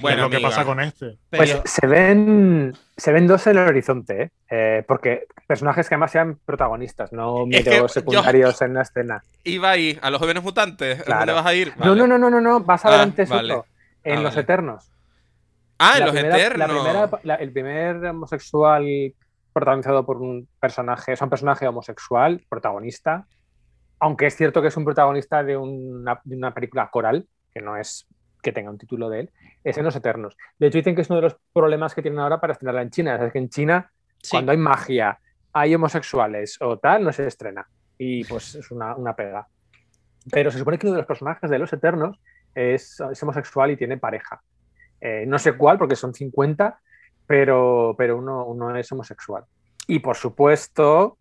Bueno, 0.00 0.16
es 0.16 0.22
lo 0.22 0.30
que 0.30 0.40
pasa 0.42 0.64
con 0.64 0.80
este. 0.80 1.18
Pues 1.28 1.50
Pero- 1.52 1.62
se 1.66 1.86
ven, 1.86 2.74
se 2.96 3.12
ven 3.12 3.26
dos 3.26 3.46
en 3.46 3.58
el 3.58 3.68
horizonte, 3.68 4.22
¿eh? 4.22 4.30
Eh, 4.50 4.84
porque 4.88 5.26
personajes 5.46 5.88
que 5.90 5.94
además 5.94 6.10
sean 6.10 6.38
protagonistas, 6.46 7.12
no 7.12 7.44
Es 7.50 7.62
que 7.64 7.70
meros 7.70 7.92
yo- 7.94 8.00
secundarios 8.00 8.62
en 8.62 8.70
una 8.70 8.80
escena. 8.82 9.22
Iba 9.44 9.70
ahí, 9.72 9.98
a 10.00 10.08
los 10.08 10.18
jóvenes 10.18 10.42
mutantes. 10.42 11.00
¿A 11.00 11.04
Claro. 11.04 11.18
dónde 11.20 11.32
vas 11.34 11.46
a 11.46 11.54
ir? 11.54 11.68
No, 11.76 11.90
Vale. 11.90 11.96
no, 12.00 12.06
no, 12.06 12.18
no, 12.18 12.30
no, 12.30 12.40
no, 12.40 12.60
vas 12.60 12.82
a 12.86 12.90
ver 12.90 13.00
Ah, 13.00 13.02
antes 13.02 13.28
vale. 13.28 13.52
otro. 13.52 13.66
En 14.02 14.12
Ah, 14.18 14.22
Los 14.22 14.32
vale. 14.32 14.40
Eternos. 14.40 14.90
Ah, 15.78 15.92
en 15.94 16.00
La 16.00 16.06
los 16.06 16.14
primera- 16.14 16.38
eternos. 16.38 16.58
La 16.58 16.66
primera, 16.74 17.10
la- 17.24 17.34
el 17.34 17.52
primer 17.52 17.96
homosexual 18.06 18.86
protagonizado 19.52 20.06
por 20.06 20.16
un 20.16 20.48
personaje, 20.60 21.12
es 21.12 21.20
un 21.20 21.28
personaje 21.28 21.68
homosexual, 21.68 22.40
protagonista, 22.48 23.26
aunque 24.00 24.26
es 24.26 24.36
cierto 24.36 24.60
que 24.62 24.68
es 24.68 24.76
un 24.76 24.84
protagonista 24.84 25.44
de 25.44 25.56
una, 25.56 26.20
de 26.24 26.36
una 26.36 26.52
película 26.52 26.90
coral, 26.90 27.26
que 27.52 27.60
no 27.60 27.76
es 27.76 28.06
que 28.42 28.52
tenga 28.52 28.70
un 28.70 28.78
título 28.78 29.10
de 29.10 29.20
él, 29.20 29.30
es 29.62 29.76
en 29.76 29.84
Los 29.84 29.94
Eternos. 29.96 30.36
De 30.58 30.68
hecho, 30.68 30.78
dicen 30.78 30.94
que 30.94 31.02
es 31.02 31.10
uno 31.10 31.16
de 31.18 31.22
los 31.24 31.36
problemas 31.52 31.94
que 31.94 32.00
tienen 32.00 32.20
ahora 32.20 32.40
para 32.40 32.54
estrenarla 32.54 32.82
en 32.82 32.90
China. 32.90 33.16
Es 33.16 33.32
que 33.32 33.38
en 33.38 33.50
China, 33.50 33.92
Sí. 34.22 34.30
cuando 34.32 34.52
hay 34.52 34.58
magia, 34.58 35.18
hay 35.52 35.74
homosexuales 35.74 36.56
o 36.60 36.78
tal, 36.78 37.04
no 37.04 37.12
se 37.12 37.26
estrena. 37.26 37.66
Y 37.98 38.24
pues 38.24 38.54
es 38.54 38.70
una, 38.70 38.96
una 38.96 39.14
pega. 39.14 39.46
Pero 40.30 40.50
se 40.50 40.58
supone 40.58 40.78
que 40.78 40.86
uno 40.86 40.94
de 40.94 41.00
los 41.00 41.06
personajes 41.06 41.50
de 41.50 41.58
Los 41.58 41.72
Eternos 41.72 42.18
es, 42.54 42.98
es 43.12 43.22
homosexual 43.22 43.70
y 43.70 43.76
tiene 43.76 43.98
pareja. 43.98 44.40
Eh, 45.00 45.24
no 45.26 45.38
sé 45.38 45.52
cuál, 45.54 45.78
porque 45.78 45.96
son 45.96 46.14
50, 46.14 46.80
pero, 47.26 47.94
pero 47.96 48.16
uno, 48.18 48.44
uno 48.46 48.74
es 48.76 48.90
homosexual. 48.92 49.44
Y 49.86 49.98
por 49.98 50.16
supuesto, 50.16 51.18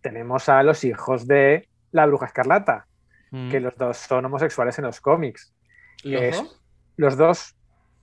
tenemos 0.00 0.48
a 0.48 0.62
los 0.62 0.84
hijos 0.84 1.26
de 1.26 1.68
la 1.94 2.06
Bruja 2.06 2.26
Escarlata, 2.26 2.86
Mm. 3.30 3.50
que 3.50 3.60
los 3.60 3.76
dos 3.76 3.96
son 3.96 4.24
homosexuales 4.24 4.78
en 4.78 4.84
los 4.84 5.00
cómics. 5.00 5.54
¿Los 6.02 6.22
es- 6.22 6.36
dos? 6.36 6.60
Los 6.96 7.16
dos, 7.16 7.56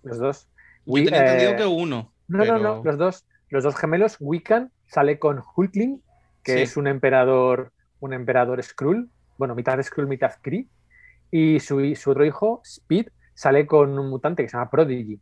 los 0.04 0.18
dos. 0.18 0.50
Yo 0.86 0.94
Wi- 0.94 1.06
tenía 1.06 1.20
entendido 1.22 1.52
eh, 1.52 1.56
que 1.58 1.66
uno. 1.66 2.12
no, 2.28 2.40
pero- 2.40 2.58
no, 2.58 2.78
no, 2.78 2.84
los 2.84 2.98
dos, 2.98 3.26
los 3.50 3.64
dos 3.64 3.76
gemelos, 3.76 4.18
Wiccan 4.20 4.72
sale 4.88 5.20
con 5.20 5.42
Hulkling, 5.56 6.02
que 6.44 6.54
Sí. 6.54 6.62
es 6.64 6.78
un 6.78 6.88
emperador, 6.88 7.72
un 8.00 8.14
emperador 8.14 8.62
Skrull, 8.64 9.10
bueno, 9.38 9.56
mitad 9.56 9.82
Skrull, 9.82 10.08
mitad 10.08 10.34
Kree, 10.42 10.68
y 11.30 11.60
su, 11.60 11.94
su 11.96 12.12
otro 12.12 12.26
hijo, 12.26 12.62
Speed, 12.66 13.08
sale 13.34 13.66
con 13.66 13.98
un 14.00 14.10
mutante 14.10 14.44
que 14.44 14.50
se 14.50 14.58
llama 14.58 14.70
Prodigy, 14.70 15.20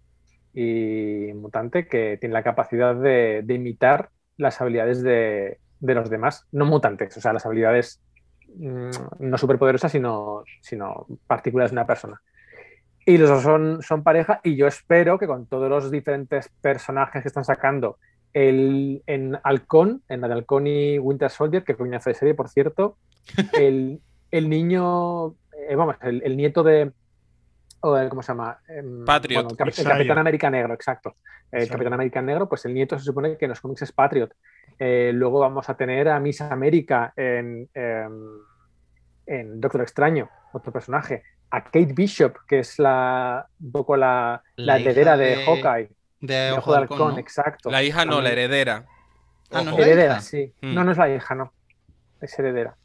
y 0.53 1.31
un 1.31 1.41
mutante 1.41 1.87
que 1.87 2.17
tiene 2.19 2.33
la 2.33 2.43
capacidad 2.43 2.95
de, 2.95 3.41
de 3.43 3.53
imitar 3.53 4.09
las 4.37 4.59
habilidades 4.61 5.01
de, 5.03 5.59
de 5.79 5.93
los 5.95 6.09
demás, 6.09 6.47
no 6.51 6.65
mutantes, 6.65 7.15
o 7.17 7.21
sea, 7.21 7.33
las 7.33 7.45
habilidades 7.45 8.01
no 8.57 9.37
superpoderosas, 9.37 9.91
sino, 9.91 10.43
sino 10.61 11.07
partículas 11.27 11.71
de 11.71 11.75
una 11.75 11.85
persona. 11.87 12.21
Y 13.05 13.17
los 13.17 13.29
dos 13.29 13.41
son, 13.43 13.81
son 13.81 14.03
pareja 14.03 14.39
y 14.43 14.55
yo 14.55 14.67
espero 14.67 15.17
que 15.17 15.27
con 15.27 15.45
todos 15.47 15.69
los 15.69 15.89
diferentes 15.89 16.49
personajes 16.61 17.21
que 17.23 17.27
están 17.27 17.45
sacando 17.45 17.97
el, 18.33 19.01
en 19.07 19.37
Halcón, 19.43 20.03
en 20.09 20.21
la 20.21 20.27
de 20.27 20.33
Halcón 20.35 20.67
y 20.67 20.99
Winter 20.99 21.29
Soldier, 21.31 21.63
que 21.63 21.75
coñazo 21.75 22.09
de 22.09 22.13
serie, 22.15 22.33
por 22.35 22.49
cierto, 22.49 22.97
el, 23.53 23.99
el 24.31 24.49
niño, 24.49 25.29
eh, 25.67 25.75
vamos, 25.75 25.95
el, 26.01 26.21
el 26.23 26.37
nieto 26.37 26.61
de, 26.61 26.91
o 27.81 27.97
el- 27.97 28.09
¿cómo 28.09 28.21
se 28.21 28.33
llama? 28.33 28.59
Em, 28.67 29.05
Patriot. 29.05 29.43
bueno, 29.43 29.57
el. 29.75 29.83
Capitán 29.87 30.17
América 30.19 30.49
Negro, 30.51 30.73
exacto. 30.73 31.15
El. 31.51 31.67
Capitán 31.67 31.93
América 31.93 32.21
Negro, 32.21 32.47
pues 32.47 32.63
el 32.65 32.73
nieto 32.75 32.99
se 32.99 33.05
supone 33.05 33.37
que 33.37 33.45
en 33.45 33.49
los 33.49 33.61
cómics 33.61 33.81
es 33.81 33.91
Patriot. 33.91 34.31
Eh, 34.79 35.11
luego 35.13 35.39
vamos 35.39 35.69
a 35.69 35.75
tener 35.77 36.07
a 36.09 36.19
Miss 36.19 36.41
América 36.41 37.13
en, 37.15 37.69
em, 37.73 38.13
en 39.25 39.59
Doctor 39.61 39.81
Extraño, 39.81 40.29
otro 40.53 40.71
personaje. 40.71 41.23
A 41.51 41.63
Kate 41.63 41.93
Bishop, 41.93 42.37
que 42.47 42.59
es 42.59 42.77
la, 42.79 43.47
un 43.59 43.71
poco 43.71 43.97
la, 43.97 44.41
La 44.55 44.73
la 44.73 44.77
heredera 44.77 45.17
de, 45.17 45.35
de- 45.37 45.45
Hawkeye. 45.45 45.89
De 46.21 46.51
de 46.51 46.51
Ojo 46.51 46.71
de 46.71 46.77
de 46.77 46.81
Halcón, 46.83 46.97
Halcón, 46.99 47.13
¿no? 47.15 47.19
exacto. 47.19 47.71
La 47.71 47.83
hija 47.83 48.05
no, 48.05 48.21
la 48.21 48.31
heredera. 48.31 48.85
Ah, 49.51 49.63
no 49.63 49.71
la 49.71 49.77
Heredera, 49.77 50.13
hija. 50.13 50.21
sí. 50.21 50.53
Mm. 50.61 50.73
No, 50.75 50.83
no 50.83 50.91
es 50.91 50.97
la 50.97 51.09
hija, 51.15 51.35
no. 51.35 51.53
Es 52.21 52.37
heredera, 52.37 52.77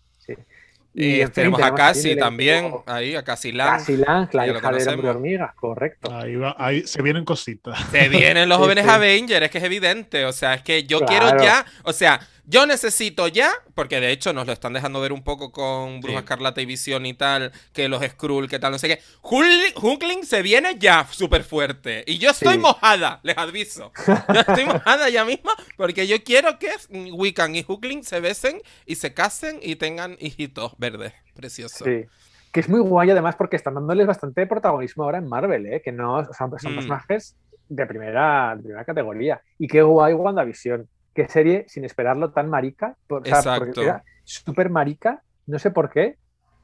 Y 0.94 1.20
en 1.20 1.26
fin, 1.26 1.32
tenemos 1.34 1.60
a 1.60 1.68
el 1.68 2.18
también, 2.18 2.72
ahí, 2.86 3.16
a 3.16 3.24
Cassie 3.24 3.52
Lang. 3.52 3.78
Cassie 3.78 3.96
Lang, 3.96 4.28
la 4.32 4.46
hija 4.46 4.54
de 4.54 4.60
conocemos. 4.60 4.94
Hombre 4.94 5.10
Hormiga, 5.10 5.54
correcto. 5.58 6.14
Ahí, 6.14 6.36
va, 6.36 6.54
ahí 6.56 6.86
se 6.86 7.02
vienen 7.02 7.24
cositas. 7.24 7.78
Se 7.90 8.08
vienen 8.08 8.48
los 8.48 8.58
Sí, 8.58 8.62
jóvenes 8.62 8.84
sí. 8.84 8.90
Avengers, 8.90 9.42
es 9.44 9.50
que 9.50 9.58
es 9.58 9.64
evidente. 9.64 10.24
O 10.24 10.32
sea, 10.32 10.54
es 10.54 10.62
que 10.62 10.84
yo 10.84 11.00
Claro. 11.00 11.26
quiero 11.26 11.42
ya. 11.44 11.66
O 11.82 11.92
sea, 11.92 12.20
yo 12.46 12.66
necesito 12.66 13.28
ya, 13.28 13.50
porque 13.74 14.00
de 14.00 14.10
hecho 14.10 14.32
nos 14.32 14.46
lo 14.46 14.52
están 14.52 14.72
dejando 14.72 15.00
ver 15.00 15.12
un 15.12 15.22
poco 15.24 15.50
con 15.52 16.00
Bruja 16.00 16.18
Sí. 16.18 16.24
Escarlata 16.24 16.60
y 16.60 16.66
Visión 16.66 17.06
y 17.06 17.14
tal, 17.14 17.52
que 17.72 17.88
los 17.88 18.02
Skrull, 18.04 18.48
que 18.48 18.58
tal, 18.58 18.72
no 18.72 18.78
sé 18.78 18.88
qué. 18.88 19.00
Hulkling 19.22 20.24
se 20.24 20.42
viene 20.42 20.76
ya 20.78 21.06
súper 21.10 21.42
fuerte. 21.44 22.04
Y 22.06 22.18
yo 22.18 22.30
estoy 22.30 22.54
Sí. 22.54 22.58
mojada, 22.60 23.20
les 23.22 23.36
aviso. 23.38 23.92
Yo 24.06 24.40
estoy 24.40 24.64
mojada 24.66 25.08
ya 25.08 25.24
mismo, 25.24 25.50
porque 25.76 26.06
yo 26.06 26.22
quiero 26.22 26.58
que 26.58 26.70
Wiccan 27.12 27.54
y 27.56 27.64
Hulkling 27.66 28.04
se 28.04 28.20
besen 28.20 28.60
y 28.86 28.96
se 28.96 29.14
casen 29.14 29.58
y 29.62 29.76
tengan 29.76 30.16
hijitos 30.20 30.72
verdes. 30.78 31.12
Precioso. 31.34 31.84
Sí. 31.84 32.04
Que 32.52 32.60
es 32.60 32.68
muy 32.68 32.80
guay 32.80 33.10
además 33.10 33.34
porque 33.36 33.56
están 33.56 33.74
dándoles 33.74 34.06
bastante 34.06 34.46
protagonismo 34.46 35.02
ahora 35.04 35.18
en 35.18 35.28
Marvel, 35.28 35.66
¿eh? 35.66 35.82
que 35.84 35.90
no 35.92 36.18
o 36.18 36.24
sea, 36.24 36.48
son 36.58 36.72
Mm. 36.72 36.74
personajes 36.76 37.36
de 37.68 37.86
primera, 37.86 38.54
de 38.56 38.62
primera 38.62 38.84
categoría. 38.84 39.42
Y 39.58 39.66
qué 39.66 39.82
guay 39.82 40.14
WandaVision. 40.14 40.88
Qué 41.14 41.28
serie 41.28 41.64
sin 41.68 41.84
esperarlo 41.84 42.30
tan 42.32 42.48
marica. 42.50 42.96
por- 43.06 43.22
o 43.22 43.24
sea, 43.24 43.36
porque 43.56 43.70
Exacto. 43.70 43.82
era 43.82 44.04
súper 44.24 44.70
marica, 44.70 45.22
no 45.46 45.58
sé 45.58 45.70
por 45.70 45.90
qué, 45.90 46.16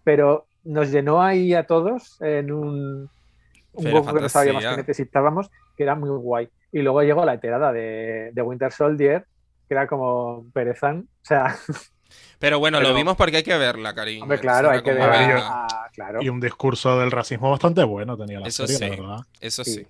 pero 0.05 0.47
nos 0.65 0.91
llenó 0.91 1.23
ahí 1.23 1.55
a 1.55 1.67
todos 1.67 2.21
en 2.21 2.53
un, 2.53 3.11
un 3.73 3.85
que 3.85 3.93
no 3.93 4.29
sabíamos 4.29 4.65
que 4.65 4.77
necesitábamos, 4.77 5.51
que 5.77 5.83
era 5.85 5.95
muy 5.95 6.11
guay. 6.11 6.49
Y 6.73 6.81
luego 6.83 7.03
llegó 7.03 7.25
la 7.25 7.35
enterada 7.35 7.73
de, 7.73 8.31
de 8.33 8.43
Winter 8.43 8.73
Soldier, 8.73 9.27
que 9.69 9.75
era 9.75 9.87
como 9.87 10.47
perezán. 10.53 11.09
O 11.23 11.25
sea, 11.25 11.57
Pero 12.41 12.59
bueno, 12.59 12.81
lo 12.81 12.93
vimos 12.95 13.17
porque 13.17 13.37
hay 13.39 13.43
que 13.45 13.57
verla, 13.57 13.95
cariño. 13.95 14.23
hombre, 14.23 14.41
claro, 14.41 14.71
hay 14.71 14.83
que 14.83 14.93
como, 14.93 15.05
ver. 15.07 15.11
ver. 15.11 15.29
venga, 15.29 15.67
a- 15.67 15.91
claro. 15.93 16.23
Y 16.23 16.29
un 16.29 16.41
discurso 16.41 16.99
del 16.99 17.11
racismo 17.13 17.51
bastante 17.51 17.85
bueno 17.85 18.17
tenía 18.17 18.41
la 18.41 18.49
Eso 18.49 18.67
serie, 18.67 18.79
sí. 18.97 18.97
la 18.97 19.03
verdad. 19.03 19.27
Eso 19.41 19.63
Sí. 19.65 19.87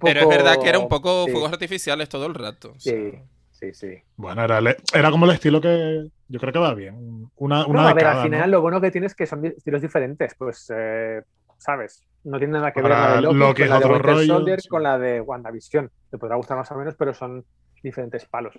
Pero 0.00 0.20
es 0.20 0.28
verdad 0.28 0.58
que 0.62 0.68
era 0.68 0.78
un 0.78 0.88
poco 0.88 1.24
sí. 1.26 1.32
fuegos 1.32 1.52
artificiales 1.52 2.08
todo 2.08 2.26
el 2.26 2.34
rato. 2.34 2.72
o 2.76 2.80
sea. 2.80 2.92
Sí, 2.92 3.18
sí, 3.62 3.74
sí. 3.74 4.02
Bueno, 4.16 4.44
era, 4.44 4.58
el- 4.58 4.76
era 4.94 5.10
como 5.10 5.26
el 5.26 5.32
estilo 5.32 5.60
que 5.60 6.08
yo 6.28 6.40
creo 6.40 6.52
que 6.52 6.58
va 6.58 6.74
bien. 6.74 7.30
Una, 7.36 7.66
una 7.66 7.82
No, 7.82 7.88
a 7.88 7.94
ver, 7.94 8.06
al 8.06 8.22
final 8.22 8.50
¿no? 8.50 8.56
lo 8.56 8.60
bueno 8.60 8.80
que 8.80 8.90
tiene 8.90 9.06
es 9.06 9.14
que 9.14 9.26
son 9.26 9.44
estilos 9.46 9.82
diferentes. 9.82 10.34
Pues, 10.36 10.70
eh, 10.74 11.22
¿sabes? 11.58 12.04
No 12.24 12.38
tiene 12.38 12.54
nada 12.54 12.72
que 12.72 12.82
ver 12.82 12.92
Ahora, 12.92 13.08
la 13.10 13.16
de 13.16 13.22
Loki, 13.22 13.38
Loki 13.38 13.62
con 13.62 13.68
la 13.68 13.78
de 13.80 13.86
Winter 13.86 14.16
rollo, 14.16 14.26
Soldier 14.26 14.60
sí. 14.60 14.68
con 14.68 14.82
la 14.82 14.98
de 14.98 15.20
WandaVision. 15.20 15.90
Te 16.10 16.18
podrá 16.18 16.36
gustar 16.36 16.56
más 16.56 16.70
o 16.72 16.76
menos, 16.76 16.94
pero 16.96 17.14
son 17.14 17.44
diferentes 17.82 18.26
palos. 18.26 18.54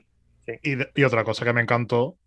Y, 0.61 1.03
otra 1.03 1.23
cosa 1.23 1.45
que 1.45 1.53
me 1.53 1.61
encantó, 1.61 2.17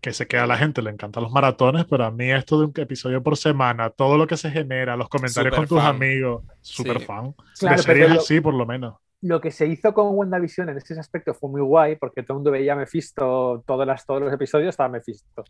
que 0.00 0.12
sé 0.12 0.26
que 0.28 0.38
a 0.38 0.46
la 0.46 0.56
gente 0.58 0.82
le 0.82 0.90
encantan 0.90 1.22
los 1.24 1.32
maratones, 1.32 1.86
pero 1.86 2.04
a 2.04 2.10
mí 2.12 2.30
esto 2.30 2.58
de 2.60 2.66
un 2.66 2.72
episodio 2.76 3.22
por 3.22 3.36
semana, 3.36 3.90
todo 3.90 4.18
lo 4.18 4.26
que 4.26 4.36
se 4.36 4.50
genera, 4.50 4.96
los 4.96 5.08
comentarios 5.08 5.54
con 5.54 5.66
tus 5.66 5.82
fan. 5.82 5.96
amigos, 5.96 6.44
súper 6.60 7.00
Sí. 7.00 7.04
fan. 7.04 7.34
Claro, 7.58 7.76
de 7.76 7.84
pero 7.84 8.00
series 8.00 8.10
lo- 8.14 8.20
así, 8.20 8.40
por 8.40 8.54
lo 8.54 8.66
menos. 8.66 8.96
Lo 9.22 9.40
que 9.40 9.50
se 9.50 9.66
hizo 9.66 9.92
con 9.94 10.08
WandaVision 10.14 10.68
en 10.68 10.76
ese 10.76 10.98
aspecto 11.00 11.32
fue 11.34 11.50
muy 11.50 11.60
guay, 11.62 11.96
porque 11.96 12.22
todo 12.22 12.34
el 12.34 12.38
mundo 12.38 12.50
veía 12.50 12.74
a 12.74 12.76
Mephisto, 12.76 13.62
todas 13.66 13.86
las, 13.86 14.04
todos 14.04 14.20
los 14.20 14.32
episodios 14.32 14.70
estaba 14.70 14.88
Mephisto. 14.88 15.44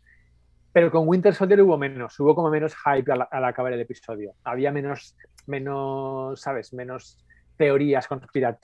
Pero 0.71 0.89
con 0.91 1.07
Winter 1.07 1.33
Soldier 1.33 1.61
hubo 1.61 1.77
menos, 1.77 2.19
hubo 2.19 2.33
como 2.35 2.49
menos 2.49 2.73
hype 2.75 3.11
al, 3.11 3.27
al 3.29 3.45
acabar 3.45 3.73
el 3.73 3.81
episodio. 3.81 4.33
Había 4.43 4.71
menos, 4.71 5.15
menos, 5.47 6.39
¿sabes? 6.39 6.71
Menos 6.73 7.17
teorías 7.57 8.07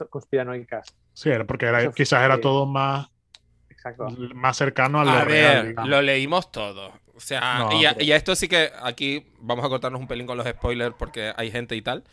conspiranoicas. 0.10 0.96
Sí, 1.14 1.30
era 1.30 1.44
porque 1.46 1.66
era- 1.66 1.80
fue- 1.82 1.94
quizás 1.94 2.24
era 2.24 2.40
todo 2.40 2.66
más, 2.66 3.08
Exacto. 3.70 4.08
más 4.36 4.56
cercano 4.58 5.02
a 5.02 5.06
lo 5.06 5.12
A 5.12 5.26
real. 5.26 5.56
ver, 5.56 5.68
digamos. 5.70 5.90
lo 5.90 6.02
leímos 6.02 6.52
todo. 6.52 6.92
O 7.16 7.20
sea, 7.20 7.60
No, 7.60 7.72
y, 7.80 7.86
a, 7.86 7.94
pero- 7.94 8.06
y 8.06 8.12
a 8.12 8.16
esto 8.16 8.36
sí 8.36 8.48
que 8.48 8.70
aquí 8.82 9.28
vamos 9.40 9.66
a 9.66 9.70
cortarnos 9.70 10.00
un 10.00 10.08
pelín 10.08 10.26
con 10.28 10.38
los 10.38 10.48
spoilers 10.48 10.96
porque 10.98 11.34
hay 11.36 11.52
gente 11.52 11.76
y 11.76 11.82
tal 11.82 12.04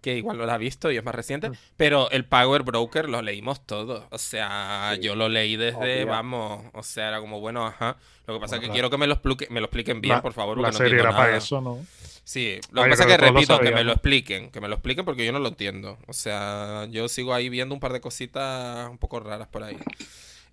que 0.00 0.16
igual 0.16 0.38
no 0.38 0.46
lo 0.46 0.52
ha 0.52 0.58
visto 0.58 0.90
y 0.92 0.96
es 0.96 1.04
más 1.04 1.14
reciente. 1.14 1.50
Mm. 1.50 1.54
Pero 1.76 2.10
el 2.10 2.24
Power 2.24 2.62
Broker 2.62 3.08
lo 3.08 3.20
leímos 3.22 3.66
todo. 3.66 4.06
O 4.10 4.18
sea, 4.18 4.92
Sí, 4.94 5.00
yo 5.02 5.14
lo 5.16 5.28
leí 5.28 5.56
desde, 5.56 6.02
obvio. 6.02 6.06
vamos, 6.06 6.64
o 6.72 6.82
sea, 6.82 7.08
era 7.08 7.20
como, 7.20 7.40
bueno, 7.40 7.66
ajá. 7.66 7.96
Lo 8.26 8.34
que 8.34 8.40
pasa 8.40 8.56
es 8.56 8.60
Bueno, 8.60 8.60
que 8.60 8.66
la- 8.68 8.72
quiero 8.74 8.90
que 8.90 8.98
me 8.98 9.06
lo, 9.06 9.14
explique- 9.14 9.48
me 9.50 9.60
lo 9.60 9.66
expliquen 9.66 10.00
bien, 10.00 10.16
La- 10.16 10.22
por 10.22 10.32
favor, 10.34 10.58
La 10.58 10.68
porque 10.68 10.72
no 10.72 10.78
serie 10.78 10.90
entiendo 10.98 11.08
era 11.08 11.16
para 11.16 11.26
nada. 11.30 11.38
eso, 11.38 11.60
¿no? 11.60 11.84
Sí, 12.24 12.60
lo 12.72 12.82
Ah, 12.82 12.84
que 12.84 12.90
pasa 12.90 13.02
es 13.04 13.08
que 13.08 13.16
todos 13.18 13.32
repito, 13.34 13.58
que 13.60 13.70
me 13.72 13.84
lo 13.84 13.92
expliquen, 13.92 14.50
que 14.50 14.60
me 14.60 14.68
lo 14.68 14.74
expliquen 14.74 15.04
porque 15.06 15.24
yo 15.24 15.32
no 15.32 15.38
lo 15.38 15.48
entiendo. 15.48 15.96
O 16.06 16.12
sea, 16.12 16.86
yo 16.90 17.08
sigo 17.08 17.32
ahí 17.32 17.48
viendo 17.48 17.74
un 17.74 17.80
par 17.80 17.92
de 17.94 18.00
cositas 18.02 18.88
un 18.90 18.98
poco 18.98 19.18
raras 19.20 19.48
por 19.48 19.62
ahí. 19.62 19.78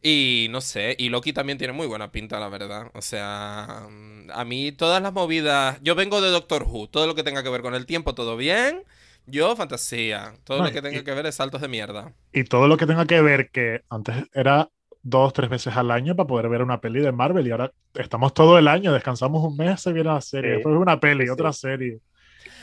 Y 0.01 0.47
no 0.51 0.61
sé, 0.61 0.95
y 0.99 1.09
Loki 1.09 1.33
también 1.33 1.57
tiene 1.57 1.73
muy 1.73 1.87
buena 1.87 2.11
pinta, 2.11 2.39
la 2.39 2.47
verdad. 2.47 2.91
O 2.93 3.01
sea, 3.01 3.87
mm, 3.89 4.29
a 4.31 4.45
mí 4.45 4.71
todas 4.71 5.01
las 5.01 5.11
movidas, 5.13 5.79
yo 5.81 5.95
vengo 5.95 6.21
de 6.21 6.29
Doctor 6.29 6.63
Who, 6.63 6.87
todo 6.87 7.07
lo 7.07 7.15
que 7.15 7.23
tenga 7.23 7.41
que 7.43 7.49
ver 7.49 7.61
con 7.61 7.73
el 7.75 7.85
tiempo, 7.87 8.13
todo 8.15 8.37
bien. 8.37 8.83
Yo, 9.27 9.55
fantasía. 9.55 10.33
Todo 10.43 10.59
No, 10.59 10.65
lo 10.65 10.71
que 10.71 10.81
tenga 10.81 10.99
y- 10.99 11.03
que 11.03 11.13
ver 11.13 11.25
es 11.25 11.35
saltos 11.35 11.61
de 11.61 11.67
mierda. 11.67 12.13
Y 12.31 12.43
todo 12.43 12.67
lo 12.67 12.77
que 12.77 12.85
tenga 12.85 13.05
que 13.05 13.21
ver 13.21 13.49
que 13.49 13.81
antes 13.89 14.15
era 14.33 14.69
dos, 15.01 15.33
tres 15.33 15.49
veces 15.49 15.75
al 15.75 15.91
año 15.91 16.15
para 16.15 16.27
poder 16.27 16.49
ver 16.49 16.61
una 16.61 16.81
peli 16.81 16.99
de 16.99 17.11
Marvel 17.11 17.45
y 17.47 17.51
ahora 17.51 17.71
estamos 17.93 18.33
todo 18.33 18.57
el 18.57 18.67
año, 18.67 18.91
descansamos 18.93 19.43
un 19.43 19.55
mes, 19.57 19.81
se 19.81 19.93
viene 19.93 20.09
la 20.11 20.21
serie, 20.21 20.51
Sí. 20.51 20.55
después 20.57 20.75
una 20.75 20.99
peli, 20.99 21.25
Sí, 21.25 21.29
otra 21.29 21.53
serie. 21.53 21.99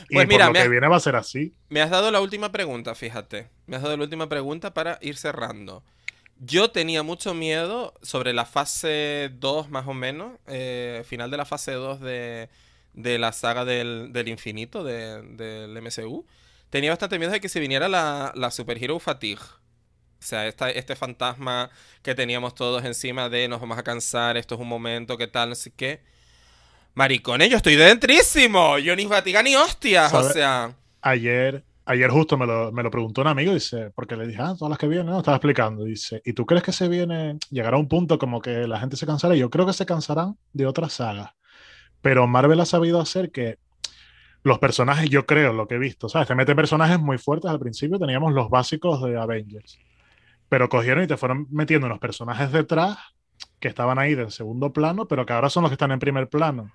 Y 0.08 0.14
Pues 0.14 0.26
por 0.26 0.34
mira, 0.34 0.46
lo 0.46 0.52
me 0.52 0.58
que 0.60 0.64
ha- 0.64 0.68
viene 0.68 0.88
va 0.88 0.96
a 0.96 1.00
ser 1.00 1.16
así. 1.16 1.54
Me 1.68 1.80
has 1.80 1.90
dado 1.90 2.10
la 2.10 2.20
última 2.20 2.50
pregunta, 2.52 2.94
fíjate. 2.94 3.48
Me 3.66 3.76
has 3.76 3.82
dado 3.82 3.96
la 3.96 4.02
última 4.02 4.28
pregunta 4.28 4.74
para 4.74 4.98
ir 5.00 5.16
cerrando. 5.16 5.84
Yo 6.40 6.70
tenía 6.72 7.04
mucho 7.04 7.34
miedo 7.34 7.94
sobre 8.02 8.32
la 8.32 8.44
fase 8.44 9.30
2, 9.38 9.70
más 9.70 9.86
o 9.86 9.94
menos, 9.94 10.32
eh, 10.48 11.02
final 11.06 11.30
de 11.30 11.36
la 11.36 11.44
fase 11.44 11.72
2 11.72 12.00
de, 12.00 12.48
de 12.94 13.18
la 13.18 13.32
saga 13.32 13.64
del, 13.64 14.12
del 14.12 14.28
infinito 14.28 14.82
de- 14.82 15.22
del 15.22 15.76
MCU. 15.76 16.26
Tenía 16.72 16.88
bastante 16.88 17.18
miedo 17.18 17.30
de 17.32 17.40
que 17.42 17.50
se 17.50 17.60
viniera 17.60 17.86
la, 17.86 18.32
la 18.34 18.50
Superhero 18.50 18.98
Fatigue. 18.98 19.42
O 19.42 20.24
sea, 20.24 20.46
esta- 20.46 20.70
este 20.70 20.96
fantasma 20.96 21.68
que 22.02 22.14
teníamos 22.14 22.54
todos 22.54 22.82
encima 22.86 23.28
de 23.28 23.46
nos 23.46 23.60
vamos 23.60 23.76
a 23.76 23.82
cansar, 23.82 24.38
esto 24.38 24.54
es 24.54 24.60
un 24.62 24.68
momento, 24.68 25.18
qué 25.18 25.26
tal, 25.26 25.54
sé 25.54 25.70
qué. 25.76 26.00
Maricones, 26.94 27.50
yo 27.50 27.58
estoy 27.58 27.76
dentrísimo. 27.76 28.78
Yo 28.78 28.96
ni 28.96 29.06
fatiga 29.06 29.42
ni 29.42 29.54
hostias. 29.54 30.14
O 30.14 30.22
sea, 30.32 30.74
Ayer, 31.02 31.62
ayer 31.84 32.10
justo 32.10 32.38
me 32.38 32.46
lo, 32.46 32.72
me 32.72 32.82
lo 32.82 32.90
preguntó 32.90 33.20
un 33.20 33.26
amigo, 33.26 33.52
dice, 33.52 33.90
porque 33.94 34.16
le 34.16 34.26
dije, 34.26 34.40
ah, 34.40 34.54
todas 34.58 34.70
las 34.70 34.78
que 34.78 34.86
vienen, 34.88 35.06
no, 35.08 35.18
estaba 35.18 35.36
explicando, 35.36 35.84
dice, 35.84 36.22
¿y 36.24 36.32
tú 36.32 36.46
crees 36.46 36.62
que 36.62 36.72
se 36.72 36.88
viene, 36.88 37.36
llegará 37.50 37.76
un 37.76 37.88
punto 37.88 38.18
como 38.18 38.40
que 38.40 38.66
la 38.66 38.80
gente 38.80 38.96
se 38.96 39.04
cansará? 39.04 39.34
Yo 39.34 39.50
creo 39.50 39.66
que 39.66 39.74
se 39.74 39.84
cansarán 39.84 40.38
de 40.54 40.64
otras 40.66 40.94
sagas, 40.94 41.32
pero 42.00 42.26
Marvel 42.26 42.60
ha 42.60 42.66
sabido 42.66 43.00
hacer 43.00 43.30
que 43.32 43.58
los 44.42 44.58
personajes, 44.58 45.08
yo 45.08 45.26
creo, 45.26 45.52
lo 45.52 45.68
que 45.68 45.76
he 45.76 45.78
visto, 45.78 46.08
¿sabes? 46.08 46.28
Te 46.28 46.34
meten 46.34 46.56
personajes 46.56 46.98
muy 46.98 47.18
fuertes 47.18 47.50
al 47.50 47.60
principio, 47.60 47.98
teníamos 47.98 48.32
los 48.32 48.50
básicos 48.50 49.02
de 49.02 49.16
Avengers, 49.16 49.78
pero 50.48 50.68
cogieron 50.68 51.04
y 51.04 51.06
te 51.06 51.16
fueron 51.16 51.46
metiendo 51.50 51.86
unos 51.86 51.98
personajes 51.98 52.50
detrás 52.50 52.98
que 53.60 53.68
estaban 53.68 53.98
ahí 53.98 54.14
de 54.14 54.30
segundo 54.30 54.72
plano, 54.72 55.06
pero 55.06 55.24
que 55.24 55.32
ahora 55.32 55.50
son 55.50 55.62
los 55.62 55.70
que 55.70 55.74
están 55.74 55.92
en 55.92 55.98
primer 55.98 56.28
plano 56.28 56.70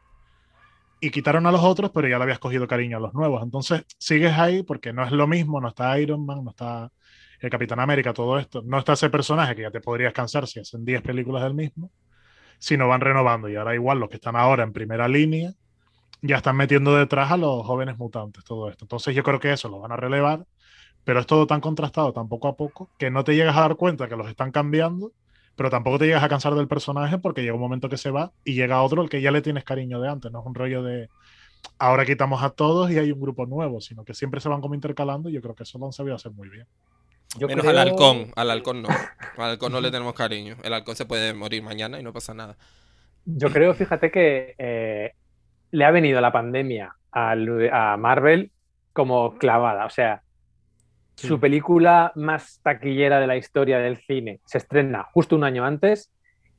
y 0.99 1.11
quitaron 1.11 1.45
a 1.45 1.51
los 1.51 1.63
otros, 1.63 1.91
pero 1.91 2.07
ya 2.07 2.18
le 2.18 2.24
habías 2.24 2.39
cogido 2.39 2.68
cariño 2.68 2.97
a 2.97 2.99
los 2.99 3.13
nuevos. 3.13 3.43
Entonces 3.43 3.86
sigues 3.97 4.34
ahí 4.38 4.63
porque 4.63 4.93
no 4.93 5.03
es 5.05 5.11
lo 5.11 5.28
mismo, 5.28 5.61
no 5.61 5.68
está 5.68 5.99
Iron 5.99 6.26
Man, 6.26 6.43
no 6.43 6.51
está 6.51 6.91
el 7.39 7.49
Capitán 7.49 7.80
América, 7.80 8.13
todo 8.13 8.39
esto. 8.39 8.63
No 8.65 8.80
está 8.80 8.93
ese 8.93 9.09
personaje 9.09 9.55
que 9.55 9.61
ya 9.63 9.72
te 9.72 9.80
podrías 9.80 10.13
cansar 10.13 10.47
si 10.47 10.59
hacen 10.59 10.86
10 10.86 11.01
películas 11.03 11.43
del 11.43 11.53
mismo, 11.53 11.91
sino 12.57 12.88
van 12.88 13.01
renovando. 13.01 13.47
Y 13.47 13.55
ahora 13.55 13.76
igual 13.76 13.99
los 13.99 14.09
que 14.09 14.15
están 14.15 14.36
ahora 14.36 14.63
en 14.63 14.74
primera 14.74 15.07
línea 15.07 15.53
ya 16.22 16.38
están 16.38 16.55
metiendo 16.57 16.95
detrás 16.95 17.32
a 17.32 17.38
los 17.38 17.65
jóvenes 17.65 17.97
mutantes, 17.97 18.43
todo 18.43 18.70
esto. 18.70 18.86
Entonces 18.86 19.15
yo 19.15 19.24
creo 19.24 19.39
que 19.39 19.51
eso 19.53 19.70
lo 19.70 19.80
van 19.80 19.91
a 19.91 19.97
relevar, 19.97 20.45
pero 21.03 21.20
es 21.20 21.26
todo 21.28 21.47
tan 21.47 21.61
contrastado, 21.61 22.13
tan 22.13 22.28
poco 22.28 22.47
a 22.47 22.55
poco, 22.57 22.89
que 22.97 23.09
no 23.09 23.24
te 23.24 23.36
llegas 23.36 23.55
a 23.57 23.61
dar 23.61 23.76
cuenta 23.76 24.07
que 24.07 24.15
los 24.15 24.28
están 24.30 24.51
cambiando 24.51 25.11
pero 25.55 25.72
tampoco 25.72 25.97
te 25.97 26.05
llegas 26.05 26.22
a 26.22 26.30
cansar 26.30 26.53
del 26.53 26.68
personaje 26.68 27.18
porque 27.18 27.41
llega 27.41 27.55
un 27.55 27.59
momento 27.59 27.89
que 27.89 27.97
se 27.97 28.11
va 28.11 28.32
y 28.45 28.53
llega 28.53 28.84
otro 28.84 29.01
al 29.01 29.09
que 29.09 29.22
ya 29.22 29.32
le 29.32 29.41
tienes 29.41 29.63
cariño 29.63 29.99
de 29.99 30.07
antes. 30.07 30.32
No 30.32 30.41
es 30.41 30.45
un 30.45 30.53
rollo 30.53 30.84
de 30.84 31.09
ahora 31.80 32.05
quitamos 32.05 32.43
a 32.43 32.51
todos 32.51 32.91
y 32.91 32.99
hay 32.99 33.11
un 33.11 33.20
grupo 33.20 33.47
nuevo, 33.47 33.82
sino 33.82 34.05
que 34.05 34.13
siempre 34.13 34.39
se 34.39 34.49
van 34.49 34.61
como 34.61 34.76
intercalando 34.76 35.30
y 35.30 35.34
yo 35.34 35.41
creo 35.41 35.55
que 35.55 35.63
eso 35.63 35.80
lo 35.80 35.88
han 35.88 35.93
sabido 35.93 36.15
hacer 36.15 36.32
muy 36.32 36.47
bien. 36.49 36.68
Yo 37.39 37.47
Menos 37.47 37.65
creo- 37.65 37.72
al 37.72 37.88
halcón. 37.88 38.32
Al 38.36 38.51
halcón 38.51 38.84
no. 38.84 38.89
Al 39.38 39.49
halcón 39.49 39.72
no 39.72 39.82
le 39.82 39.89
tenemos 39.89 40.13
cariño. 40.13 40.57
El 40.63 40.74
halcón 40.74 40.95
se 40.95 41.07
puede 41.07 41.34
morir 41.34 41.63
mañana 41.63 41.99
y 41.99 42.03
no 42.03 42.13
pasa 42.13 42.36
nada. 42.36 42.55
Yo 43.26 43.51
creo, 43.51 43.74
fíjate 43.74 44.11
que 44.11 44.53
eh, 44.59 45.13
le 45.72 45.86
ha 45.86 45.91
venido 45.91 46.22
la 46.22 46.32
pandemia 46.32 46.93
a 47.11 47.97
Marvel 47.97 48.51
como 48.93 49.38
clavada. 49.38 49.86
O 49.86 49.89
sea, 49.89 50.22
Sí. 51.15 51.28
su 51.28 51.39
película 51.39 52.11
más 52.13 52.59
taquillera 52.61 53.20
de 53.20 53.26
la 53.26 53.38
historia 53.38 53.80
del 53.80 53.97
cine 53.97 54.39
se 54.45 54.59
estrena 54.59 55.01
justo 55.13 55.36
un 55.36 55.43
año 55.43 55.65
antes 55.65 56.11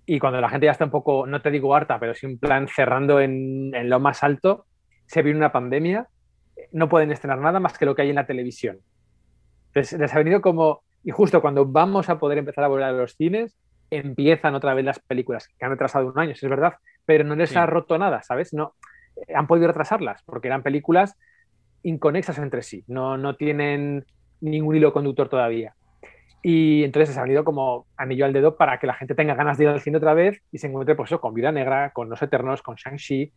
y 0.05 0.19
cuando 0.19 0.41
la 0.41 0.49
gente 0.49 0.67
ya 0.67 0.73
está 0.73 0.85
un 0.85 0.91
poco, 0.91 1.29
no 1.29 1.41
te 1.41 1.53
digo 1.53 1.77
harta, 1.77 2.01
pero 2.01 2.13
sí 2.15 2.27
en 2.27 2.39
plan 2.41 2.67
cerrando 2.67 3.21
en, 3.21 3.73
en 3.73 3.89
lo 3.89 4.01
más 4.01 4.25
alto, 4.25 4.67
se 5.07 5.23
viene 5.23 5.39
una 5.39 5.53
pandemia, 5.53 6.09
no 6.73 6.89
pueden 6.89 7.13
estrenar 7.13 7.39
nada 7.39 7.61
más 7.61 7.79
que 7.79 7.87
lo 7.87 7.95
que 7.95 8.03
hay 8.03 8.09
en 8.09 8.17
la 8.17 8.27
televisión. 8.27 8.79
Entonces, 9.69 9.97
les 10.01 10.13
ha 10.13 10.19
venido 10.19 10.41
como, 10.41 10.83
y 11.05 11.13
justo 11.13 11.41
cuando 11.41 11.65
vamos 11.65 12.09
a 12.09 12.19
poder 12.19 12.39
empezar 12.39 12.65
a 12.65 12.69
volver 12.69 12.87
a 12.87 12.93
los 12.93 13.15
cines, 13.15 13.57
empiezan 13.91 14.57
otra 14.57 14.75
vez 14.75 14.85
las 14.85 14.99
películas, 14.99 15.47
que 15.57 15.65
han 15.65 15.71
retrasado 15.71 16.09
un 16.09 16.19
año, 16.19 16.35
sí 16.35 16.47
es 16.47 16.51
verdad, 16.51 16.75
pero 17.07 17.23
no 17.23 17.37
les 17.37 17.51
Sí. 17.51 17.57
ha 17.57 17.65
roto 17.67 17.97
nada, 17.97 18.23
¿sabes? 18.25 18.53
No, 18.53 18.75
han 19.35 19.47
podido 19.47 19.69
retrasarlas 19.69 20.23
porque 20.25 20.49
eran 20.49 20.63
películas 20.63 21.17
inconexas 21.83 22.39
entre 22.39 22.63
sí, 22.63 22.85
no, 22.87 23.17
no 23.17 23.37
tienen 23.37 24.05
ningún 24.41 24.77
hilo 24.77 24.93
conductor 24.93 25.29
todavía. 25.29 25.75
Y 26.43 26.85
entonces 26.85 27.15
se 27.15 27.21
han 27.21 27.31
ido 27.31 27.45
como 27.45 27.87
anillo 27.97 28.25
al 28.25 28.33
dedo 28.33 28.57
para 28.57 28.79
que 28.79 28.87
la 28.87 28.95
gente 28.95 29.15
tenga 29.15 29.35
ganas 29.35 29.59
de 29.59 29.65
ir 29.65 29.71
al 29.71 29.81
cine 29.81 29.99
otra 29.99 30.15
vez 30.15 30.41
y 30.53 30.59
se 30.59 30.69
encuentre 30.69 30.95
pues 30.95 31.11
eso, 31.11 31.21
con 31.21 31.35
Vida 31.35 31.51
Negra, 31.51 31.91
con 31.91 32.09
Los 32.09 32.23
Eternos, 32.23 32.63
con 32.63 32.77
Shang-Chi 32.77 33.33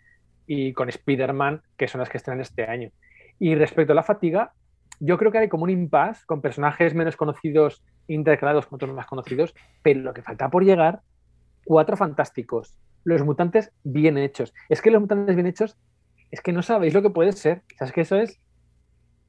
y 0.47 0.73
con 0.73 0.89
Spider-Man, 0.89 1.61
que 1.77 1.87
son 1.87 1.99
las 1.99 2.09
que 2.09 2.17
estrenan 2.17 2.41
este 2.41 2.65
año. 2.65 2.91
Y 3.39 3.55
respecto 3.55 3.93
a 3.93 3.95
la 3.95 4.03
fatiga, 4.03 4.53
yo 4.99 5.17
creo 5.17 5.31
que 5.31 5.39
hay 5.39 5.49
como 5.49 5.63
un 5.63 5.71
impasse 5.71 6.23
con 6.27 6.41
personajes 6.41 6.93
menos 6.93 7.15
conocidos 7.15 7.83
intercalados 8.07 8.67
con 8.67 8.75
otros 8.75 8.93
más 8.93 9.07
conocidos, 9.07 9.55
pero 9.81 10.01
lo 10.01 10.13
que 10.13 10.21
falta 10.21 10.49
por 10.49 10.63
llegar, 10.63 11.01
cuatro 11.65 11.97
fantásticos, 11.97 12.77
los 13.03 13.23
mutantes 13.23 13.71
bien 13.83 14.17
hechos. 14.17 14.53
Es 14.69 14.81
que 14.81 14.91
los 14.91 15.01
mutantes 15.01 15.35
bien 15.35 15.47
hechos, 15.47 15.77
es 16.31 16.41
que 16.41 16.51
no 16.53 16.61
sabéis 16.63 16.93
lo 16.93 17.01
que 17.01 17.09
puede 17.09 17.31
ser. 17.33 17.61
¿Sabes 17.77 17.93
que 17.93 18.01
eso 18.01 18.15
es? 18.17 18.39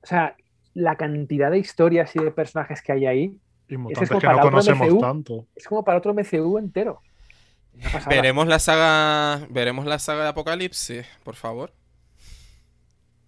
O 0.03 0.07
sea, 0.07 0.37
la 0.75 0.97
cantidad 0.97 1.51
de 1.51 1.59
historias 1.59 2.15
y 2.17 2.19
de 2.21 2.31
personajes 2.31 2.83
que 2.83 2.93
hay 2.93 3.07
ahí 3.07 3.39
Y 3.69 3.75
como 3.75 3.89
mutantes 3.89 4.11
que 4.11 4.21
para 4.21 4.33
no 4.35 4.39
otro 4.41 4.51
conocemos 4.51 4.89
MCU. 4.89 5.01
tanto. 5.01 5.47
es 5.55 5.67
como 5.67 5.85
para 5.85 5.99
otro 5.99 6.13
MCU 6.15 6.59
entero. 6.59 7.01
Veremos 8.09 8.47
la 8.47 8.59
saga. 8.59 9.47
Veremos 9.51 9.87
la 9.87 9.99
saga 9.99 10.25
de 10.25 10.29
Apocalipsis, 10.29 11.07
por 11.25 11.35
favor. 11.37 11.73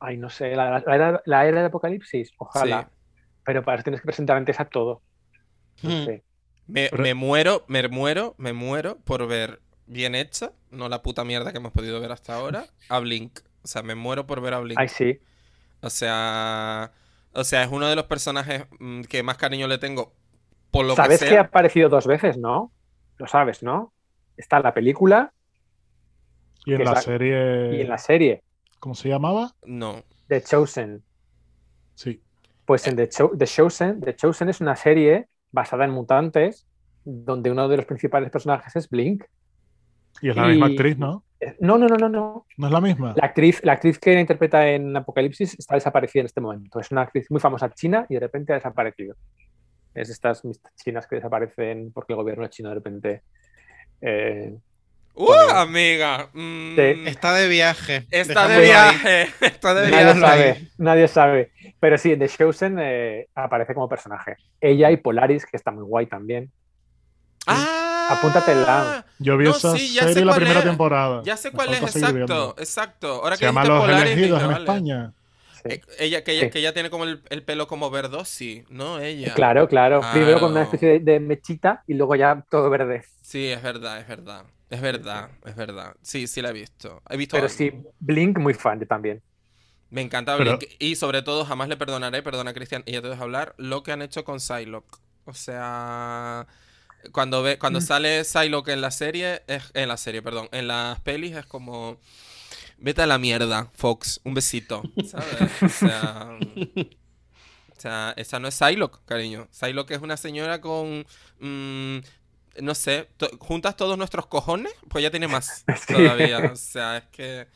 Ay, 0.00 0.18
no 0.18 0.28
sé, 0.28 0.54
la, 0.54 0.82
la 0.86 0.94
era, 0.94 1.22
la 1.24 1.46
era 1.46 1.60
de 1.60 1.66
Apocalipsis, 1.66 2.32
ojalá. 2.36 2.82
Sí. 2.82 2.88
Pero 3.44 3.64
para 3.64 3.76
eso 3.76 3.84
tienes 3.84 4.00
que 4.02 4.06
presentar 4.06 4.36
antes 4.36 4.60
a 4.60 4.66
todo. 4.66 5.02
No 5.82 5.90
Mm. 5.90 6.04
sé. 6.04 6.24
Me, 6.66 6.88
me 6.98 7.14
muero, 7.14 7.64
me 7.68 7.86
muero, 7.88 8.34
me 8.38 8.52
muero 8.52 8.96
por 9.04 9.26
ver 9.26 9.60
bien 9.86 10.14
hecha, 10.14 10.52
no 10.70 10.88
la 10.88 11.02
puta 11.02 11.24
mierda 11.24 11.52
que 11.52 11.58
hemos 11.58 11.72
podido 11.72 12.00
ver 12.00 12.12
hasta 12.12 12.34
ahora, 12.34 12.66
a 12.88 12.98
Blink. 13.00 13.40
O 13.62 13.68
sea, 13.68 13.82
me 13.82 13.94
muero 13.94 14.26
por 14.26 14.40
ver 14.40 14.54
a 14.54 14.60
Blink. 14.60 14.78
Ay, 14.78 14.88
sí. 14.88 15.18
O 15.80 15.90
sea, 15.90 16.92
o 17.32 17.44
sea, 17.44 17.62
es 17.64 17.70
uno 17.70 17.88
de 17.88 17.96
los 17.96 18.06
personajes 18.06 18.64
mm, 18.78 19.02
que 19.02 19.22
más 19.22 19.36
cariño 19.36 19.68
le 19.68 19.78
tengo 19.78 20.14
por 20.70 20.84
lo 20.86 20.94
¿Sabes 20.96 21.20
que 21.20 21.28
que, 21.30 21.38
ha 21.38 21.42
aparecido 21.42 21.88
dos 21.88 22.06
veces, 22.06 22.36
no? 22.38 22.72
Lo 23.18 23.26
sabes, 23.26 23.62
¿no? 23.62 23.92
Está 24.36 24.56
en 24.58 24.62
la 24.64 24.74
película 24.74 25.32
Y 26.66 26.74
en 26.74 26.84
la 26.84 26.96
serie. 26.96 27.76
y 27.76 27.80
en 27.82 27.88
la 27.88 27.98
serie 27.98 28.42
¿Cómo 28.80 28.94
se 28.94 29.08
llamaba? 29.08 29.54
No. 29.64 30.04
The 30.28 30.42
Chosen. 30.42 31.02
Sí. 31.94 32.20
Pues 32.64 32.86
en 32.86 32.96
The, 32.96 33.08
Cho- 33.08 33.32
The 33.36 33.46
Chosen, 33.46 34.00
The 34.00 34.16
Chosen 34.16 34.48
es 34.48 34.60
una 34.60 34.76
serie 34.76 35.28
basada 35.50 35.84
en 35.84 35.90
mutantes 35.90 36.66
donde 37.04 37.50
uno 37.50 37.68
de 37.68 37.76
los 37.76 37.86
principales 37.86 38.30
personajes 38.30 38.74
es 38.76 38.88
Blink. 38.88 39.24
Y 40.20 40.30
es 40.30 40.36
la 40.36 40.46
misma 40.46 40.66
actriz, 40.66 40.96
¿no? 40.98 41.24
Eh, 41.40 41.56
No, 41.60 41.76
no, 41.78 41.86
no, 41.86 41.96
no, 41.96 42.08
no. 42.08 42.46
¿No 42.56 42.66
es 42.66 42.72
la 42.72 42.80
misma? 42.80 43.14
La 43.16 43.26
actriz, 43.26 43.60
la 43.64 43.72
actriz 43.72 43.98
que 43.98 44.18
interpreta 44.18 44.66
en 44.68 44.96
Apocalipsis 44.96 45.58
está 45.58 45.74
desaparecida 45.74 46.20
en 46.20 46.26
este 46.26 46.40
momento. 46.40 46.80
Es 46.80 46.90
una 46.90 47.02
actriz 47.02 47.30
muy 47.30 47.40
famosa 47.40 47.70
china 47.70 48.06
y 48.08 48.14
de 48.14 48.20
repente 48.20 48.52
ha 48.52 48.56
desaparecido. 48.56 49.16
Es 49.94 50.08
estas 50.10 50.42
chinas 50.82 51.06
que 51.06 51.16
desaparecen 51.16 51.92
porque 51.92 52.12
el 52.12 52.16
gobierno 52.16 52.46
chino 52.48 52.68
de 52.70 52.74
repente. 52.74 53.22
eh, 54.00 54.54
¡Uh, 55.16 55.30
amiga! 55.54 56.28
Mm, 56.32 56.74
Sí. 56.74 56.80
Está 57.06 57.32
de 57.34 57.48
viaje. 57.48 58.04
Está 58.10 58.48
de 58.48 58.54
ahí. 58.54 58.64
viaje. 58.64 59.22
Está 59.40 59.72
de 59.74 59.90
nadie 59.90 60.04
viaje. 60.04 60.20
Sabe, 60.20 60.68
nadie 60.78 61.08
sabe. 61.08 61.50
Pero 61.78 61.98
sí, 61.98 62.12
en 62.12 62.18
The 62.18 62.28
Chosen 62.28 62.78
eh, 62.80 63.28
aparece 63.34 63.74
como 63.74 63.88
personaje. 63.88 64.36
Ella 64.60 64.90
y 64.90 64.96
Polaris, 64.96 65.46
que 65.46 65.56
está 65.56 65.70
muy 65.70 65.84
guay 65.84 66.06
también. 66.06 66.50
¡Ah! 67.46 67.93
Apúntatela. 68.10 69.04
Yo 69.18 69.36
vi 69.36 69.44
No, 69.46 69.50
esa 69.52 69.76
sí, 69.76 69.94
ya 69.94 70.02
sé 70.02 70.08
serie 70.08 70.24
la 70.24 70.32
cuál 70.32 70.40
primera 70.40 70.60
es. 70.60 70.66
temporada. 70.66 71.22
Ya 71.24 71.36
sé 71.36 71.50
Me 71.50 71.54
cuál 71.56 71.74
es, 71.74 71.82
exacto, 71.82 72.54
exacto. 72.58 73.08
Ahora 73.22 73.36
Se 73.36 73.40
que 73.40 73.46
llama 73.46 73.64
Los 73.64 73.80
Polaris, 73.80 74.12
Elegidos 74.12 74.38
dije, 74.40 74.44
en 74.44 74.50
vale. 74.52 74.64
España. 74.64 75.12
Sí. 75.54 75.60
Eh, 75.70 75.82
Ella, 75.98 76.24
que, 76.24 76.32
ella, 76.32 76.40
Sí. 76.44 76.50
que 76.50 76.58
ella 76.58 76.74
tiene 76.74 76.90
como 76.90 77.04
el, 77.04 77.22
el 77.30 77.42
pelo 77.42 77.66
como 77.66 77.90
verdosi, 77.90 78.64
¿no? 78.68 78.98
Ella. 79.00 79.32
Claro, 79.34 79.66
claro. 79.68 80.02
Primero 80.12 80.40
con 80.40 80.50
una 80.52 80.62
especie 80.62 80.88
de, 80.88 81.00
de 81.00 81.20
mechita 81.20 81.82
y 81.86 81.94
luego 81.94 82.14
ya 82.16 82.44
todo 82.50 82.68
verde. 82.70 83.04
Sí, 83.22 83.46
es 83.48 83.62
verdad, 83.62 83.98
es 84.00 84.06
verdad. 84.08 84.44
Es 84.70 84.80
verdad, 84.80 85.30
es 85.46 85.54
verdad. 85.56 85.94
Sí, 86.02 86.26
sí 86.26 86.42
la 86.42 86.50
he 86.50 86.52
visto. 86.52 87.00
He 87.08 87.16
visto 87.16 87.36
Pero 87.36 87.46
algo. 87.46 87.56
sí, 87.56 87.72
Blink 88.00 88.38
muy 88.38 88.54
fan 88.54 88.80
yo 88.80 88.86
también. 88.86 89.22
Me 89.90 90.00
encanta 90.02 90.36
Pero- 90.36 90.58
Blink. 90.58 90.72
Y 90.80 90.96
sobre 90.96 91.22
todo, 91.22 91.44
jamás 91.44 91.68
le 91.68 91.76
perdonaré, 91.76 92.22
perdona 92.22 92.52
Cristian, 92.52 92.82
y 92.84 92.92
ya 92.92 93.00
te 93.02 93.08
dejo 93.08 93.22
hablar, 93.22 93.54
lo 93.56 93.82
que 93.82 93.92
han 93.92 94.02
hecho 94.02 94.24
con 94.24 94.40
Psylocke. 94.40 94.98
O 95.26 95.32
sea, 95.32 96.46
cuando 97.12 97.42
ve, 97.42 97.58
cuando 97.58 97.80
sale 97.80 98.24
Psylocke 98.24 98.68
en 98.68 98.80
la 98.80 98.90
serie, 98.90 99.42
es, 99.46 99.70
en 99.74 99.88
la 99.88 99.96
serie, 99.96 100.22
perdón, 100.22 100.48
en 100.52 100.68
las 100.68 101.00
pelis 101.00 101.36
es 101.36 101.46
como, 101.46 101.98
vete 102.78 103.02
a 103.02 103.06
la 103.06 103.18
mierda, 103.18 103.70
Fox, 103.74 104.20
un 104.24 104.34
besito, 104.34 104.82
¿sabes? 105.08 105.62
O 105.62 105.68
sea, 105.68 106.38
o 107.76 107.80
sea, 107.80 108.14
esa 108.16 108.38
no 108.38 108.48
es 108.48 108.54
Psylocke, 108.54 109.04
cariño. 109.04 109.48
Psylocke 109.50 109.92
es 109.92 110.02
una 110.02 110.16
señora 110.16 110.60
con, 110.60 111.06
mm, 111.40 111.98
no 112.60 112.74
sé, 112.74 113.08
juntas 113.40 113.76
todos 113.76 113.98
nuestros 113.98 114.26
cojones, 114.26 114.72
pues 114.88 115.02
ya 115.02 115.10
tiene 115.10 115.28
más 115.28 115.64
Sí. 115.86 115.94
todavía. 115.94 116.38
O 116.52 116.56
sea, 116.56 116.98
es 116.98 117.04
que, 117.08 117.46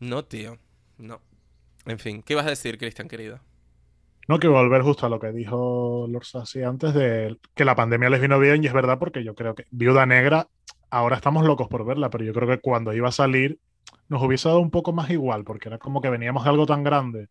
no, 0.00 0.24
tío, 0.24 0.58
no. 0.98 1.20
En 1.86 1.98
fin, 1.98 2.22
¿qué 2.22 2.32
ibas 2.34 2.46
a 2.46 2.50
decir, 2.50 2.78
Cristian, 2.78 3.08
querido? 3.08 3.40
No, 4.28 4.38
que 4.38 4.48
volver 4.48 4.82
justo 4.82 5.06
a 5.06 5.08
lo 5.08 5.18
que 5.18 5.32
dijo 5.32 6.06
Lord 6.08 6.24
Sassy 6.24 6.62
antes 6.62 6.94
de 6.94 7.36
que 7.54 7.64
la 7.64 7.74
pandemia 7.74 8.08
les 8.08 8.20
vino 8.20 8.38
bien, 8.38 8.62
y 8.62 8.66
es 8.66 8.72
verdad, 8.72 8.98
porque 8.98 9.24
yo 9.24 9.34
creo 9.34 9.54
que 9.54 9.66
Viuda 9.70 10.06
Negra, 10.06 10.48
ahora 10.90 11.16
estamos 11.16 11.44
locos 11.44 11.68
por 11.68 11.84
verla, 11.84 12.08
pero 12.08 12.24
yo 12.24 12.32
creo 12.32 12.48
que 12.48 12.58
cuando 12.60 12.92
iba 12.92 13.08
a 13.08 13.12
salir 13.12 13.58
nos 14.08 14.22
hubiese 14.22 14.48
dado 14.48 14.60
un 14.60 14.70
poco 14.70 14.92
más 14.92 15.10
igual, 15.10 15.42
porque 15.44 15.68
era 15.68 15.78
como 15.78 16.00
que 16.00 16.08
veníamos 16.10 16.44
de 16.44 16.50
algo 16.50 16.66
tan 16.66 16.84
grande, 16.84 17.28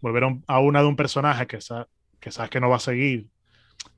volver 0.00 0.24
a, 0.24 0.26
un- 0.28 0.44
a 0.46 0.60
una 0.60 0.80
de 0.80 0.86
un 0.88 0.96
personaje 0.96 1.46
que, 1.46 1.60
sa- 1.60 1.88
que 2.20 2.30
sabes 2.30 2.50
que 2.50 2.60
no 2.60 2.68
va 2.68 2.76
a 2.76 2.80
seguir. 2.80 3.28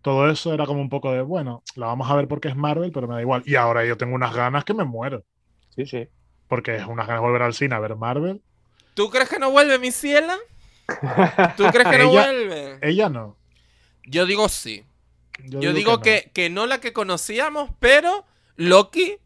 Todo 0.03 0.30
eso 0.30 0.55
era 0.55 0.64
como 0.66 0.80
un 0.80 0.88
poco 0.88 1.12
de, 1.12 1.22
bueno, 1.22 1.62
la 1.76 1.86
vamos 1.86 2.11
a 2.11 2.14
ver 2.16 2.26
porque 2.28 2.49
es 2.49 2.57
Marvel, 2.57 2.93
pero 2.93 3.07
me 3.09 3.14
da 3.14 3.20
igual. 3.20 3.43
Y 3.47 3.57
ahora 3.57 3.84
yo 3.84 3.97
tengo 3.97 4.14
unas 4.14 4.34
ganas 4.34 4.64
que 4.64 4.74
me 4.74 4.84
muero, 4.84 5.24
Sí, 5.74 5.86
sí. 5.86 6.09
porque 6.49 6.76
es 6.76 6.86
unas 6.86 7.07
ganas 7.07 7.20
de 7.22 7.26
volver 7.26 7.43
al 7.43 7.55
cine 7.55 7.74
a 7.74 7.80
ver 7.80 7.97
Marvel. 7.97 8.41
¿Tú 8.95 9.11
crees 9.11 9.28
que 9.28 9.38
no 9.38 9.51
vuelve, 9.51 9.78
mi 9.78 9.91
ciela? 9.91 10.36
¿Tú 11.57 11.64
crees 11.66 11.88
que 11.88 11.99
no 11.99 12.11
Ella- 12.11 12.22
vuelve? 12.26 12.78
Ella 12.82 13.09
no. 13.09 13.36
Yo 14.05 14.26
digo 14.26 14.49
sí. 14.49 14.84
Yo 15.45 15.72
digo 15.72 16.01
que, 16.01 16.30
que, 16.34 16.51
no. 16.51 16.66
la 16.66 16.80
que 16.80 16.93
conocíamos, 16.93 17.70
pero 17.78 18.26
Loki, 18.57 19.16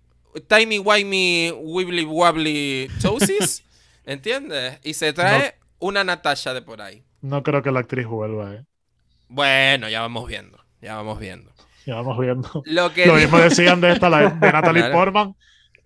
Timey 0.48 0.78
Wimey 0.78 1.50
Wibbly 1.52 2.04
Wobbly 2.04 2.88
Toesies, 3.02 3.64
¿entiendes? 4.04 4.78
Y 4.84 4.94
se 4.94 5.12
trae 5.12 5.56
una 5.80 6.04
Natasha 6.04 6.54
de 6.54 6.62
por 6.62 6.80
ahí. 6.82 7.02
no. 7.20 7.36
No 7.36 7.42
creo 7.42 7.62
que 7.62 7.70
la 7.72 7.80
actriz 7.80 8.06
vuelva, 8.06 8.54
¿eh? 8.54 8.64
Bueno, 9.28 9.88
ya 9.88 10.02
vamos 10.02 10.28
viendo. 10.28 10.62
Ya 10.82 10.94
vamos 10.96 11.18
viendo. 11.18 11.50
Ya 11.86 11.94
vamos 11.96 12.18
viendo. 12.18 12.62
Lo 12.66 12.92
que 12.92 13.06
Lo 13.06 13.14
mismo 13.14 13.38
decían 13.38 13.80
de 13.80 13.92
esta, 13.92 14.08
de 14.10 14.30
Natalie 14.52 14.82
Claro. 14.82 14.94
Portman. 14.94 15.34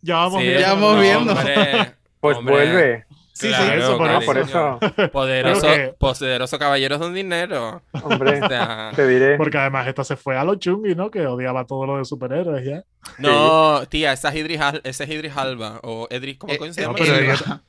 Ya 0.03 0.17
vamos 0.17 0.41
Sí, 0.43 0.49
viendo. 0.49 0.61
Ya 0.61 0.75
vamos 0.75 0.95
no, 0.97 1.01
viendo. 1.01 1.33
hombre, 1.33 1.95
Pues 2.21 2.37
hombre. 2.37 2.55
vuelve. 2.55 3.07
Sí, 3.39 3.47
sí, 3.47 3.55
Claro, 3.55 3.81
eso, 3.83 3.99
por 3.99 4.07
No, 4.11 4.19
eso. 4.19 4.27
por 4.27 4.39
eso, 4.39 4.79
Poderoso, 5.13 5.67
que- 5.69 5.95
poderoso 5.99 6.59
caballeros 6.59 6.99
dinero. 7.15 7.83
hombre, 8.03 8.41
O 8.43 8.49
sea, 8.49 8.91
te 8.97 9.07
diré. 9.07 9.37
Porque 9.37 9.59
además 9.59 9.87
esta 9.87 10.03
se 10.05 10.17
fue 10.17 10.37
a 10.37 10.43
lo 10.45 10.57
chungi, 10.57 10.95
¿no? 10.97 11.11
Que 11.11 11.27
odiaba 11.27 11.65
todo 11.65 11.87
lo 11.87 11.99
de 11.99 12.05
superhéroes 12.05 12.65
ya. 12.67 12.83
no, 13.19 13.83
tía, 13.89 14.13
esa 14.13 14.31
es 14.31 14.35
Idris, 14.37 14.61
Al- 14.61 14.81
ese 14.85 15.05
es 15.05 15.11
Idris 15.11 15.37
Alba. 15.37 15.79
O 15.85 16.09
Edris, 16.11 16.37
¿cómo 16.39 16.53
Eh, 16.53 16.73
se 16.73 16.81
eh, 16.81 16.85
llama? 16.85 16.99
ella- 16.99 17.63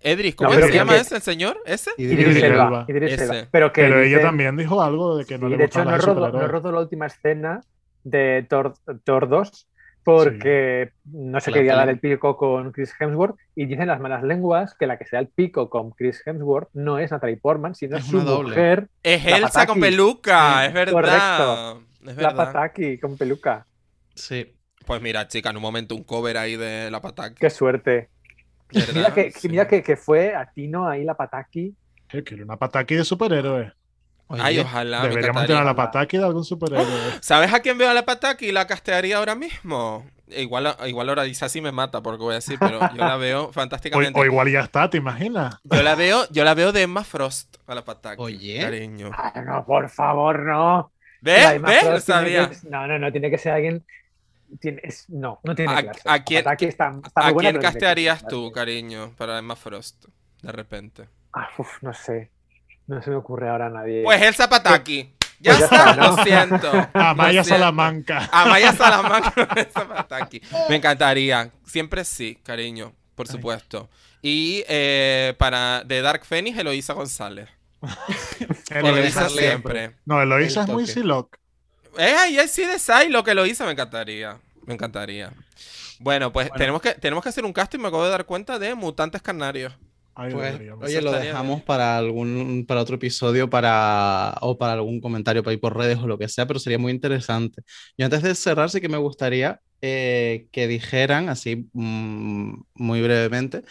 Edris, 0.00 0.34
¿cómo 0.34 0.52
No, 0.52 0.60
se 0.60 0.72
llama 0.72 0.92
que- 0.94 1.00
ese, 1.00 1.16
el 1.16 1.22
señor? 1.22 1.56
¿Ese? 1.64 1.90
Idris 1.96 2.18
Idris 2.28 2.42
Elba, 2.42 2.64
Elba. 2.66 2.84
Idris 2.88 3.12
Ese. 3.12 3.24
Elba. 3.24 3.48
Pero 3.50 3.72
que 3.72 3.82
Pero 3.82 4.00
ella 4.02 4.20
también 4.20 4.56
dijo 4.56 4.82
algo 4.82 5.16
de 5.16 5.24
que 5.24 5.38
no 5.38 5.48
le 5.48 5.56
de 5.56 5.64
hecho 5.64 5.82
no 5.84 5.96
rodó, 5.96 6.30
no 6.30 6.72
la 6.72 6.80
última 6.80 7.06
escena 7.06 7.60
de 8.02 8.44
Thor, 8.48 8.74
Thor 9.04 9.28
2 9.28 9.66
porque 10.04 10.92
no 11.04 11.40
se 11.40 11.50
La 11.50 11.56
quería 11.56 11.74
dar 11.76 11.88
el 11.88 11.98
pico 11.98 12.36
con 12.36 12.72
Chris 12.72 12.92
Hemsworth 12.98 13.36
y 13.56 13.66
dicen 13.66 13.88
las 13.88 14.00
malas 14.00 14.22
lenguas 14.22 14.74
que 14.74 14.86
la 14.86 14.98
que 14.98 15.06
se 15.06 15.16
da 15.16 15.20
el 15.20 15.28
pico 15.28 15.70
con 15.70 15.90
Chris 15.92 16.22
Hemsworth 16.26 16.68
no 16.74 16.98
es 16.98 17.10
Natalie 17.10 17.36
Portman, 17.38 17.74
sino 17.74 17.96
Es 17.96 18.04
su 18.06 18.16
una 18.16 18.24
doble. 18.24 18.48
mujer, 18.50 18.88
Es 19.02 19.24
Elsa 19.26 19.66
con 19.66 19.80
peluca, 19.80 20.66
es 20.66 20.72
verdad. 20.74 20.92
correcto. 20.92 21.82
Es 22.10 22.16
la. 22.18 22.34
Pataki, 22.34 22.98
con 22.98 23.16
peluca. 23.16 23.66
Sí. 24.14 24.54
Pues 24.86 25.00
mira, 25.00 25.26
chica, 25.26 25.48
en 25.50 25.56
un 25.56 25.62
momento 25.62 25.94
un 25.94 26.04
cover 26.04 26.36
ahí 26.36 26.56
de 26.56 26.90
la 26.90 27.00
Pataki. 27.00 27.36
Qué 27.40 27.48
suerte. 27.48 28.10
¿verdad? 28.70 28.92
Mira, 28.94 29.14
que, 29.14 29.30
Sí. 29.30 29.48
mira 29.48 29.66
que, 29.66 29.82
que 29.82 29.96
fue 29.96 30.34
a 30.34 30.50
Tino 30.52 30.86
ahí 30.86 31.04
la 31.04 31.14
Pataki. 31.14 31.74
Que 32.08 32.34
una 32.42 32.56
pataki 32.56 32.94
de 32.96 33.04
superhéroes. 33.04 33.72
Oye, 34.34 34.42
Ay, 34.42 34.58
ojalá. 34.60 35.02
Deberíamos 35.02 35.46
tener 35.46 35.62
a 35.62 35.64
la 35.64 35.74
pataki 35.74 36.18
de 36.18 36.24
algún 36.24 36.44
superhéroe. 36.44 36.86
¿Sabes 37.20 37.52
a 37.52 37.60
quién 37.60 37.78
veo 37.78 37.90
a 37.90 37.94
la 37.94 38.04
Pataki 38.04 38.46
y 38.46 38.52
la 38.52 38.66
castearía 38.66 39.18
ahora 39.18 39.34
mismo? 39.34 40.04
Igual, 40.28 40.74
igual 40.86 41.08
ahora 41.10 41.22
dice 41.24 41.44
así 41.44 41.60
me 41.60 41.70
mata 41.70 42.02
porque 42.02 42.22
voy 42.22 42.32
a 42.32 42.36
decir, 42.36 42.56
pero 42.58 42.80
yo 42.80 42.96
la 43.04 43.16
veo 43.16 43.52
fantásticamente. 43.52 44.18
o 44.18 44.24
igual 44.24 44.50
ya 44.50 44.60
está, 44.60 44.88
¿te 44.90 44.96
imaginas? 44.98 45.58
Yo 45.64 45.82
la 45.82 45.94
veo, 45.94 46.26
yo 46.30 46.44
la 46.44 46.54
veo 46.54 46.72
de 46.72 46.82
Emma 46.82 47.04
Frost 47.04 47.56
a 47.66 47.74
la 47.74 47.84
Pataki. 47.84 48.20
Oye. 48.22 48.60
Cariño. 48.60 49.10
Ah, 49.12 49.42
no, 49.44 49.64
por 49.64 49.88
favor, 49.90 50.40
no. 50.40 50.90
¿Ves? 51.20 51.60
¿Ves? 51.62 51.84
Lo 51.84 52.00
sabía. 52.00 52.50
que- 52.50 52.56
no, 52.68 52.86
no, 52.86 52.98
no, 52.98 53.12
tiene 53.12 53.30
que 53.30 53.38
ser 53.38 53.52
alguien 53.52 53.84
tiene- 54.60 54.80
es- 54.84 55.08
no, 55.08 55.40
no 55.42 55.54
tiene 55.54 55.72
¿A- 55.74 55.82
clase. 55.82 56.00
a 56.04 56.22
quién- 56.24 56.44
Pataki 56.44 56.64
está, 56.66 56.94
está 57.04 57.20
muy 57.22 57.30
¿A 57.30 57.32
buena, 57.32 57.50
quién 57.50 57.62
castearías 57.62 58.26
tú, 58.26 58.50
cariño, 58.52 59.12
para 59.16 59.38
Emma 59.38 59.56
Frost? 59.56 60.06
De 60.42 60.52
repente. 60.52 61.08
Ah, 61.32 61.48
uf, 61.58 61.82
no 61.82 61.92
sé. 61.94 62.30
No 62.86 63.02
se 63.02 63.10
me 63.10 63.16
ocurre 63.16 63.48
ahora 63.48 63.66
a 63.66 63.70
nadie. 63.70 64.02
Pues 64.04 64.20
Elsa 64.22 64.48
Pataki. 64.48 65.10
Ya 65.40 65.52
Pues 65.56 65.58
ya 65.58 65.64
está, 65.66 65.90
está, 65.90 65.96
¿no? 65.96 66.16
lo 66.16 66.24
siento. 66.24 66.88
Amaya 66.94 67.32
Lo 67.40 67.44
siento. 67.44 67.48
Salamanca. 67.48 68.28
Amaya 68.32 68.72
Salamanca 68.72 69.34
Elsa 69.56 69.88
Pataki. 69.88 70.42
Me 70.68 70.76
encantaría. 70.76 71.50
Siempre 71.66 72.04
sí, 72.04 72.38
cariño, 72.42 72.92
por 73.14 73.26
supuesto. 73.28 73.88
Y 74.22 74.64
eh, 74.68 75.34
para 75.38 75.82
de 75.84 76.00
Dark 76.02 76.24
Phoenix, 76.24 76.58
Eloísa 76.58 76.92
González. 76.94 77.48
Eloísa 78.70 78.78
Eloísa 78.78 79.28
siempre. 79.28 79.78
siempre. 79.80 79.96
No, 80.06 80.22
Eloísa 80.22 80.62
El 80.62 80.68
es 80.68 80.72
muy. 80.72 80.86
Siloc. 80.86 81.36
Eh, 81.98 82.14
y 82.30 82.38
él 82.38 82.48
sí 82.48 82.64
de 82.64 82.78
Sai, 82.78 83.08
lo 83.08 83.22
que 83.22 83.34
lo 83.34 83.44
hizo, 83.46 83.64
me 83.66 83.72
encantaría. 83.72 84.38
Me 84.66 84.74
encantaría. 84.74 85.32
Bueno, 86.00 86.32
pues 86.32 86.48
Bueno. 86.48 86.58
Tenemos, 86.58 86.82
que, 86.82 86.94
tenemos 86.94 87.22
que 87.22 87.28
hacer 87.28 87.44
un 87.44 87.52
casting, 87.52 87.78
me 87.78 87.88
acabo 87.88 88.04
de 88.04 88.10
dar 88.10 88.24
cuenta 88.24 88.58
de 88.58 88.74
Mutantes 88.74 89.22
Canarios. 89.22 89.74
Ahí 90.16 90.32
Pues, 90.32 90.60
oye, 90.80 91.02
lo 91.02 91.12
dejamos 91.12 91.56
bien. 91.56 91.66
para 91.66 91.96
algún, 91.98 92.64
para 92.68 92.80
otro 92.80 92.96
episodio, 92.96 93.50
para, 93.50 94.34
o 94.40 94.56
para 94.56 94.74
algún 94.74 95.00
comentario 95.00 95.42
para 95.42 95.54
ir 95.54 95.60
por 95.60 95.76
redes 95.76 95.98
o 95.98 96.06
lo 96.06 96.18
que 96.18 96.28
sea, 96.28 96.46
pero 96.46 96.60
sería 96.60 96.78
muy 96.78 96.92
interesante. 96.92 97.62
Y 97.96 98.02
antes 98.04 98.22
de 98.22 98.34
cerrar, 98.34 98.70
sí 98.70 98.80
que 98.80 98.88
me 98.88 98.96
gustaría 98.98 99.60
eh, 99.82 100.46
que 100.52 100.68
dijeran, 100.68 101.28
así 101.28 101.68
mm, 101.72 102.54
muy 102.74 103.02
brevemente, 103.02 103.62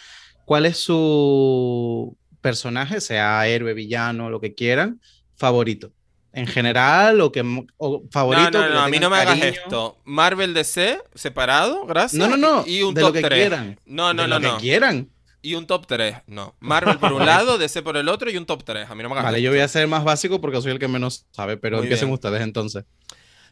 cuál 0.44 0.66
es 0.66 0.76
su 0.78 2.16
personaje, 2.40 3.00
sea 3.00 3.46
héroe, 3.48 3.72
villano, 3.72 4.28
lo 4.28 4.40
que 4.40 4.54
quieran, 4.54 5.00
favorito. 5.36 5.92
En 6.36 6.46
general, 6.48 7.20
o 7.20 7.30
que 7.30 7.42
o 7.76 8.02
favorito. 8.10 8.50
no, 8.58 8.68
no, 8.68 8.74
no, 8.74 8.80
a 8.80 8.88
mí 8.88 8.98
no 8.98 9.08
me 9.08 9.16
hagas 9.18 9.38
cariño. 9.38 9.46
esto. 9.62 9.98
Marvel 10.04 10.52
DC, 10.52 10.98
separado, 11.14 11.86
gracias. 11.86 12.18
No, 12.18 12.28
no, 12.28 12.36
no. 12.36 12.64
Y, 12.66 12.78
y 12.78 12.82
un 12.82 12.92
de 12.92 13.00
top 13.02 13.08
lo 13.10 13.12
que 13.14 13.22
3. 13.22 13.38
quieran. 13.38 13.80
No, 13.86 14.12
no, 14.12 14.22
de 14.22 14.28
no, 14.28 14.38
lo 14.40 14.48
no. 14.48 14.56
que 14.56 14.62
quieran. 14.62 15.10
Y 15.44 15.56
un 15.56 15.66
top 15.66 15.86
3, 15.86 16.22
no. 16.26 16.54
Marvel 16.60 16.98
por 16.98 17.12
un 17.12 17.26
lado, 17.26 17.58
DC 17.58 17.82
por 17.82 17.98
el 17.98 18.08
otro 18.08 18.30
y 18.30 18.36
un 18.38 18.46
top 18.46 18.64
3. 18.64 18.88
A 18.88 18.94
mí 18.94 19.02
no 19.02 19.10
me 19.10 19.16
Vale, 19.16 19.42
yo 19.42 19.50
voy 19.50 19.60
a 19.60 19.68
ser 19.68 19.86
más 19.86 20.02
básico 20.02 20.40
porque 20.40 20.58
soy 20.62 20.72
el 20.72 20.78
que 20.78 20.88
menos 20.88 21.26
sabe, 21.32 21.58
pero 21.58 21.76
Muy 21.76 21.84
empiecen 21.84 22.08
bien. 22.08 22.14
ustedes 22.14 22.40
entonces. 22.40 22.84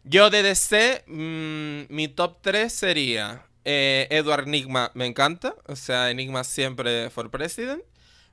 Yo 0.02 0.30
de 0.30 0.42
DC, 0.42 1.04
mm, 1.06 1.94
mi 1.94 2.08
top 2.08 2.38
3 2.40 2.72
sería 2.72 3.44
eh, 3.66 4.06
Edward 4.10 4.48
Enigma, 4.48 4.90
me 4.94 5.04
encanta. 5.04 5.54
O 5.66 5.76
sea, 5.76 6.10
Enigma 6.10 6.44
siempre 6.44 7.10
for 7.10 7.30
president. 7.30 7.82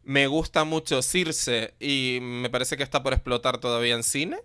Me 0.04 0.28
gusta 0.28 0.64
mucho 0.64 1.02
Circe 1.02 1.74
y 1.82 2.20
me 2.22 2.50
parece 2.50 2.78
que 2.78 2.84
está 2.84 3.04
por 3.04 3.12
explotar 3.12 3.58
todavía 3.58 3.94
en 3.94 4.04
cine. 4.04 4.38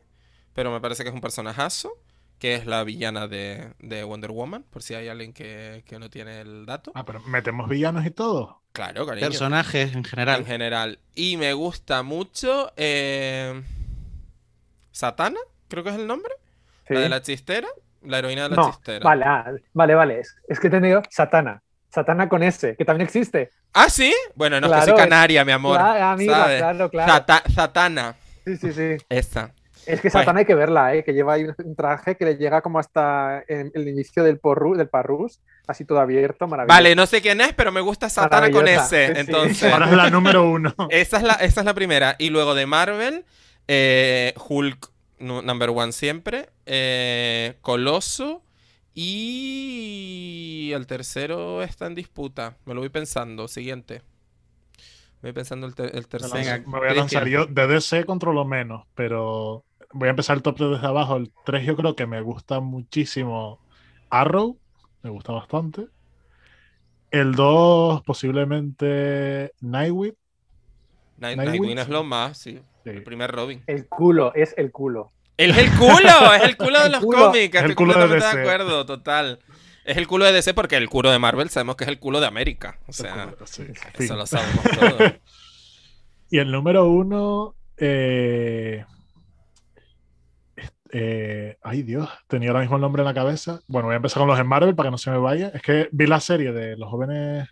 Pero 0.54 0.72
me 0.72 0.80
parece 0.80 1.04
que 1.04 1.10
es 1.10 1.14
un 1.14 1.20
personajazo. 1.20 1.92
Que 2.38 2.54
es 2.56 2.66
la 2.66 2.84
villana 2.84 3.26
de, 3.28 3.72
de 3.78 4.04
Wonder 4.04 4.30
Woman. 4.32 4.64
Por 4.68 4.82
si 4.82 4.94
hay 4.94 5.08
alguien 5.08 5.32
que, 5.32 5.82
que 5.86 5.98
no 5.98 6.10
tiene 6.10 6.40
el 6.40 6.66
dato. 6.66 6.92
Ah, 6.94 7.04
pero 7.04 7.20
metemos 7.20 7.68
villanos 7.68 8.04
y 8.04 8.10
todo. 8.10 8.60
Claro, 8.72 9.06
cariño. 9.06 9.28
Personajes 9.28 9.92
en 9.92 9.98
En 9.98 10.04
general. 10.04 10.44
general. 10.44 10.98
Y 11.14 11.36
me 11.36 11.52
gusta 11.52 12.02
mucho. 12.02 12.72
eh, 12.76 13.62
Satana, 14.92 15.38
creo 15.68 15.82
que 15.84 15.90
es 15.90 15.96
el 15.96 16.06
nombre. 16.06 16.32
Sí. 16.86 16.94
La 16.94 17.00
de 17.00 17.08
la 17.08 17.22
chistera. 17.22 17.68
La 18.02 18.18
heroína 18.18 18.42
de 18.44 18.48
la 18.50 18.56
No, 18.56 18.70
chistera. 18.70 19.02
Vale, 19.02 19.24
ah, 19.26 19.50
vale, 19.72 19.94
vale. 19.94 20.20
Es, 20.20 20.36
es 20.48 20.60
que 20.60 20.66
he 20.66 20.70
tenido 20.70 21.02
Satana. 21.10 21.62
Satana 21.88 22.28
con 22.28 22.42
S, 22.42 22.76
que 22.76 22.84
también 22.84 23.06
existe. 23.06 23.50
Ah, 23.72 23.88
sí. 23.88 24.12
Bueno, 24.34 24.60
no, 24.60 24.66
es 24.66 24.72
que 24.72 24.76
Claro, 24.76 24.84
soy 24.84 24.94
es- 24.94 25.08
canaria, 25.10 25.44
mi 25.44 25.52
amor. 25.52 25.78
Claro, 25.78 26.04
amiga, 26.04 26.34
¿sabes? 26.34 26.58
claro, 26.58 26.90
claro. 26.90 27.12
Sata- 27.12 27.42
Satana. 27.54 28.16
Sí, 28.44 28.56
sí, 28.58 28.72
sí. 28.72 28.96
Esa. 29.08 29.54
Es 29.86 30.00
que 30.00 30.10
Pues- 30.10 30.12
Satana 30.12 30.40
hay 30.40 30.44
que 30.46 30.54
verla, 30.54 30.94
¿eh? 30.94 31.04
que 31.04 31.12
lleva 31.12 31.34
ahí 31.34 31.44
un 31.44 31.76
traje 31.76 32.16
que 32.16 32.24
le 32.24 32.36
llega 32.36 32.62
como 32.62 32.78
hasta 32.78 33.44
el, 33.48 33.70
el 33.74 33.88
inicio 33.88 34.22
del, 34.24 34.38
porru, 34.38 34.74
del 34.76 34.88
parrus, 34.88 35.40
así 35.66 35.84
todo 35.84 36.00
abierto, 36.00 36.46
maravilloso. 36.46 36.74
Vale, 36.76 36.94
no 36.94 37.06
sé 37.06 37.20
quién 37.22 37.40
es, 37.40 37.52
pero 37.54 37.72
me 37.72 37.80
gusta 37.80 38.08
Satana 38.08 38.50
con 38.50 38.66
sí. 38.66 38.96
Entonces, 38.96 39.72
Ahora 39.72 39.86
es 39.86 39.92
la 39.96 40.10
número 40.10 40.48
uno. 40.48 40.74
esa 40.90 41.16
es 41.18 41.22
la, 41.22 41.34
esa 41.34 41.60
es 41.60 41.66
la 41.66 41.74
primera. 41.74 42.16
Y 42.18 42.30
luego 42.30 42.54
de 42.54 42.66
Marvel, 42.66 43.24
eh, 43.68 44.34
Hulk, 44.48 44.90
nu- 45.18 45.42
number 45.42 45.70
one 45.70 45.92
siempre. 45.92 46.48
eh, 46.66 47.54
Coloso. 47.60 48.42
Y 48.96 50.70
el 50.74 50.86
tercero 50.86 51.62
está 51.62 51.86
en 51.86 51.94
disputa. 51.94 52.56
Me 52.64 52.74
lo 52.74 52.80
voy 52.80 52.88
pensando. 52.88 53.48
Siguiente. 53.48 54.02
Voy 55.22 55.32
pensando 55.32 55.66
el, 55.66 55.74
ter- 55.74 55.90
el 55.94 56.02
Me, 56.02 56.06
tercero. 56.08 56.62
Me 56.70 56.78
voy 56.78 56.88
a 56.88 56.94
lanzar 56.94 57.26
yo. 57.26 57.46
De 57.46 57.66
DC 57.66 58.04
controlo 58.04 58.44
menos, 58.44 58.86
pero 58.94 59.64
voy 59.94 60.08
a 60.08 60.10
empezar 60.10 60.36
el 60.36 60.42
top 60.42 60.56
3 60.56 60.70
desde 60.72 60.86
abajo. 60.86 61.16
El 61.16 61.30
3 61.44 61.64
yo 61.66 61.76
creo 61.76 61.96
que 61.96 62.06
me 62.06 62.20
gusta 62.20 62.60
muchísimo 62.60 63.58
Arrow. 64.10 64.58
Me 65.02 65.10
gusta 65.10 65.32
bastante. 65.32 65.86
El 67.10 67.34
2 67.34 68.02
posiblemente 68.02 69.52
Nightwing. 69.60 70.14
Night- 71.18 71.36
Nightwing, 71.36 71.46
Nightwing 71.62 71.78
es 71.78 71.88
lo 71.88 72.04
más, 72.04 72.38
sí. 72.38 72.60
Sí. 72.82 72.90
El 72.90 73.02
primer 73.02 73.30
Robin. 73.30 73.62
El 73.66 73.86
culo, 73.88 74.34
es 74.34 74.54
el 74.58 74.70
culo. 74.72 75.12
Es 75.36 75.56
el 75.56 75.70
culo, 75.72 76.34
es 76.34 76.42
el 76.42 76.56
culo 76.56 76.82
de 76.82 76.88
los 76.90 77.00
culo. 77.00 77.18
cómics. 77.26 77.54
Es 77.54 77.62
el 77.64 77.70
Estoy 77.70 77.74
culo 77.74 77.94
de 77.94 78.00
completamente 78.00 78.36
de, 78.36 78.42
DC. 78.44 78.50
acuerdo, 78.52 78.86
total. 78.86 79.38
Es 79.84 79.96
el 79.96 80.06
culo 80.06 80.24
de 80.24 80.32
DC 80.32 80.54
porque 80.54 80.76
el 80.76 80.88
culo 80.88 81.10
de 81.10 81.18
Marvel 81.18 81.50
sabemos 81.50 81.76
que 81.76 81.84
es 81.84 81.88
el 81.88 81.98
culo 81.98 82.20
de 82.20 82.26
América. 82.26 82.78
O 82.88 82.92
sea, 82.92 83.34
Sí, 83.44 83.62
eso 83.62 83.82
fin. 83.94 84.16
lo 84.16 84.26
sabemos 84.26 84.64
todos. 84.78 85.12
Y 86.30 86.38
el 86.38 86.50
número 86.50 86.88
uno. 86.88 87.54
eh, 87.76 88.84
eh, 90.96 91.58
ay 91.60 91.82
Dios, 91.82 92.08
tenía 92.28 92.50
ahora 92.50 92.60
mismo 92.60 92.76
el 92.76 92.82
nombre 92.82 93.02
en 93.02 93.06
la 93.06 93.14
cabeza. 93.14 93.58
Bueno, 93.66 93.88
voy 93.88 93.94
a 93.94 93.96
empezar 93.96 94.20
con 94.20 94.28
los 94.28 94.38
de 94.38 94.44
Marvel 94.44 94.76
para 94.76 94.86
que 94.86 94.90
no 94.92 94.98
se 94.98 95.10
me 95.10 95.18
vaya. 95.18 95.48
Es 95.48 95.60
que 95.60 95.88
vi 95.90 96.06
la 96.06 96.20
serie 96.20 96.52
de 96.52 96.76
los 96.76 96.88
jóvenes. 96.88 97.48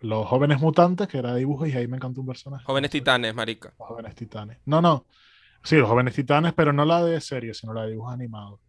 Los 0.00 0.26
jóvenes 0.28 0.60
mutantes, 0.60 1.08
que 1.08 1.16
era 1.18 1.32
de 1.32 1.40
dibujos, 1.40 1.66
y 1.66 1.72
ahí 1.72 1.88
me 1.88 1.96
encantó 1.96 2.20
un 2.20 2.26
personaje. 2.26 2.64
Jóvenes 2.66 2.90
titanes, 2.90 3.34
marica. 3.34 3.72
Los 3.78 3.88
jóvenes 3.88 4.14
titanes. 4.14 4.58
No, 4.66 4.82
no. 4.82 5.06
Sí, 5.62 5.76
los 5.76 5.88
jóvenes 5.88 6.14
titanes, 6.14 6.52
pero 6.52 6.74
no 6.74 6.84
la 6.84 7.02
de 7.02 7.20
serie, 7.22 7.54
sino 7.54 7.72
la 7.72 7.84
de 7.84 7.92
dibujos 7.92 8.12
animados. 8.12 8.60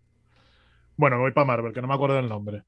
Bueno, 0.95 1.17
me 1.17 1.23
voy 1.23 1.31
para 1.34 1.45
Marvel, 1.45 1.73
que 1.73 1.81
no 1.81 1.88
me 1.89 1.93
acuerdo 1.93 2.15
del 2.15 2.30
nombre. 2.30 2.63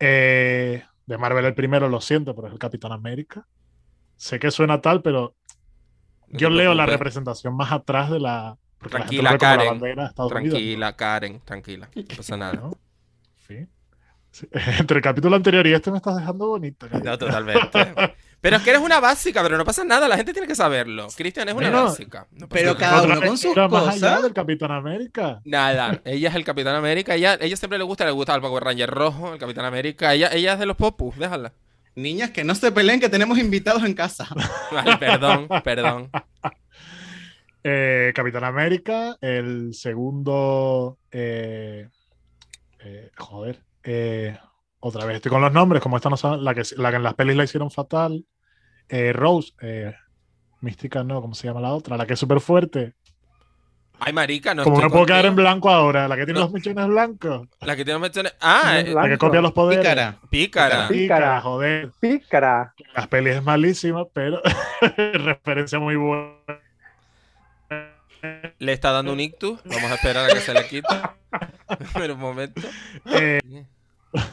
Eh, 0.00 0.82
de 1.06 1.16
Marvel 1.16 1.44
el 1.44 1.54
primero, 1.54 1.88
lo 1.88 2.00
siento, 2.00 2.34
pero 2.34 2.48
es 2.48 2.52
el 2.52 2.58
Capitán 2.58 2.90
América. 2.90 3.46
Sé 4.16 4.38
que 4.40 4.50
suena 4.50 4.80
tal, 4.80 5.00
pero 5.00 5.36
yo 6.28 6.50
leo 6.50 6.74
la 6.74 6.86
representación 6.86 7.54
más 7.56 7.70
atrás 7.70 8.10
de 8.10 8.18
la. 8.18 8.58
Tranquila, 8.88 9.38
Karen. 9.38 9.82
Unidos, 9.82 10.14
Tranquila, 10.28 10.96
Karen, 10.96 11.40
tranquila. 11.44 11.88
No 11.94 12.02
pasa 12.16 12.36
nada. 12.36 12.52
¿no? 12.54 12.78
Sí. 13.46 13.66
Sí. 14.30 14.48
Entre 14.78 14.96
el 14.96 15.02
capítulo 15.02 15.36
anterior 15.36 15.66
y 15.66 15.74
este 15.74 15.90
me 15.90 15.98
estás 15.98 16.16
dejando 16.16 16.48
bonito. 16.48 16.86
No, 17.04 17.18
totalmente. 17.18 17.94
Pero 18.40 18.56
es 18.56 18.62
que 18.62 18.70
eres 18.70 18.82
una 18.82 18.98
básica, 18.98 19.40
pero 19.42 19.56
no 19.56 19.64
pasa 19.64 19.84
nada, 19.84 20.08
la 20.08 20.16
gente 20.16 20.32
tiene 20.32 20.48
que 20.48 20.54
saberlo. 20.54 21.06
Cristian 21.16 21.48
es 21.48 21.54
una 21.54 21.70
básica. 21.70 22.26
no 22.32 22.48
pasa 22.48 22.60
pero 22.60 22.74
nada. 22.74 22.78
cada 22.78 23.02
uno 23.02 23.20
con 23.20 23.38
sus 23.38 23.44
lectura 23.54 23.68
más 23.68 23.88
allá 23.88 24.08
cosas. 24.08 24.22
del 24.22 24.32
Capitán 24.32 24.72
América. 24.72 25.40
Nada, 25.44 26.00
ella 26.04 26.28
es 26.30 26.34
el 26.34 26.44
Capitán 26.44 26.74
América, 26.74 27.14
ella, 27.14 27.38
ella 27.40 27.56
siempre 27.56 27.78
le 27.78 27.84
gusta, 27.84 28.04
le 28.04 28.10
gusta 28.10 28.34
el 28.34 28.40
Power 28.40 28.64
Ranger 28.64 28.90
rojo, 28.90 29.32
el 29.34 29.38
Capitán 29.38 29.66
América, 29.66 30.12
ella, 30.14 30.28
ella 30.32 30.54
es 30.54 30.58
de 30.58 30.66
los 30.66 30.76
popus, 30.76 31.16
déjala. 31.18 31.52
Niñas, 31.94 32.30
que 32.30 32.42
no 32.42 32.54
se 32.54 32.72
peleen, 32.72 32.98
que 33.00 33.10
tenemos 33.10 33.38
invitados 33.38 33.84
en 33.84 33.92
casa. 33.94 34.26
Vale, 34.72 34.96
perdón, 34.96 35.46
perdón. 35.62 36.10
Eh, 37.64 38.12
Capitán 38.14 38.44
América, 38.44 39.16
el 39.20 39.72
segundo. 39.74 40.98
eh, 41.10 41.88
eh, 42.84 43.10
joder. 43.16 43.60
eh, 43.84 44.36
otra 44.80 45.04
vez 45.04 45.16
estoy 45.16 45.30
con 45.30 45.40
los 45.40 45.52
nombres, 45.52 45.80
como 45.80 45.96
esta 45.96 46.10
no 46.10 46.16
saben, 46.16 46.42
la 46.44 46.54
que, 46.54 46.62
la 46.76 46.90
que 46.90 46.96
en 46.96 47.02
las 47.04 47.14
pelis 47.14 47.36
la 47.36 47.44
hicieron 47.44 47.70
fatal. 47.70 48.24
eh, 48.88 49.12
Rose, 49.12 49.52
eh, 49.60 49.94
Mística 50.60 51.02
no, 51.04 51.20
¿cómo 51.22 51.34
se 51.34 51.46
llama 51.46 51.60
la 51.60 51.72
otra? 51.72 51.96
La 51.96 52.04
que 52.06 52.14
es 52.14 52.18
súper 52.18 52.40
fuerte. 52.40 52.94
Ay, 54.00 54.12
marica, 54.12 54.52
no 54.54 54.64
como 54.64 54.80
me 54.80 54.90
puedo 54.90 55.06
quedar 55.06 55.26
en 55.26 55.36
blanco 55.36 55.70
ahora, 55.70 56.08
la 56.08 56.16
que 56.16 56.24
tiene 56.24 56.40
No. 56.40 56.46
los 56.46 56.52
mechones 56.52 56.86
blancos. 56.88 57.46
La 57.60 57.76
que 57.76 57.84
tiene 57.84 58.00
mechones. 58.00 58.34
Ah, 58.40 58.82
La 58.84 59.08
que 59.08 59.16
copia 59.18 59.40
los 59.40 59.52
poderes. 59.52 59.78
Pícara. 59.84 60.18
pícara. 60.28 60.68
Pícara, 60.68 60.88
Pícara. 60.88 61.40
joder. 61.40 61.90
Pícara. 62.00 62.74
Las 62.96 63.06
pelis 63.06 63.36
es 63.36 63.42
malísima, 63.44 64.04
pero 64.12 64.40
referencia 64.96 65.78
muy 65.78 65.94
buena. 65.94 66.34
Le 68.62 68.72
está 68.72 68.92
dando 68.92 69.12
un 69.12 69.18
ictus. 69.18 69.60
Vamos 69.64 69.90
a 69.90 69.94
esperar 69.96 70.30
a 70.30 70.34
que 70.34 70.40
se 70.40 70.54
le 70.54 70.68
quite. 70.68 70.86
Pero 71.94 72.14
un 72.14 72.20
momento. 72.20 72.60
Eh, 73.06 73.40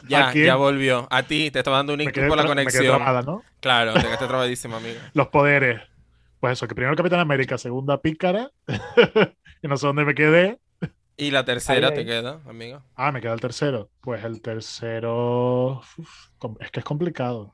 Ya, 0.06 0.32
ya 0.32 0.54
volvió. 0.56 1.08
A 1.10 1.24
ti 1.24 1.50
te 1.50 1.58
está 1.58 1.72
dando 1.72 1.94
un 1.94 2.00
ictus 2.02 2.24
por 2.28 2.36
la 2.36 2.46
conexión. 2.46 2.96
trabada, 2.96 3.22
¿no? 3.22 3.42
Claro, 3.60 3.92
te 3.94 4.02
quedaste 4.02 4.26
trabadísima, 4.28 4.76
amiga. 4.76 5.10
los 5.14 5.28
poderes. 5.28 5.80
Pues 6.38 6.52
eso, 6.52 6.68
que 6.68 6.74
primero 6.76 6.94
Capitán 6.94 7.18
América, 7.20 7.58
segunda 7.58 8.00
Pícara. 8.00 8.50
y 9.62 9.66
no 9.68 9.76
sé 9.76 9.86
dónde 9.86 10.04
me 10.04 10.14
quedé. 10.14 10.60
Y 11.16 11.32
la 11.32 11.44
tercera 11.44 11.88
Ahí, 11.88 11.94
te 11.94 12.06
queda, 12.06 12.40
amiga. 12.48 12.82
Ah, 12.94 13.10
me 13.12 13.20
queda 13.20 13.32
el 13.34 13.40
tercero. 13.40 13.90
Pues 14.00 14.22
el 14.24 14.40
tercero. 14.42 15.82
uf, 15.98 16.28
es 16.60 16.70
que 16.70 16.78
es 16.80 16.84
complicado. 16.84 17.52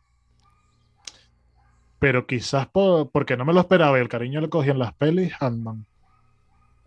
Pero 1.98 2.26
quizás 2.26 2.66
por- 2.68 3.10
porque 3.10 3.36
no 3.36 3.44
me 3.46 3.52
lo 3.54 3.60
esperaba 3.60 3.96
y 3.98 4.02
el 4.02 4.08
cariño 4.08 4.40
le 4.40 4.50
cogí 4.50 4.68
en 4.70 4.78
las 4.78 4.92
pelis, 4.94 5.32
Ant-Man. 5.40 5.86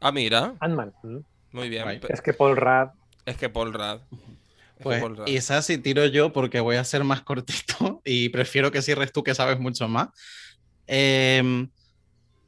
Ah, 0.02 0.12
mira. 0.12 0.56
Ant-Man. 0.60 0.94
¿Mm? 1.04 1.18
Muy 1.52 1.70
bien. 1.70 2.00
Pe- 2.00 2.14
Es 2.14 2.22
que 2.22 2.34
Paul 2.34 2.56
Rudd. 2.58 2.90
Es 3.26 3.38
que 3.38 3.50
Paul 3.50 3.74
Rudd. 3.74 4.02
Pues 4.82 5.04
esa 5.26 5.62
sí 5.62 5.78
tiro 5.78 6.06
yo 6.06 6.32
porque 6.32 6.62
voy 6.62 6.78
a 6.78 6.86
ser 6.86 7.04
más 7.04 7.22
cortito 7.22 8.02
y 8.06 8.30
prefiero 8.30 8.72
que 8.72 8.82
cierres 8.82 9.12
tú 9.12 9.24
que 9.24 9.36
sabes 9.36 9.60
mucho 9.60 9.90
más. 9.90 10.08
Em, 10.88 11.70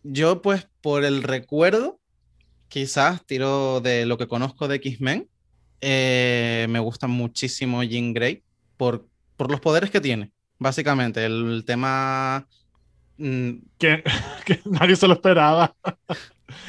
yo 0.03 0.41
pues 0.41 0.65
por 0.79 1.03
el 1.03 1.23
recuerdo, 1.23 1.99
quizás 2.69 3.25
tiro 3.25 3.81
de 3.81 4.05
lo 4.05 4.17
que 4.17 4.29
conozco 4.29 4.69
de 4.69 4.77
X-Men. 4.77 5.27
eh, 5.81 6.67
me 6.69 6.79
gusta 6.79 7.07
muchísimo 7.07 7.83
Jean 7.83 8.13
Grey 8.13 8.43
por, 8.77 9.05
por 9.35 9.51
los 9.51 9.59
poderes 9.59 9.91
que 9.91 9.99
tiene, 9.99 10.31
básicamente. 10.57 11.25
El 11.25 11.63
tema... 11.65 12.47
mm, 13.17 13.51
Que, 13.77 14.03
que 14.45 14.61
nadie 14.63 14.95
se 14.95 15.05
lo 15.09 15.15
esperaba. 15.15 15.75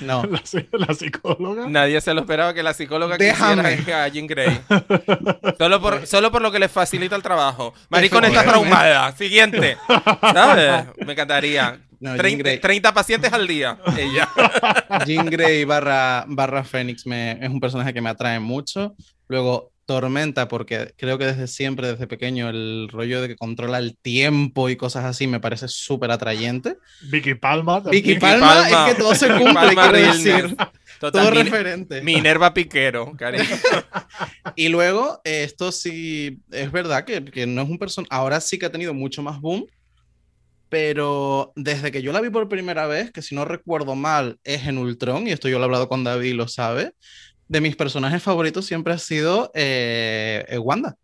No, 0.00 0.22
La, 0.30 0.38
psi- 0.40 0.68
la 0.72 0.94
psicóloga. 0.94 1.66
Nadie 1.68 2.00
se 2.00 2.12
lo 2.14 2.20
esperaba 2.22 2.52
que 2.54 2.62
la 2.62 2.74
psicóloga 2.74 3.16
Déjame. 3.16 3.76
quisiera 3.76 4.04
a 4.04 4.08
Jean 4.08 4.26
Grey. 4.26 4.60
Solo 5.58 5.80
por, 5.80 6.06
solo 6.06 6.30
por 6.30 6.42
lo 6.42 6.50
que 6.52 6.58
le 6.58 6.68
facilita 6.68 7.16
el 7.16 7.22
trabajo. 7.22 7.74
Maricón 7.88 8.24
está 8.24 8.42
traumada. 8.44 9.12
Siguiente. 9.16 9.76
¿Sabes? 10.20 10.84
Me 11.04 11.12
encantaría. 11.12 11.80
no, 12.00 12.10
Jean 12.10 12.18
30, 12.18 12.38
Grey. 12.42 12.58
30 12.60 12.94
pacientes 12.94 13.32
al 13.32 13.46
día. 13.46 13.78
Ella. 13.96 14.28
Jean 15.06 15.26
Grey 15.26 15.64
barra, 15.64 16.24
barra 16.28 16.64
Fénix 16.64 17.06
me, 17.06 17.32
es 17.32 17.48
un 17.48 17.60
personaje 17.60 17.92
que 17.92 18.00
me 18.00 18.10
atrae 18.10 18.38
mucho. 18.40 18.94
Luego, 19.28 19.71
Tormenta, 19.92 20.48
porque 20.48 20.94
creo 20.96 21.18
que 21.18 21.26
desde 21.26 21.46
siempre, 21.46 21.88
desde 21.88 22.06
pequeño, 22.06 22.48
el 22.48 22.88
rollo 22.90 23.20
de 23.20 23.28
que 23.28 23.36
controla 23.36 23.78
el 23.78 23.96
tiempo 23.96 24.68
y 24.68 24.76
cosas 24.76 25.04
así 25.04 25.26
me 25.26 25.40
parece 25.40 25.68
súper 25.68 26.10
atrayente. 26.10 26.76
Vicky 27.10 27.34
Palma. 27.34 27.80
Vicky 27.80 28.08
Vicky 28.14 28.20
Palma, 28.20 28.46
Palma. 28.46 28.88
es 28.88 28.94
que 28.94 29.00
todo 29.00 29.14
se 29.14 29.28
cumple, 29.38 29.52
Palma 29.54 29.90
quiero 29.90 30.12
decir. 30.12 30.56
Total, 31.00 31.24
Todo 31.24 31.30
mi- 31.32 31.42
referente. 31.42 32.00
Minerva 32.02 32.54
Piquero, 32.54 33.12
cariño. 33.16 33.44
Y 34.56 34.68
luego, 34.68 35.20
eh, 35.24 35.44
esto 35.44 35.72
sí 35.72 36.38
es 36.50 36.70
verdad 36.70 37.04
que, 37.04 37.24
que 37.24 37.46
no 37.46 37.62
es 37.62 37.68
un 37.68 37.78
personaje. 37.78 38.08
Ahora 38.10 38.40
sí 38.40 38.58
que 38.58 38.66
ha 38.66 38.72
tenido 38.72 38.92
mucho 38.92 39.22
más 39.22 39.40
boom, 39.40 39.66
pero 40.68 41.52
desde 41.54 41.90
que 41.92 42.02
yo 42.02 42.12
la 42.12 42.20
vi 42.20 42.30
por 42.30 42.48
primera 42.48 42.86
vez, 42.86 43.10
que 43.12 43.22
si 43.22 43.34
no 43.34 43.44
recuerdo 43.44 43.94
mal 43.94 44.38
es 44.44 44.66
en 44.66 44.78
Ultron, 44.78 45.26
y 45.26 45.30
esto 45.32 45.48
yo 45.48 45.58
lo 45.58 45.64
he 45.64 45.66
hablado 45.66 45.88
con 45.88 46.02
David 46.04 46.30
y 46.30 46.34
lo 46.34 46.48
sabe, 46.48 46.92
de 47.52 47.60
mis 47.60 47.76
personajes 47.76 48.22
favoritos 48.22 48.64
siempre 48.64 48.94
ha 48.94 48.98
sido 48.98 49.50
eh, 49.54 50.44
eh, 50.48 50.58
Wanda. 50.58 50.96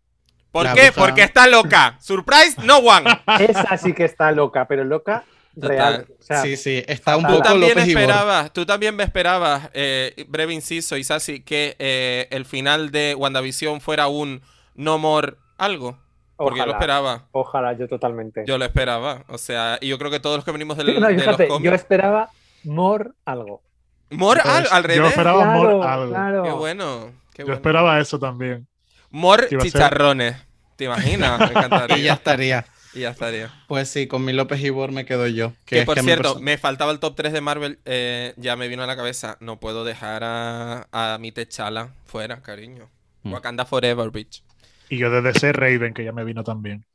¿Por 0.51 0.65
La 0.65 0.73
qué? 0.73 0.89
bruja. 0.89 0.99
Porque 1.01 1.21
está 1.21 1.45
loca. 1.45 1.97
Surprise, 2.01 2.55
no 2.63 2.79
one. 2.79 3.07
Esa 3.39 3.77
sí 3.77 3.93
que 3.93 4.03
está 4.05 4.31
loca, 4.31 4.65
pero 4.67 4.83
loca 4.83 5.23
Total. 5.53 5.69
real. 5.69 6.07
O 6.19 6.23
sea, 6.23 6.41
sí, 6.41 6.57
sí, 6.57 6.83
está 6.87 7.17
un 7.17 7.23
poco 7.23 7.43
también 7.43 7.69
López 7.77 7.87
esperabas, 7.87 8.51
tú 8.51 8.65
también 8.65 8.95
me 8.95 9.03
esperabas, 9.03 9.69
eh, 9.73 10.25
breve 10.27 10.53
inciso, 10.55 10.97
Isasi, 10.97 11.41
que 11.41 11.75
eh, 11.77 12.27
el 12.31 12.45
final 12.45 12.89
de 12.89 13.13
WandaVision 13.15 13.79
fuera 13.79 14.07
un 14.07 14.41
no 14.73 14.97
more 14.97 15.35
algo. 15.59 15.99
Porque 16.35 16.59
yo 16.59 16.65
lo 16.65 16.71
esperaba. 16.71 17.27
ojalá, 17.31 17.73
yo 17.73 17.87
totalmente. 17.87 18.43
Yo 18.47 18.57
lo 18.57 18.65
esperaba. 18.65 19.25
O 19.27 19.37
sea, 19.37 19.77
y 19.81 19.89
yo 19.89 19.99
creo 19.99 20.09
que 20.09 20.19
todos 20.19 20.37
los 20.37 20.45
que 20.45 20.51
venimos 20.51 20.77
del, 20.77 20.87
No, 20.99 21.07
de 21.07 21.13
los 21.13 21.21
fíjate, 21.23 21.43
yo 21.43 21.49
cómics. 21.49 21.73
esperaba 21.75 22.29
more 22.63 23.11
algo. 23.25 23.61
More 24.11 24.41
al, 24.41 24.67
al 24.71 24.87
yo 24.87 24.87
revés. 24.87 25.09
esperaba 25.09 25.43
claro, 25.43 25.51
more 25.51 25.87
algo. 25.87 26.09
claro. 26.09 26.43
Qué 26.43 26.51
bueno. 26.51 27.13
Qué 27.33 27.45
Yo 27.45 27.45
bueno. 27.45 27.55
esperaba 27.55 27.99
eso 27.99 28.19
también. 28.19 28.67
Ser- 29.11 29.49
chicharrones. 29.57 30.35
¿Te 30.75 30.85
imaginas? 30.85 31.39
Me 31.39 31.45
encantaría. 31.53 31.97
Y 31.97 32.03
ya 32.03 32.13
estaría. 32.13 32.65
Y 32.93 33.01
ya 33.01 33.09
estaría. 33.11 33.53
Pues 33.67 33.89
sí, 33.89 34.07
con 34.07 34.25
mi 34.25 34.33
López 34.33 34.61
y 34.61 34.69
Bor 34.71 34.91
me 34.91 35.05
quedo 35.05 35.27
yo. 35.27 35.53
Que, 35.65 35.83
por 35.83 35.99
cierto, 35.99 36.39
me 36.39 36.57
faltaba 36.57 36.91
el 36.91 36.99
top 36.99 37.15
3 37.15 37.33
de 37.33 37.41
Marvel. 37.41 37.79
eh, 37.85 38.33
ya 38.37 38.55
me 38.55 38.67
vino 38.67 38.83
a 38.83 38.87
la 38.87 38.95
cabeza. 38.95 39.37
No 39.41 39.59
puedo 39.59 39.83
dejar 39.85 40.23
a, 40.23 40.87
a 40.91 41.17
mi 41.19 41.31
Techala 41.31 41.93
fuera, 42.05 42.41
cariño. 42.41 42.89
Mm. 43.23 43.33
Wakanda 43.33 43.65
Forever, 43.65 44.09
bitch. 44.11 44.43
Y 44.89 44.97
yo 44.97 45.09
desde 45.09 45.29
ese 45.31 45.51
Raven, 45.53 45.93
que 45.93 46.03
ya 46.03 46.11
me 46.11 46.23
vino 46.23 46.43
también. 46.43 46.85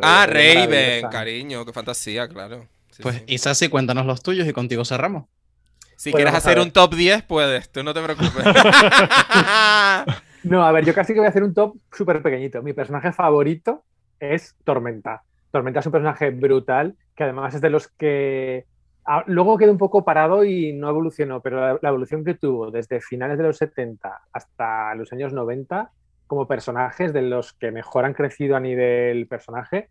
Ah, 0.00 0.26
Raven, 0.26 1.08
maravillosa. 1.08 1.10
cariño. 1.10 1.64
Qué 1.64 1.72
fantasía, 1.72 2.28
claro. 2.28 2.68
Sí, 2.90 3.02
Pues 3.02 3.16
sí. 3.16 3.24
Isasi, 3.26 3.68
cuéntanos 3.68 4.06
los 4.06 4.22
tuyos 4.22 4.46
y 4.48 4.52
contigo 4.52 4.84
cerramos. 4.84 5.26
Si 6.02 6.12
quieres 6.12 6.34
hacer 6.34 6.58
un 6.58 6.72
top 6.72 6.96
10, 6.96 7.22
puedes. 7.22 7.70
Tú 7.70 7.84
no 7.84 7.94
te 7.94 8.02
preocupes. 8.02 8.44
No, 10.44 10.64
a 10.64 10.72
ver, 10.72 10.84
yo 10.84 10.92
casi 10.92 11.12
que 11.12 11.20
voy 11.20 11.26
a 11.26 11.28
hacer 11.28 11.44
un 11.44 11.54
top 11.54 11.76
súper 11.92 12.20
pequeñito. 12.20 12.60
Mi 12.64 12.72
personaje 12.72 13.12
favorito 13.12 13.84
es 14.18 14.56
Tormenta. 14.64 15.22
Tormenta 15.52 15.78
es 15.78 15.86
un 15.86 15.92
personaje 15.92 16.30
brutal, 16.30 16.96
que 17.14 17.22
además 17.22 17.54
es 17.54 17.60
de 17.60 17.70
los 17.70 17.86
que 17.86 18.66
ah, 19.04 19.22
luego 19.28 19.56
quedó 19.56 19.70
un 19.70 19.78
poco 19.78 20.04
parado 20.04 20.42
y 20.42 20.72
no 20.72 20.88
evolucionó, 20.88 21.40
pero 21.40 21.60
la, 21.60 21.78
la 21.80 21.88
evolución 21.90 22.24
que 22.24 22.34
tuvo 22.34 22.72
desde 22.72 23.00
finales 23.00 23.38
de 23.38 23.44
los 23.44 23.58
70 23.58 24.22
hasta 24.32 24.96
los 24.96 25.12
años 25.12 25.32
90 25.32 25.92
como 26.26 26.48
personajes 26.48 27.12
de 27.12 27.22
los 27.22 27.52
que 27.52 27.70
mejor 27.70 28.04
han 28.04 28.14
crecido 28.14 28.56
a 28.56 28.60
nivel 28.60 29.28
personaje 29.28 29.90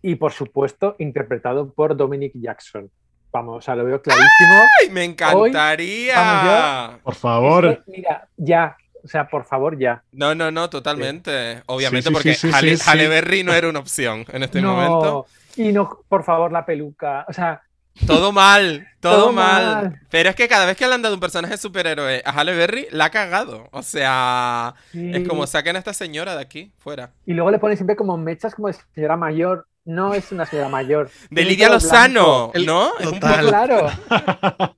y 0.00 0.14
por 0.14 0.32
supuesto 0.32 0.96
interpretado 0.98 1.74
por 1.74 1.94
Dominic 1.94 2.32
Jackson. 2.34 2.90
Vamos, 3.32 3.58
o 3.58 3.60
sea, 3.60 3.76
lo 3.76 3.84
veo 3.84 4.02
clarísimo. 4.02 4.54
¡Ay, 4.80 4.90
me 4.90 5.04
encantaría! 5.04 6.14
vamos 6.16 7.00
Por 7.00 7.14
favor. 7.14 7.84
Mira, 7.86 8.26
ya, 8.36 8.76
o 9.04 9.08
sea, 9.08 9.28
por 9.28 9.44
favor, 9.44 9.78
ya. 9.78 10.02
No, 10.12 10.34
no, 10.34 10.50
no, 10.50 10.68
totalmente. 10.68 11.62
Obviamente, 11.66 12.08
sí, 12.08 12.12
porque 12.12 12.34
sí, 12.34 12.48
sí, 12.48 12.54
Halle, 12.54 12.76
sí, 12.76 12.82
sí. 12.84 12.90
Halle 12.90 13.08
Berry 13.08 13.44
no 13.44 13.52
era 13.54 13.68
una 13.68 13.78
opción 13.78 14.24
en 14.32 14.42
este 14.42 14.60
no, 14.60 14.74
momento. 14.74 15.26
y 15.56 15.72
no, 15.72 16.00
por 16.08 16.24
favor, 16.24 16.50
la 16.52 16.66
peluca. 16.66 17.24
O 17.28 17.32
sea, 17.32 17.62
Todo 18.06 18.32
mal, 18.32 18.86
todo, 19.00 19.16
Todo 19.26 19.32
mal. 19.32 19.64
mal. 19.64 20.00
Pero 20.10 20.30
es 20.30 20.34
que 20.36 20.48
cada 20.48 20.64
vez 20.66 20.76
que 20.76 20.86
le 20.86 20.94
han 20.94 21.02
dado 21.02 21.14
un 21.14 21.20
personaje 21.20 21.56
superhéroe 21.56 22.22
a 22.24 22.30
Halle 22.32 22.54
Berry, 22.54 22.86
la 22.90 23.06
ha 23.06 23.10
cagado. 23.10 23.68
O 23.72 23.82
sea, 23.82 24.74
sí. 24.92 25.10
es 25.14 25.28
como 25.28 25.46
saquen 25.46 25.76
a 25.76 25.78
esta 25.78 25.92
señora 25.92 26.34
de 26.34 26.40
aquí, 26.42 26.72
fuera. 26.78 27.12
Y 27.26 27.34
luego 27.34 27.50
le 27.50 27.58
ponen 27.58 27.76
siempre 27.76 27.96
como 27.96 28.16
mechas 28.16 28.54
como 28.54 28.68
de 28.68 28.74
señora 28.94 29.16
mayor. 29.16 29.66
No 29.84 30.14
es 30.14 30.30
una 30.32 30.46
señora 30.46 30.68
mayor. 30.68 31.10
De 31.30 31.44
Lidia 31.44 31.68
Lozano. 31.68 32.50
El- 32.54 32.66
¿no? 32.66 32.90
Total. 33.02 33.46
Claro. 33.48 33.86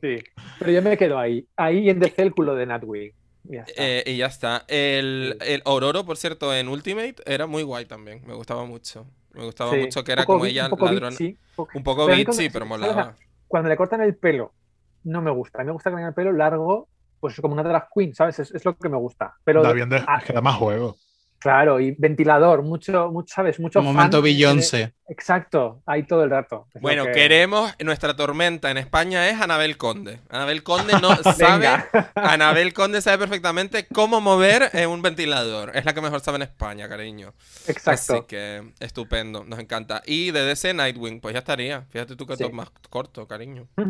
Sí. 0.00 0.18
Pero 0.58 0.72
yo 0.72 0.82
me 0.82 0.98
quedo 0.98 1.16
ahí. 1.16 1.46
Ahí 1.56 1.88
en 1.88 2.02
el 2.02 2.10
círculo 2.10 2.56
de. 2.56 2.66
Ya 3.44 3.60
está. 3.62 3.72
Eh, 3.76 4.02
y 4.06 4.16
ya 4.16 4.26
está. 4.26 4.64
El, 4.66 5.38
el 5.46 5.62
Ororo, 5.64 6.04
por 6.04 6.16
cierto, 6.16 6.52
en 6.52 6.66
Ultimate 6.68 7.14
era 7.24 7.46
muy 7.46 7.62
guay 7.62 7.84
también. 7.86 8.20
Me 8.26 8.34
gustaba 8.34 8.64
mucho. 8.64 9.06
Me 9.32 9.44
gustaba 9.44 9.70
Sí. 9.70 9.76
mucho 9.78 10.02
que 10.02 10.10
era 10.10 10.24
como 10.24 10.44
ella 10.44 10.64
un 10.64 10.70
poco 10.70 10.86
ladrona. 10.86 11.10
bitchy. 11.10 11.38
Un 11.74 11.84
poco 11.84 12.06
Pero 12.06 12.16
bitchy, 12.18 12.50
pero 12.50 12.66
¿sabes? 12.66 12.68
molaba. 12.68 13.14
Cuando 13.46 13.68
le 13.68 13.76
cortan 13.76 14.00
el 14.00 14.16
pelo, 14.16 14.52
no 15.04 15.22
me 15.22 15.30
gusta. 15.30 15.58
A 15.60 15.62
mí 15.62 15.66
me 15.66 15.72
gusta 15.72 15.90
que 15.90 15.96
tenga 15.96 16.08
el 16.08 16.14
pelo 16.14 16.32
largo, 16.32 16.88
pues 17.20 17.40
como 17.40 17.54
una 17.54 17.62
drag 17.62 17.88
queen, 17.94 18.12
¿sabes? 18.12 18.40
Es, 18.40 18.50
es 18.52 18.64
lo 18.64 18.76
que 18.76 18.88
me 18.88 18.96
gusta. 18.96 19.34
Pero 19.44 19.62
Da 19.62 19.72
bien 19.72 19.88
de, 19.88 20.02
ah, 20.04 20.18
es 20.18 20.24
que 20.24 20.32
da 20.32 20.40
más 20.40 20.56
juego. 20.56 20.96
Claro, 21.42 21.80
y 21.80 21.94
ventilador, 21.98 22.62
mucho, 22.62 23.10
mucho, 23.10 23.34
¿sabes? 23.34 23.58
Mucho 23.60 23.80
Un 23.80 23.86
momento. 23.86 24.22
Beyoncé. 24.22 24.94
Exacto, 25.08 25.82
ahí 25.84 26.04
todo 26.04 26.24
el 26.24 26.30
rato. 26.30 26.66
Es 26.74 26.80
Bueno, 26.80 27.04
que- 27.04 27.12
queremos, 27.12 27.72
nuestra 27.80 28.16
tormenta 28.16 28.70
en 28.70 28.78
España 28.78 29.28
es 29.28 29.40
Anabel 29.40 29.76
Conde. 29.76 30.20
Anabel 30.30 30.62
Conde 30.62 30.94
no 31.02 31.14
sabe. 31.36 31.68
Anabel 32.14 32.72
Conde 32.72 33.02
sabe 33.02 33.18
perfectamente 33.18 33.86
cómo 33.92 34.20
mover 34.20 34.70
eh, 34.72 34.86
un 34.86 35.02
ventilador. 35.02 35.76
Es 35.76 35.84
la 35.84 35.92
que 35.92 36.00
mejor 36.00 36.20
sabe 36.20 36.36
en 36.36 36.42
España, 36.42 36.88
cariño. 36.88 37.34
Exacto. 37.66 38.14
Así 38.14 38.22
que 38.26 38.72
estupendo, 38.80 39.44
nos 39.44 39.58
encanta. 39.58 40.02
Y 40.06 40.30
de 40.30 40.42
DC 40.44 40.72
Nightwing, 40.72 41.20
pues 41.20 41.34
ya 41.34 41.40
estaría. 41.40 41.82
Fíjate 41.90 42.16
tú 42.16 42.26
que 42.26 42.36
Sí. 42.36 42.44
top 42.44 42.52
más 42.52 42.70
corto, 42.88 43.26
cariño. 43.28 43.66
Lo 43.76 43.84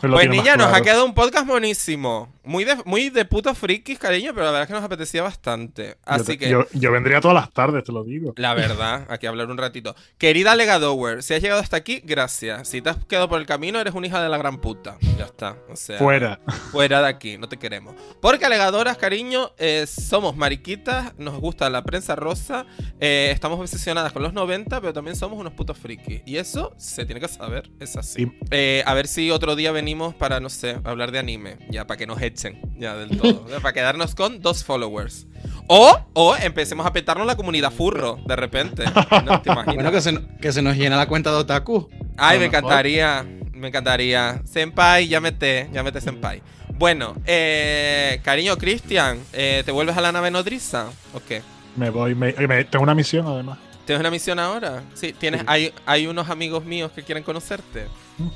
Pues 0.00 0.28
niña, 0.28 0.56
nos 0.56 0.72
ha 0.72 0.80
quedado 0.82 1.04
un 1.04 1.14
podcast 1.14 1.46
buenísimo. 1.46 2.34
Muy 2.44 2.64
de, 2.64 2.76
muy 2.84 3.10
de 3.10 3.24
puto 3.24 3.54
frikis, 3.54 3.98
cariño, 3.98 4.32
pero 4.32 4.46
la 4.46 4.52
verdad 4.52 4.62
es 4.62 4.68
que 4.68 4.74
nos 4.74 4.84
apetecía 4.84 5.22
bastante. 5.22 5.88
Yo, 5.88 5.94
Así 6.04 6.24
te- 6.24 6.38
que... 6.38 6.48
yo, 6.48 6.64
yo 6.74 6.92
vendría 6.92 7.20
todas 7.20 7.34
las 7.34 7.52
tardes, 7.52 7.82
te 7.82 7.90
lo 7.92 8.04
digo. 8.04 8.34
La 8.36 8.54
verdad, 8.54 9.06
aquí 9.10 9.26
a 9.26 9.30
hablar 9.30 9.50
un 9.50 9.58
ratito. 9.58 9.96
Querida 10.18 10.54
Legadower, 10.54 11.22
si 11.24 11.34
has 11.34 11.42
llegado 11.42 11.60
hasta 11.60 11.76
aquí, 11.76 12.02
gracias. 12.04 12.68
Si 12.68 12.82
te 12.82 12.90
has 12.90 13.04
quedado 13.04 13.28
por 13.28 13.40
el 13.40 13.46
camino, 13.46 13.80
eres 13.80 13.94
una 13.94 14.06
hija 14.06 14.22
de 14.22 14.28
la 14.28 14.38
gran 14.38 14.60
puta. 14.60 14.96
Ya 15.18 15.24
está. 15.24 15.56
O 15.68 15.74
sea, 15.76 15.98
Fuera. 15.98 16.40
fuera 16.70 17.00
de 17.02 17.08
aquí, 17.08 17.36
no 17.38 17.48
te 17.48 17.56
queremos. 17.56 17.94
Porque 18.20 18.44
alegadoras, 18.44 18.96
cariño, 18.98 19.52
eh, 19.58 19.86
somos 19.88 20.36
mariquitas, 20.36 21.18
nos 21.18 21.38
gusta 21.40 21.68
la 21.70 21.82
prensa 21.82 22.14
rosa, 22.14 22.66
eh, 23.00 23.30
estamos 23.32 23.58
obsesionadas 23.58 24.12
con 24.12 24.22
los 24.22 24.32
90, 24.34 24.80
pero 24.80 24.92
también 24.92 25.16
somos 25.16 25.38
unos 25.40 25.52
putos 25.54 25.78
frikis. 25.78 26.22
Y 26.26 26.36
eso 26.36 26.74
se 26.76 27.04
tiene 27.06 27.20
que 27.20 27.28
saber, 27.28 27.70
es 27.80 27.96
así. 27.96 28.26
Sí. 28.26 28.32
Eh, 28.52 28.84
a 28.86 28.94
ver 28.94 29.08
si 29.08 29.30
otro 29.32 29.56
día 29.56 29.72
venimos 29.76 30.14
para, 30.14 30.40
no 30.40 30.48
sé, 30.48 30.78
hablar 30.84 31.12
de 31.12 31.18
anime, 31.20 31.58
ya 31.70 31.86
para 31.86 31.96
que 31.98 32.06
nos 32.06 32.20
echen, 32.20 32.60
ya 32.78 32.96
del 32.96 33.16
todo. 33.18 33.46
para 33.62 33.72
quedarnos 33.72 34.14
con 34.14 34.40
dos 34.42 34.64
followers. 34.64 35.26
O, 35.68 35.98
o 36.14 36.36
empecemos 36.36 36.86
a 36.86 36.92
petarnos 36.92 37.26
la 37.26 37.36
comunidad 37.36 37.72
furro, 37.72 38.18
de 38.26 38.34
repente. 38.36 38.84
¿No 39.24 39.40
te 39.42 39.50
imaginas? 39.50 39.74
Bueno, 39.76 39.92
que 39.92 40.00
se, 40.00 40.18
que 40.40 40.52
se 40.52 40.62
nos 40.62 40.76
llena 40.76 40.96
la 40.96 41.06
cuenta 41.06 41.30
de 41.30 41.36
Otaku. 41.36 41.88
Ay, 42.16 42.38
me 42.38 42.46
mejor. 42.48 42.58
encantaría. 42.58 43.26
Me 43.52 43.68
encantaría. 43.68 44.42
Senpai, 44.44 45.08
llámete. 45.08 45.68
Llámete 45.72 46.00
Senpai. 46.00 46.42
Bueno, 46.74 47.14
eh, 47.26 48.20
cariño 48.22 48.56
Cristian, 48.58 49.18
eh, 49.32 49.62
¿te 49.64 49.72
vuelves 49.72 49.96
a 49.96 50.00
la 50.02 50.12
nave 50.12 50.30
nodriza? 50.30 50.88
¿O 51.14 51.20
qué? 51.26 51.42
Me 51.76 51.88
voy. 51.90 52.14
Me, 52.14 52.32
me- 52.32 52.64
tengo 52.64 52.82
una 52.82 52.94
misión, 52.94 53.26
además. 53.26 53.58
¿Tienes 53.86 54.00
una 54.00 54.10
misión 54.10 54.38
ahora? 54.38 54.82
Sí, 54.94 55.12
tienes, 55.12 55.40
Sí. 55.42 55.46
Hay, 55.48 55.72
hay 55.86 56.06
unos 56.06 56.28
amigos 56.28 56.64
míos 56.64 56.90
que 56.94 57.02
quieren 57.04 57.22
conocerte. 57.24 57.86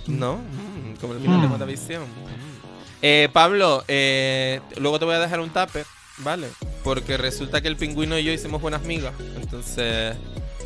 ¿No? 0.06 0.36
Mm, 0.36 0.94
como 1.00 1.14
el 1.14 1.20
final 1.20 1.40
de 1.40 1.46
Mm. 1.48 1.50
WandaVision. 1.50 2.02
Mm. 2.02 2.60
Eh, 3.02 3.28
Pablo, 3.32 3.82
eh, 3.88 4.60
luego 4.76 4.98
te 4.98 5.04
voy 5.06 5.14
a 5.14 5.18
dejar 5.20 5.40
un 5.40 5.50
tupper, 5.50 5.84
¿vale? 6.18 6.48
porque 6.84 7.16
resulta 7.16 7.60
que 7.60 7.68
el 7.68 7.76
pingüino 7.76 8.18
y 8.18 8.24
yo 8.24 8.32
hicimos 8.32 8.60
buenas 8.62 8.82
migas. 8.82 9.12
Entonces, 9.36 10.16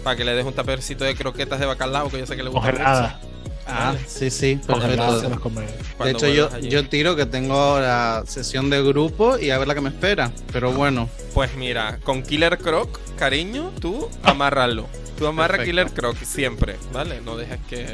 para 0.05 0.17
que 0.17 0.25
le 0.25 0.35
des 0.35 0.45
un 0.45 0.53
tapercito 0.53 1.05
de 1.05 1.15
croquetas 1.17 1.59
de 1.61 1.67
bacalao, 1.67 2.09
que 2.11 2.19
yo 2.19 2.27
sé 2.27 2.37
que 2.37 2.43
le 2.43 2.51
gusta 2.51 2.71
Congelada. 2.71 3.21
Ah, 3.67 3.93
Vale. 3.95 4.01
sí, 4.07 4.31
sí, 4.31 4.61
perfecto. 4.67 5.21
se 5.21 5.29
las 5.31 5.39
come. 5.39 5.63
De 6.03 6.11
hecho, 6.11 6.29
yo, 6.29 6.51
allí. 6.53 6.69
yo 6.69 6.87
tiro 6.89 7.17
que 7.17 7.25
tengo 7.27 7.81
la 7.81 8.25
sesión 8.27 8.69
de 8.71 8.83
grupo 8.83 9.39
y 9.39 9.51
a 9.51 9.59
ver 9.59 9.67
la 9.69 9.75
que 9.75 9.81
me 9.81 9.89
espera. 9.89 10.33
Pero 10.53 10.73
bueno, 10.73 11.09
Pues 11.33 11.55
mira, 11.57 11.99
con 12.05 12.23
Killer 12.23 12.59
Croc, 12.59 12.99
cariño, 13.17 13.73
tú 13.81 14.09
amárralo. 14.23 14.87
Tú 15.17 15.27
amarra 15.27 15.57
Perfecto. 15.59 15.71
Killer 15.71 15.91
Croc 15.93 16.17
siempre, 16.25 16.77
¿vale? 16.93 17.21
No 17.23 17.37
dejes 17.37 17.59
que. 17.69 17.87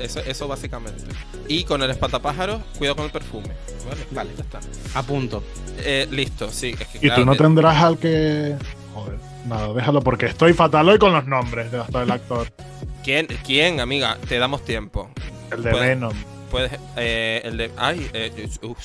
Eso, 0.00 0.20
eso 0.20 0.46
básicamente. 0.46 1.02
Y 1.48 1.64
con 1.64 1.82
el 1.82 1.90
espantapájaros, 1.90 2.62
cuidado 2.78 2.96
con 2.96 3.04
el 3.06 3.10
perfume. 3.10 3.48
Vale, 3.88 4.06
Vale. 4.12 4.30
ya 4.36 4.42
está. 4.44 4.60
a 4.94 5.02
punto. 5.02 5.42
Eh, 5.78 6.06
listo, 6.10 6.50
sí. 6.52 6.74
Es 6.78 6.86
que, 6.86 6.98
Y 6.98 7.00
claro, 7.00 7.22
tú 7.22 7.26
no 7.26 7.34
tendrás 7.36 7.82
al 7.82 7.98
que. 7.98 8.54
Joder, 8.94 9.18
nada, 9.48 9.72
déjalo 9.72 10.00
porque 10.02 10.26
estoy 10.26 10.52
fatal 10.52 10.88
hoy 10.88 10.98
con 10.98 11.12
los 11.12 11.26
nombres 11.26 11.72
de 11.72 11.78
hasta 11.80 12.02
el 12.02 12.10
actor. 12.10 12.48
¿quién, 13.02 13.26
¿Quién, 13.44 13.80
amiga? 13.80 14.16
Te 14.28 14.38
damos 14.38 14.64
tiempo. 14.64 15.10
El 15.50 15.62
de 15.62 15.72
Venom. 15.72 16.12
Puedes. 16.50 16.72
Eh, 16.96 17.42
el 17.44 17.56
de. 17.56 17.70
Ay, 17.76 18.08
eh, 18.12 18.48
uh, 18.62 18.66
uh, 18.68 18.76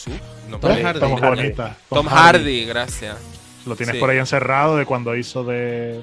no, 0.49 0.59
Tom. 0.59 0.71
Hardy. 0.71 0.99
Tom 0.99 1.15
Hardy. 1.17 1.41
bonita. 1.41 1.77
Tom 1.89 2.05
Hardy, 2.07 2.65
gracias. 2.65 3.17
Lo 3.65 3.75
tienes 3.75 3.95
Sí. 3.95 3.99
por 3.99 4.09
ahí 4.09 4.17
encerrado 4.17 4.77
de 4.77 4.85
cuando 4.85 5.15
hizo 5.15 5.43
de, 5.43 6.01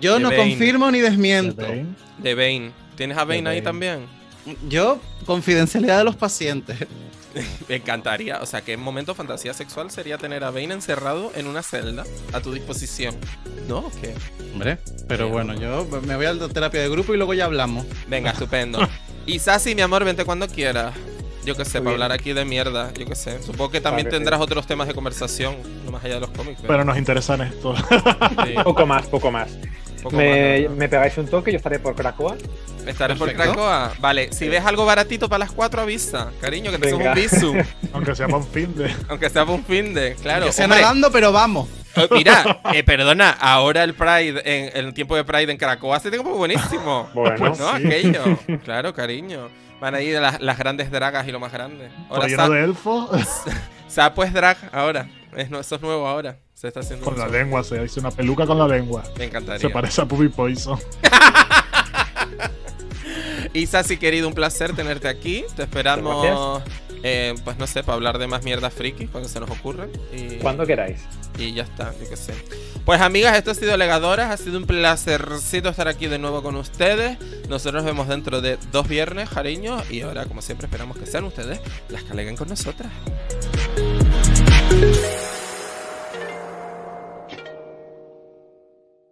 Yo 0.00 0.14
De 0.14 0.20
no 0.20 0.30
Bane. 0.30 0.50
confirmo 0.50 0.90
ni 0.90 1.00
de 1.00 1.10
desmiento. 1.10 1.62
Bane. 1.62 1.86
De 2.18 2.34
Bane. 2.34 2.72
¿Tienes 2.96 3.16
a 3.18 3.24
Bane 3.24 3.42
De 3.42 3.48
ahí 3.48 3.56
Bane. 3.56 3.62
también? 3.62 4.06
Yo, 4.68 4.98
confidencialidad 5.26 5.98
de 5.98 6.04
los 6.04 6.16
pacientes. 6.16 6.76
Me 7.68 7.76
encantaría. 7.76 8.38
O 8.40 8.46
sea, 8.46 8.62
que 8.62 8.72
en 8.72 8.80
momento 8.80 9.14
fantasía 9.14 9.54
sexual 9.54 9.90
sería 9.90 10.18
tener 10.18 10.44
a 10.44 10.50
Bane 10.50 10.72
encerrado 10.74 11.32
en 11.34 11.46
una 11.46 11.62
celda 11.62 12.04
a 12.32 12.40
tu 12.40 12.52
disposición. 12.52 13.16
¿No? 13.68 13.78
¿O 13.78 13.90
¿Qué? 14.00 14.14
Hombre, 14.52 14.78
pero 15.06 15.28
bueno, 15.28 15.54
yo 15.54 15.86
me 16.02 16.16
voy 16.16 16.26
a 16.26 16.32
la 16.34 16.48
terapia 16.48 16.80
de 16.80 16.88
grupo 16.88 17.14
y 17.14 17.16
luego 17.16 17.34
ya 17.34 17.44
hablamos. 17.44 17.86
Venga, 18.08 18.30
estupendo. 18.32 18.80
Y 19.26 19.38
Sassy, 19.38 19.74
mi 19.74 19.82
amor, 19.82 20.04
vente 20.04 20.24
cuando 20.24 20.48
quieras. 20.48 20.94
Yo 21.44 21.56
qué 21.56 21.64
sé, 21.64 21.78
Muy 21.78 21.84
para 21.84 21.90
bien. 21.96 22.02
hablar 22.02 22.12
aquí 22.12 22.32
de 22.34 22.44
mierda. 22.44 22.92
Yo 22.92 23.06
qué 23.06 23.14
sé. 23.14 23.42
Supongo 23.42 23.70
que 23.70 23.80
también 23.80 24.06
que 24.06 24.10
tendrás 24.10 24.40
otros 24.40 24.66
temas 24.66 24.88
de 24.88 24.94
conversación, 24.94 25.56
no 25.86 25.90
más 25.92 26.04
allá 26.04 26.14
de 26.14 26.20
los 26.20 26.30
cómics. 26.30 26.60
Pero 26.66 26.84
nos 26.84 26.98
interesan 26.98 27.40
esto. 27.40 27.74
Sí, 27.76 28.54
Poco 28.62 28.84
más, 28.84 29.06
poco 29.06 29.30
más. 29.30 29.50
Me, 30.12 30.88
pegáis 30.88 31.16
un 31.18 31.26
toque, 31.28 31.50
yo 31.52 31.56
estaré 31.58 31.78
por 31.78 31.94
Cracoa. 31.94 32.36
Estaré 32.86 33.14
por. 33.16 33.32
Cracoa. 33.32 33.92
Vale, 34.00 34.32
si 34.32 34.48
ves 34.48 34.64
algo 34.64 34.84
baratito 34.86 35.28
para 35.28 35.40
las 35.40 35.52
4, 35.52 35.82
avisa. 35.82 36.30
Cariño, 36.40 36.70
que 36.70 36.78
te 36.78 36.88
hacemos 36.88 37.06
un 37.06 37.14
bisu. 37.14 37.54
Aunque 37.92 38.14
sea 38.14 38.26
para 38.26 38.38
un 38.38 38.46
fin 38.46 38.74
de. 38.74 38.94
Aunque 39.08 39.30
sea 39.30 39.44
por 39.46 39.54
un 39.56 39.64
fin 39.64 39.92
de. 39.94 40.14
Claro. 40.14 40.46
que 40.46 40.52
sea 40.52 40.64
hombre, 40.64 40.80
nadando, 40.80 41.10
pero 41.12 41.32
vamos. 41.32 41.68
eh, 41.96 42.08
mira, 42.10 42.60
eh, 42.72 42.82
perdona, 42.84 43.30
ahora 43.30 43.84
el 43.84 43.94
Pride, 43.94 44.40
en, 44.44 44.70
el 44.86 44.94
tiempo 44.94 45.16
de 45.16 45.24
Pride 45.24 45.50
en 45.52 45.58
Cracoa 45.58 46.00
se 46.00 46.10
te 46.10 46.16
como 46.16 46.36
buenísimo. 46.36 47.10
Bueno, 47.14 47.36
Pues 47.36 47.58
¿No? 47.58 47.76
sí. 47.76 47.86
Aquello. 47.86 48.38
Claro, 48.64 48.94
cariño. 48.94 49.48
Van 49.80 49.94
ahí 49.94 50.10
las, 50.12 50.40
las 50.40 50.58
grandes 50.58 50.90
dragas 50.90 51.26
y 51.26 51.32
lo 51.32 51.40
más 51.40 51.52
grande. 51.52 51.88
Ahora 52.10 52.26
lleno 52.28 52.46
Sa- 52.46 52.52
de 52.52 52.64
elfos. 52.64 53.10
Sapo 53.88 54.22
es 54.24 54.32
drag 54.32 54.56
ahora. 54.72 55.08
Es, 55.36 55.48
no- 55.50 55.60
eso 55.60 55.74
es 55.76 55.80
nuevo 55.82 56.06
ahora. 56.06 56.36
Se 56.60 56.68
está 56.68 56.80
haciendo 56.80 57.06
con 57.06 57.18
la 57.18 57.26
lengua, 57.26 57.64
se 57.64 57.82
hizo 57.82 58.00
una 58.00 58.10
peluca 58.10 58.46
con 58.46 58.58
la 58.58 58.68
lengua. 58.68 59.02
Me 59.16 59.24
encantaría. 59.24 59.60
Se 59.60 59.70
parece 59.70 60.02
a 60.02 60.04
Puppy 60.04 60.28
Poison. 60.28 60.78
Isa, 63.54 63.82
si 63.82 63.96
querido, 63.96 64.28
un 64.28 64.34
placer 64.34 64.76
tenerte 64.76 65.08
aquí. 65.08 65.42
Te 65.56 65.62
esperamos, 65.62 66.62
eh, 67.02 67.34
pues 67.44 67.56
no 67.56 67.66
sé, 67.66 67.82
para 67.82 67.94
hablar 67.94 68.18
de 68.18 68.26
más 68.26 68.44
mierdas 68.44 68.74
frikis 68.74 69.08
cuando 69.08 69.26
se 69.26 69.40
nos 69.40 69.48
ocurra. 69.48 69.86
Y, 70.14 70.36
cuando 70.36 70.66
queráis. 70.66 71.00
y 71.38 71.54
ya 71.54 71.62
está, 71.62 71.94
yo 71.98 72.10
qué 72.10 72.16
sé. 72.18 72.34
Pues 72.84 73.00
amigas, 73.00 73.38
esto 73.38 73.52
ha 73.52 73.54
sido 73.54 73.74
Legadoras. 73.78 74.30
Ha 74.30 74.36
sido 74.36 74.58
un 74.58 74.66
placercito 74.66 75.70
estar 75.70 75.88
aquí 75.88 76.08
de 76.08 76.18
nuevo 76.18 76.42
con 76.42 76.56
ustedes. 76.56 77.16
Nosotros 77.48 77.82
nos 77.82 77.86
vemos 77.86 78.06
dentro 78.06 78.42
de 78.42 78.58
dos 78.70 78.86
viernes, 78.86 79.30
cariño. 79.30 79.78
Y 79.88 80.02
ahora, 80.02 80.26
como 80.26 80.42
siempre, 80.42 80.66
esperamos 80.66 80.98
que 80.98 81.06
sean 81.06 81.24
ustedes 81.24 81.58
las 81.88 82.02
que 82.02 82.12
aleguen 82.12 82.36
con 82.36 82.50
nosotras. 82.50 82.92